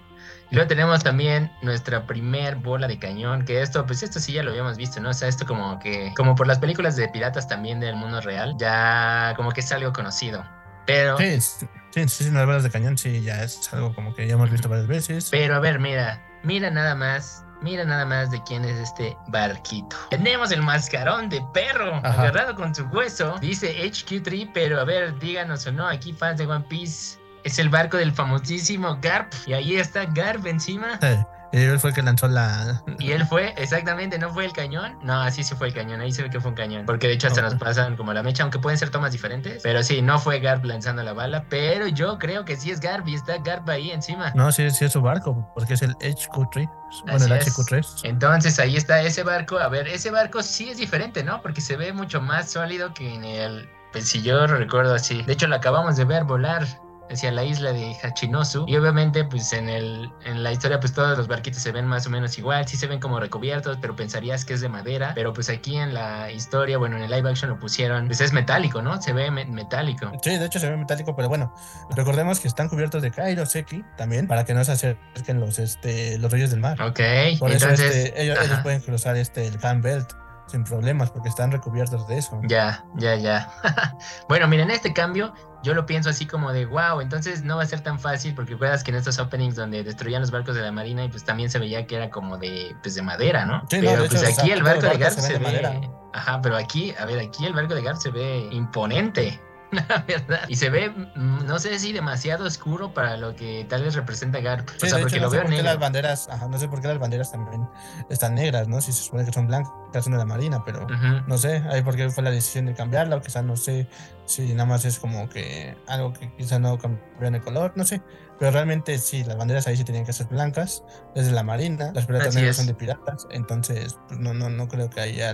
Y 0.52 0.56
luego 0.56 0.68
tenemos 0.68 1.04
también 1.04 1.52
nuestra 1.62 2.06
primer 2.06 2.56
bola 2.58 2.88
de 2.88 3.00
cañón, 3.00 3.46
que 3.46 3.62
esto, 3.62 3.86
pues 3.86 4.04
esto 4.04 4.20
sí 4.20 4.34
ya 4.34 4.44
lo 4.44 4.52
habíamos 4.52 4.78
visto, 4.78 5.00
¿no? 5.00 5.10
O 5.10 5.14
sea, 5.14 5.28
esto 5.28 5.46
como 5.46 5.80
que, 5.80 6.14
como 6.16 6.36
por 6.36 6.46
las 6.48 6.60
películas 6.60 6.96
de 6.96 7.08
piratas 7.10 7.48
también 7.48 7.80
del 7.80 7.96
mundo 7.96 8.22
real, 8.22 8.56
ya 8.58 9.34
como 9.36 9.52
que 9.52 9.62
es 9.62 9.72
algo 9.72 9.92
conocido. 9.92 10.46
Pero, 10.86 11.18
Sí, 11.18 11.42
sí, 11.42 11.68
sí, 11.92 12.08
sí, 12.08 12.32
las 12.32 12.46
balas 12.46 12.64
de 12.64 12.70
cañón, 12.70 12.98
sí, 12.98 13.22
ya 13.24 13.44
es 13.44 13.74
algo 13.74 13.94
como 13.96 14.14
que 14.14 14.28
ya 14.28 14.34
hemos 14.34 14.52
visto 14.52 14.70
varias 14.70 14.88
veces. 14.88 15.30
pero 15.32 15.56
a 15.56 15.60
ver, 15.60 15.80
mira, 15.80 16.24
mira 16.44 16.70
nada 16.70 16.94
más. 16.96 17.42
Mira 17.62 17.86
nada 17.86 18.06
más 18.06 18.30
de 18.32 18.44
quién 18.44 18.66
es 18.66 18.78
este 18.78 19.18
barquito. 19.28 19.96
Tenemos 20.10 20.52
el 20.52 20.62
mascarón 20.62 21.30
de 21.30 21.42
perro 21.54 21.96
Ajá. 22.04 22.24
agarrado 22.24 22.54
con 22.54 22.76
su 22.76 22.84
hueso. 22.88 23.38
Dice 23.40 23.74
HQ3, 23.82 24.52
pero 24.54 24.80
a 24.80 24.84
ver, 24.84 25.18
díganos 25.20 25.66
o 25.66 25.72
no, 25.72 25.88
aquí 25.88 26.12
fans 26.12 26.38
de 26.38 26.46
One 26.46 26.66
Piece. 26.68 27.18
Es 27.46 27.60
el 27.60 27.70
barco 27.70 27.98
del 27.98 28.12
famosísimo 28.12 28.98
Garp. 29.02 29.32
Y 29.46 29.54
ahí 29.54 29.76
está 29.76 30.06
Garp 30.06 30.48
encima. 30.48 31.00
Sí, 31.00 31.16
y 31.54 31.62
él 31.62 31.80
fue 31.80 31.92
el 31.92 31.96
que 31.96 32.02
lanzó 32.02 32.28
la. 32.28 32.84
Y 32.98 33.12
él 33.12 33.26
fue, 33.28 33.54
exactamente, 33.56 34.18
¿no 34.18 34.34
fue 34.34 34.46
el 34.46 34.52
cañón? 34.52 34.98
No, 35.04 35.22
así 35.22 35.44
sí 35.44 35.56
fue 35.56 35.68
el 35.68 35.74
cañón, 35.74 36.02
ahí 36.02 36.12
se 36.12 36.24
ve 36.24 36.30
que 36.32 36.42
fue 36.42 36.50
un 36.50 36.56
cañón. 36.56 36.86
Porque 36.86 37.08
de 37.08 37.14
hecho 37.14 37.28
hasta 37.28 37.42
nos 37.44 37.56
pasan 37.56 37.96
como 37.96 38.12
la 38.14 38.24
mecha, 38.24 38.44
aunque 38.44 38.58
pueden 38.58 38.80
ser 38.80 38.90
tomas 38.90 39.12
diferentes. 39.12 39.62
Pero 39.64 39.84
sí, 39.84 40.02
no 40.02 40.18
fue 40.20 40.40
Garp 40.40 40.66
lanzando 40.66 41.04
la 41.04 41.14
bala, 41.14 41.46
pero 41.48 41.88
yo 41.88 42.18
creo 42.18 42.46
que 42.46 42.58
sí 42.58 42.72
es 42.72 42.80
Garp 42.80 43.08
y 43.08 43.14
está 43.14 43.38
Garp 43.38 43.70
ahí 43.70 43.92
encima. 43.92 44.32
No, 44.34 44.52
sí, 44.52 44.70
sí 44.72 44.86
es 44.86 44.92
su 44.92 45.02
barco, 45.02 45.50
porque 45.54 45.76
es 45.76 45.84
el 45.84 45.96
HQ3. 46.00 46.70
Bueno, 47.06 47.26
el 47.26 47.32
es. 47.32 47.56
HQ3. 47.56 48.02
Entonces 48.04 48.60
ahí 48.60 48.76
está 48.76 49.02
ese 49.02 49.24
barco. 49.24 49.60
A 49.60 49.70
ver, 49.70 49.88
ese 49.88 50.10
barco 50.10 50.42
sí 50.42 50.72
es 50.72 50.78
diferente, 50.78 51.24
¿no? 51.24 51.42
Porque 51.44 51.62
se 51.62 51.78
ve 51.78 51.94
mucho 51.94 52.20
más 52.22 52.52
sólido 52.52 52.94
que 52.94 53.14
en 53.14 53.24
el... 53.24 53.70
Pues 53.92 54.10
si 54.10 54.22
yo 54.22 54.46
recuerdo 54.46 54.96
así. 54.96 55.22
De 55.22 55.32
hecho, 55.32 55.48
lo 55.48 55.56
acabamos 55.56 55.96
de 55.96 56.04
ver 56.04 56.26
volar 56.26 56.68
hacia 57.12 57.32
la 57.32 57.44
isla 57.44 57.72
de 57.74 57.96
Hachinosu. 58.02 58.66
Y 58.68 58.76
obviamente, 58.78 59.24
pues 59.26 59.54
en, 59.54 59.70
el, 59.70 60.10
en 60.24 60.44
la 60.44 60.52
historia, 60.52 60.80
pues 60.80 60.94
todos 60.94 61.18
los 61.18 61.28
barquitos 61.28 61.62
se 61.62 61.72
ven 61.72 61.86
más 61.86 62.08
o 62.08 62.10
menos 62.10 62.38
igual. 62.38 62.68
Sí 62.68 62.78
se 62.78 62.88
ven 62.88 63.00
como 63.00 63.20
recubiertos, 63.20 63.78
pero 63.82 63.96
pensarías 63.96 64.46
que 64.46 64.54
es 64.54 64.62
de 64.62 64.70
madera. 64.70 65.12
Pero 65.16 65.34
pues 65.34 65.50
aquí 65.50 65.78
en 65.78 65.94
la 65.94 66.32
historia, 66.32 66.78
bueno, 66.78 66.98
en 66.98 67.04
el 67.04 67.12
live 67.12 67.30
action 67.30 67.50
lo 67.50 67.60
pusieron. 67.60 68.08
Pues 68.08 68.22
es 68.22 68.34
metálico, 68.34 68.82
¿no? 68.82 69.02
Se 69.02 69.14
ve 69.14 69.30
me- 69.32 69.46
metálico. 69.46 70.12
Sí, 70.22 70.38
de 70.38 70.46
hecho 70.46 70.60
se 70.60 70.70
ve 70.70 70.78
metálico, 70.78 71.16
pero 71.16 71.30
bueno, 71.30 71.54
recordemos 71.96 72.40
que 72.40 72.48
están 72.48 72.70
cubiertos 72.70 73.02
de 73.02 73.12
Kairoseki 73.12 73.84
también, 73.98 74.28
para 74.28 74.46
que 74.46 74.54
no 74.54 74.64
se 74.64 74.72
acerquen 74.72 75.40
los, 75.40 75.60
este, 75.60 76.18
los 76.18 76.32
reyes 76.32 76.52
del 76.52 76.60
mar. 76.60 76.82
Ok, 76.82 77.00
Por 77.40 77.52
eso 77.52 77.70
este, 77.70 78.22
ellos, 78.22 78.38
pueden 78.64 78.82
cruzar 78.82 79.16
este, 79.18 79.46
el 79.48 79.58
Can 79.60 79.82
Belt 79.82 80.14
sin 80.56 80.64
problemas, 80.64 81.12
porque 81.12 81.28
están 81.28 81.52
recubiertos 81.52 82.08
de 82.08 82.18
eso. 82.18 82.40
Ya, 82.44 82.86
ya, 82.96 83.16
ya. 83.16 83.52
bueno, 84.30 84.48
miren, 84.48 84.72
este 84.72 84.94
cambio 84.94 85.34
yo 85.64 85.74
lo 85.74 85.86
pienso 85.86 86.10
así 86.10 86.26
como 86.26 86.54
de 86.54 86.66
wow, 86.66 87.02
entonces 87.02 87.44
no 87.44 87.58
va 87.58 87.64
a 87.64 87.66
ser 87.66 87.82
tan 87.82 88.00
fácil 88.00 88.34
porque 88.36 88.54
recuerdas 88.54 88.84
que 88.84 88.92
en 88.92 88.98
estos 88.98 89.20
openings 89.20 89.56
donde 89.56 89.84
destruían 89.84 90.22
los 90.22 90.32
barcos 90.32 90.56
de 90.56 90.62
la 90.62 90.72
marina 90.72 91.04
y 91.04 91.10
pues 91.10 91.26
también 91.26 91.50
se 91.50 91.60
veía 91.60 91.86
que 91.86 91.96
era 91.96 92.10
como 92.10 92.38
de 92.38 92.74
pues 92.82 92.96
de 92.96 93.02
madera, 93.02 93.46
¿no? 93.46 93.62
Sí, 93.70 93.80
pero 93.82 94.06
pues 94.06 94.24
hecho, 94.24 94.42
aquí 94.42 94.52
el 94.52 94.64
barco 94.64 94.88
de 94.88 94.98
Garp 94.98 95.18
se 95.18 95.28
ve 95.28 95.34
de 95.34 95.40
madera. 95.40 95.82
Ajá, 96.14 96.40
pero 96.42 96.56
aquí, 96.56 96.94
a 96.98 97.06
ver, 97.06 97.20
aquí 97.20 97.46
el 97.46 97.54
barco 97.54 97.76
de 97.76 97.82
Garp 97.82 97.98
se 97.98 98.12
ve 98.12 98.48
imponente. 98.52 99.42
La 99.76 100.04
verdad. 100.08 100.42
Y 100.48 100.56
se 100.56 100.70
ve, 100.70 100.90
mm, 100.90 101.46
no 101.46 101.60
sé 101.60 101.78
si 101.80 101.92
demasiado 101.92 102.46
oscuro 102.46 102.94
para 102.94 103.18
lo 103.18 103.36
que 103.36 103.66
tal 103.70 103.84
vez 103.84 103.96
representa 103.96 104.40
Garp. 104.40 104.70
Sí, 104.70 104.86
o 104.86 104.90
sea, 104.90 104.98
de 104.98 105.04
porque 105.04 105.16
hecho, 105.18 105.26
lo 105.26 105.28
no 105.28 105.32
sé 105.32 105.38
veo 105.38 105.46
por 105.46 105.52
qué 105.52 105.64
las 105.64 105.66
negro. 105.74 105.80
banderas, 105.82 106.30
ajá, 106.30 106.48
no 106.48 106.58
sé 106.60 106.68
por 106.68 106.82
qué 106.82 106.88
las 106.88 107.00
banderas 107.00 107.32
también 107.32 107.68
están 108.10 108.36
negras, 108.36 108.68
¿no? 108.68 108.82
Si 108.82 108.92
se 108.92 109.04
supone 109.04 109.26
que 109.26 109.34
son 109.34 109.48
blancas, 109.48 109.72
son 110.04 110.14
de 110.14 110.20
la 110.20 110.26
marina, 110.26 110.64
pero 110.66 110.88
no 111.28 111.38
sé, 111.38 111.64
ahí 111.70 111.82
por 111.82 111.96
qué 111.96 112.10
fue 112.10 112.24
la 112.24 112.32
decisión 112.32 112.66
de 112.66 112.74
cambiarla, 112.74 113.16
o 113.16 113.22
quizás 113.22 113.44
no 113.44 113.56
sé 113.56 113.88
si 114.26 114.54
nada 114.54 114.66
más 114.66 114.84
es 114.86 115.00
como 115.00 115.30
que 115.30 115.78
algo 115.88 116.12
que 116.14 116.32
quizás 116.36 116.60
no 116.60 116.78
cambiaron 116.78 117.36
el 117.36 117.42
color, 117.42 117.74
no 117.76 117.86
sé. 117.86 118.02
Pero 118.40 118.52
realmente 118.52 118.98
sí, 118.98 119.24
las 119.24 119.38
banderas 119.38 119.66
ahí 119.68 119.78
sí 119.78 119.84
tenían 119.84 120.06
que 120.06 120.14
ser 120.14 120.28
blancas, 120.28 120.84
desde 121.14 121.32
la 121.32 121.44
marina, 121.44 121.92
las 121.94 122.06
piratas 122.06 122.36
negras 122.36 122.52
es. 122.52 122.58
son 122.58 122.68
de 122.68 122.74
piratas, 122.74 123.28
entonces 123.32 123.98
pues, 124.08 124.20
no, 124.20 124.34
no, 124.34 124.50
no 124.50 124.68
creo 124.68 124.90
que 124.90 125.00
haya, 125.00 125.34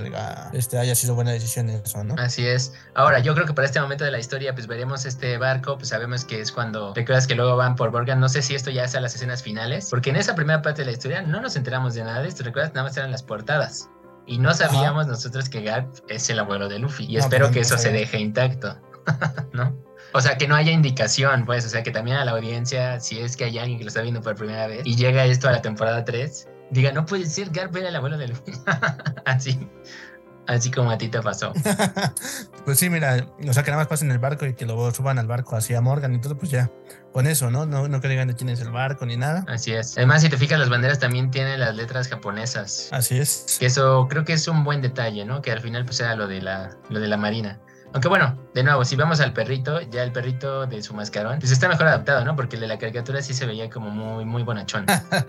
este, 0.53 0.77
haya 0.77 0.93
sido 0.93 1.15
buena 1.15 1.31
decisión 1.31 1.69
eso, 1.69 2.03
¿no? 2.03 2.15
Así 2.17 2.45
es. 2.45 2.73
Ahora, 2.93 3.19
yo 3.19 3.33
creo 3.33 3.45
que 3.45 3.53
para 3.53 3.65
este 3.65 3.81
momento 3.81 4.03
de 4.03 4.11
la 4.11 4.19
historia, 4.19 4.53
pues 4.53 4.67
veremos 4.67 5.05
este 5.05 5.37
barco, 5.37 5.77
pues 5.77 5.89
sabemos 5.89 6.25
que 6.25 6.39
es 6.39 6.51
cuando 6.51 6.93
recuerdas 6.93 7.27
que 7.27 7.35
luego 7.35 7.55
van 7.55 7.75
por 7.75 7.91
Morgan. 7.91 8.19
No 8.19 8.29
sé 8.29 8.41
si 8.41 8.55
esto 8.55 8.69
ya 8.69 8.87
sea 8.87 9.01
las 9.01 9.15
escenas 9.15 9.41
finales, 9.41 9.87
porque 9.89 10.11
en 10.11 10.17
esa 10.17 10.35
primera 10.35 10.61
parte 10.61 10.81
de 10.81 10.85
la 10.85 10.91
historia 10.91 11.21
no 11.21 11.41
nos 11.41 11.55
enteramos 11.55 11.95
de 11.95 12.03
nada 12.03 12.21
de 12.21 12.27
esto. 12.27 12.43
Recuerdas, 12.43 12.73
nada 12.73 12.87
más 12.87 12.97
eran 12.97 13.11
las 13.11 13.23
portadas. 13.23 13.89
Y 14.27 14.37
no 14.37 14.53
sabíamos 14.53 15.07
nosotros 15.07 15.49
que 15.49 15.61
Garp 15.61 15.93
es 16.07 16.29
el 16.29 16.39
abuelo 16.39 16.69
de 16.69 16.79
Luffy. 16.79 17.05
Y 17.05 17.13
No, 17.13 17.19
espero 17.19 17.45
pero 17.45 17.53
que 17.53 17.59
no 17.59 17.65
eso 17.65 17.77
se 17.77 17.91
deje 17.91 18.19
intacto. 18.19 18.77
¿No? 19.53 19.75
O 20.13 20.21
sea, 20.21 20.37
que 20.37 20.47
no 20.47 20.55
haya 20.55 20.71
indicación, 20.71 21.45
pues. 21.45 21.65
O 21.65 21.69
sea, 21.69 21.83
que 21.83 21.91
también 21.91 22.17
a 22.17 22.25
la 22.25 22.31
audiencia, 22.31 22.99
si 22.99 23.19
es 23.19 23.37
que 23.37 23.45
hay 23.45 23.57
alguien 23.57 23.77
que 23.77 23.85
lo 23.85 23.89
está 23.89 24.01
viendo 24.01 24.21
por 24.21 24.35
primera 24.35 24.67
vez 24.67 24.81
y 24.85 24.95
llega 24.95 25.25
esto 25.25 25.47
a 25.47 25.51
la 25.51 25.61
temporada 25.61 26.03
3, 26.03 26.47
diga, 26.71 26.91
no 26.91 27.05
puede 27.05 27.25
ser, 27.25 27.49
Garp 27.49 27.75
era 27.75 27.89
el 27.89 27.95
abuelo 27.95 28.17
de 28.17 28.29
Luffy. 28.29 28.53
Así. 29.25 29.67
Así 30.47 30.71
como 30.71 30.91
a 30.91 30.97
ti 30.97 31.07
te 31.07 31.21
pasó. 31.21 31.53
pues 32.65 32.79
sí, 32.79 32.89
mira, 32.89 33.27
o 33.47 33.53
sea, 33.53 33.63
que 33.63 33.71
nada 33.71 33.83
más 33.83 33.87
pasen 33.87 34.11
el 34.11 34.19
barco 34.19 34.45
y 34.45 34.53
que 34.53 34.65
luego 34.65 34.91
suban 34.91 35.19
al 35.19 35.27
barco 35.27 35.55
así 35.55 35.75
a 35.75 35.81
Morgan 35.81 36.15
y 36.15 36.19
todo, 36.19 36.35
pues 36.35 36.51
ya, 36.51 36.71
con 37.13 37.27
eso, 37.27 37.51
¿no? 37.51 37.65
No, 37.65 37.87
no 37.87 38.01
que 38.01 38.07
digan 38.07 38.27
de 38.27 38.35
quién 38.35 38.49
es 38.49 38.59
el 38.59 38.71
barco 38.71 39.05
ni 39.05 39.17
nada. 39.17 39.45
Así 39.47 39.71
es. 39.71 39.97
Además, 39.97 40.23
si 40.23 40.29
te 40.29 40.37
fijas, 40.37 40.59
las 40.59 40.69
banderas 40.69 40.99
también 40.99 41.31
tienen 41.31 41.59
las 41.59 41.75
letras 41.75 42.07
japonesas. 42.07 42.89
Así 42.91 43.17
es. 43.17 43.57
Que 43.59 43.67
eso 43.67 44.07
creo 44.09 44.25
que 44.25 44.33
es 44.33 44.47
un 44.47 44.63
buen 44.63 44.81
detalle, 44.81 45.23
¿no? 45.25 45.41
Que 45.41 45.51
al 45.51 45.61
final 45.61 45.85
pues 45.85 45.99
era 45.99 46.15
lo 46.15 46.27
de 46.27 46.41
la, 46.41 46.75
lo 46.89 46.99
de 46.99 47.07
la 47.07 47.17
marina. 47.17 47.59
Aunque 47.93 48.07
bueno, 48.07 48.37
de 48.53 48.63
nuevo, 48.63 48.85
si 48.85 48.95
vamos 48.95 49.19
al 49.19 49.33
perrito, 49.33 49.81
ya 49.81 50.03
el 50.03 50.11
perrito 50.11 50.65
de 50.65 50.81
su 50.81 50.93
mascarón, 50.93 51.39
pues 51.39 51.51
está 51.51 51.67
mejor 51.67 51.87
adaptado, 51.87 52.23
¿no? 52.23 52.35
Porque 52.35 52.55
el 52.55 52.61
de 52.61 52.67
la 52.67 52.77
caricatura 52.77 53.21
sí 53.21 53.33
se 53.33 53.45
veía 53.45 53.69
como 53.69 53.89
muy, 53.89 54.23
muy 54.25 54.43
bonachón. 54.43 54.85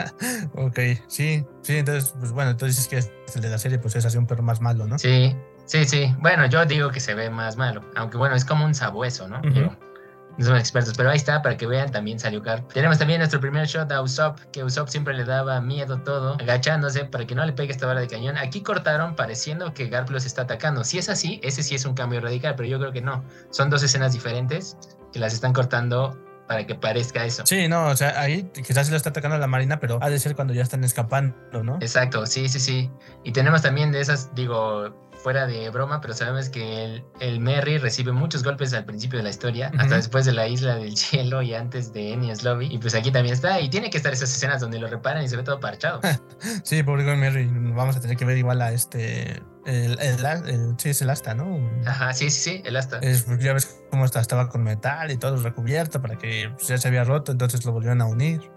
ok, 0.54 0.78
sí, 1.08 1.44
sí, 1.62 1.78
entonces, 1.78 2.14
pues 2.18 2.30
bueno, 2.32 2.52
entonces 2.52 2.78
es 2.78 2.88
que 2.88 2.98
el 3.34 3.42
de 3.42 3.48
la 3.48 3.58
serie, 3.58 3.78
pues 3.78 3.96
es 3.96 4.04
así 4.04 4.16
un 4.16 4.26
perro 4.26 4.42
más 4.42 4.60
malo, 4.60 4.86
¿no? 4.86 4.98
Sí, 4.98 5.36
sí, 5.64 5.84
sí. 5.84 6.14
Bueno, 6.20 6.46
yo 6.46 6.64
digo 6.64 6.90
que 6.90 7.00
se 7.00 7.14
ve 7.14 7.30
más 7.30 7.56
malo. 7.56 7.82
Aunque 7.96 8.16
bueno, 8.16 8.36
es 8.36 8.44
como 8.44 8.64
un 8.64 8.74
sabueso, 8.74 9.28
¿no? 9.28 9.40
No 10.38 10.44
somos 10.44 10.60
expertos, 10.60 10.94
pero 10.96 11.10
ahí 11.10 11.16
está, 11.16 11.42
para 11.42 11.56
que 11.56 11.66
vean, 11.66 11.90
también 11.90 12.18
salió 12.18 12.40
Garp. 12.40 12.72
Tenemos 12.72 12.98
también 12.98 13.18
nuestro 13.18 13.40
primer 13.40 13.66
shot 13.66 13.90
a 13.92 14.00
Usopp, 14.00 14.38
que 14.52 14.64
Usopp 14.64 14.88
siempre 14.88 15.14
le 15.14 15.24
daba 15.24 15.60
miedo 15.60 15.98
todo, 15.98 16.34
agachándose 16.34 17.04
para 17.04 17.26
que 17.26 17.34
no 17.34 17.44
le 17.44 17.52
pegue 17.52 17.72
esta 17.72 17.86
bala 17.86 18.00
de 18.00 18.08
cañón. 18.08 18.36
Aquí 18.38 18.62
cortaron 18.62 19.14
pareciendo 19.14 19.74
que 19.74 19.88
Garp 19.88 20.10
los 20.10 20.24
está 20.24 20.42
atacando. 20.42 20.84
Si 20.84 20.98
es 20.98 21.08
así, 21.08 21.40
ese 21.42 21.62
sí 21.62 21.74
es 21.74 21.84
un 21.84 21.94
cambio 21.94 22.20
radical, 22.20 22.54
pero 22.56 22.68
yo 22.68 22.78
creo 22.78 22.92
que 22.92 23.02
no. 23.02 23.24
Son 23.50 23.70
dos 23.70 23.82
escenas 23.82 24.12
diferentes 24.12 24.76
que 25.12 25.18
las 25.18 25.34
están 25.34 25.52
cortando 25.52 26.18
para 26.48 26.66
que 26.66 26.74
parezca 26.74 27.24
eso. 27.24 27.44
Sí, 27.46 27.68
no, 27.68 27.86
o 27.86 27.96
sea, 27.96 28.20
ahí 28.20 28.50
quizás 28.52 28.86
se 28.86 28.90
lo 28.90 28.96
está 28.96 29.10
atacando 29.10 29.36
a 29.36 29.38
la 29.38 29.46
marina, 29.46 29.80
pero 29.80 29.98
ha 30.02 30.10
de 30.10 30.18
ser 30.18 30.34
cuando 30.34 30.52
ya 30.54 30.62
están 30.62 30.84
escapando, 30.84 31.62
¿no? 31.62 31.76
Exacto, 31.76 32.26
sí, 32.26 32.48
sí, 32.48 32.60
sí. 32.60 32.90
Y 33.24 33.32
tenemos 33.32 33.62
también 33.62 33.92
de 33.92 34.00
esas, 34.00 34.34
digo, 34.34 34.94
fuera 35.22 35.46
de 35.46 35.70
broma, 35.70 36.00
pero 36.00 36.14
sabemos 36.14 36.48
que 36.48 36.84
el, 36.84 37.04
el 37.20 37.40
Merry 37.40 37.78
recibe 37.78 38.12
muchos 38.12 38.42
golpes 38.42 38.72
al 38.74 38.84
principio 38.84 39.18
de 39.18 39.22
la 39.24 39.30
historia, 39.30 39.70
hasta 39.78 39.96
después 39.96 40.24
de 40.26 40.32
la 40.32 40.48
isla 40.48 40.74
del 40.76 40.96
cielo 40.96 41.42
y 41.42 41.54
antes 41.54 41.92
de 41.92 42.12
Enies 42.12 42.42
Lobby. 42.44 42.66
Y 42.72 42.78
pues 42.78 42.94
aquí 42.94 43.10
también 43.12 43.34
está, 43.34 43.60
y 43.60 43.68
tiene 43.70 43.90
que 43.90 43.96
estar 43.98 44.12
esas 44.12 44.30
escenas 44.32 44.60
donde 44.60 44.78
lo 44.78 44.88
reparan 44.88 45.22
y 45.24 45.28
se 45.28 45.36
ve 45.36 45.42
todo 45.42 45.60
parchado. 45.60 46.00
Sí, 46.64 46.82
pobre 46.82 47.04
Merry, 47.16 47.46
vamos 47.46 47.96
a 47.96 48.00
tener 48.00 48.16
que 48.16 48.24
ver 48.24 48.36
igual 48.36 48.60
a 48.62 48.72
este, 48.72 49.40
el, 49.64 49.98
el, 50.00 50.24
el- 50.48 50.74
sí, 50.76 50.90
es 50.90 51.00
el 51.02 51.10
asta, 51.10 51.34
¿no? 51.34 51.60
Ajá, 51.86 52.12
sí, 52.12 52.30
sí, 52.30 52.40
sí, 52.50 52.62
el 52.64 52.76
asta. 52.76 52.98
Es, 52.98 53.26
ya 53.38 53.52
ves 53.52 53.80
cómo 53.90 54.04
está, 54.04 54.20
estaba 54.20 54.48
con 54.48 54.62
metal 54.64 55.10
y 55.12 55.16
todo 55.18 55.36
recubierto 55.36 56.02
para 56.02 56.16
que 56.18 56.50
pues, 56.54 56.66
ya 56.68 56.78
se 56.78 56.88
había 56.88 57.04
roto, 57.04 57.30
entonces 57.32 57.64
lo 57.64 57.72
volvieron 57.72 58.00
a 58.00 58.06
unir. 58.06 58.50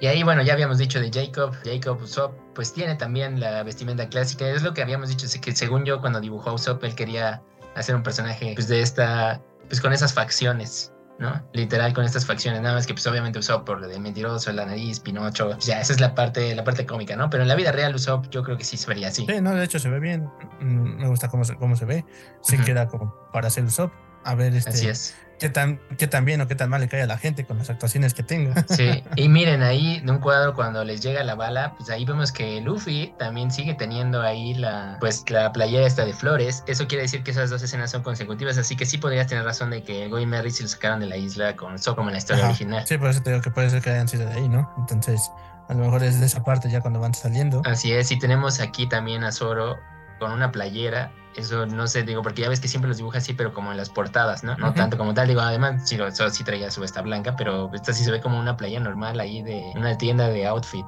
Y 0.00 0.06
ahí, 0.06 0.22
bueno, 0.22 0.42
ya 0.42 0.52
habíamos 0.52 0.78
dicho 0.78 1.00
de 1.00 1.10
Jacob, 1.10 1.54
Jacob 1.64 2.00
Usopp, 2.00 2.34
pues 2.54 2.72
tiene 2.72 2.94
también 2.94 3.40
la 3.40 3.62
vestimenta 3.62 4.08
clásica. 4.08 4.48
Es 4.48 4.62
lo 4.62 4.74
que 4.74 4.82
habíamos 4.82 5.08
dicho, 5.08 5.26
que 5.40 5.54
según 5.54 5.84
yo, 5.84 6.00
cuando 6.00 6.20
dibujó 6.20 6.52
Usopp, 6.54 6.84
él 6.84 6.94
quería 6.94 7.42
hacer 7.74 7.94
un 7.94 8.02
personaje, 8.02 8.52
pues 8.54 8.68
de 8.68 8.80
esta, 8.80 9.40
pues 9.68 9.80
con 9.80 9.92
esas 9.92 10.12
facciones. 10.12 10.92
¿no? 11.18 11.42
Literal 11.52 11.94
con 11.94 12.04
estas 12.04 12.26
facciones, 12.26 12.60
nada 12.60 12.74
más 12.74 12.86
que 12.86 12.92
pues 12.92 13.06
obviamente 13.06 13.38
Usopp 13.38 13.64
por 13.64 13.80
lo 13.80 13.88
de 13.88 13.98
mentiroso, 13.98 14.52
la 14.52 14.66
nariz, 14.66 15.00
Pinocho, 15.00 15.58
ya 15.58 15.80
esa 15.80 15.92
es 15.92 16.00
la 16.00 16.14
parte, 16.14 16.54
la 16.54 16.64
parte 16.64 16.84
cómica, 16.84 17.16
¿no? 17.16 17.30
Pero 17.30 17.42
en 17.42 17.48
la 17.48 17.54
vida 17.54 17.72
real 17.72 17.94
Usopp 17.94 18.28
yo 18.28 18.42
creo 18.42 18.56
que 18.56 18.64
sí 18.64 18.76
se 18.76 18.86
vería 18.86 19.08
así. 19.08 19.26
Sí, 19.26 19.40
no, 19.40 19.54
de 19.54 19.64
hecho 19.64 19.78
se 19.78 19.88
ve 19.88 19.98
bien, 19.98 20.30
mm, 20.60 21.00
me 21.00 21.08
gusta 21.08 21.28
cómo 21.28 21.44
se, 21.44 21.56
cómo 21.56 21.76
se 21.76 21.86
ve, 21.86 22.04
sí 22.42 22.56
Ujú. 22.56 22.64
queda 22.66 22.88
como 22.88 23.14
para 23.32 23.48
hacer 23.48 23.64
Usopp, 23.64 23.92
a 24.26 24.34
ver 24.34 24.54
Así 24.56 24.68
este, 24.68 24.90
es. 24.90 25.14
qué 25.38 25.48
tan, 25.48 25.80
qué 25.98 26.06
tan 26.06 26.24
bien 26.24 26.40
o 26.40 26.48
qué 26.48 26.54
tan 26.54 26.68
mal 26.68 26.80
le 26.80 26.88
cae 26.88 27.02
a 27.02 27.06
la 27.06 27.16
gente 27.16 27.44
con 27.44 27.58
las 27.58 27.70
actuaciones 27.70 28.12
que 28.12 28.22
tenga. 28.22 28.64
Sí, 28.68 29.02
y 29.16 29.28
miren 29.28 29.62
ahí 29.62 29.96
en 29.96 30.10
un 30.10 30.18
cuadro 30.18 30.54
cuando 30.54 30.84
les 30.84 31.00
llega 31.00 31.22
la 31.22 31.34
bala, 31.34 31.74
pues 31.76 31.90
ahí 31.90 32.04
vemos 32.04 32.32
que 32.32 32.60
Luffy 32.60 33.14
también 33.18 33.50
sigue 33.50 33.74
teniendo 33.74 34.20
ahí 34.22 34.54
la 34.54 34.96
pues 35.00 35.24
la 35.30 35.52
playera 35.52 35.86
esta 35.86 36.04
de 36.04 36.12
flores. 36.12 36.64
Eso 36.66 36.86
quiere 36.88 37.02
decir 37.02 37.22
que 37.22 37.30
esas 37.30 37.50
dos 37.50 37.62
escenas 37.62 37.90
son 37.92 38.02
consecutivas, 38.02 38.58
así 38.58 38.76
que 38.76 38.84
sí 38.84 38.98
podrías 38.98 39.28
tener 39.28 39.44
razón 39.44 39.70
de 39.70 39.82
que 39.82 40.08
Goy 40.08 40.22
y 40.22 40.26
Merry 40.26 40.50
se 40.50 40.64
lo 40.64 40.68
sacaron 40.68 41.00
de 41.00 41.06
la 41.06 41.16
isla 41.16 41.54
con 41.54 41.78
Zoro 41.78 41.96
como 41.96 42.08
en 42.08 42.14
la 42.14 42.18
historia 42.18 42.42
Ajá. 42.42 42.50
original. 42.50 42.84
Sí, 42.86 42.98
por 42.98 43.10
eso 43.10 43.22
te 43.22 43.30
digo 43.30 43.42
que 43.42 43.50
puede 43.50 43.70
ser 43.70 43.80
que 43.82 43.90
hayan 43.90 44.08
sido 44.08 44.26
de 44.26 44.34
ahí, 44.34 44.48
¿no? 44.48 44.72
Entonces, 44.78 45.30
a 45.68 45.74
lo 45.74 45.84
mejor 45.84 46.02
es 46.02 46.20
de 46.20 46.26
esa 46.26 46.42
parte 46.44 46.70
ya 46.70 46.80
cuando 46.80 47.00
van 47.00 47.14
saliendo. 47.14 47.62
Así 47.64 47.92
es, 47.92 48.10
y 48.10 48.18
tenemos 48.18 48.60
aquí 48.60 48.88
también 48.88 49.24
a 49.24 49.32
Zoro 49.32 49.76
con 50.18 50.32
una 50.32 50.52
playera. 50.52 51.12
Eso 51.36 51.66
no 51.66 51.86
sé, 51.86 52.02
digo, 52.02 52.22
porque 52.22 52.42
ya 52.42 52.48
ves 52.48 52.60
que 52.60 52.68
siempre 52.68 52.88
los 52.88 52.96
dibuja 52.96 53.18
así, 53.18 53.34
pero 53.34 53.52
como 53.52 53.70
en 53.70 53.76
las 53.76 53.90
portadas, 53.90 54.42
¿no? 54.42 54.56
No 54.56 54.72
tanto 54.72 54.96
como 54.96 55.12
tal, 55.12 55.28
digo, 55.28 55.42
además, 55.42 55.86
sí, 55.86 55.98
Zoro 56.12 56.30
sí 56.30 56.44
traía 56.44 56.70
su 56.70 56.80
vesta 56.80 57.02
blanca, 57.02 57.36
pero 57.36 57.70
esta 57.74 57.92
sí 57.92 58.04
se 58.04 58.10
ve 58.10 58.20
como 58.22 58.38
una 58.40 58.56
playa 58.56 58.80
normal 58.80 59.20
ahí 59.20 59.42
de 59.42 59.62
una 59.74 59.98
tienda 59.98 60.28
de 60.28 60.46
outfit. 60.46 60.86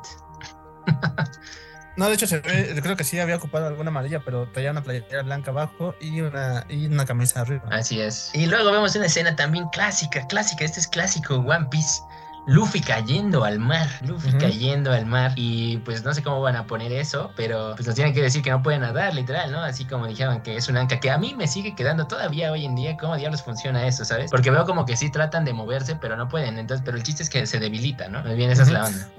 No, 1.97 2.07
de 2.07 2.15
hecho, 2.15 2.29
se 2.29 2.39
ve- 2.41 2.79
creo 2.81 2.97
que 2.97 3.03
sí 3.03 3.19
había 3.19 3.37
ocupado 3.37 3.67
alguna 3.67 3.89
amarilla, 3.91 4.21
pero 4.25 4.49
traía 4.53 4.71
una 4.71 4.83
playera 4.83 5.23
blanca 5.23 5.51
abajo 5.51 5.95
y 6.01 6.21
una, 6.21 6.65
y 6.69 6.87
una 6.87 7.05
camisa 7.05 7.41
arriba. 7.41 7.65
Así 7.73 8.01
es. 8.01 8.31
Y 8.35 8.47
luego 8.47 8.71
vemos 8.71 8.95
una 8.95 9.07
escena 9.07 9.35
también 9.35 9.69
clásica, 9.71 10.25
clásica, 10.29 10.65
este 10.65 10.79
es 10.79 10.87
clásico 10.87 11.35
One 11.37 11.67
Piece. 11.71 12.01
Luffy 12.49 12.81
cayendo 12.81 13.45
al 13.45 13.59
mar, 13.59 13.87
Luffy 14.01 14.33
cayendo 14.33 14.91
al 14.91 15.05
mar 15.05 15.33
y 15.37 15.77
pues 15.85 16.03
no 16.03 16.15
sé 16.15 16.23
cómo 16.23 16.41
van 16.41 16.57
a 16.57 16.67
poner 16.67 16.91
eso, 16.93 17.31
pero 17.37 17.75
pues 17.77 17.87
nos 17.87 17.95
tienen 17.95 18.15
que 18.15 18.23
decir 18.23 18.41
que 18.41 18.51
no 18.51 18.63
pueden 18.63 18.81
nadar, 18.81 19.15
literal, 19.15 19.53
¿no? 19.53 19.61
Así 19.61 19.85
como 19.85 20.07
dijeron 20.07 20.41
que 20.41 20.57
es 20.57 20.67
un 20.71 20.79
anca, 20.79 20.99
que 20.99 21.11
a 21.11 21.19
mí 21.19 21.35
me 21.35 21.47
sigue 21.47 21.75
quedando 21.75 22.07
todavía 22.07 22.51
hoy 22.51 22.65
en 22.65 22.75
día, 22.75 22.97
¿cómo 22.97 23.17
diablos 23.17 23.43
funciona 23.43 23.87
eso, 23.87 24.03
sabes? 24.03 24.31
Porque 24.31 24.51
veo 24.51 24.65
como 24.65 24.87
que 24.87 24.97
sí 24.97 25.11
tratan 25.11 25.45
de 25.45 25.53
moverse, 25.53 25.97
pero 25.97 26.17
no 26.17 26.27
pueden, 26.29 26.59
entonces, 26.59 26.83
pero 26.87 26.97
el 26.97 27.03
chiste 27.03 27.23
es 27.23 27.29
que 27.29 27.47
se 27.47 27.59
debilita, 27.59 28.09
¿no? 28.09 28.23
Más 28.23 28.35
bien 28.35 28.51
esa 28.51 28.63
es 28.63 28.71
la 28.71 28.87
onda. 28.87 29.11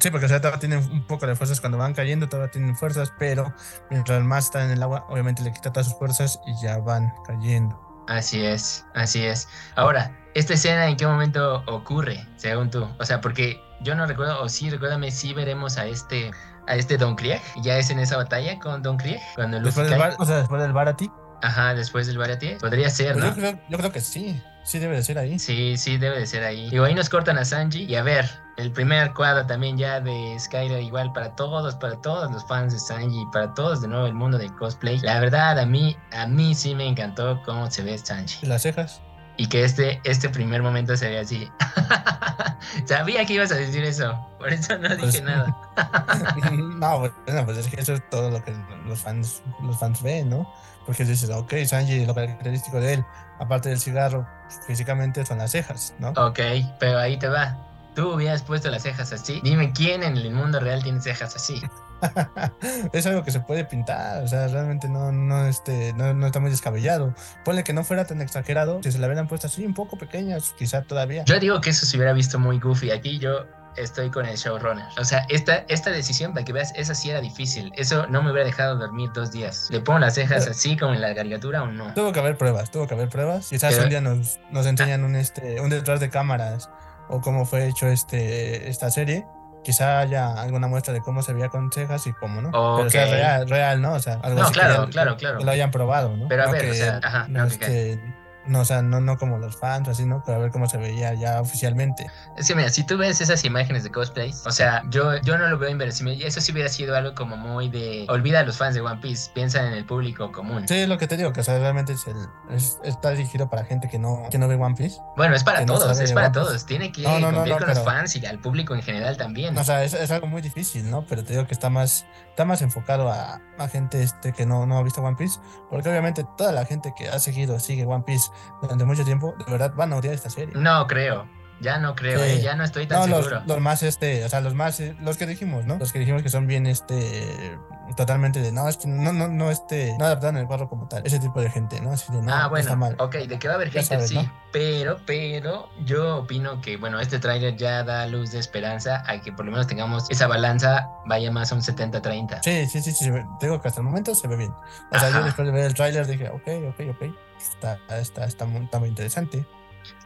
Sí, 0.00 0.10
porque 0.10 0.26
o 0.26 0.28
sea, 0.28 0.40
todavía 0.40 0.58
tienen 0.58 0.80
un 0.90 1.06
poco 1.06 1.28
de 1.28 1.36
fuerzas 1.36 1.60
cuando 1.60 1.78
van 1.78 1.94
cayendo, 1.94 2.28
todavía 2.28 2.50
tienen 2.50 2.74
fuerzas, 2.74 3.12
pero 3.16 3.54
mientras 3.90 4.20
más 4.24 4.46
están 4.46 4.62
en 4.62 4.70
el 4.72 4.82
agua, 4.82 5.06
obviamente 5.08 5.44
le 5.44 5.52
quita 5.52 5.72
todas 5.72 5.86
sus 5.86 5.96
fuerzas 5.96 6.40
y 6.44 6.60
ya 6.60 6.78
van 6.78 7.14
cayendo. 7.24 7.91
Así 8.08 8.44
es, 8.44 8.84
así 8.94 9.24
es. 9.24 9.48
Ahora, 9.76 10.16
¿esta 10.34 10.54
escena 10.54 10.88
en 10.88 10.96
qué 10.96 11.06
momento 11.06 11.62
ocurre, 11.66 12.26
según 12.36 12.70
tú? 12.70 12.88
O 12.98 13.04
sea, 13.04 13.20
porque 13.20 13.60
yo 13.80 13.94
no 13.94 14.06
recuerdo, 14.06 14.42
o 14.42 14.48
sí, 14.48 14.70
recuérdame, 14.70 15.10
sí 15.10 15.32
veremos 15.34 15.78
a 15.78 15.86
este, 15.86 16.30
a 16.66 16.74
este 16.74 16.96
Don 16.98 17.16
Krieg. 17.16 17.40
Ya 17.62 17.76
es 17.78 17.90
en 17.90 17.98
esa 17.98 18.16
batalla 18.16 18.58
con 18.58 18.82
Don 18.82 18.96
Krieg, 18.96 19.20
cuando 19.34 19.60
Después 19.60 19.88
del, 19.88 19.98
cae. 19.98 20.10
bar, 20.10 20.16
o 20.18 20.24
sea, 20.24 20.38
después 20.38 20.60
del 20.62 20.72
Barati, 20.72 21.10
Ajá, 21.42 21.74
después 21.74 22.06
del 22.06 22.18
Baratie. 22.18 22.56
Podría 22.58 22.88
ser, 22.88 23.14
pues 23.14 23.24
¿no? 23.24 23.30
yo, 23.30 23.34
creo, 23.34 23.60
yo 23.68 23.78
creo 23.78 23.92
que 23.92 24.00
sí, 24.00 24.40
sí 24.64 24.78
debe 24.78 24.96
de 24.96 25.02
ser 25.02 25.18
ahí. 25.18 25.38
Sí, 25.38 25.76
sí, 25.76 25.96
debe 25.98 26.18
de 26.18 26.26
ser 26.26 26.44
ahí. 26.44 26.70
Digo, 26.70 26.84
ahí 26.84 26.94
nos 26.94 27.08
cortan 27.08 27.38
a 27.38 27.44
Sanji. 27.44 27.84
Y 27.84 27.96
a 27.96 28.02
ver, 28.02 28.28
el 28.56 28.70
primer 28.72 29.12
cuadro 29.14 29.46
también 29.46 29.76
ya 29.78 30.00
de 30.00 30.36
Skyler, 30.38 30.82
igual 30.82 31.12
para 31.12 31.34
todos, 31.36 31.74
para 31.76 32.00
todos 32.00 32.30
los 32.30 32.44
fans 32.46 32.72
de 32.72 32.78
Sanji, 32.78 33.24
para 33.32 33.52
todos 33.54 33.80
de 33.82 33.88
nuevo 33.88 34.06
el 34.06 34.14
mundo 34.14 34.38
del 34.38 34.54
cosplay. 34.56 34.98
La 35.00 35.20
verdad, 35.20 35.58
a 35.58 35.66
mí, 35.66 35.96
a 36.12 36.26
mí 36.26 36.54
sí 36.54 36.74
me 36.74 36.86
encantó 36.86 37.42
cómo 37.44 37.70
se 37.70 37.82
ve 37.82 37.96
Sanji. 37.98 38.46
Las 38.46 38.62
cejas. 38.62 39.00
Y 39.38 39.46
que 39.48 39.64
este, 39.64 40.00
este 40.04 40.28
primer 40.28 40.62
momento 40.62 40.94
se 40.96 41.08
ve 41.08 41.18
así. 41.18 41.48
Sabía 42.86 43.24
que 43.24 43.34
ibas 43.34 43.50
a 43.50 43.54
decir 43.56 43.82
eso. 43.84 44.14
Por 44.38 44.52
eso 44.52 44.76
no 44.78 44.88
dije 44.90 45.00
Pues- 45.00 45.22
nada. 45.22 45.56
no, 46.52 46.98
bueno, 46.98 47.44
pues 47.46 47.58
es 47.58 47.68
que 47.68 47.80
eso 47.80 47.94
es 47.94 48.10
todo 48.10 48.30
lo 48.30 48.42
que 48.44 48.54
los 48.86 49.00
fans, 49.00 49.42
los 49.62 49.78
fans 49.78 50.02
ven, 50.02 50.28
¿no? 50.30 50.52
Porque 50.86 51.04
dices, 51.04 51.30
ok, 51.30 51.54
Sanji, 51.64 52.04
lo 52.06 52.14
característico 52.14 52.80
de 52.80 52.94
él, 52.94 53.04
aparte 53.38 53.68
del 53.68 53.78
cigarro, 53.78 54.26
físicamente 54.66 55.24
son 55.24 55.38
las 55.38 55.52
cejas, 55.52 55.94
¿no? 55.98 56.10
Ok, 56.10 56.40
pero 56.78 56.98
ahí 56.98 57.18
te 57.18 57.28
va. 57.28 57.56
Tú 57.94 58.14
hubieras 58.14 58.42
puesto 58.42 58.70
las 58.70 58.82
cejas 58.82 59.12
así. 59.12 59.40
Dime 59.44 59.72
quién 59.72 60.02
en 60.02 60.16
el 60.16 60.30
mundo 60.32 60.60
real 60.60 60.82
tiene 60.82 61.00
cejas 61.00 61.36
así. 61.36 61.60
es 62.92 63.06
algo 63.06 63.22
que 63.22 63.30
se 63.30 63.40
puede 63.40 63.64
pintar, 63.64 64.22
o 64.24 64.28
sea, 64.28 64.48
realmente 64.48 64.88
no, 64.88 65.12
no, 65.12 65.46
este, 65.46 65.92
no, 65.92 66.12
no 66.14 66.26
está 66.26 66.40
muy 66.40 66.50
descabellado. 66.50 67.14
Ponle 67.44 67.64
que 67.64 67.72
no 67.72 67.84
fuera 67.84 68.06
tan 68.06 68.20
exagerado, 68.20 68.80
si 68.82 68.92
se 68.92 68.98
la 68.98 69.06
hubieran 69.06 69.28
puesto 69.28 69.46
así, 69.46 69.64
un 69.64 69.74
poco 69.74 69.96
pequeñas, 69.98 70.54
quizá 70.58 70.82
todavía. 70.82 71.24
Yo 71.24 71.38
digo 71.38 71.60
que 71.60 71.70
eso 71.70 71.86
se 71.86 71.96
hubiera 71.96 72.12
visto 72.12 72.38
muy 72.38 72.58
goofy. 72.58 72.90
Aquí 72.90 73.18
yo 73.18 73.46
estoy 73.76 74.10
con 74.10 74.26
el 74.26 74.36
showrunner. 74.36 74.84
O 74.98 75.04
sea, 75.04 75.26
esta, 75.28 75.64
esta 75.68 75.90
decisión, 75.90 76.32
para 76.32 76.44
que 76.44 76.52
veas, 76.52 76.72
esa 76.76 76.94
sí 76.94 77.10
era 77.10 77.20
difícil. 77.20 77.72
Eso 77.76 78.06
no 78.08 78.22
me 78.22 78.30
hubiera 78.30 78.46
dejado 78.46 78.76
dormir 78.76 79.10
dos 79.14 79.32
días. 79.32 79.68
¿Le 79.70 79.80
pongo 79.80 79.98
las 80.00 80.14
cejas 80.14 80.46
así 80.46 80.76
como 80.76 80.94
en 80.94 81.00
la 81.00 81.14
caricatura 81.14 81.62
o 81.62 81.66
no? 81.66 81.92
Tuvo 81.94 82.12
que 82.12 82.20
haber 82.20 82.36
pruebas, 82.36 82.70
tuvo 82.70 82.86
que 82.86 82.94
haber 82.94 83.08
pruebas. 83.08 83.48
Quizás 83.48 83.72
Pero- 83.72 83.84
un 83.84 83.90
día 83.90 84.00
nos, 84.00 84.40
nos 84.50 84.66
enseñan 84.66 85.04
un, 85.04 85.16
este, 85.16 85.60
un 85.60 85.70
detrás 85.70 86.00
de 86.00 86.10
cámaras 86.10 86.70
o 87.08 87.20
cómo 87.20 87.44
fue 87.46 87.66
hecho 87.68 87.86
este, 87.88 88.68
esta 88.68 88.90
serie. 88.90 89.26
Quizá 89.64 90.00
haya 90.00 90.32
alguna 90.42 90.66
muestra 90.66 90.92
de 90.92 91.00
cómo 91.00 91.22
se 91.22 91.32
veía 91.32 91.48
con 91.48 91.70
cejas 91.70 92.06
y 92.08 92.12
cómo 92.12 92.42
no. 92.42 92.50
Pero 92.50 92.86
o 92.86 92.90
sea, 92.90 93.06
real, 93.06 93.48
real, 93.48 93.80
¿no? 93.80 93.92
O 93.92 94.00
sea, 94.00 94.14
algo 94.22 94.40
No, 94.40 94.42
así 94.46 94.52
que 94.54 94.58
claro, 94.58 94.84
ya- 94.86 94.90
claro, 94.90 95.16
claro. 95.16 95.38
que 95.38 95.44
lo 95.44 95.50
hayan 95.52 95.70
probado, 95.70 96.16
¿no? 96.16 96.26
Pero 96.28 96.42
a 96.42 96.46
No 96.46 96.52
ver, 96.52 96.64
o 96.64 96.68
que- 96.70 96.74
sea, 96.74 97.00
ajá, 97.02 97.26
no, 97.28 97.46
que 97.46 97.54
este, 97.54 98.14
no, 98.46 98.60
o 98.60 98.64
sea, 98.64 98.82
no, 98.82 99.00
no 99.00 99.18
como 99.18 99.38
los 99.38 99.56
fans, 99.56 99.88
así, 99.88 100.04
¿no? 100.04 100.22
Pero 100.24 100.38
a 100.38 100.40
ver 100.40 100.50
cómo 100.50 100.68
se 100.68 100.76
veía 100.78 101.14
ya 101.14 101.40
oficialmente. 101.40 102.06
Es 102.36 102.48
que 102.48 102.54
mira, 102.54 102.68
si 102.70 102.84
tú 102.84 102.96
ves 102.98 103.20
esas 103.20 103.44
imágenes 103.44 103.84
de 103.84 103.90
cosplays, 103.90 104.46
o 104.46 104.50
sea, 104.50 104.82
yo, 104.90 105.16
yo 105.18 105.38
no 105.38 105.46
lo 105.48 105.58
veo 105.58 105.70
inverosímil. 105.70 106.22
Eso 106.22 106.40
sí 106.40 106.52
hubiera 106.52 106.68
sido 106.68 106.96
algo 106.96 107.14
como 107.14 107.36
muy 107.36 107.68
de. 107.68 108.06
Olvida 108.08 108.40
a 108.40 108.42
los 108.42 108.56
fans 108.58 108.74
de 108.74 108.80
One 108.80 109.00
Piece, 109.00 109.30
piensa 109.34 109.66
en 109.66 109.72
el 109.74 109.84
público 109.84 110.32
común. 110.32 110.66
Sí, 110.66 110.74
es 110.74 110.88
lo 110.88 110.98
que 110.98 111.06
te 111.06 111.16
digo, 111.16 111.32
que 111.32 111.40
o 111.40 111.44
sea, 111.44 111.58
realmente 111.58 111.92
es 111.92 112.06
el, 112.06 112.16
es- 112.50 112.78
está 112.84 113.10
dirigido 113.10 113.48
para 113.48 113.64
gente 113.64 113.88
que 113.88 113.98
no, 113.98 114.24
que 114.30 114.38
no 114.38 114.48
ve 114.48 114.56
One 114.56 114.74
Piece. 114.76 114.98
Bueno, 115.16 115.34
es 115.34 115.44
para 115.44 115.60
no 115.60 115.66
todos, 115.66 115.98
es 116.00 116.12
para 116.12 116.32
todos. 116.32 116.66
Tiene 116.66 116.90
que 116.92 117.02
No, 117.02 117.12
cumplir 117.32 117.56
con 117.58 117.68
los 117.68 117.78
pero- 117.78 117.84
fans 117.84 118.16
y 118.16 118.26
al 118.26 118.38
público 118.40 118.74
en 118.74 118.82
general 118.82 119.16
también. 119.16 119.56
O 119.56 119.64
sea, 119.64 119.84
es, 119.84 119.94
es 119.94 120.10
algo 120.10 120.26
muy 120.26 120.42
difícil, 120.42 120.90
¿no? 120.90 121.04
Pero 121.06 121.22
te 121.24 121.32
digo 121.34 121.46
que 121.46 121.54
está 121.54 121.70
más, 121.70 122.04
está 122.30 122.44
más 122.44 122.62
enfocado 122.62 123.10
a, 123.10 123.40
a 123.58 123.68
gente 123.68 124.02
este, 124.02 124.32
que 124.32 124.46
no, 124.46 124.66
no 124.66 124.78
ha 124.78 124.82
visto 124.82 125.00
One 125.02 125.16
Piece. 125.16 125.38
Porque 125.70 125.88
obviamente 125.88 126.24
toda 126.36 126.52
la 126.52 126.64
gente 126.64 126.92
que 126.96 127.08
ha 127.08 127.18
seguido, 127.18 127.58
sigue 127.60 127.84
One 127.84 128.04
Piece 128.04 128.30
durante 128.60 128.84
mucho 128.84 129.04
tiempo, 129.04 129.34
de 129.44 129.50
verdad 129.50 129.72
van 129.76 129.92
a 129.92 129.96
odiar 129.96 130.14
esta 130.14 130.30
serie. 130.30 130.54
No 130.56 130.86
creo. 130.86 131.28
Ya 131.60 131.78
no 131.78 131.94
creo, 131.94 132.18
Sí. 132.18 132.24
eh, 132.30 132.40
ya 132.40 132.56
no 132.56 132.64
estoy 132.64 132.86
tan 132.88 133.08
No, 133.08 133.18
seguro. 133.18 133.42
los 133.46 133.60
más, 133.60 133.84
este, 133.84 134.24
o 134.24 134.28
sea, 134.28 134.40
los 134.40 134.52
más, 134.54 134.80
eh, 134.80 134.96
los 135.00 135.16
que 135.16 135.26
dijimos, 135.26 135.64
¿no? 135.64 135.76
Los 135.78 135.92
que 135.92 136.00
dijimos 136.00 136.22
que 136.24 136.28
son 136.28 136.48
bien, 136.48 136.66
este, 136.66 137.56
totalmente 137.96 138.40
de, 138.40 138.52
no, 138.52 138.68
es 138.68 138.76
que 138.76 138.88
no, 138.88 139.12
no, 139.12 139.28
no, 139.28 139.50
este, 139.50 139.96
no 139.98 140.04
adaptaron 140.04 140.36
el 140.36 140.46
cuadro 140.46 140.68
como 140.68 140.88
tal. 140.88 141.06
Ese 141.06 141.18
tipo 141.18 141.40
de 141.40 141.50
gente, 141.50 141.80
¿no? 141.80 141.92
Así 141.92 142.12
de, 142.12 142.22
no, 142.22 142.32
ah, 142.32 142.36
está 142.36 142.48
bueno, 142.48 142.76
mal. 142.76 142.96
ok, 142.98 143.14
de 143.14 143.38
que 143.38 143.48
va 143.48 143.54
a 143.54 143.56
haber 143.56 143.68
haters, 143.68 143.88
sabes, 143.88 144.08
sí, 144.10 144.16
¿no? 144.16 144.32
pero, 144.52 144.98
pero 145.06 145.68
yo 145.84 146.18
opino 146.18 146.60
que, 146.60 146.76
bueno, 146.76 147.00
este 147.00 147.18
tráiler 147.18 147.56
ya 147.56 147.82
da 147.82 148.06
luz 148.06 148.32
de 148.32 148.38
esperanza 148.38 149.02
a 149.06 149.20
que 149.20 149.32
por 149.32 149.44
lo 149.44 149.52
menos 149.52 149.66
tengamos 149.66 150.10
esa 150.10 150.26
balanza 150.26 150.88
vaya 151.06 151.30
más 151.30 151.52
a 151.52 151.54
un 151.54 151.62
70-30. 151.62 152.40
Sí, 152.42 152.66
sí, 152.66 152.82
sí, 152.82 152.92
sí, 152.92 153.10
digo 153.40 153.60
que 153.60 153.68
hasta 153.68 153.80
el 153.80 153.86
momento 153.86 154.14
se 154.14 154.28
ve 154.28 154.36
bien. 154.36 154.52
O 154.90 154.98
sea, 154.98 155.08
Ajá. 155.08 155.18
yo 155.18 155.24
después 155.24 155.46
de 155.46 155.52
ver 155.52 155.64
el 155.64 155.74
tráiler 155.74 156.06
dije, 156.06 156.28
ok, 156.28 156.48
ok, 156.70 156.80
ok, 156.90 157.14
está, 157.38 157.78
está, 157.96 158.24
está, 158.24 158.44
muy, 158.44 158.64
está 158.64 158.78
muy 158.78 158.88
interesante. 158.88 159.46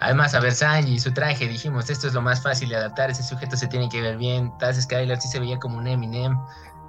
Además, 0.00 0.34
a 0.34 0.40
ver, 0.40 0.52
Sanji, 0.52 0.98
su 0.98 1.12
traje, 1.12 1.48
dijimos, 1.48 1.90
esto 1.90 2.06
es 2.06 2.14
lo 2.14 2.22
más 2.22 2.42
fácil 2.42 2.68
de 2.68 2.76
adaptar, 2.76 3.10
ese 3.10 3.22
sujeto 3.22 3.56
se 3.56 3.66
tiene 3.66 3.88
que 3.88 4.00
ver 4.00 4.16
bien. 4.16 4.56
Taz 4.58 4.80
Skylar 4.80 5.20
sí 5.20 5.28
se 5.28 5.38
veía 5.38 5.58
como 5.58 5.78
un 5.78 5.86
Eminem, 5.86 6.38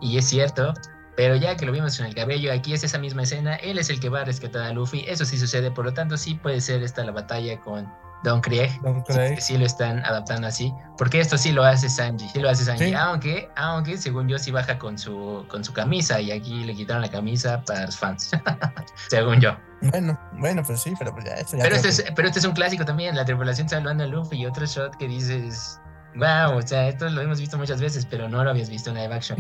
y 0.02 0.18
es 0.18 0.26
cierto, 0.26 0.74
pero 1.16 1.36
ya 1.36 1.56
que 1.58 1.66
lo 1.66 1.72
vimos 1.72 2.00
en 2.00 2.06
el 2.06 2.16
cabello, 2.16 2.54
aquí 2.54 2.74
es 2.74 2.84
esa 2.84 3.00
misma 3.00 3.24
escena, 3.24 3.56
él 3.56 3.78
es 3.80 3.90
el 3.90 4.00
que 4.00 4.10
va 4.10 4.22
a 4.22 4.26
rescatar 4.26 4.62
a 4.64 4.72
Luffy, 4.72 5.04
eso 5.08 5.26
sí 5.26 5.38
sucede, 5.38 5.72
por 5.72 5.86
lo 5.86 5.94
tanto 5.94 6.16
sí 6.18 6.36
puede 6.36 6.62
ser 6.62 6.84
esta 6.84 7.04
la 7.04 7.12
batalla 7.12 7.60
con 7.62 7.92
Don 8.24 8.42
Krieg. 8.42 8.70
Don 8.82 9.04
Sí, 9.08 9.14
Craig. 9.14 9.40
sí 9.42 9.58
lo 9.58 9.66
están 9.66 10.04
adaptando 10.06 10.48
así, 10.48 10.74
porque 10.98 11.20
esto 11.20 11.38
sí 11.38 11.52
lo 11.52 11.64
hace 11.64 11.88
Sanji, 11.90 12.30
sí 12.30 12.40
lo 12.40 12.50
hace 12.50 12.66
Sanji, 12.66 12.86
Sí. 12.90 12.94
aunque, 12.94 13.50
aunque 13.56 13.98
según 13.98 14.28
yo 14.28 14.38
sí 14.40 14.52
baja 14.52 14.78
con 14.80 14.98
su, 14.98 15.46
con 15.50 15.64
su 15.64 15.74
camisa, 15.74 16.20
y 16.22 16.32
aquí 16.32 16.64
le 16.64 16.76
quitaron 16.76 17.02
la 17.02 17.10
camisa 17.10 17.62
para 17.66 17.86
los 17.86 17.98
fans, 17.98 18.30
según 19.10 19.40
yo. 19.40 19.56
Bueno, 19.82 20.20
bueno, 20.34 20.64
pues 20.66 20.82
sí, 20.82 20.94
pero 20.98 21.14
pues 21.14 21.26
ya 21.26 21.34
eso 21.36 21.56
ya 21.58 21.64
Pero 21.64 21.76
este, 21.76 21.88
que- 21.90 21.94
es, 21.94 22.14
pero 22.16 22.28
este 22.28 22.40
es 22.40 22.46
un 22.46 22.54
clásico 22.54 22.86
también, 22.86 23.16
la 23.16 23.26
tripulación 23.26 23.70
salvando 23.70 24.04
a 24.04 24.08
Luffy 24.08 24.38
y 24.38 24.46
otro 24.48 24.66
shot 24.66 24.96
que 24.98 25.08
dices, 25.08 25.80
wow, 26.18 26.58
o 26.58 26.62
sea, 26.62 26.88
esto 26.88 27.10
lo 27.10 27.22
hemos 27.22 27.40
visto 27.40 27.58
muchas 27.58 27.82
veces, 27.82 28.06
pero 28.06 28.28
no 28.28 28.44
lo 28.44 28.50
habías 28.50 28.70
visto 28.70 28.90
en 28.90 28.98
live 28.98 29.14
action. 29.14 29.38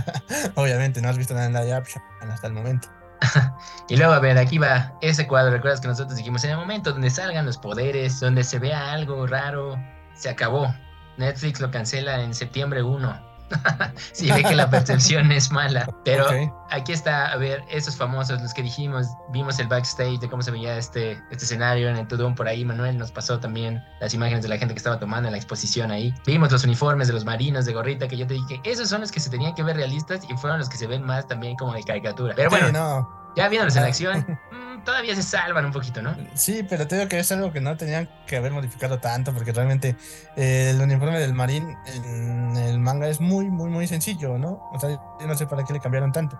Obviamente, 0.54 1.00
no 1.00 1.08
has 1.08 1.18
visto 1.18 1.34
nada 1.34 1.46
en 1.46 1.52
la 1.52 1.76
action 1.76 2.02
hasta 2.20 2.46
el 2.46 2.52
momento. 2.52 2.88
Y 3.88 3.96
luego, 3.96 4.14
a 4.14 4.18
ver, 4.18 4.38
aquí 4.38 4.58
va 4.58 4.94
ese 5.02 5.26
cuadro, 5.26 5.52
recuerdas 5.52 5.80
que 5.80 5.88
nosotros 5.88 6.16
dijimos, 6.16 6.42
en 6.44 6.50
el 6.50 6.56
momento 6.56 6.92
donde 6.92 7.10
salgan 7.10 7.44
los 7.44 7.58
poderes, 7.58 8.18
donde 8.20 8.42
se 8.42 8.58
vea 8.58 8.92
algo 8.92 9.26
raro, 9.26 9.76
se 10.14 10.30
acabó. 10.30 10.74
Netflix 11.18 11.60
lo 11.60 11.70
cancela 11.70 12.20
en 12.22 12.34
septiembre 12.34 12.82
1. 12.82 13.33
si 14.12 14.30
ve 14.30 14.42
que 14.42 14.54
la 14.54 14.68
percepción 14.70 15.30
es 15.32 15.50
mala. 15.50 15.88
Pero 16.04 16.26
Ok. 16.26 16.52
aquí 16.70 16.92
está, 16.92 17.26
a 17.32 17.36
ver, 17.36 17.62
esos 17.70 17.96
famosos, 17.96 18.40
los 18.42 18.52
que 18.54 18.62
dijimos, 18.62 19.06
vimos 19.30 19.58
el 19.58 19.68
backstage 19.68 20.18
de 20.20 20.28
cómo 20.28 20.42
se 20.42 20.50
veía 20.50 20.76
este, 20.76 21.12
este 21.30 21.44
escenario 21.44 21.88
en 21.88 21.96
el 21.96 22.08
Tudum 22.08 22.34
por 22.34 22.48
ahí. 22.48 22.64
Manuel 22.64 22.98
nos 22.98 23.12
pasó 23.12 23.38
también 23.40 23.82
las 24.00 24.14
imágenes 24.14 24.42
de 24.42 24.48
la 24.48 24.58
gente 24.58 24.74
que 24.74 24.78
estaba 24.78 24.98
tomando 24.98 25.28
en 25.28 25.32
la 25.32 25.38
exposición 25.38 25.90
ahí. 25.90 26.14
Vimos 26.26 26.50
los 26.50 26.64
uniformes 26.64 27.06
de 27.08 27.14
los 27.14 27.24
marinos 27.24 27.64
de 27.64 27.72
gorrita 27.72 28.08
que 28.08 28.16
yo 28.16 28.26
te 28.26 28.34
dije, 28.34 28.60
esos 28.64 28.88
son 28.88 29.00
los 29.02 29.12
que 29.12 29.20
se 29.20 29.30
tenían 29.30 29.54
que 29.54 29.62
ver 29.62 29.76
realistas 29.76 30.20
y 30.28 30.36
fueron 30.36 30.58
los 30.58 30.68
que 30.68 30.76
se 30.76 30.86
ven 30.86 31.04
más 31.04 31.26
también 31.28 31.56
como 31.56 31.72
de 31.74 31.82
caricatura. 31.84 32.32
Pero 32.36 32.50
bueno, 32.50 32.66
Sí, 32.68 32.72
no. 32.72 33.32
ya 33.36 33.48
viéndolos 33.48 33.76
en 33.76 33.82
Ah. 33.84 33.86
acción, 33.86 34.38
todavía 34.84 35.14
se 35.14 35.22
salvan 35.22 35.64
un 35.66 35.72
poquito, 35.72 36.02
¿no? 36.02 36.16
Sí, 36.34 36.64
pero 36.68 36.86
te 36.86 36.96
digo 36.96 37.08
que 37.08 37.18
es 37.18 37.32
algo 37.32 37.52
que 37.52 37.60
no 37.60 37.76
tenían 37.76 38.08
que 38.26 38.36
haber 38.36 38.52
modificado 38.52 38.98
tanto, 38.98 39.32
porque 39.32 39.52
realmente 39.52 39.96
eh, 40.36 40.70
el 40.70 40.80
uniforme 40.80 41.18
del 41.18 41.34
marín 41.34 41.76
en 41.86 42.56
el 42.56 42.78
manga 42.78 43.08
es 43.08 43.20
muy, 43.20 43.46
muy, 43.50 43.70
muy 43.70 43.86
sencillo, 43.86 44.38
¿no? 44.38 44.60
O 44.72 44.78
sea, 44.78 44.90
yo 44.90 45.26
no 45.26 45.36
sé 45.36 45.46
para 45.46 45.64
qué 45.64 45.72
le 45.72 45.80
cambiaron 45.80 46.12
tanto. 46.12 46.38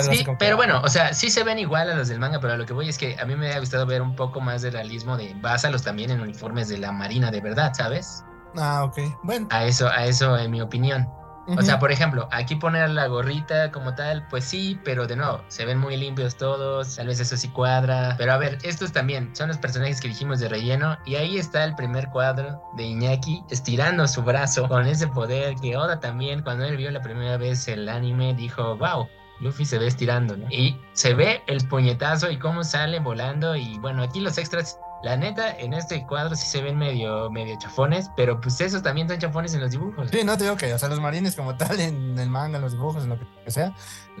Sí, 0.00 0.26
pero 0.38 0.56
bueno, 0.56 0.80
o 0.84 0.88
sea, 0.88 1.14
sí 1.14 1.30
se 1.30 1.42
ven 1.42 1.58
igual 1.58 1.88
a 1.90 1.94
los 1.94 2.08
del 2.08 2.18
manga, 2.18 2.40
pero 2.40 2.52
a 2.52 2.56
lo 2.56 2.66
que 2.66 2.72
voy 2.72 2.88
es 2.88 2.98
que 2.98 3.16
a 3.18 3.24
mí 3.24 3.34
me 3.36 3.52
ha 3.52 3.60
gustado 3.60 3.86
ver 3.86 4.02
un 4.02 4.14
poco 4.14 4.40
más 4.40 4.60
de 4.62 4.70
realismo 4.70 5.16
de 5.16 5.32
básalos 5.40 5.82
también 5.82 6.10
en 6.10 6.20
uniformes 6.20 6.68
de 6.68 6.78
la 6.78 6.92
marina 6.92 7.30
de 7.30 7.40
verdad, 7.40 7.72
¿sabes? 7.72 8.24
Ah, 8.56 8.84
ok. 8.84 8.98
Bueno, 9.22 9.46
A 9.50 9.64
eso, 9.64 9.88
a 9.88 10.04
eso 10.06 10.36
en 10.36 10.50
mi 10.50 10.60
opinión. 10.60 11.08
O 11.46 11.62
sea, 11.62 11.78
por 11.78 11.92
ejemplo, 11.92 12.28
aquí 12.32 12.56
poner 12.56 12.90
la 12.90 13.06
gorrita 13.06 13.70
como 13.70 13.94
tal, 13.94 14.26
pues 14.28 14.44
sí, 14.44 14.78
pero 14.84 15.06
de 15.06 15.16
nuevo, 15.16 15.42
se 15.48 15.64
ven 15.64 15.78
muy 15.78 15.96
limpios 15.96 16.36
todos, 16.36 16.96
tal 16.96 17.06
vez 17.06 17.20
eso 17.20 17.36
sí 17.36 17.48
cuadra. 17.48 18.14
Pero 18.18 18.32
a 18.32 18.38
ver, 18.38 18.58
estos 18.62 18.92
también 18.92 19.34
son 19.34 19.48
los 19.48 19.58
personajes 19.58 20.00
que 20.00 20.08
dijimos 20.08 20.40
de 20.40 20.48
relleno. 20.48 20.98
Y 21.04 21.16
ahí 21.16 21.38
está 21.38 21.64
el 21.64 21.74
primer 21.74 22.08
cuadro 22.08 22.60
de 22.76 22.84
Iñaki 22.84 23.44
estirando 23.50 24.06
su 24.08 24.22
brazo 24.22 24.68
con 24.68 24.86
ese 24.86 25.06
poder 25.08 25.54
que 25.56 25.76
Oda 25.76 26.00
también, 26.00 26.42
cuando 26.42 26.64
él 26.64 26.76
vio 26.76 26.90
la 26.90 27.00
primera 27.00 27.36
vez 27.36 27.68
el 27.68 27.88
anime, 27.88 28.34
dijo, 28.34 28.76
wow. 28.76 29.08
Luffy 29.40 29.66
se 29.66 29.78
ve 29.78 29.86
estirando, 29.86 30.34
¿no? 30.34 30.46
Y 30.50 30.80
se 30.94 31.12
ve 31.12 31.42
el 31.46 31.66
puñetazo 31.68 32.30
y 32.30 32.38
cómo 32.38 32.64
sale 32.64 33.00
volando. 33.00 33.54
Y 33.54 33.78
bueno, 33.80 34.02
aquí 34.02 34.20
los 34.20 34.38
extras 34.38 34.78
la 35.06 35.16
neta, 35.16 35.56
en 35.56 35.72
este 35.72 36.04
cuadro 36.04 36.34
sí 36.34 36.48
se 36.48 36.60
ven 36.60 36.76
medio, 36.76 37.30
medio 37.30 37.56
chafones, 37.60 38.10
pero 38.16 38.40
pues 38.40 38.60
esos 38.60 38.82
también 38.82 39.08
son 39.08 39.18
chafones 39.18 39.54
en 39.54 39.60
los 39.60 39.70
dibujos. 39.70 40.10
Sí, 40.10 40.24
no 40.24 40.36
te 40.36 40.42
digo 40.42 40.56
que, 40.56 40.74
o 40.74 40.78
sea, 40.80 40.88
los 40.88 41.00
marines 41.00 41.36
como 41.36 41.56
tal, 41.56 41.78
en 41.78 42.18
el 42.18 42.28
manga, 42.28 42.56
en 42.56 42.62
los 42.62 42.72
dibujos, 42.72 43.04
en 43.04 43.10
lo 43.10 43.18
que 43.20 43.50
sea, 43.52 43.72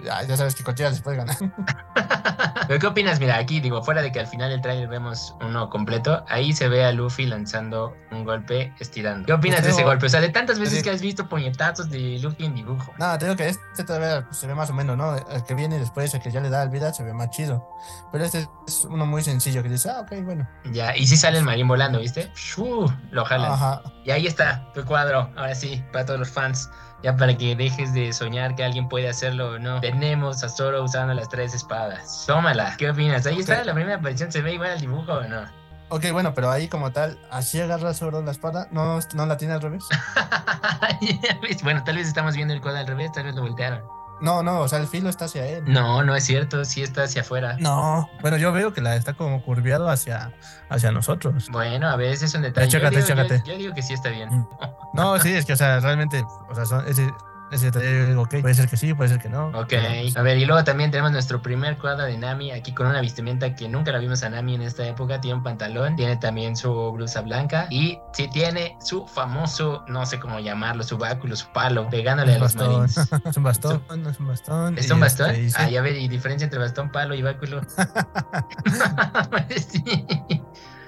ya, 0.04 0.36
sabes 0.36 0.54
que 0.54 0.62
cualquiera 0.62 0.90
les 0.90 1.00
puede 1.00 1.16
ganar. 1.16 1.36
¿Pero 2.68 2.78
qué 2.78 2.86
opinas? 2.86 3.18
Mira, 3.18 3.36
aquí 3.36 3.58
digo, 3.58 3.82
fuera 3.82 4.00
de 4.00 4.12
que 4.12 4.20
al 4.20 4.28
final 4.28 4.48
del 4.50 4.60
trailer 4.60 4.88
vemos 4.88 5.34
uno 5.40 5.68
completo, 5.70 6.24
ahí 6.28 6.52
se 6.52 6.68
ve 6.68 6.84
a 6.84 6.92
Luffy 6.92 7.26
lanzando 7.26 7.96
un 8.12 8.24
golpe 8.24 8.72
estirando. 8.78 9.26
¿Qué 9.26 9.32
opinas 9.32 9.64
de 9.64 9.70
ese 9.70 9.82
golpe? 9.82 10.06
O 10.06 10.08
sea, 10.08 10.20
de 10.20 10.28
tantas 10.28 10.60
veces 10.60 10.78
Sí. 10.78 10.82
que 10.84 10.90
has 10.90 11.00
visto 11.00 11.28
puñetazos 11.28 11.90
de 11.90 12.18
Luffy 12.20 12.44
en 12.44 12.54
dibujo. 12.54 12.92
No, 12.98 13.18
te 13.18 13.24
digo 13.24 13.36
que 13.36 13.48
este 13.48 13.82
todavía 13.84 14.24
pues, 14.24 14.36
se 14.36 14.46
ve 14.46 14.54
más 14.54 14.70
o 14.70 14.74
menos, 14.74 14.96
¿no? 14.96 15.16
El 15.16 15.42
que 15.44 15.54
viene 15.54 15.80
después, 15.80 16.14
el 16.14 16.20
que 16.20 16.30
ya 16.30 16.40
le 16.40 16.50
da 16.50 16.64
vida, 16.66 16.92
se 16.92 17.02
ve 17.02 17.12
más 17.12 17.30
chido. 17.30 17.68
Pero 18.12 18.24
este 18.24 18.48
es 18.68 18.84
uno 18.84 19.04
muy 19.06 19.22
sencillo 19.22 19.62
que 19.62 19.68
dice, 19.68 19.90
ah, 19.90 20.00
ok, 20.00 20.24
bueno. 20.24 20.46
Ya, 20.76 20.94
y 20.94 21.06
sí 21.06 21.16
sale 21.16 21.38
el 21.38 21.44
marín 21.44 21.66
volando, 21.66 22.00
¿viste? 22.00 22.30
Lo 23.10 23.24
jalan. 23.24 23.50
Ajá. 23.50 23.80
Y 24.04 24.10
ahí 24.10 24.26
está 24.26 24.70
tu 24.74 24.84
cuadro, 24.84 25.30
ahora 25.34 25.54
sí, 25.54 25.82
para 25.90 26.04
todos 26.04 26.20
los 26.20 26.28
fans. 26.28 26.68
Ya 27.02 27.16
para 27.16 27.34
que 27.34 27.56
dejes 27.56 27.94
de 27.94 28.12
soñar 28.12 28.54
que 28.56 28.62
alguien 28.62 28.86
puede 28.86 29.08
hacerlo 29.08 29.52
o 29.52 29.58
no. 29.58 29.80
Tenemos 29.80 30.44
a 30.44 30.50
Zoro 30.50 30.84
usando 30.84 31.14
las 31.14 31.30
tres 31.30 31.54
espadas. 31.54 32.24
Tómala. 32.26 32.74
¿Qué 32.76 32.90
opinas? 32.90 33.24
Ahí 33.24 33.38
está, 33.38 33.64
la 33.64 33.72
primera 33.72 33.96
aparición. 33.96 34.30
¿Se 34.30 34.42
ve 34.42 34.52
igual 34.52 34.72
al 34.72 34.80
dibujo 34.80 35.12
o 35.12 35.22
no? 35.22 35.44
Ok, 35.88 36.10
bueno, 36.12 36.34
pero 36.34 36.50
ahí 36.50 36.68
como 36.68 36.92
tal, 36.92 37.18
así 37.30 37.58
agarra 37.58 37.94
Zoro 37.94 38.20
la 38.20 38.32
espada, 38.32 38.68
no, 38.70 38.98
no 39.14 39.26
la 39.26 39.36
tiene 39.38 39.54
al 39.54 39.62
revés. 39.62 39.84
Bueno, 41.62 41.82
tal 41.84 41.96
vez 41.96 42.06
estamos 42.06 42.34
viendo 42.34 42.52
el 42.52 42.60
cuadro 42.60 42.80
al 42.80 42.86
revés, 42.86 43.12
tal 43.12 43.24
vez 43.24 43.34
lo 43.34 43.42
voltearon. 43.42 43.82
No, 44.20 44.42
no, 44.42 44.60
o 44.60 44.68
sea, 44.68 44.78
el 44.78 44.86
filo 44.86 45.08
está 45.10 45.26
hacia 45.26 45.46
él. 45.46 45.64
No, 45.66 46.02
no 46.02 46.14
es 46.16 46.24
cierto, 46.24 46.64
sí 46.64 46.82
está 46.82 47.02
hacia 47.04 47.20
afuera. 47.22 47.56
No, 47.60 48.08
bueno, 48.22 48.36
yo 48.38 48.50
veo 48.52 48.72
que 48.72 48.80
la 48.80 48.96
está 48.96 49.12
como 49.14 49.42
curviado 49.42 49.88
hacia, 49.90 50.32
hacia 50.70 50.90
nosotros. 50.90 51.48
Bueno, 51.50 51.88
a 51.88 51.96
veces 51.96 52.22
es 52.30 52.34
un 52.34 52.42
detalle. 52.42 52.68
chécate, 52.68 52.96
yo, 53.02 53.14
digo, 53.14 53.44
yo- 53.44 53.58
digo 53.58 53.74
que 53.74 53.82
sí 53.82 53.92
está 53.94 54.08
bien. 54.08 54.28
No, 54.94 55.18
sí, 55.18 55.32
es 55.34 55.44
que, 55.44 55.52
o 55.52 55.56
sea, 55.56 55.80
realmente, 55.80 56.24
o 56.48 56.54
sea, 56.54 56.64
son- 56.64 56.86
ese, 56.88 57.12
ok, 58.16 58.40
puede 58.40 58.54
ser 58.54 58.68
que 58.68 58.76
sí, 58.76 58.94
puede 58.94 59.10
ser 59.10 59.20
que 59.20 59.28
no. 59.28 59.48
Ok, 59.48 59.74
a 60.16 60.22
ver, 60.22 60.38
y 60.38 60.44
luego 60.44 60.64
también 60.64 60.90
tenemos 60.90 61.12
nuestro 61.12 61.40
primer 61.42 61.78
cuadro 61.78 62.04
de 62.04 62.16
Nami 62.16 62.50
aquí 62.50 62.72
con 62.72 62.86
una 62.86 63.00
vestimenta 63.00 63.54
que 63.54 63.68
nunca 63.68 63.92
la 63.92 63.98
vimos 63.98 64.22
a 64.22 64.30
Nami 64.30 64.56
en 64.56 64.62
esta 64.62 64.86
época. 64.86 65.20
Tiene 65.20 65.36
un 65.36 65.42
pantalón, 65.42 65.96
tiene 65.96 66.16
también 66.16 66.56
su 66.56 66.92
blusa 66.92 67.22
blanca 67.22 67.68
y 67.70 67.98
sí 68.12 68.28
tiene 68.32 68.76
su 68.80 69.06
famoso, 69.06 69.84
no 69.88 70.04
sé 70.06 70.18
cómo 70.18 70.40
llamarlo, 70.40 70.82
su 70.82 70.98
báculo, 70.98 71.36
su 71.36 71.46
palo, 71.52 71.88
pegándole 71.88 72.34
a 72.34 72.38
los 72.38 72.56
marines. 72.56 72.96
Es 73.26 73.36
un 73.36 73.42
bastón, 73.42 73.82
no 73.98 74.10
es 74.10 74.20
un 74.20 74.28
bastón. 74.28 74.78
¿Es 74.78 74.88
y 74.88 74.92
un 74.92 75.00
bastón? 75.00 75.30
este, 75.30 75.50
sí. 75.50 75.56
Ah, 75.58 75.68
ya 75.68 75.82
ver, 75.82 75.96
y 75.96 76.08
diferencia 76.08 76.44
entre 76.44 76.58
bastón, 76.58 76.90
palo 76.90 77.14
y 77.14 77.22
báculo. 77.22 77.60
Sí. 79.56 80.06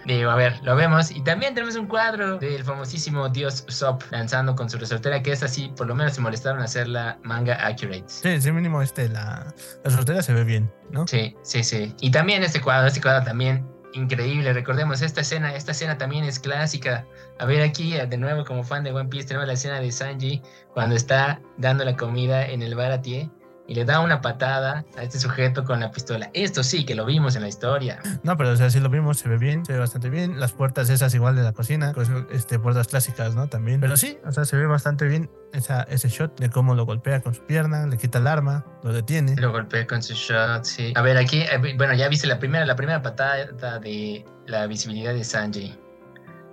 Digo, 0.08 0.30
a 0.30 0.36
ver, 0.36 0.58
lo 0.62 0.74
vemos. 0.74 1.10
Y 1.10 1.20
también 1.20 1.54
tenemos 1.54 1.76
un 1.76 1.86
cuadro 1.86 2.38
del 2.38 2.64
famosísimo 2.64 3.28
dios 3.28 3.64
Sop 3.68 4.02
lanzando 4.10 4.56
con 4.56 4.70
su 4.70 4.78
resortera, 4.78 5.22
que 5.22 5.32
es 5.32 5.42
así, 5.42 5.70
por 5.76 5.86
lo 5.86 5.94
menos 5.94 6.14
se 6.14 6.22
molestaron 6.22 6.62
a 6.62 6.64
hacerla 6.64 7.18
manga 7.24 7.54
accurate. 7.56 8.04
Sí, 8.06 8.40
sí, 8.40 8.50
mínimo 8.50 8.80
este, 8.80 9.10
la, 9.10 9.54
la 9.84 9.90
soltera 9.90 10.22
se 10.22 10.32
ve 10.32 10.44
bien, 10.44 10.72
¿no? 10.90 11.06
Sí, 11.06 11.36
sí, 11.42 11.62
sí. 11.62 11.94
Y 12.00 12.10
también 12.10 12.42
este 12.42 12.58
cuadro, 12.58 12.86
este 12.86 13.02
cuadro 13.02 13.22
también 13.22 13.66
increíble. 13.92 14.50
Recordemos, 14.54 15.02
esta 15.02 15.20
escena, 15.20 15.54
esta 15.54 15.72
escena 15.72 15.98
también 15.98 16.24
es 16.24 16.38
clásica. 16.38 17.06
A 17.38 17.44
ver 17.44 17.60
aquí, 17.60 17.92
de 17.92 18.16
nuevo, 18.16 18.46
como 18.46 18.64
fan 18.64 18.84
de 18.84 18.92
One 18.92 19.10
Piece, 19.10 19.28
tenemos 19.28 19.46
la 19.46 19.54
escena 19.54 19.78
de 19.78 19.92
Sanji 19.92 20.40
cuando 20.72 20.96
está 20.96 21.38
dando 21.58 21.84
la 21.84 21.96
comida 21.96 22.46
en 22.46 22.62
el 22.62 22.74
baratie 22.74 23.30
y 23.68 23.74
le 23.74 23.84
da 23.84 24.00
una 24.00 24.22
patada 24.22 24.84
a 24.96 25.02
este 25.02 25.20
sujeto 25.20 25.64
con 25.64 25.80
la 25.80 25.90
pistola. 25.90 26.30
Esto 26.32 26.64
sí, 26.64 26.84
que 26.84 26.94
lo 26.94 27.04
vimos 27.04 27.36
en 27.36 27.42
la 27.42 27.48
historia. 27.48 28.00
No, 28.22 28.36
pero 28.36 28.50
o 28.50 28.56
sea, 28.56 28.70
sí 28.70 28.80
lo 28.80 28.88
vimos, 28.88 29.18
se 29.18 29.28
ve 29.28 29.36
bien, 29.36 29.64
se 29.64 29.74
ve 29.74 29.78
bastante 29.78 30.08
bien. 30.08 30.40
Las 30.40 30.52
puertas 30.52 30.88
esas 30.88 31.14
igual 31.14 31.36
de 31.36 31.42
la 31.42 31.52
cocina, 31.52 31.92
pues, 31.94 32.08
este, 32.32 32.58
puertas 32.58 32.88
clásicas, 32.88 33.34
¿no? 33.34 33.46
También. 33.48 33.80
Pero 33.80 33.96
sí, 33.96 34.18
o 34.24 34.32
sea, 34.32 34.46
se 34.46 34.56
ve 34.56 34.66
bastante 34.66 35.04
bien 35.04 35.30
esa, 35.52 35.82
ese 35.82 36.08
shot 36.08 36.40
de 36.40 36.48
cómo 36.48 36.74
lo 36.74 36.86
golpea 36.86 37.20
con 37.20 37.34
su 37.34 37.44
pierna, 37.44 37.86
le 37.86 37.98
quita 37.98 38.18
el 38.18 38.26
arma, 38.26 38.64
lo 38.82 38.92
detiene. 38.92 39.36
Lo 39.36 39.52
golpea 39.52 39.86
con 39.86 40.02
su 40.02 40.14
shot, 40.14 40.64
sí. 40.64 40.94
A 40.96 41.02
ver, 41.02 41.18
aquí, 41.18 41.42
eh, 41.42 41.74
bueno, 41.76 41.92
ya 41.92 42.08
viste 42.08 42.26
la 42.26 42.38
primera, 42.38 42.64
la 42.64 42.76
primera 42.76 43.02
patada 43.02 43.78
de 43.80 44.24
la 44.46 44.66
visibilidad 44.66 45.12
de 45.12 45.24
Sanji. 45.24 45.78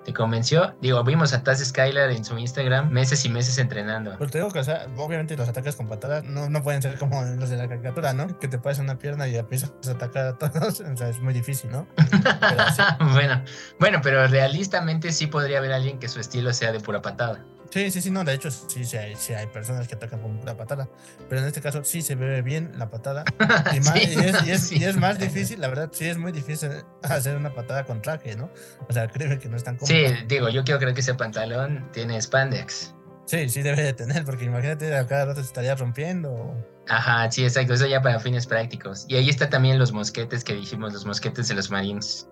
¿Te 0.06 0.14
convenció? 0.14 0.76
Digo, 0.82 1.04
vimos 1.04 1.34
a 1.34 1.44
Taz 1.44 1.66
Skylar 1.66 2.12
en 2.12 2.24
su 2.24 2.38
Instagram 2.38 2.92
meses 2.92 3.26
y 3.26 3.30
meses 3.30 3.58
entrenando. 3.58 4.16
Pero 4.20 4.30
te 4.30 4.38
digo 4.38 4.52
que, 4.52 4.60
o 4.60 4.64
sea, 4.64 4.86
obviamente 4.98 5.36
los 5.36 5.50
ataques 5.50 5.76
con 5.76 5.88
patadas 5.88 6.24
no, 6.24 6.48
no 6.48 6.62
pueden 6.62 6.84
ser 6.84 7.00
como 7.00 7.24
los 7.24 7.50
de 7.50 7.58
la 7.58 7.68
caricatura, 7.68 8.14
¿no? 8.14 8.40
Que 8.40 8.48
te 8.48 8.60
pones 8.60 8.78
una 8.78 9.00
pierna 9.00 9.28
y 9.28 9.36
empiezas 9.36 9.74
a 9.88 9.92
atacar 9.92 10.28
a 10.28 10.38
todos. 10.38 10.84
O 10.96 10.98
sea, 10.98 11.10
es 11.10 11.20
muy 11.20 11.34
difícil, 11.34 11.72
¿no? 11.72 11.88
Pero 11.96 13.12
bueno, 13.14 13.44
bueno, 13.80 14.00
pero 14.04 14.28
realistamente 14.28 15.12
sí 15.12 15.28
podría 15.28 15.58
haber 15.58 15.74
alguien 15.74 16.00
que 16.00 16.08
su 16.08 16.20
estilo 16.20 16.54
sea 16.54 16.72
de 16.72 16.80
pura 16.80 17.02
patada. 17.02 17.44
Sí, 17.76 17.92
sí, 17.92 18.02
sí, 18.02 18.10
no, 18.10 18.24
de 18.24 18.34
hecho 18.34 18.50
sí, 18.52 18.86
sí 18.86 18.96
hay, 18.96 19.18
sí 19.18 19.34
hay 19.34 19.48
personas 19.48 19.86
que 19.86 19.96
atacan 19.96 20.22
con 20.22 20.40
la 20.46 20.56
patada, 20.56 20.88
pero 21.28 21.42
en 21.42 21.48
este 21.48 21.60
caso 21.60 21.84
sí 21.84 22.02
se 22.02 22.16
ve 22.16 22.42
bien 22.42 22.72
la 22.78 22.90
patada 22.90 23.26
y, 23.76 23.82
más- 23.82 24.00
Sí, 24.00 24.16
y 24.16 24.20
es, 24.24 24.48
y 24.48 24.52
es- 24.52 24.68
sí. 24.70 24.78
y 24.80 24.86
es 24.86 24.96
más 24.96 25.20
difícil, 25.20 25.60
la 25.60 25.68
verdad, 25.68 25.90
sí 25.92 26.06
es 26.08 26.18
muy 26.18 26.32
difícil 26.32 26.70
hacer 27.04 27.36
una 27.36 27.54
patada 27.54 27.84
con 27.84 28.02
traje, 28.02 28.38
¿no? 28.38 28.50
O 28.88 28.94
sea, 28.94 29.10
créeme 29.10 29.40
que 29.40 29.50
no 29.50 29.58
es 29.58 29.66
tan 29.66 29.76
cómodo. 29.76 29.94
Sí, 29.94 30.06
digo, 30.26 30.48
yo 30.48 30.64
quiero 30.64 30.80
creer 30.80 30.96
que 30.96 31.02
ese 31.02 31.16
pantalón 31.16 31.90
tiene 31.92 32.22
spandex. 32.22 32.94
Sí, 33.26 33.50
sí 33.50 33.62
debe 33.62 33.82
de 33.82 33.94
tener, 33.94 34.24
porque 34.26 34.46
imagínate 34.46 34.96
a 34.96 35.06
cada 35.08 35.26
rato 35.26 35.42
se 35.42 35.48
estaría 35.48 35.76
rompiendo. 35.76 36.56
Ajá, 36.88 37.32
sí, 37.32 37.44
exacto, 37.44 37.74
eso 37.74 37.88
ya 37.88 38.00
para 38.02 38.20
fines 38.20 38.46
prácticos. 38.46 39.06
Y 39.08 39.16
ahí 39.16 39.28
está 39.30 39.50
también 39.50 39.80
los 39.80 39.92
mosquetes 39.92 40.44
que 40.44 40.54
dijimos, 40.54 40.94
los 40.94 41.06
mosquetes 41.06 41.48
de 41.48 41.56
los 41.56 41.72
marines. 41.72 42.30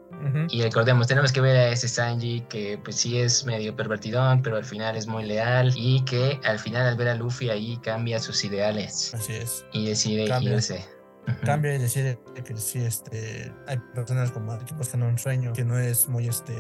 Y 0.50 0.62
recordemos, 0.62 1.08
tenemos 1.08 1.32
que 1.34 1.42
ver 1.42 1.58
a 1.58 1.68
ese 1.70 1.88
Sanji 1.90 2.42
que 2.48 2.80
pues 2.82 2.96
sí 2.96 3.20
es 3.20 3.46
medio 3.46 3.76
pervertidón, 3.76 4.42
pero 4.42 4.56
al 4.56 4.64
final 4.64 4.96
es 4.96 5.06
muy 5.08 5.26
leal 5.26 5.74
y 5.76 6.06
que 6.06 6.40
al 6.46 6.60
final 6.60 6.86
al 6.88 6.96
ver 6.96 7.10
a 7.10 7.16
Luffy 7.16 7.50
ahí 7.50 7.78
cambia 7.84 8.20
sus 8.20 8.46
ideales 8.46 9.14
Así 9.14 9.34
es. 9.34 9.66
y 9.74 9.88
decide 9.90 10.28
Cambia. 10.28 10.54
irse. 10.54 10.86
Cambia 11.44 11.74
y 11.76 11.78
decide 11.80 12.20
que 12.46 12.56
sí, 12.56 12.80
este, 12.86 13.52
hay 13.68 13.78
personas 13.96 14.32
como 14.32 14.58
que 14.60 14.74
buscan 14.76 15.04
un 15.04 15.18
sueño 15.18 15.52
que 15.54 15.66
no 15.66 15.78
es 15.80 16.08
muy, 16.08 16.28
este, 16.28 16.54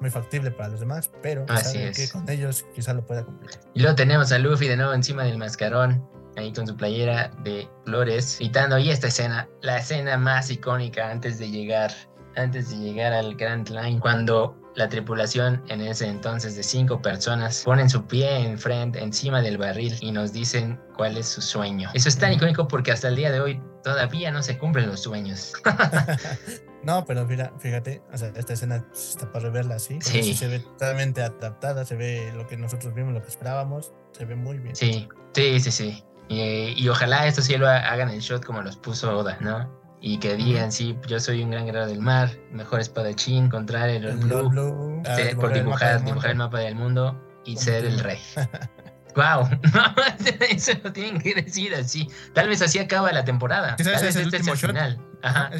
muy 0.00 0.10
factible 0.10 0.50
para 0.50 0.70
los 0.70 0.80
demás, 0.80 1.10
pero 1.22 1.44
Así 1.48 1.78
es. 1.78 1.96
que 1.96 2.08
con 2.08 2.28
ellos 2.28 2.64
quizá 2.74 2.92
lo 2.92 3.04
pueda 3.06 3.24
cumplir. 3.24 3.50
Y 3.74 3.80
luego 3.80 3.94
tenemos 3.94 4.32
a 4.32 4.38
Luffy 4.38 4.68
de 4.68 4.76
nuevo 4.76 4.92
encima 4.92 5.24
del 5.24 5.38
mascarón, 5.38 6.06
ahí 6.36 6.52
con 6.52 6.66
su 6.66 6.76
playera 6.76 7.30
de 7.42 7.68
flores, 7.84 8.36
gritando. 8.38 8.78
Y 8.78 8.90
esta 8.90 9.08
escena, 9.08 9.48
la 9.62 9.78
escena 9.78 10.16
más 10.16 10.50
icónica 10.50 11.10
antes 11.10 11.38
de 11.38 11.50
llegar, 11.50 11.92
antes 12.36 12.70
de 12.70 12.76
llegar 12.76 13.12
al 13.12 13.34
Grand 13.36 13.68
Line, 13.68 14.00
cuando 14.00 14.56
la 14.74 14.88
tripulación 14.88 15.62
en 15.68 15.80
ese 15.80 16.08
entonces 16.08 16.56
de 16.56 16.62
cinco 16.62 17.00
personas 17.00 17.62
ponen 17.64 17.88
su 17.88 18.04
pie 18.06 18.38
enfrente, 18.38 19.02
encima 19.02 19.40
del 19.40 19.56
barril 19.56 19.96
y 20.00 20.10
nos 20.10 20.32
dicen 20.32 20.80
cuál 20.96 21.16
es 21.16 21.28
su 21.28 21.40
sueño. 21.40 21.90
Eso 21.94 22.08
es 22.08 22.18
tan 22.18 22.32
icónico 22.32 22.66
porque 22.66 22.90
hasta 22.90 23.08
el 23.08 23.16
día 23.16 23.30
de 23.30 23.40
hoy 23.40 23.62
todavía 23.84 24.30
no 24.32 24.42
se 24.42 24.58
cumplen 24.58 24.88
los 24.88 25.00
sueños. 25.02 25.52
no, 26.82 27.04
pero 27.04 27.24
mira, 27.26 27.52
fíjate, 27.60 28.02
o 28.12 28.16
sea, 28.18 28.32
esta 28.34 28.54
escena 28.54 28.84
está 28.92 29.30
para 29.30 29.44
reverla 29.46 29.76
así. 29.76 29.98
Sí. 30.00 30.34
se 30.34 30.48
ve 30.48 30.58
totalmente 30.60 31.22
adaptada, 31.22 31.84
se 31.84 31.94
ve 31.94 32.32
lo 32.34 32.46
que 32.46 32.56
nosotros 32.56 32.94
vimos, 32.94 33.12
lo 33.14 33.22
que 33.22 33.28
esperábamos, 33.28 33.92
se 34.12 34.24
ve 34.24 34.34
muy 34.34 34.58
bien. 34.58 34.74
Sí, 34.74 35.08
sí, 35.34 35.60
sí, 35.60 35.70
sí. 35.70 36.04
Y, 36.28 36.74
y 36.82 36.88
ojalá 36.88 37.26
esto 37.26 37.42
sí 37.42 37.56
lo 37.56 37.68
ha- 37.68 37.78
hagan 37.78 38.08
el 38.08 38.20
shot 38.20 38.44
como 38.44 38.62
los 38.62 38.76
puso 38.76 39.16
Oda, 39.16 39.36
¿no? 39.40 39.70
Y 40.00 40.18
que 40.18 40.34
digan, 40.36 40.70
sí, 40.72 40.98
yo 41.06 41.18
soy 41.20 41.42
un 41.42 41.50
gran 41.50 41.64
guerrero 41.66 41.86
del 41.86 42.00
mar, 42.00 42.30
mejor 42.50 42.80
espadachín 42.80 43.48
contra 43.48 43.88
el 43.90 44.04
El 44.04 44.16
Blue, 44.18 44.48
Blue, 44.50 45.02
sí, 45.16 45.34
por 45.34 45.52
el 45.52 45.64
dibujar, 45.64 45.96
del 45.96 46.04
dibujar 46.06 46.30
el 46.32 46.36
mapa 46.36 46.58
del 46.58 46.74
mundo 46.74 47.18
y 47.46 47.56
ser 47.56 47.84
el 47.86 47.98
rey. 48.00 48.18
¡Wow! 49.14 49.48
Eso 50.50 50.72
lo 50.82 50.92
tienen 50.92 51.20
que 51.20 51.34
decir 51.34 51.74
así. 51.74 52.08
Tal 52.32 52.48
vez 52.48 52.62
así 52.62 52.78
acaba 52.78 53.12
la 53.12 53.24
temporada. 53.24 53.76
Tal 53.76 53.86
vez 53.86 54.02
es 54.02 54.16
el 54.16 54.24
este 54.24 54.36
es 54.38 54.46
el 54.46 54.52
último 54.52 54.68
final. 54.68 55.00
Ajá. 55.22 55.50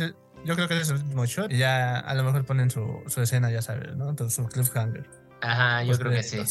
Yo 0.44 0.54
creo 0.56 0.68
que 0.68 0.78
es 0.78 0.88
el 0.90 0.96
último 0.96 1.24
shot. 1.24 1.50
Y 1.50 1.58
ya 1.58 1.98
a 1.98 2.14
lo 2.14 2.22
mejor 2.22 2.44
ponen 2.44 2.70
su, 2.70 3.02
su 3.06 3.22
escena, 3.22 3.50
ya 3.50 3.62
sabes, 3.62 3.96
¿no? 3.96 4.10
Entonces, 4.10 4.36
su 4.36 4.46
cliffhanger. 4.46 5.08
Ajá, 5.40 5.82
yo 5.82 5.90
Los 5.90 5.98
creo 5.98 6.12
que 6.12 6.22
sí. 6.22 6.42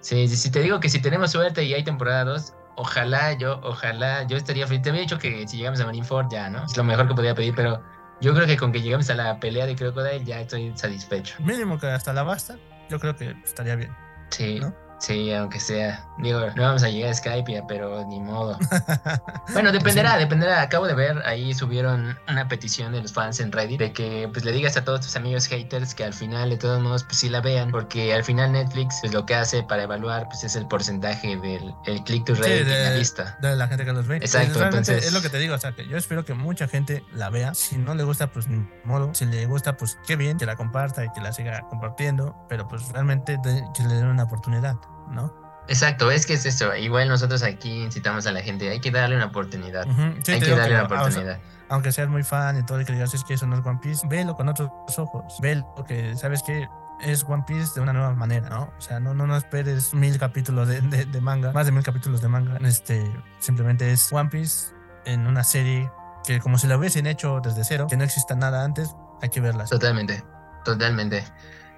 Sí, 0.00 0.28
sí, 0.28 0.50
te 0.50 0.60
digo 0.60 0.80
que 0.80 0.88
si 0.88 1.00
tenemos 1.00 1.32
suerte 1.32 1.64
y 1.64 1.74
hay 1.74 1.82
temporada 1.84 2.24
2, 2.24 2.54
ojalá 2.76 3.32
yo, 3.32 3.60
ojalá, 3.62 4.24
yo 4.26 4.36
estaría 4.36 4.66
feliz. 4.66 4.82
Te 4.82 4.90
había 4.90 5.02
dicho 5.02 5.18
que 5.18 5.46
si 5.48 5.56
llegamos 5.58 5.80
a 5.80 5.86
Marineford 5.86 6.28
ya, 6.30 6.48
¿no? 6.48 6.64
Es 6.64 6.76
lo 6.76 6.84
mejor 6.84 7.08
que 7.08 7.14
podía 7.14 7.34
pedir, 7.34 7.54
pero 7.56 7.82
yo 8.20 8.34
creo 8.34 8.46
que 8.46 8.56
con 8.56 8.70
que 8.70 8.80
lleguemos 8.80 9.10
a 9.10 9.14
la 9.14 9.40
pelea 9.40 9.66
de 9.66 9.74
Crocodile 9.74 10.24
ya 10.24 10.40
estoy 10.40 10.72
satisfecho. 10.76 11.34
Mínimo 11.40 11.78
que 11.78 11.88
hasta 11.88 12.12
la 12.12 12.22
basta, 12.22 12.56
yo 12.88 13.00
creo 13.00 13.16
que 13.16 13.34
estaría 13.44 13.74
bien. 13.74 13.92
Sí, 14.30 14.60
¿No? 14.60 14.72
Sí, 15.02 15.32
aunque 15.32 15.58
sea. 15.58 16.06
Digo, 16.18 16.38
no 16.54 16.62
vamos 16.62 16.84
a 16.84 16.88
llegar 16.88 17.10
a 17.10 17.14
Skype, 17.14 17.52
ya, 17.52 17.66
pero 17.66 18.06
ni 18.06 18.20
modo. 18.20 18.56
Bueno, 19.52 19.72
dependerá, 19.72 20.16
dependerá. 20.16 20.62
Acabo 20.62 20.86
de 20.86 20.94
ver, 20.94 21.20
ahí 21.26 21.52
subieron 21.52 22.16
una 22.28 22.46
petición 22.48 22.92
de 22.92 23.02
los 23.02 23.12
fans 23.12 23.40
en 23.40 23.50
Reddit 23.52 23.80
de 23.80 23.92
que 23.92 24.28
pues 24.32 24.44
le 24.44 24.52
digas 24.52 24.76
a 24.76 24.84
todos 24.84 25.00
tus 25.00 25.16
amigos 25.16 25.46
haters 25.46 25.94
que 25.94 26.04
al 26.04 26.14
final, 26.14 26.50
de 26.50 26.56
todos 26.56 26.80
modos, 26.80 27.02
pues 27.04 27.16
sí 27.18 27.28
la 27.28 27.40
vean. 27.40 27.70
Porque 27.72 28.14
al 28.14 28.22
final 28.24 28.52
Netflix, 28.52 28.98
pues 29.00 29.12
lo 29.12 29.26
que 29.26 29.34
hace 29.34 29.62
para 29.64 29.82
evaluar, 29.82 30.26
pues 30.28 30.44
es 30.44 30.54
el 30.56 30.66
porcentaje 30.68 31.36
del 31.36 31.74
el 31.86 32.04
click 32.04 32.24
to 32.24 32.36
Sí, 32.36 32.42
rate 32.42 32.60
en 32.60 32.84
la 32.84 32.90
lista. 32.96 33.36
de 33.40 33.56
la 33.56 33.66
gente 33.66 33.84
que 33.84 33.92
los 33.92 34.06
ve. 34.06 34.16
Exacto, 34.18 34.58
Realmente 34.60 34.92
entonces- 34.92 35.04
Es 35.06 35.12
lo 35.12 35.20
que 35.20 35.28
te 35.30 35.38
digo, 35.38 35.54
o 35.54 35.58
sea, 35.58 35.72
que 35.72 35.86
yo 35.88 35.96
espero 35.96 36.24
que 36.24 36.34
mucha 36.34 36.68
gente 36.68 37.04
la 37.12 37.28
vea. 37.28 37.52
Si 37.54 37.76
no 37.76 37.94
le 37.96 38.04
gusta, 38.04 38.28
pues 38.28 38.46
ni 38.46 38.64
modo. 38.84 39.12
Si 39.14 39.24
le 39.26 39.44
gusta, 39.46 39.76
pues 39.76 39.98
qué 40.06 40.14
bien, 40.16 40.38
que 40.38 40.46
la 40.46 40.54
comparta 40.56 41.04
y 41.04 41.10
que 41.10 41.20
la 41.20 41.32
siga 41.32 41.62
compartiendo. 41.68 42.36
Pero 42.48 42.68
pues 42.68 42.88
realmente 42.90 43.36
de- 43.42 43.64
que 43.76 43.82
le 43.82 43.94
den 43.96 44.06
una 44.06 44.22
oportunidad, 44.24 44.76
¿no? 45.10 45.32
Exacto, 45.68 46.10
es 46.10 46.26
que 46.26 46.34
es 46.34 46.44
eso. 46.44 46.74
Igual 46.74 47.08
nosotros 47.08 47.42
aquí 47.42 47.82
incitamos 47.84 48.26
a 48.26 48.32
la 48.32 48.40
gente, 48.42 48.68
hay 48.68 48.80
que 48.80 48.90
darle 48.90 49.16
una 49.16 49.26
oportunidad. 49.26 49.84
Sí, 50.24 50.32
hay 50.32 50.40
que 50.40 50.50
darle 50.50 50.74
una 50.74 50.88
que, 50.88 50.94
o 50.94 50.96
sea, 50.96 51.00
oportunidad. 51.06 51.38
aunque 51.68 51.92
seas 51.92 52.08
muy 52.08 52.24
fan 52.24 52.58
y 52.58 52.62
todo 52.64 52.80
y 52.80 52.84
que 52.84 52.92
digas 52.92 53.14
es 53.14 53.22
que 53.24 53.34
eso 53.34 53.46
no 53.46 53.56
es 53.58 53.64
One 53.64 53.78
Piece, 53.80 54.06
velo 54.08 54.34
con 54.34 54.48
otros 54.48 54.70
ojos. 54.98 55.34
Velo 55.40 55.66
que 55.86 56.16
sabes 56.16 56.42
que 56.42 56.66
es 57.00 57.24
One 57.24 57.44
Piece 57.46 57.72
de 57.76 57.80
una 57.80 57.92
nueva 57.92 58.12
manera, 58.14 58.48
¿no? 58.48 58.72
O 58.76 58.80
sea, 58.80 58.98
no, 59.00 59.14
no, 59.14 59.26
no 59.26 59.36
esperes 59.36 59.94
mil 59.94 60.18
capítulos 60.18 60.66
de, 60.68 60.80
de- 60.80 61.04
de 61.04 61.20
manga, 61.20 61.52
más 61.52 61.66
de 61.66 61.72
mil 61.72 61.82
capítulos 61.84 62.20
de 62.20 62.28
manga. 62.28 62.58
Este, 62.66 63.02
simplemente 63.38 63.90
es 63.92 64.12
One 64.12 64.30
Piece 64.30 64.72
en 65.04 65.26
una 65.26 65.44
serie 65.44 65.90
que 66.24 66.40
como 66.40 66.58
si 66.58 66.66
la 66.66 66.76
hubiesen 66.76 67.06
hecho 67.06 67.40
desde 67.42 67.64
cero, 67.64 67.86
que 67.88 67.96
no 67.96 68.04
exista 68.04 68.34
nada 68.34 68.64
antes, 68.64 68.94
hay 69.22 69.28
que 69.30 69.40
verlas. 69.40 69.70
Totalmente, 69.70 70.22
totalmente. 70.64 71.24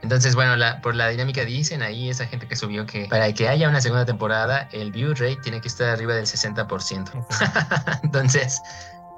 Entonces, 0.05 0.35
bueno, 0.35 0.55
la- 0.57 0.81
por 0.83 0.95
la 0.95 1.09
dinámica 1.09 1.45
dicen 1.47 1.83
ahí 1.83 2.11
esa 2.11 2.27
gente 2.27 2.47
que 2.47 2.57
subió 2.57 2.85
que 2.85 3.07
para 3.09 3.33
que 3.33 3.49
haya 3.49 3.69
una 3.71 3.81
segunda 3.81 4.05
temporada, 4.05 4.69
el 4.71 4.93
view 4.93 5.15
rate 5.15 5.39
tiene 5.43 5.61
que 5.63 5.69
estar 5.69 5.89
arriba 5.89 6.15
del 6.15 6.27
60%. 6.27 7.11
Ok. 7.15 7.25
Entonces, 8.05 8.61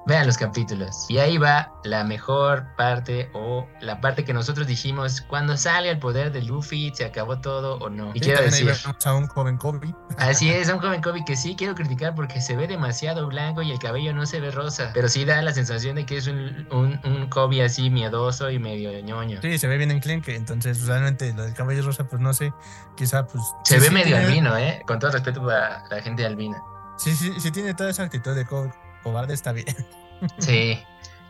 vean 0.07 0.27
los 0.27 0.39
capítulos. 0.39 1.07
Y 1.09 1.19
ahí 1.19 1.37
va 1.39 1.73
la 1.85 2.05
mejor 2.05 2.67
parte 2.77 3.29
o 3.35 3.67
la 3.81 4.01
parte 4.01 4.25
que 4.25 4.33
nosotros 4.33 4.67
dijimos, 4.67 5.21
cuando 5.23 5.57
sale 5.57 5.91
el 5.91 5.99
poder 5.99 6.33
de 6.33 6.43
Luffy, 6.43 6.93
se 6.95 7.05
acabó 7.05 7.41
todo 7.41 7.77
o 7.79 7.91
no. 7.91 8.11
Y 8.15 8.21
Sí, 8.21 8.27
quiero 8.27 8.43
decir, 8.43 8.73
a 9.05 9.15
un 9.15 9.27
joven 9.27 9.57
Kobe. 9.57 9.95
así 10.19 10.51
es, 10.51 10.69
a 10.69 10.75
un 10.75 10.81
joven 10.81 11.03
Kobe 11.03 11.25
que 11.27 11.37
sí 11.37 11.55
quiero 11.57 11.75
criticar 11.75 12.15
porque 12.15 12.41
se 12.41 12.57
ve 12.57 12.67
demasiado 12.69 13.27
blanco 13.27 13.63
y 13.63 13.73
el 13.73 13.79
cabello 13.79 14.13
no 14.15 14.27
se 14.27 14.41
ve 14.41 14.51
rosa, 14.51 14.91
pero 14.95 15.09
sí 15.09 15.25
da 15.25 15.43
la 15.43 15.53
sensación 15.53 15.97
de 15.97 16.07
que 16.07 16.17
es 16.19 16.27
un, 16.29 16.67
un, 16.71 17.01
un 17.05 17.29
Kobe 17.29 17.65
así 17.65 17.91
miedoso 17.91 18.51
y 18.51 18.59
medio 18.59 18.93
ñoño. 19.03 19.41
Sí, 19.43 19.59
se 19.59 19.67
ve 19.67 19.77
bien 19.77 19.91
enclenque, 19.91 20.35
entonces 20.37 20.87
realmente 20.87 21.33
lo 21.35 21.43
del 21.43 21.55
cabello 21.55 21.83
rosa, 21.83 22.05
pues 22.05 22.23
no 22.23 22.33
sé, 22.33 22.53
quizá 22.97 23.27
pues... 23.27 23.43
Se 23.65 23.75
sí, 23.75 23.81
ve 23.81 23.89
sí 23.89 23.93
medio 23.95 24.07
tiene- 24.17 24.25
albino, 24.27 24.57
¿eh? 24.57 24.83
Con 24.87 24.99
todo 24.99 25.11
respeto 25.11 25.45
para 25.45 25.83
la 25.89 26.01
gente 26.01 26.25
albina. 26.25 26.63
Sí, 26.97 27.15
sí, 27.15 27.33
sí 27.39 27.51
tiene 27.51 27.75
toda 27.75 27.91
esa 27.91 28.05
actitud 28.05 28.35
de 28.35 28.47
co- 28.47 28.73
cobarde, 29.07 29.35
está 29.35 29.53
bien. 29.53 29.67
Sí. 30.39 30.79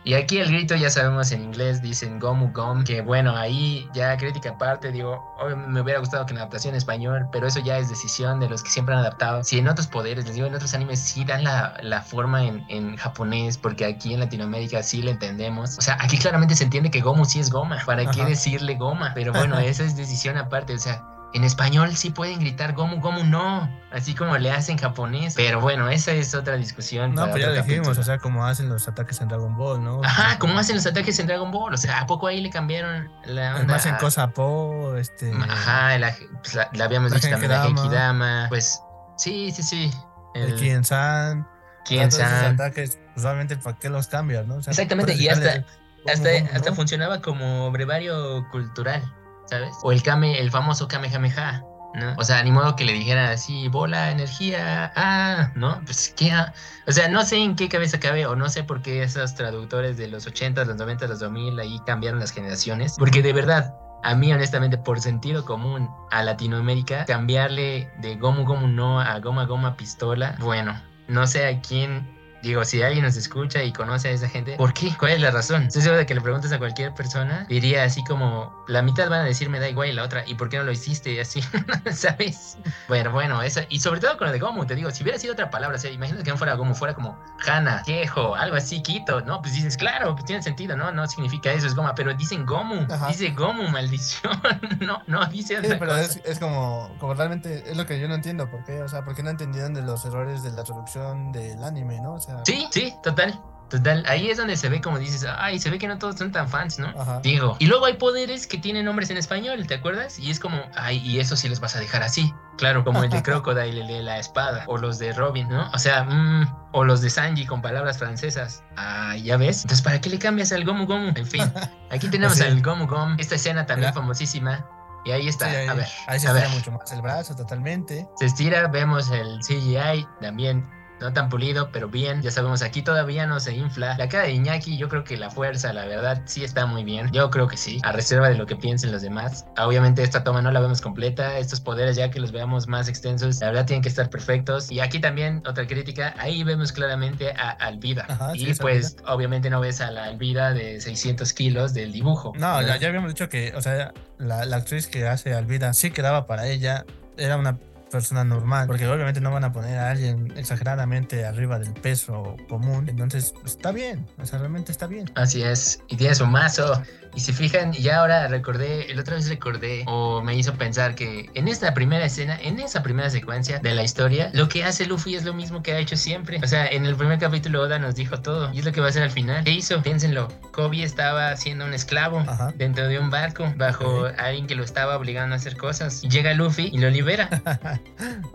Y 0.05 0.15
aquí 0.15 0.39
el 0.39 0.53
grito, 0.53 0.77
ya 0.77 0.89
sabemos 0.89 1.33
en 1.33 1.43
inglés, 1.43 1.83
dicen 1.83 2.21
Gomu 2.21 2.53
Gom, 2.53 2.85
que 2.85 3.01
bueno, 3.01 3.37
ahí 3.37 3.89
ya 3.93 4.17
crítica 4.17 4.51
aparte, 4.51 4.93
digo, 4.93 5.35
obviamente 5.41 5.69
me 5.69 5.81
hubiera 5.81 5.99
gustado 5.99 6.25
que 6.25 6.33
en 6.33 6.39
adaptación 6.39 6.75
en 6.75 6.79
español, 6.79 7.27
pero 7.33 7.49
eso 7.49 7.59
ya 7.59 7.79
es 7.79 7.89
decisión 7.89 8.39
de 8.39 8.49
los 8.49 8.63
que 8.63 8.71
siempre 8.71 8.95
han 8.95 9.01
adaptado. 9.01 9.43
Si 9.43 9.59
en 9.59 9.67
otros 9.67 9.89
poderes, 9.89 10.25
les 10.25 10.37
digo, 10.37 10.47
en 10.47 10.55
otros 10.55 10.73
animes 10.75 11.01
sí 11.01 11.25
dan 11.25 11.43
la, 11.43 11.77
la 11.83 12.03
forma 12.03 12.45
en, 12.45 12.65
en 12.69 12.97
japonés, 12.97 13.59
porque 13.59 13.85
aquí 13.85 14.15
en 14.15 14.21
Latinoamérica 14.21 14.81
sí 14.85 15.03
le 15.03 15.11
entendemos. 15.11 15.77
O 15.77 15.81
sea, 15.83 15.99
aquí 16.01 16.17
claramente 16.19 16.55
se 16.55 16.63
entiende 16.63 16.93
que 16.93 17.01
Gomu 17.01 17.25
sí 17.25 17.41
es 17.41 17.51
goma, 17.51 17.83
¿para 17.85 18.09
qué 18.13 18.21
Ajá. 18.21 18.29
decirle 18.29 18.77
goma? 18.77 19.11
Pero 19.13 19.33
bueno, 19.33 19.59
esa 19.73 19.83
es 19.83 19.97
decisión 19.97 20.39
aparte, 20.39 20.73
o 20.75 20.79
sea... 20.79 21.16
En 21.37 21.45
español 21.45 21.95
sí 21.95 22.09
pueden 22.11 22.41
gritar 22.41 22.73
Gomu 22.73 22.99
Gomu 23.01 23.23
no, 23.25 23.71
así 23.93 24.15
como 24.15 24.37
le 24.39 24.51
hacen 24.51 24.77
en 24.77 24.83
japonés. 24.83 25.35
Pero 25.37 25.61
bueno, 25.61 25.89
esa 25.91 26.13
es 26.13 26.35
otra 26.35 26.57
discusión. 26.57 27.11
No, 27.15 27.23
para 27.23 27.33
pues 27.33 27.45
ya 27.45 27.53
dijimos, 27.63 27.99
o 27.99 28.03
sea, 28.03 28.19
como 28.19 28.47
hacen 28.47 28.69
los 28.71 28.89
ataques 28.89 29.21
en 29.21 29.29
Dragon 29.29 29.55
Ball, 29.55 29.85
¿no? 29.85 30.01
Ajá, 30.03 30.39
como 30.39 30.59
hacen 30.59 30.77
los 30.77 30.87
ataques 30.87 31.19
en 31.19 31.27
Dragon 31.27 31.51
Ball. 31.51 31.75
O 31.75 31.77
sea, 31.77 32.01
¿a 32.01 32.07
poco 32.07 32.27
ahí 32.27 32.41
le 32.41 32.49
cambiaron 32.51 33.11
la 33.27 33.49
onda? 33.51 33.57
Además 33.59 33.87
en 33.87 33.95
a- 33.95 33.99
Cosa 33.99 34.31
Po, 34.31 34.97
este... 34.97 35.31
Ajá, 35.33 35.99
la, 35.99 36.15
pues 36.43 36.55
la, 36.55 36.71
la 36.73 36.85
habíamos 36.87 37.11
la 37.11 37.17
dicho 37.19 37.29
también, 37.29 37.51
la 37.53 37.63
Genkidama. 37.65 38.47
Pues 38.49 38.81
sí, 39.19 39.51
sí, 39.53 39.63
sí. 39.63 39.91
El 40.35 40.53
El, 40.53 40.57
Kien-san. 40.59 41.47
Kien 41.85 42.09
todos 42.09 42.23
esos 42.23 42.33
San. 42.41 42.55
ataques, 42.55 42.99
pues 43.15 43.25
obviamente, 43.27 43.57
¿para 43.59 43.79
qué 43.79 43.89
los 43.91 44.09
cambias, 44.09 44.47
no? 44.47 44.57
O 44.57 44.63
sea, 44.63 44.71
Exactamente, 44.73 45.15
y 45.15 45.29
hasta- 45.29 45.65
Hasta, 46.11 46.31
Gomu 46.33 46.49
hasta 46.55 46.73
funcionaba 46.73 47.21
como 47.21 47.71
brevario 47.73 48.47
cultural, 48.51 49.03
¿sabes? 49.47 49.75
O 49.83 49.93
el 49.93 50.03
Kame, 50.03 50.39
el 50.39 50.51
famoso 50.51 50.89
Kamehameha. 50.89 51.65
¿no? 51.95 52.15
O 52.19 52.25
sea, 52.25 52.43
ni 52.43 52.53
modo 52.53 52.77
que 52.77 52.85
le 52.85 52.93
dijeran 52.93 53.31
así, 53.31 53.69
bola, 53.69 54.11
energía, 54.11 54.93
ah, 54.97 55.51
¿no? 55.55 55.81
Pues 55.85 56.13
qué, 56.15 56.31
ah? 56.31 56.53
o 56.87 56.93
sea, 56.93 57.09
no 57.09 57.25
sé 57.25 57.39
en 57.39 57.57
qué 57.57 57.71
cabeza 57.71 57.99
cabe 57.99 58.27
o 58.27 58.37
no 58.37 58.51
sé 58.51 58.65
por 58.65 58.83
qué 58.83 59.03
esos 59.03 59.35
traductores 59.35 59.97
de 59.97 60.09
los 60.09 60.27
80, 60.27 60.65
los 60.67 60.77
90, 60.77 61.07
los 61.07 61.21
2000 61.21 61.59
ahí 61.59 61.81
cambiaron 61.87 62.21
las 62.21 62.33
generaciones, 62.33 62.97
porque 62.99 63.23
de 63.23 63.33
verdad, 63.33 63.75
a 64.03 64.15
mí 64.15 64.31
honestamente, 64.31 64.77
por 64.77 65.01
sentido 65.01 65.47
común 65.47 65.89
a 66.11 66.23
Latinoamérica, 66.23 67.07
cambiarle 67.07 67.91
de 67.99 68.17
Gomu 68.17 68.45
Gomu 68.45 68.69
no 68.69 69.01
a 69.01 69.19
Goma 69.21 69.47
Goma 69.47 69.77
Pistola, 69.77 70.37
bueno, 70.39 70.79
no 71.09 71.27
sé 71.27 71.47
a 71.47 71.61
quién 71.63 72.16
Digo, 72.47 72.65
si 72.65 72.81
alguien 72.81 73.05
nos 73.05 73.17
escucha 73.17 73.61
y 73.65 73.73
conoce 73.73 74.07
a 74.09 74.11
esa 74.13 74.29
gente, 74.29 74.57
¿por 74.57 74.73
qué? 74.73 74.95
¿Cuál 74.97 75.13
es 75.13 75.21
la 75.21 75.33
razón? 75.33 75.65
Estoy 75.65 75.83
seguro 75.83 75.99
de 75.99 76.07
que 76.07 76.15
le 76.15 76.21
preguntas 76.21 76.53
a 76.53 76.59
cualquier 76.59 76.95
persona, 76.95 77.45
diría 77.49 77.83
así 77.83 78.05
como, 78.05 78.55
la 78.69 78.83
mitad 78.83 79.11
van 79.11 79.23
a 79.23 79.25
decir 79.25 79.51
me 79.51 79.59
da 79.59 79.69
igual 79.69 79.89
y 79.89 79.93
la 79.93 80.05
otra, 80.05 80.23
¿y 80.27 80.35
por 80.37 80.49
qué 80.49 80.59
no 80.59 80.63
lo 80.63 80.71
hiciste? 80.71 81.21
Así, 81.21 81.41
¿sabes? 81.93 82.57
Bueno, 82.87 83.11
bueno, 83.11 83.43
eso, 83.43 83.61
y 83.69 83.81
sobre 83.81 83.99
todo 84.01 84.17
con 84.17 84.29
lo 84.29 84.33
de 84.33 84.39
Gomu, 84.39 84.65
te 84.65 84.77
digo, 84.77 84.93
si 84.93 85.03
hubiera 85.03 85.19
sido 85.19 85.33
otra 85.33 85.51
palabra, 85.51 85.77
o 85.77 85.81
sea, 85.81 85.91
imagínate 85.91 86.23
que 86.23 86.31
no 86.31 86.37
fuera 86.37 86.55
Gomu, 86.55 86.75
fuera 86.75 86.95
como 86.95 87.19
Hana, 87.47 87.83
Quejo, 87.85 88.37
algo 88.37 88.55
así, 88.57 88.81
Quito, 88.81 89.21
¿no? 89.23 89.41
Pues 89.43 89.55
dices, 89.55 89.77
claro, 89.77 90.15
pues 90.15 90.25
tiene 90.25 90.41
sentido, 90.41 90.77
¿no? 90.77 90.93
No 90.93 91.07
significa 91.09 91.53
eso, 91.53 91.67
es 91.67 91.75
goma, 91.75 91.97
pero 91.97 92.15
dicen 92.15 92.47
Gomu, 92.47 92.87
Ajá. 92.89 93.09
dice 93.09 93.31
Gomu, 93.31 93.69
maldición, 93.71 94.41
no, 94.81 95.03
no, 95.09 95.27
dice 95.27 95.57
Sí, 95.61 95.67
otra 95.67 95.79
pero 95.81 95.91
cosa. 95.93 96.03
es, 96.03 96.21
es 96.25 96.39
como, 96.39 96.95
como 97.01 97.15
realmente 97.15 97.69
es 97.71 97.77
lo 97.77 97.87
que 97.87 97.99
yo 97.99 98.07
no 98.07 98.15
entiendo, 98.15 98.49
¿por 98.49 98.63
qué? 98.65 98.83
O 98.83 98.89
sea, 98.89 99.05
¿por 99.05 99.17
qué 99.17 99.23
no 99.25 99.31
entendieron 99.31 99.75
de 99.75 99.83
los 99.83 100.05
errores 100.05 100.45
de 100.45 100.53
la 100.53 100.63
traducción 100.63 101.33
del 101.33 101.65
anime, 101.65 102.01
no? 102.01 102.15
O 102.15 102.21
sea, 102.21 102.36
Sí, 102.45 102.67
sí, 102.71 102.95
total, 103.03 103.41
total, 103.71 104.05
ahí 104.07 104.31
es 104.31 104.37
donde 104.39 104.57
se 104.57 104.69
ve 104.69 104.81
como 104.81 104.99
dices, 104.99 105.27
ay, 105.39 105.59
se 105.59 105.71
ve 105.71 105.79
que 105.79 105.89
no 105.89 105.99
todos 105.99 106.17
son 106.17 106.33
tan 106.33 106.49
fans, 106.49 106.79
¿no? 106.79 106.89
Ajá. 106.89 107.21
Digo, 107.23 107.57
y 107.59 107.67
luego 107.67 107.87
hay 107.87 107.95
poderes 107.95 108.47
que 108.47 108.59
tienen 108.59 108.85
nombres 108.85 109.11
en 109.11 109.17
español, 109.17 109.67
¿te 109.67 109.75
acuerdas? 109.75 110.19
Y 110.19 110.31
es 110.31 110.39
como, 110.41 110.61
ay, 110.75 110.99
y 110.99 111.21
eso 111.21 111.37
sí 111.37 111.49
los 111.49 111.61
vas 111.61 111.77
a 111.77 111.81
dejar 111.81 112.03
así. 112.03 112.33
Claro, 112.59 112.85
como 112.85 113.03
el 113.05 113.11
de 113.11 113.23
Crocodile, 113.25 113.81
el 113.81 113.87
de 113.87 114.03
la 114.03 114.19
espada, 114.19 114.65
o 114.67 114.79
los 114.79 114.99
de 114.99 115.13
Robin, 115.13 115.49
¿no? 115.49 115.71
O 115.73 115.79
sea, 115.79 116.05
mm, 116.05 116.71
o 116.73 116.85
los 116.85 117.01
de 117.03 117.11
Sanji 117.11 117.45
con 117.47 117.61
palabras 117.61 117.99
francesas. 117.99 118.63
Ah, 118.77 119.17
ya 119.17 119.37
ves. 119.37 119.63
Entonces, 119.63 119.83
¿para 119.83 120.01
qué 120.01 120.11
le 120.11 120.19
cambias 120.19 120.53
al 120.53 120.65
Gomu 120.65 120.87
Gomu? 120.87 121.13
En 121.15 121.27
fin, 121.27 121.43
aquí 121.91 122.09
tenemos 122.09 122.41
al 122.41 122.63
Gomu 122.63 122.87
Gomu, 122.87 123.17
esta 123.19 123.35
escena 123.35 123.67
también 123.67 123.93
famosísima. 123.93 124.65
Y 125.05 125.13
ahí 125.13 125.29
está, 125.29 125.49
Sí, 125.49 125.55
ahí, 125.55 125.69
a 125.69 125.75
ver, 125.75 125.87
ahí 126.09 126.19
se 126.19 126.27
a 126.27 126.33
ver. 126.33 126.43
estira 126.43 126.59
mucho 126.59 126.73
más 126.73 126.93
el 126.93 127.01
brazo 127.01 127.37
totalmente. 127.37 128.09
Se 128.19 128.27
estira, 128.27 128.67
vemos 128.67 129.09
el 129.13 129.39
CGI 129.39 130.05
también. 130.21 130.69
No 131.01 131.13
tan 131.13 131.29
pulido, 131.29 131.71
pero 131.73 131.89
bien. 131.89 132.23
Ya 132.23 132.31
sabemos, 132.31 132.63
aquí 132.63 132.83
todavía 132.83 133.27
no 133.27 133.39
se 133.39 133.55
infla. 133.55 133.97
La 133.99 134.09
cara 134.09 134.25
de 134.25 134.33
Iñaki, 134.33 134.79
yo 134.79 134.89
creo 134.89 135.05
que 135.05 135.17
la 135.17 135.31
fuerza, 135.31 135.73
la 135.73 135.85
verdad, 135.85 136.23
sí 136.25 136.43
está 136.43 136.67
muy 136.67 136.85
bien. 136.85 137.11
Yo 137.13 137.31
creo 137.31 137.47
que 137.49 137.57
sí, 137.57 137.81
a 137.83 137.93
reserva 137.93 138.29
de 138.29 138.37
lo 138.37 138.47
que 138.47 138.57
piensen 138.57 138.93
los 138.93 139.03
demás. 139.03 139.47
Obviamente 139.59 140.03
esta 140.03 140.25
toma 140.25 140.41
no 140.41 140.51
la 140.51 140.61
vemos 140.61 140.81
completa. 140.81 141.39
Estos 141.39 141.61
poderes, 141.61 141.97
ya 141.97 142.11
que 142.11 142.19
los 142.19 142.33
veamos 142.33 142.67
más 142.67 142.89
extensos, 142.89 143.41
la 143.41 143.49
verdad 143.49 143.67
tienen 143.67 143.83
que 143.83 143.89
estar 143.89 144.09
perfectos. 144.09 144.71
Y 144.71 144.81
aquí 144.81 144.99
también 144.99 145.43
otra 145.47 145.67
crítica, 145.67 146.15
ahí 146.19 146.45
vemos 146.45 146.73
claramente 146.73 147.33
a 147.33 147.51
Alvida. 147.51 148.07
Ajá, 148.09 148.33
y 148.35 148.51
es 148.51 148.59
pues 148.59 148.97
obviamente 149.07 149.51
no 149.51 149.61
ves 149.61 149.81
a 149.81 149.91
la 149.91 150.05
Alvida 150.05 150.53
de 150.53 150.81
600 150.81 151.33
kilos 151.35 151.75
del 151.75 151.93
dibujo. 151.93 152.33
No, 152.37 152.63
ya 152.63 152.75
habíamos 152.89 153.11
dicho 153.11 153.29
que, 153.29 153.53
o 153.55 153.61
sea, 153.61 153.93
la, 154.19 154.47
la 154.47 154.57
actriz 154.57 154.87
que 154.87 155.07
hace 155.07 155.35
Alvida 155.35 155.75
sí 155.75 155.91
quedaba 155.91 156.27
para 156.27 156.47
ella, 156.47 156.85
era 157.17 157.37
una 157.37 157.59
persona 157.91 158.25
normal, 158.25 158.67
porque 158.67 158.87
obviamente 158.87 159.21
no 159.21 159.31
van 159.31 159.45
a 159.45 159.53
poner 159.53 159.79
a 159.79 159.91
alguien 159.91 160.33
exageradamente 160.37 161.25
arriba 161.25 161.59
del 161.59 161.73
peso 161.73 162.37
común, 162.49 162.89
entonces 162.89 163.33
pues, 163.41 163.53
está 163.57 163.73
bien, 163.73 164.07
o 164.19 164.27
sea, 164.27 164.39
realmente 164.39 164.73
está 164.73 164.87
bien. 164.87 165.11
Así 165.15 165.43
es, 165.43 165.83
y 165.89 165.97
tiene 165.97 166.15
su 166.15 166.27
mazo. 166.27 166.83
Y 167.17 167.21
si 167.21 167.33
fijan, 167.33 167.73
ya 167.73 168.01
ahora 168.01 168.29
recordé, 168.29 168.93
el 168.93 169.01
otra 169.01 169.15
vez 169.17 169.27
recordé, 169.31 169.85
o 169.87 170.21
me 170.23 170.35
hizo 170.37 170.53
pensar 170.53 170.95
que 170.95 171.31
en 171.33 171.49
esta 171.49 171.73
primera 171.73 172.05
escena, 172.05 172.39
en 172.43 172.61
esa 172.61 172.83
primera 172.83 173.09
secuencia 173.09 173.59
de 173.59 173.75
la 173.75 173.83
historia, 173.83 174.29
lo 174.35 174.49
que 174.49 174.65
hace 174.65 174.85
Luffy 174.85 175.15
es 175.17 175.25
lo 175.25 175.33
mismo 175.33 175.63
que 175.63 175.73
ha 175.73 175.79
hecho 175.79 175.97
siempre. 175.97 176.39
O 176.45 176.47
sea, 176.47 176.67
en 176.67 176.85
el 176.85 176.95
primer 176.95 177.19
capítulo 177.19 177.63
Oda 177.63 177.79
nos 177.79 177.95
dijo 177.95 178.21
todo, 178.21 178.53
y 178.53 178.59
es 178.59 178.67
lo 178.67 178.73
que 178.73 178.81
va 178.83 178.89
a 178.89 178.91
hacer 178.91 179.03
al 179.03 179.11
final. 179.11 179.45
¿Qué 179.45 179.53
hizo? 179.53 179.83
Piénsenlo, 179.83 180.29
Kobe 180.53 180.83
estaba 180.83 181.35
siendo 181.39 181.65
un 181.65 181.73
esclavo 181.73 182.19
Ajá. 182.21 182.53
dentro 182.55 182.87
de 182.87 182.99
un 182.99 183.09
barco, 183.09 183.51
bajo 183.57 183.87
Ok. 184.09 184.13
alguien 184.19 184.47
que 184.47 184.55
lo 184.55 184.63
estaba 184.63 184.95
obligando 184.95 185.35
a 185.35 185.39
hacer 185.39 185.57
cosas. 185.57 186.05
Y 186.05 186.09
llega 186.11 186.35
Luffy 186.35 186.69
y 186.71 186.77
lo 186.77 186.91
libera. 186.91 187.31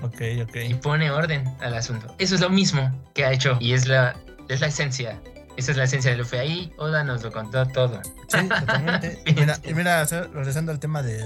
ok, 0.02 0.22
ok. 0.42 0.56
y 0.68 0.74
pone 0.74 1.12
orden 1.12 1.44
al 1.62 1.76
asunto. 1.76 2.16
Eso 2.18 2.34
es 2.34 2.42
lo 2.42 2.50
mismo 2.50 2.92
que 3.14 3.26
ha 3.26 3.32
hecho 3.32 3.58
y 3.60 3.74
es 3.74 3.88
la, 3.88 4.16
es 4.50 4.60
la 4.62 4.68
esencia 4.68 5.20
esa 5.58 5.72
es 5.72 5.78
la 5.78 5.84
esencia 5.84 6.12
de 6.12 6.18
Luffy. 6.18 6.38
Ahí 6.38 6.74
Oda 6.78 7.04
nos 7.04 7.24
lo 7.24 7.32
contó 7.32 7.66
todo. 7.68 8.02
Sí, 8.28 8.48
totalmente. 8.48 9.22
y 9.26 9.34
mira, 9.34 9.58
y 9.64 9.74
mira, 9.74 10.02
o 10.02 10.06
sea, 10.06 10.24
regresando 10.34 10.72
al 10.72 10.80
tema 10.80 11.02
de 11.02 11.20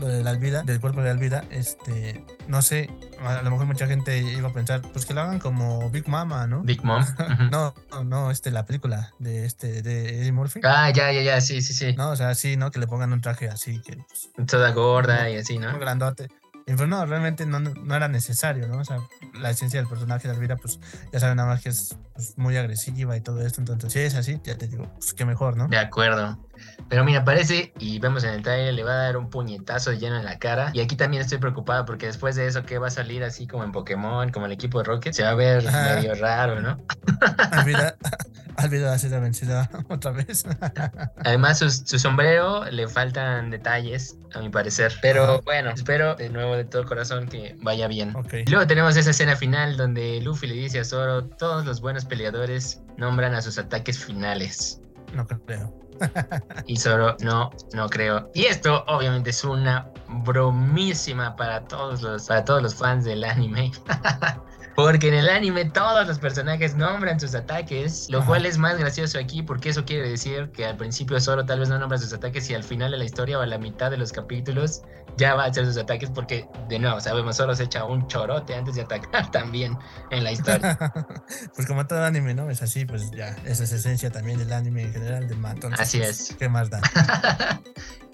lo, 0.00 0.06
de 0.06 0.22
la 0.24 0.30
Alvida, 0.30 0.62
del 0.62 0.80
cuerpo 0.80 1.02
de 1.02 1.10
Alvida, 1.10 1.44
este, 1.50 2.24
no 2.48 2.62
sé, 2.62 2.90
a 3.20 3.42
lo 3.42 3.50
mejor 3.50 3.66
mucha 3.66 3.86
gente 3.86 4.18
iba 4.18 4.48
a 4.48 4.52
pensar, 4.52 4.82
pues 4.92 5.06
que 5.06 5.14
lo 5.14 5.20
hagan 5.20 5.38
como 5.38 5.90
Big 5.90 6.08
Mama, 6.08 6.46
¿no? 6.46 6.62
Big 6.62 6.82
Mom. 6.84 7.04
No, 7.50 7.74
no, 7.90 8.04
no, 8.04 8.30
este, 8.30 8.50
la 8.50 8.64
película 8.64 9.12
de 9.18 9.44
este, 9.44 9.82
de 9.82 10.20
Eddie 10.20 10.32
Murphy. 10.32 10.60
Ah, 10.64 10.90
ya, 10.90 11.12
ya, 11.12 11.22
ya, 11.22 11.40
sí, 11.40 11.60
sí, 11.60 11.74
sí. 11.74 11.94
No, 11.96 12.10
o 12.10 12.16
sea, 12.16 12.34
sí, 12.34 12.56
¿no? 12.56 12.70
Que 12.70 12.78
le 12.78 12.86
pongan 12.86 13.12
un 13.12 13.20
traje 13.20 13.48
así, 13.48 13.80
que 13.80 13.96
pues, 13.96 14.30
Toda 14.46 14.70
gorda 14.70 15.28
y 15.28 15.36
así, 15.36 15.58
¿no? 15.58 15.78
grandote. 15.78 16.28
Y 16.66 16.74
pues 16.74 16.88
no, 16.88 17.04
realmente 17.04 17.44
no, 17.44 17.58
no 17.58 17.94
era 17.94 18.08
necesario, 18.08 18.68
¿no? 18.68 18.78
O 18.78 18.84
sea, 18.84 18.98
la 19.34 19.50
esencia 19.50 19.80
del 19.80 19.88
personaje 19.88 20.28
de 20.28 20.34
Alvira, 20.34 20.56
pues 20.56 20.78
ya 21.12 21.18
saben 21.18 21.36
nada 21.36 21.48
más 21.48 21.62
que 21.62 21.70
es 21.70 21.96
pues, 22.14 22.36
muy 22.36 22.56
agresiva 22.56 23.16
y 23.16 23.20
todo 23.20 23.40
esto. 23.46 23.60
Entonces, 23.60 23.92
si 23.92 24.00
es 24.00 24.14
así, 24.14 24.40
ya 24.44 24.56
te 24.56 24.68
digo, 24.68 24.90
pues 24.94 25.14
qué 25.14 25.24
mejor, 25.24 25.56
¿no? 25.56 25.68
De 25.68 25.78
acuerdo. 25.78 26.38
Pero 26.88 27.04
mira, 27.04 27.24
parece, 27.24 27.72
y 27.78 27.98
vemos 27.98 28.22
en 28.24 28.34
el 28.34 28.42
trailer, 28.42 28.74
le 28.74 28.84
va 28.84 28.92
a 28.92 28.96
dar 28.96 29.16
un 29.16 29.30
puñetazo 29.30 29.92
lleno 29.92 30.16
en 30.16 30.24
la 30.24 30.38
cara. 30.38 30.70
Y 30.74 30.80
aquí 30.80 30.94
también 30.96 31.22
estoy 31.22 31.38
preocupado 31.38 31.84
porque 31.84 32.06
después 32.06 32.36
de 32.36 32.46
eso, 32.46 32.62
que 32.64 32.78
va 32.78 32.86
a 32.88 32.90
salir 32.90 33.24
así 33.24 33.46
como 33.46 33.64
en 33.64 33.72
Pokémon, 33.72 34.30
como 34.30 34.46
el 34.46 34.52
equipo 34.52 34.78
de 34.78 34.84
Rocket? 34.84 35.12
Se 35.12 35.22
va 35.24 35.30
a 35.30 35.34
ver 35.34 35.66
Ajá. 35.66 35.94
medio 35.96 36.14
raro, 36.14 36.60
¿no? 36.60 36.78
Alvira, 37.50 37.96
Alvira 38.56 38.92
ha 38.92 38.98
sido 38.98 39.20
vencida 39.20 39.68
otra 39.88 40.12
vez. 40.12 40.44
Además, 41.24 41.58
su, 41.58 41.70
su 41.70 41.98
sombrero 41.98 42.64
le 42.66 42.86
faltan 42.86 43.50
detalles, 43.50 44.16
a 44.34 44.40
mi 44.40 44.48
parecer. 44.50 44.92
Pero 45.02 45.24
Ajá. 45.24 45.40
bueno, 45.44 45.70
espero 45.70 46.14
de 46.14 46.28
nuevo 46.28 46.56
de 46.56 46.64
todo 46.64 46.84
corazón 46.84 47.26
que 47.26 47.56
vaya 47.62 47.88
bien. 47.88 48.14
ok. 48.14 48.34
Y 48.46 48.50
luego 48.50 48.66
tenemos 48.66 48.96
esa 48.96 49.10
escena 49.10 49.34
final 49.36 49.76
donde 49.76 50.20
Luffy 50.20 50.46
le 50.46 50.54
dice 50.54 50.78
a 50.80 50.84
Zoro, 50.84 51.24
todos 51.24 51.64
los 51.66 51.80
buenos 51.80 52.01
peleadores 52.04 52.82
nombran 52.96 53.34
a 53.34 53.42
sus 53.42 53.58
ataques 53.58 54.04
finales. 54.04 54.80
No 55.14 55.26
creo. 55.26 55.74
Y 56.66 56.76
Zoro, 56.76 57.16
no, 57.20 57.50
no 57.74 57.88
creo. 57.88 58.30
Y 58.34 58.46
esto 58.46 58.84
obviamente 58.88 59.30
es 59.30 59.44
una 59.44 59.88
bromísima 60.24 61.36
para 61.36 61.64
todos 61.64 62.02
los, 62.02 62.26
para 62.26 62.44
todos 62.44 62.62
los 62.62 62.74
fans 62.74 63.04
del 63.04 63.22
anime. 63.24 63.70
Porque 64.74 65.08
en 65.08 65.14
el 65.14 65.28
anime 65.28 65.66
todos 65.66 66.06
los 66.06 66.18
personajes 66.18 66.74
nombran 66.74 67.20
sus 67.20 67.34
ataques, 67.34 68.06
lo 68.08 68.18
Ajá. 68.18 68.26
cual 68.26 68.46
es 68.46 68.58
más 68.58 68.78
gracioso 68.78 69.18
aquí 69.18 69.42
porque 69.42 69.68
eso 69.70 69.84
quiere 69.84 70.08
decir 70.08 70.50
que 70.52 70.64
al 70.64 70.76
principio 70.76 71.20
Zoro 71.20 71.44
tal 71.44 71.60
vez 71.60 71.68
no 71.68 71.78
nombra 71.78 71.98
sus 71.98 72.12
ataques 72.12 72.48
y 72.50 72.54
al 72.54 72.64
final 72.64 72.90
de 72.90 72.98
la 72.98 73.04
historia 73.04 73.38
o 73.38 73.42
a 73.42 73.46
la 73.46 73.58
mitad 73.58 73.90
de 73.90 73.98
los 73.98 74.12
capítulos 74.12 74.82
ya 75.18 75.34
va 75.34 75.44
a 75.44 75.46
hacer 75.48 75.66
sus 75.66 75.76
ataques 75.76 76.10
porque 76.10 76.48
de 76.68 76.78
nuevo 76.78 77.00
sabemos 77.00 77.36
Zoro 77.36 77.54
se 77.54 77.64
echa 77.64 77.84
un 77.84 78.06
chorote 78.06 78.54
antes 78.54 78.74
de 78.74 78.82
atacar 78.82 79.30
también 79.30 79.76
en 80.10 80.24
la 80.24 80.32
historia. 80.32 80.78
pues 81.54 81.66
como 81.66 81.86
todo 81.86 82.04
anime, 82.04 82.34
¿no? 82.34 82.48
Es 82.48 82.62
así, 82.62 82.86
pues 82.86 83.10
ya, 83.10 83.36
esa 83.44 83.64
es 83.64 83.72
esencia 83.72 84.10
también 84.10 84.38
del 84.38 84.52
anime 84.52 84.84
en 84.84 84.92
general, 84.92 85.28
del 85.28 85.38
man. 85.38 85.56
Entonces, 85.56 85.80
Así 85.80 86.00
es. 86.00 86.34
¿Qué 86.38 86.48
más 86.48 86.70
da? 86.70 86.80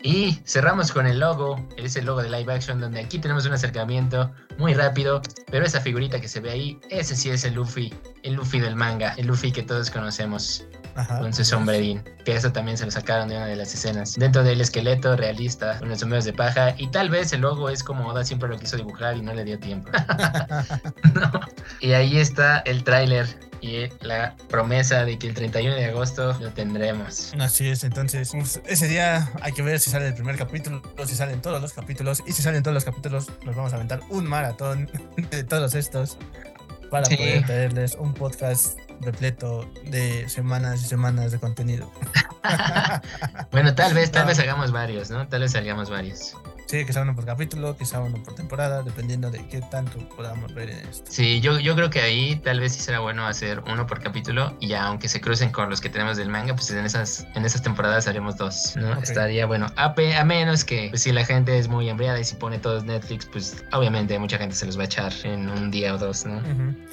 y 0.03 0.40
cerramos 0.44 0.92
con 0.92 1.07
el 1.07 1.18
logo, 1.18 1.64
ese 1.76 2.03
logo 2.03 2.22
de 2.22 2.30
live 2.30 2.53
action, 2.53 2.80
donde 2.80 3.01
aquí 3.01 3.18
tenemos 3.18 3.46
un 3.46 3.53
acercamiento 3.53 4.30
muy 4.57 4.74
rápido, 4.74 5.20
pero 5.51 5.64
esa 5.64 5.80
figurita 5.80 6.20
que 6.20 6.28
se 6.28 6.40
ve 6.40 6.51
ahí, 6.51 6.80
ese 6.90 7.16
sí 7.16 7.30
es 7.30 7.44
el 7.44 7.55
Luffy, 7.55 7.92
el 8.22 8.34
Luffy 8.34 8.61
del 8.61 8.76
manga, 8.76 9.14
el 9.16 9.26
Luffy 9.26 9.51
que 9.51 9.62
todos 9.62 9.90
conocemos 9.90 10.64
Ajá. 10.94 11.20
con 11.20 11.32
su 11.32 11.44
sombrerín, 11.44 12.03
que 12.24 12.34
eso 12.34 12.53
también 12.53 12.76
se 12.76 12.84
lo 12.84 12.90
sacaron 12.90 13.28
de 13.28 13.36
una 13.36 13.46
de 13.46 13.57
las 13.57 13.74
escenas. 13.74 14.14
Dentro 14.14 14.42
del 14.42 14.61
esqueleto 14.61 15.16
realista, 15.16 15.78
con 15.78 15.88
los 15.88 16.01
sombreros 16.01 16.24
de 16.24 16.32
paja, 16.32 16.74
y 16.76 16.88
tal 16.88 17.11
vez 17.11 17.32
el 17.32 17.40
logo 17.40 17.68
es 17.68 17.82
como 17.82 18.07
Oda 18.09 18.24
siempre 18.24 18.49
lo 18.49 18.59
quiso 18.59 18.76
dibujar 18.76 19.16
y 19.16 19.22
no 19.22 19.34
le 19.34 19.44
dio 19.44 19.59
tiempo. 19.59 19.90
No. 21.14 21.40
Y 21.80 21.92
ahí 21.92 22.18
está 22.18 22.59
el 22.61 22.84
tráiler 22.84 23.47
y 23.61 23.88
la 24.00 24.36
promesa 24.48 25.04
de 25.04 25.18
que 25.18 25.28
el 25.28 25.34
31 25.34 25.74
de 25.76 25.84
agosto 25.86 26.36
lo 26.40 26.50
tendremos. 26.52 27.32
Así 27.38 27.68
es, 27.68 27.84
entonces 27.84 28.30
pues, 28.32 28.61
ese 28.66 28.88
día 28.88 29.30
hay 29.42 29.52
que 29.52 29.62
ver 29.62 29.80
si 29.80 29.90
sale 29.90 30.09
el 30.09 30.14
primer 30.14 30.36
capítulo, 30.36 30.82
si 31.06 31.14
salen 31.14 31.40
todos 31.42 31.61
los 31.61 31.72
capítulos, 31.72 32.22
y 32.26 32.32
si 32.32 32.42
salen 32.42 32.62
todos 32.62 32.74
los 32.74 32.84
capítulos 32.84 33.28
nos 33.44 33.54
vamos 33.56 33.72
a 33.72 33.76
aventar 33.76 34.00
un 34.11 34.26
maratón 34.26 34.90
de 35.30 35.44
todos 35.44 35.74
estos 35.74 36.16
para 36.90 37.04
Sí. 37.04 37.16
poder 37.16 37.44
traerles 37.44 37.94
un 37.96 38.14
podcast 38.14 38.78
repleto 39.00 39.70
de 39.84 40.28
semanas 40.28 40.82
y 40.82 40.86
semanas 40.86 41.32
de 41.32 41.38
contenido. 41.38 41.92
Bueno, 43.50 43.74
tal 43.74 43.94
vez, 43.94 44.11
tal 44.11 44.26
vez 44.28 44.38
hagamos 44.38 44.72
varios, 44.72 45.11
¿no? 45.11 45.26
Tal 45.28 45.40
vez 45.40 45.52
salgamos 45.52 45.90
varios. 45.90 46.34
Sí, 46.68 46.84
que 46.84 46.92
sea 46.92 47.00
uno 47.00 47.14
por 47.14 47.24
capítulo, 47.24 47.78
que 47.78 47.86
sea 47.86 48.00
uno 48.00 48.22
por 48.22 48.34
temporada, 48.34 48.82
dependiendo 48.82 49.30
de 49.30 49.46
qué 49.48 49.62
tanto 49.70 50.06
podamos 50.10 50.52
ver 50.52 50.68
en 50.68 50.86
esto. 50.86 51.10
Sí, 51.10 51.40
yo, 51.40 51.58
yo 51.58 51.74
creo 51.74 51.88
que 51.88 52.02
ahí 52.02 52.36
tal 52.44 52.60
vez 52.60 52.74
sí 52.74 52.80
será 52.80 52.98
bueno 52.98 53.26
hacer 53.26 53.62
uno 53.66 53.86
por 53.86 54.02
capítulo 54.02 54.54
y 54.60 54.68
ya 54.68 54.84
aunque 54.84 55.08
se 55.08 55.18
crucen 55.18 55.50
con 55.50 55.70
los 55.70 55.80
que 55.80 55.88
tenemos 55.88 56.18
del 56.18 56.28
manga, 56.28 56.54
pues 56.54 56.70
en 56.70 56.84
esas, 56.84 57.26
en 57.34 57.46
esas 57.46 57.62
temporadas 57.62 58.06
haremos 58.06 58.36
dos, 58.36 58.76
¿no? 58.76 58.92
Estaría 59.00 59.46
bueno. 59.46 59.68
A, 59.76 59.94
menos 60.24 60.62
que 60.62 60.88
pues, 60.90 61.04
si 61.04 61.12
la 61.12 61.24
gente 61.24 61.58
es 61.58 61.68
muy 61.68 61.88
hambriada 61.88 62.20
y 62.20 62.24
si 62.24 62.34
pone 62.34 62.58
todos 62.58 62.84
Netflix, 62.84 63.24
pues 63.24 63.64
obviamente 63.72 64.18
mucha 64.18 64.36
gente 64.36 64.54
se 64.54 64.66
los 64.66 64.76
va 64.76 64.82
a 64.82 64.86
echar 64.86 65.12
en 65.24 65.48
un 65.48 65.70
día 65.70 65.94
o 65.94 65.98
dos, 65.98 66.26
¿no? 66.26 66.38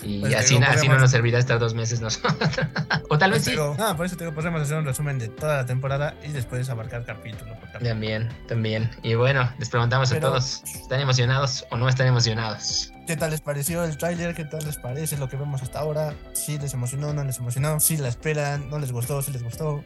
Y 0.02 0.22
Pues, 0.22 0.36
así, 0.36 0.56
digo, 0.56 0.68
así 0.70 0.88
no 0.88 0.98
nos 0.98 1.12
servirá 1.12 1.38
estar 1.38 1.60
dos 1.60 1.74
meses 1.74 2.00
nosotros. 2.00 2.34
o 3.10 3.18
tal 3.18 3.32
vez 3.32 3.44
sí. 3.44 3.50
Pero, 3.50 3.76
ah, 3.78 3.94
por 3.98 4.06
eso 4.06 4.16
te 4.16 4.24
digo, 4.24 4.34
podemos 4.34 4.62
hacer 4.62 4.78
un 4.78 4.86
resumen 4.86 5.20
de 5.20 5.28
toda 5.28 5.58
la 5.58 5.66
temporada 5.66 6.16
y 6.24 6.30
después 6.32 6.70
abarcar 6.70 7.04
capítulo 7.04 7.52
por 7.56 7.66
capítulo. 7.66 7.90
También, 7.90 8.30
también. 8.48 8.90
Y 9.04 9.16
bueno, 9.16 9.50
les 9.66 9.72
preguntamos 9.72 10.10
Pero- 10.12 10.28
a 10.28 10.30
todos, 10.30 10.62
¿están 10.64 11.00
emocionados 11.02 11.66
o 11.72 11.78
no 11.78 11.90
están 11.90 12.06
emocionados? 12.08 12.92
¿Qué 13.08 13.18
tal 13.18 13.32
les 13.32 13.42
pareció 13.42 13.84
el 13.84 13.98
tráiler? 13.98 14.36
¿Qué 14.36 14.46
tal 14.46 14.64
les 14.64 14.78
parece 14.78 15.18
lo 15.18 15.28
que 15.28 15.38
vemos 15.38 15.64
hasta 15.64 15.80
ahora? 15.80 16.14
¿Si 16.34 16.60
les 16.60 16.74
emocionó? 16.76 17.14
¿No 17.14 17.24
les 17.24 17.40
emocionó? 17.40 17.80
¿Si 17.80 17.98
la 17.98 18.08
esperan? 18.10 18.70
¿No 18.70 18.78
les 18.78 18.92
gustó? 18.92 19.22
¿Si 19.24 19.32
les 19.32 19.42
gustó? 19.44 19.84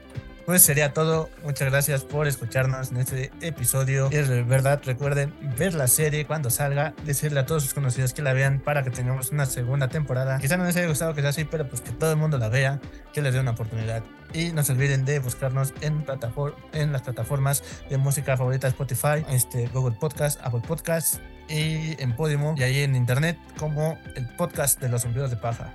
Pues 0.49 0.63
sería 0.63 0.93
todo. 0.93 1.29
Muchas 1.43 1.69
gracias 1.69 2.03
por 2.03 2.27
escucharnos 2.27 2.89
en 2.89 2.97
este 2.97 3.31
episodio. 3.41 4.09
Y 4.11 4.15
de 4.15 4.41
verdad, 4.41 4.81
recuerden 4.83 5.31
ver 5.59 5.75
la 5.75 5.85
serie 5.85 6.25
cuando 6.25 6.49
salga, 6.49 6.95
decirle 7.05 7.41
a 7.41 7.45
todos 7.45 7.61
sus 7.61 7.75
conocidos 7.75 8.15
que 8.15 8.23
la 8.23 8.33
vean 8.33 8.59
para 8.59 8.81
que 8.81 8.89
tengamos 8.89 9.31
una 9.31 9.45
segunda 9.45 9.89
temporada. 9.89 10.39
Quizá 10.39 10.57
no 10.57 10.63
les 10.65 10.75
haya 10.75 10.87
gustado 10.87 11.13
que 11.13 11.21
sea 11.21 11.29
así, 11.29 11.43
pero 11.45 11.69
pues 11.69 11.81
que 11.81 11.91
todo 11.91 12.09
el 12.09 12.17
mundo 12.17 12.39
la 12.39 12.49
vea, 12.49 12.81
que 13.13 13.21
les 13.21 13.35
dé 13.35 13.39
una 13.39 13.51
oportunidad. 13.51 14.01
Y 14.33 14.51
no 14.51 14.63
se 14.63 14.71
olviden 14.71 15.05
de 15.05 15.19
buscarnos 15.19 15.75
en, 15.81 16.03
platafor- 16.03 16.55
en 16.73 16.93
las 16.93 17.03
plataformas 17.03 17.63
de 17.87 17.99
música 17.99 18.35
favorita 18.35 18.67
Spotify, 18.69 19.23
este, 19.29 19.67
Google 19.67 19.97
Podcast, 19.99 20.39
Apple 20.43 20.63
Podcast 20.67 21.19
y 21.49 21.95
en 21.99 22.15
Podimo 22.15 22.55
y 22.57 22.63
ahí 22.63 22.83
en 22.83 22.95
internet 22.95 23.37
como 23.57 23.97
el 24.15 24.27
podcast 24.35 24.79
de 24.79 24.89
los 24.89 25.01
sombreros 25.01 25.31
de 25.31 25.37
paja. 25.37 25.73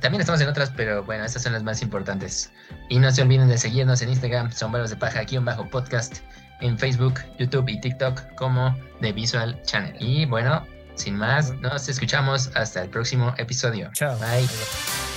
También 0.00 0.20
estamos 0.20 0.40
en 0.40 0.48
otras, 0.48 0.72
pero 0.74 1.04
bueno, 1.04 1.24
estas 1.24 1.42
son 1.42 1.52
las 1.52 1.62
más 1.62 1.82
importantes. 1.82 2.50
Y 2.88 2.98
no 2.98 3.10
se 3.10 3.22
olviden 3.22 3.48
de 3.48 3.58
seguirnos 3.58 4.00
en 4.02 4.08
Instagram, 4.08 4.50
Sombreros 4.50 4.90
de 4.90 4.96
Paja, 4.96 5.20
aquí 5.20 5.36
bajo 5.38 5.68
podcast, 5.68 6.18
en 6.60 6.78
Facebook, 6.78 7.20
YouTube 7.38 7.68
y 7.68 7.80
TikTok 7.80 8.34
como 8.36 8.74
The 9.00 9.12
Visual 9.12 9.60
Channel. 9.64 9.94
Y 10.00 10.24
bueno, 10.24 10.66
sin 10.94 11.16
más, 11.16 11.52
nos 11.60 11.88
escuchamos 11.88 12.50
hasta 12.54 12.82
el 12.82 12.88
próximo 12.88 13.34
episodio. 13.36 13.90
Chao. 13.92 14.18
Bye. 14.18 15.15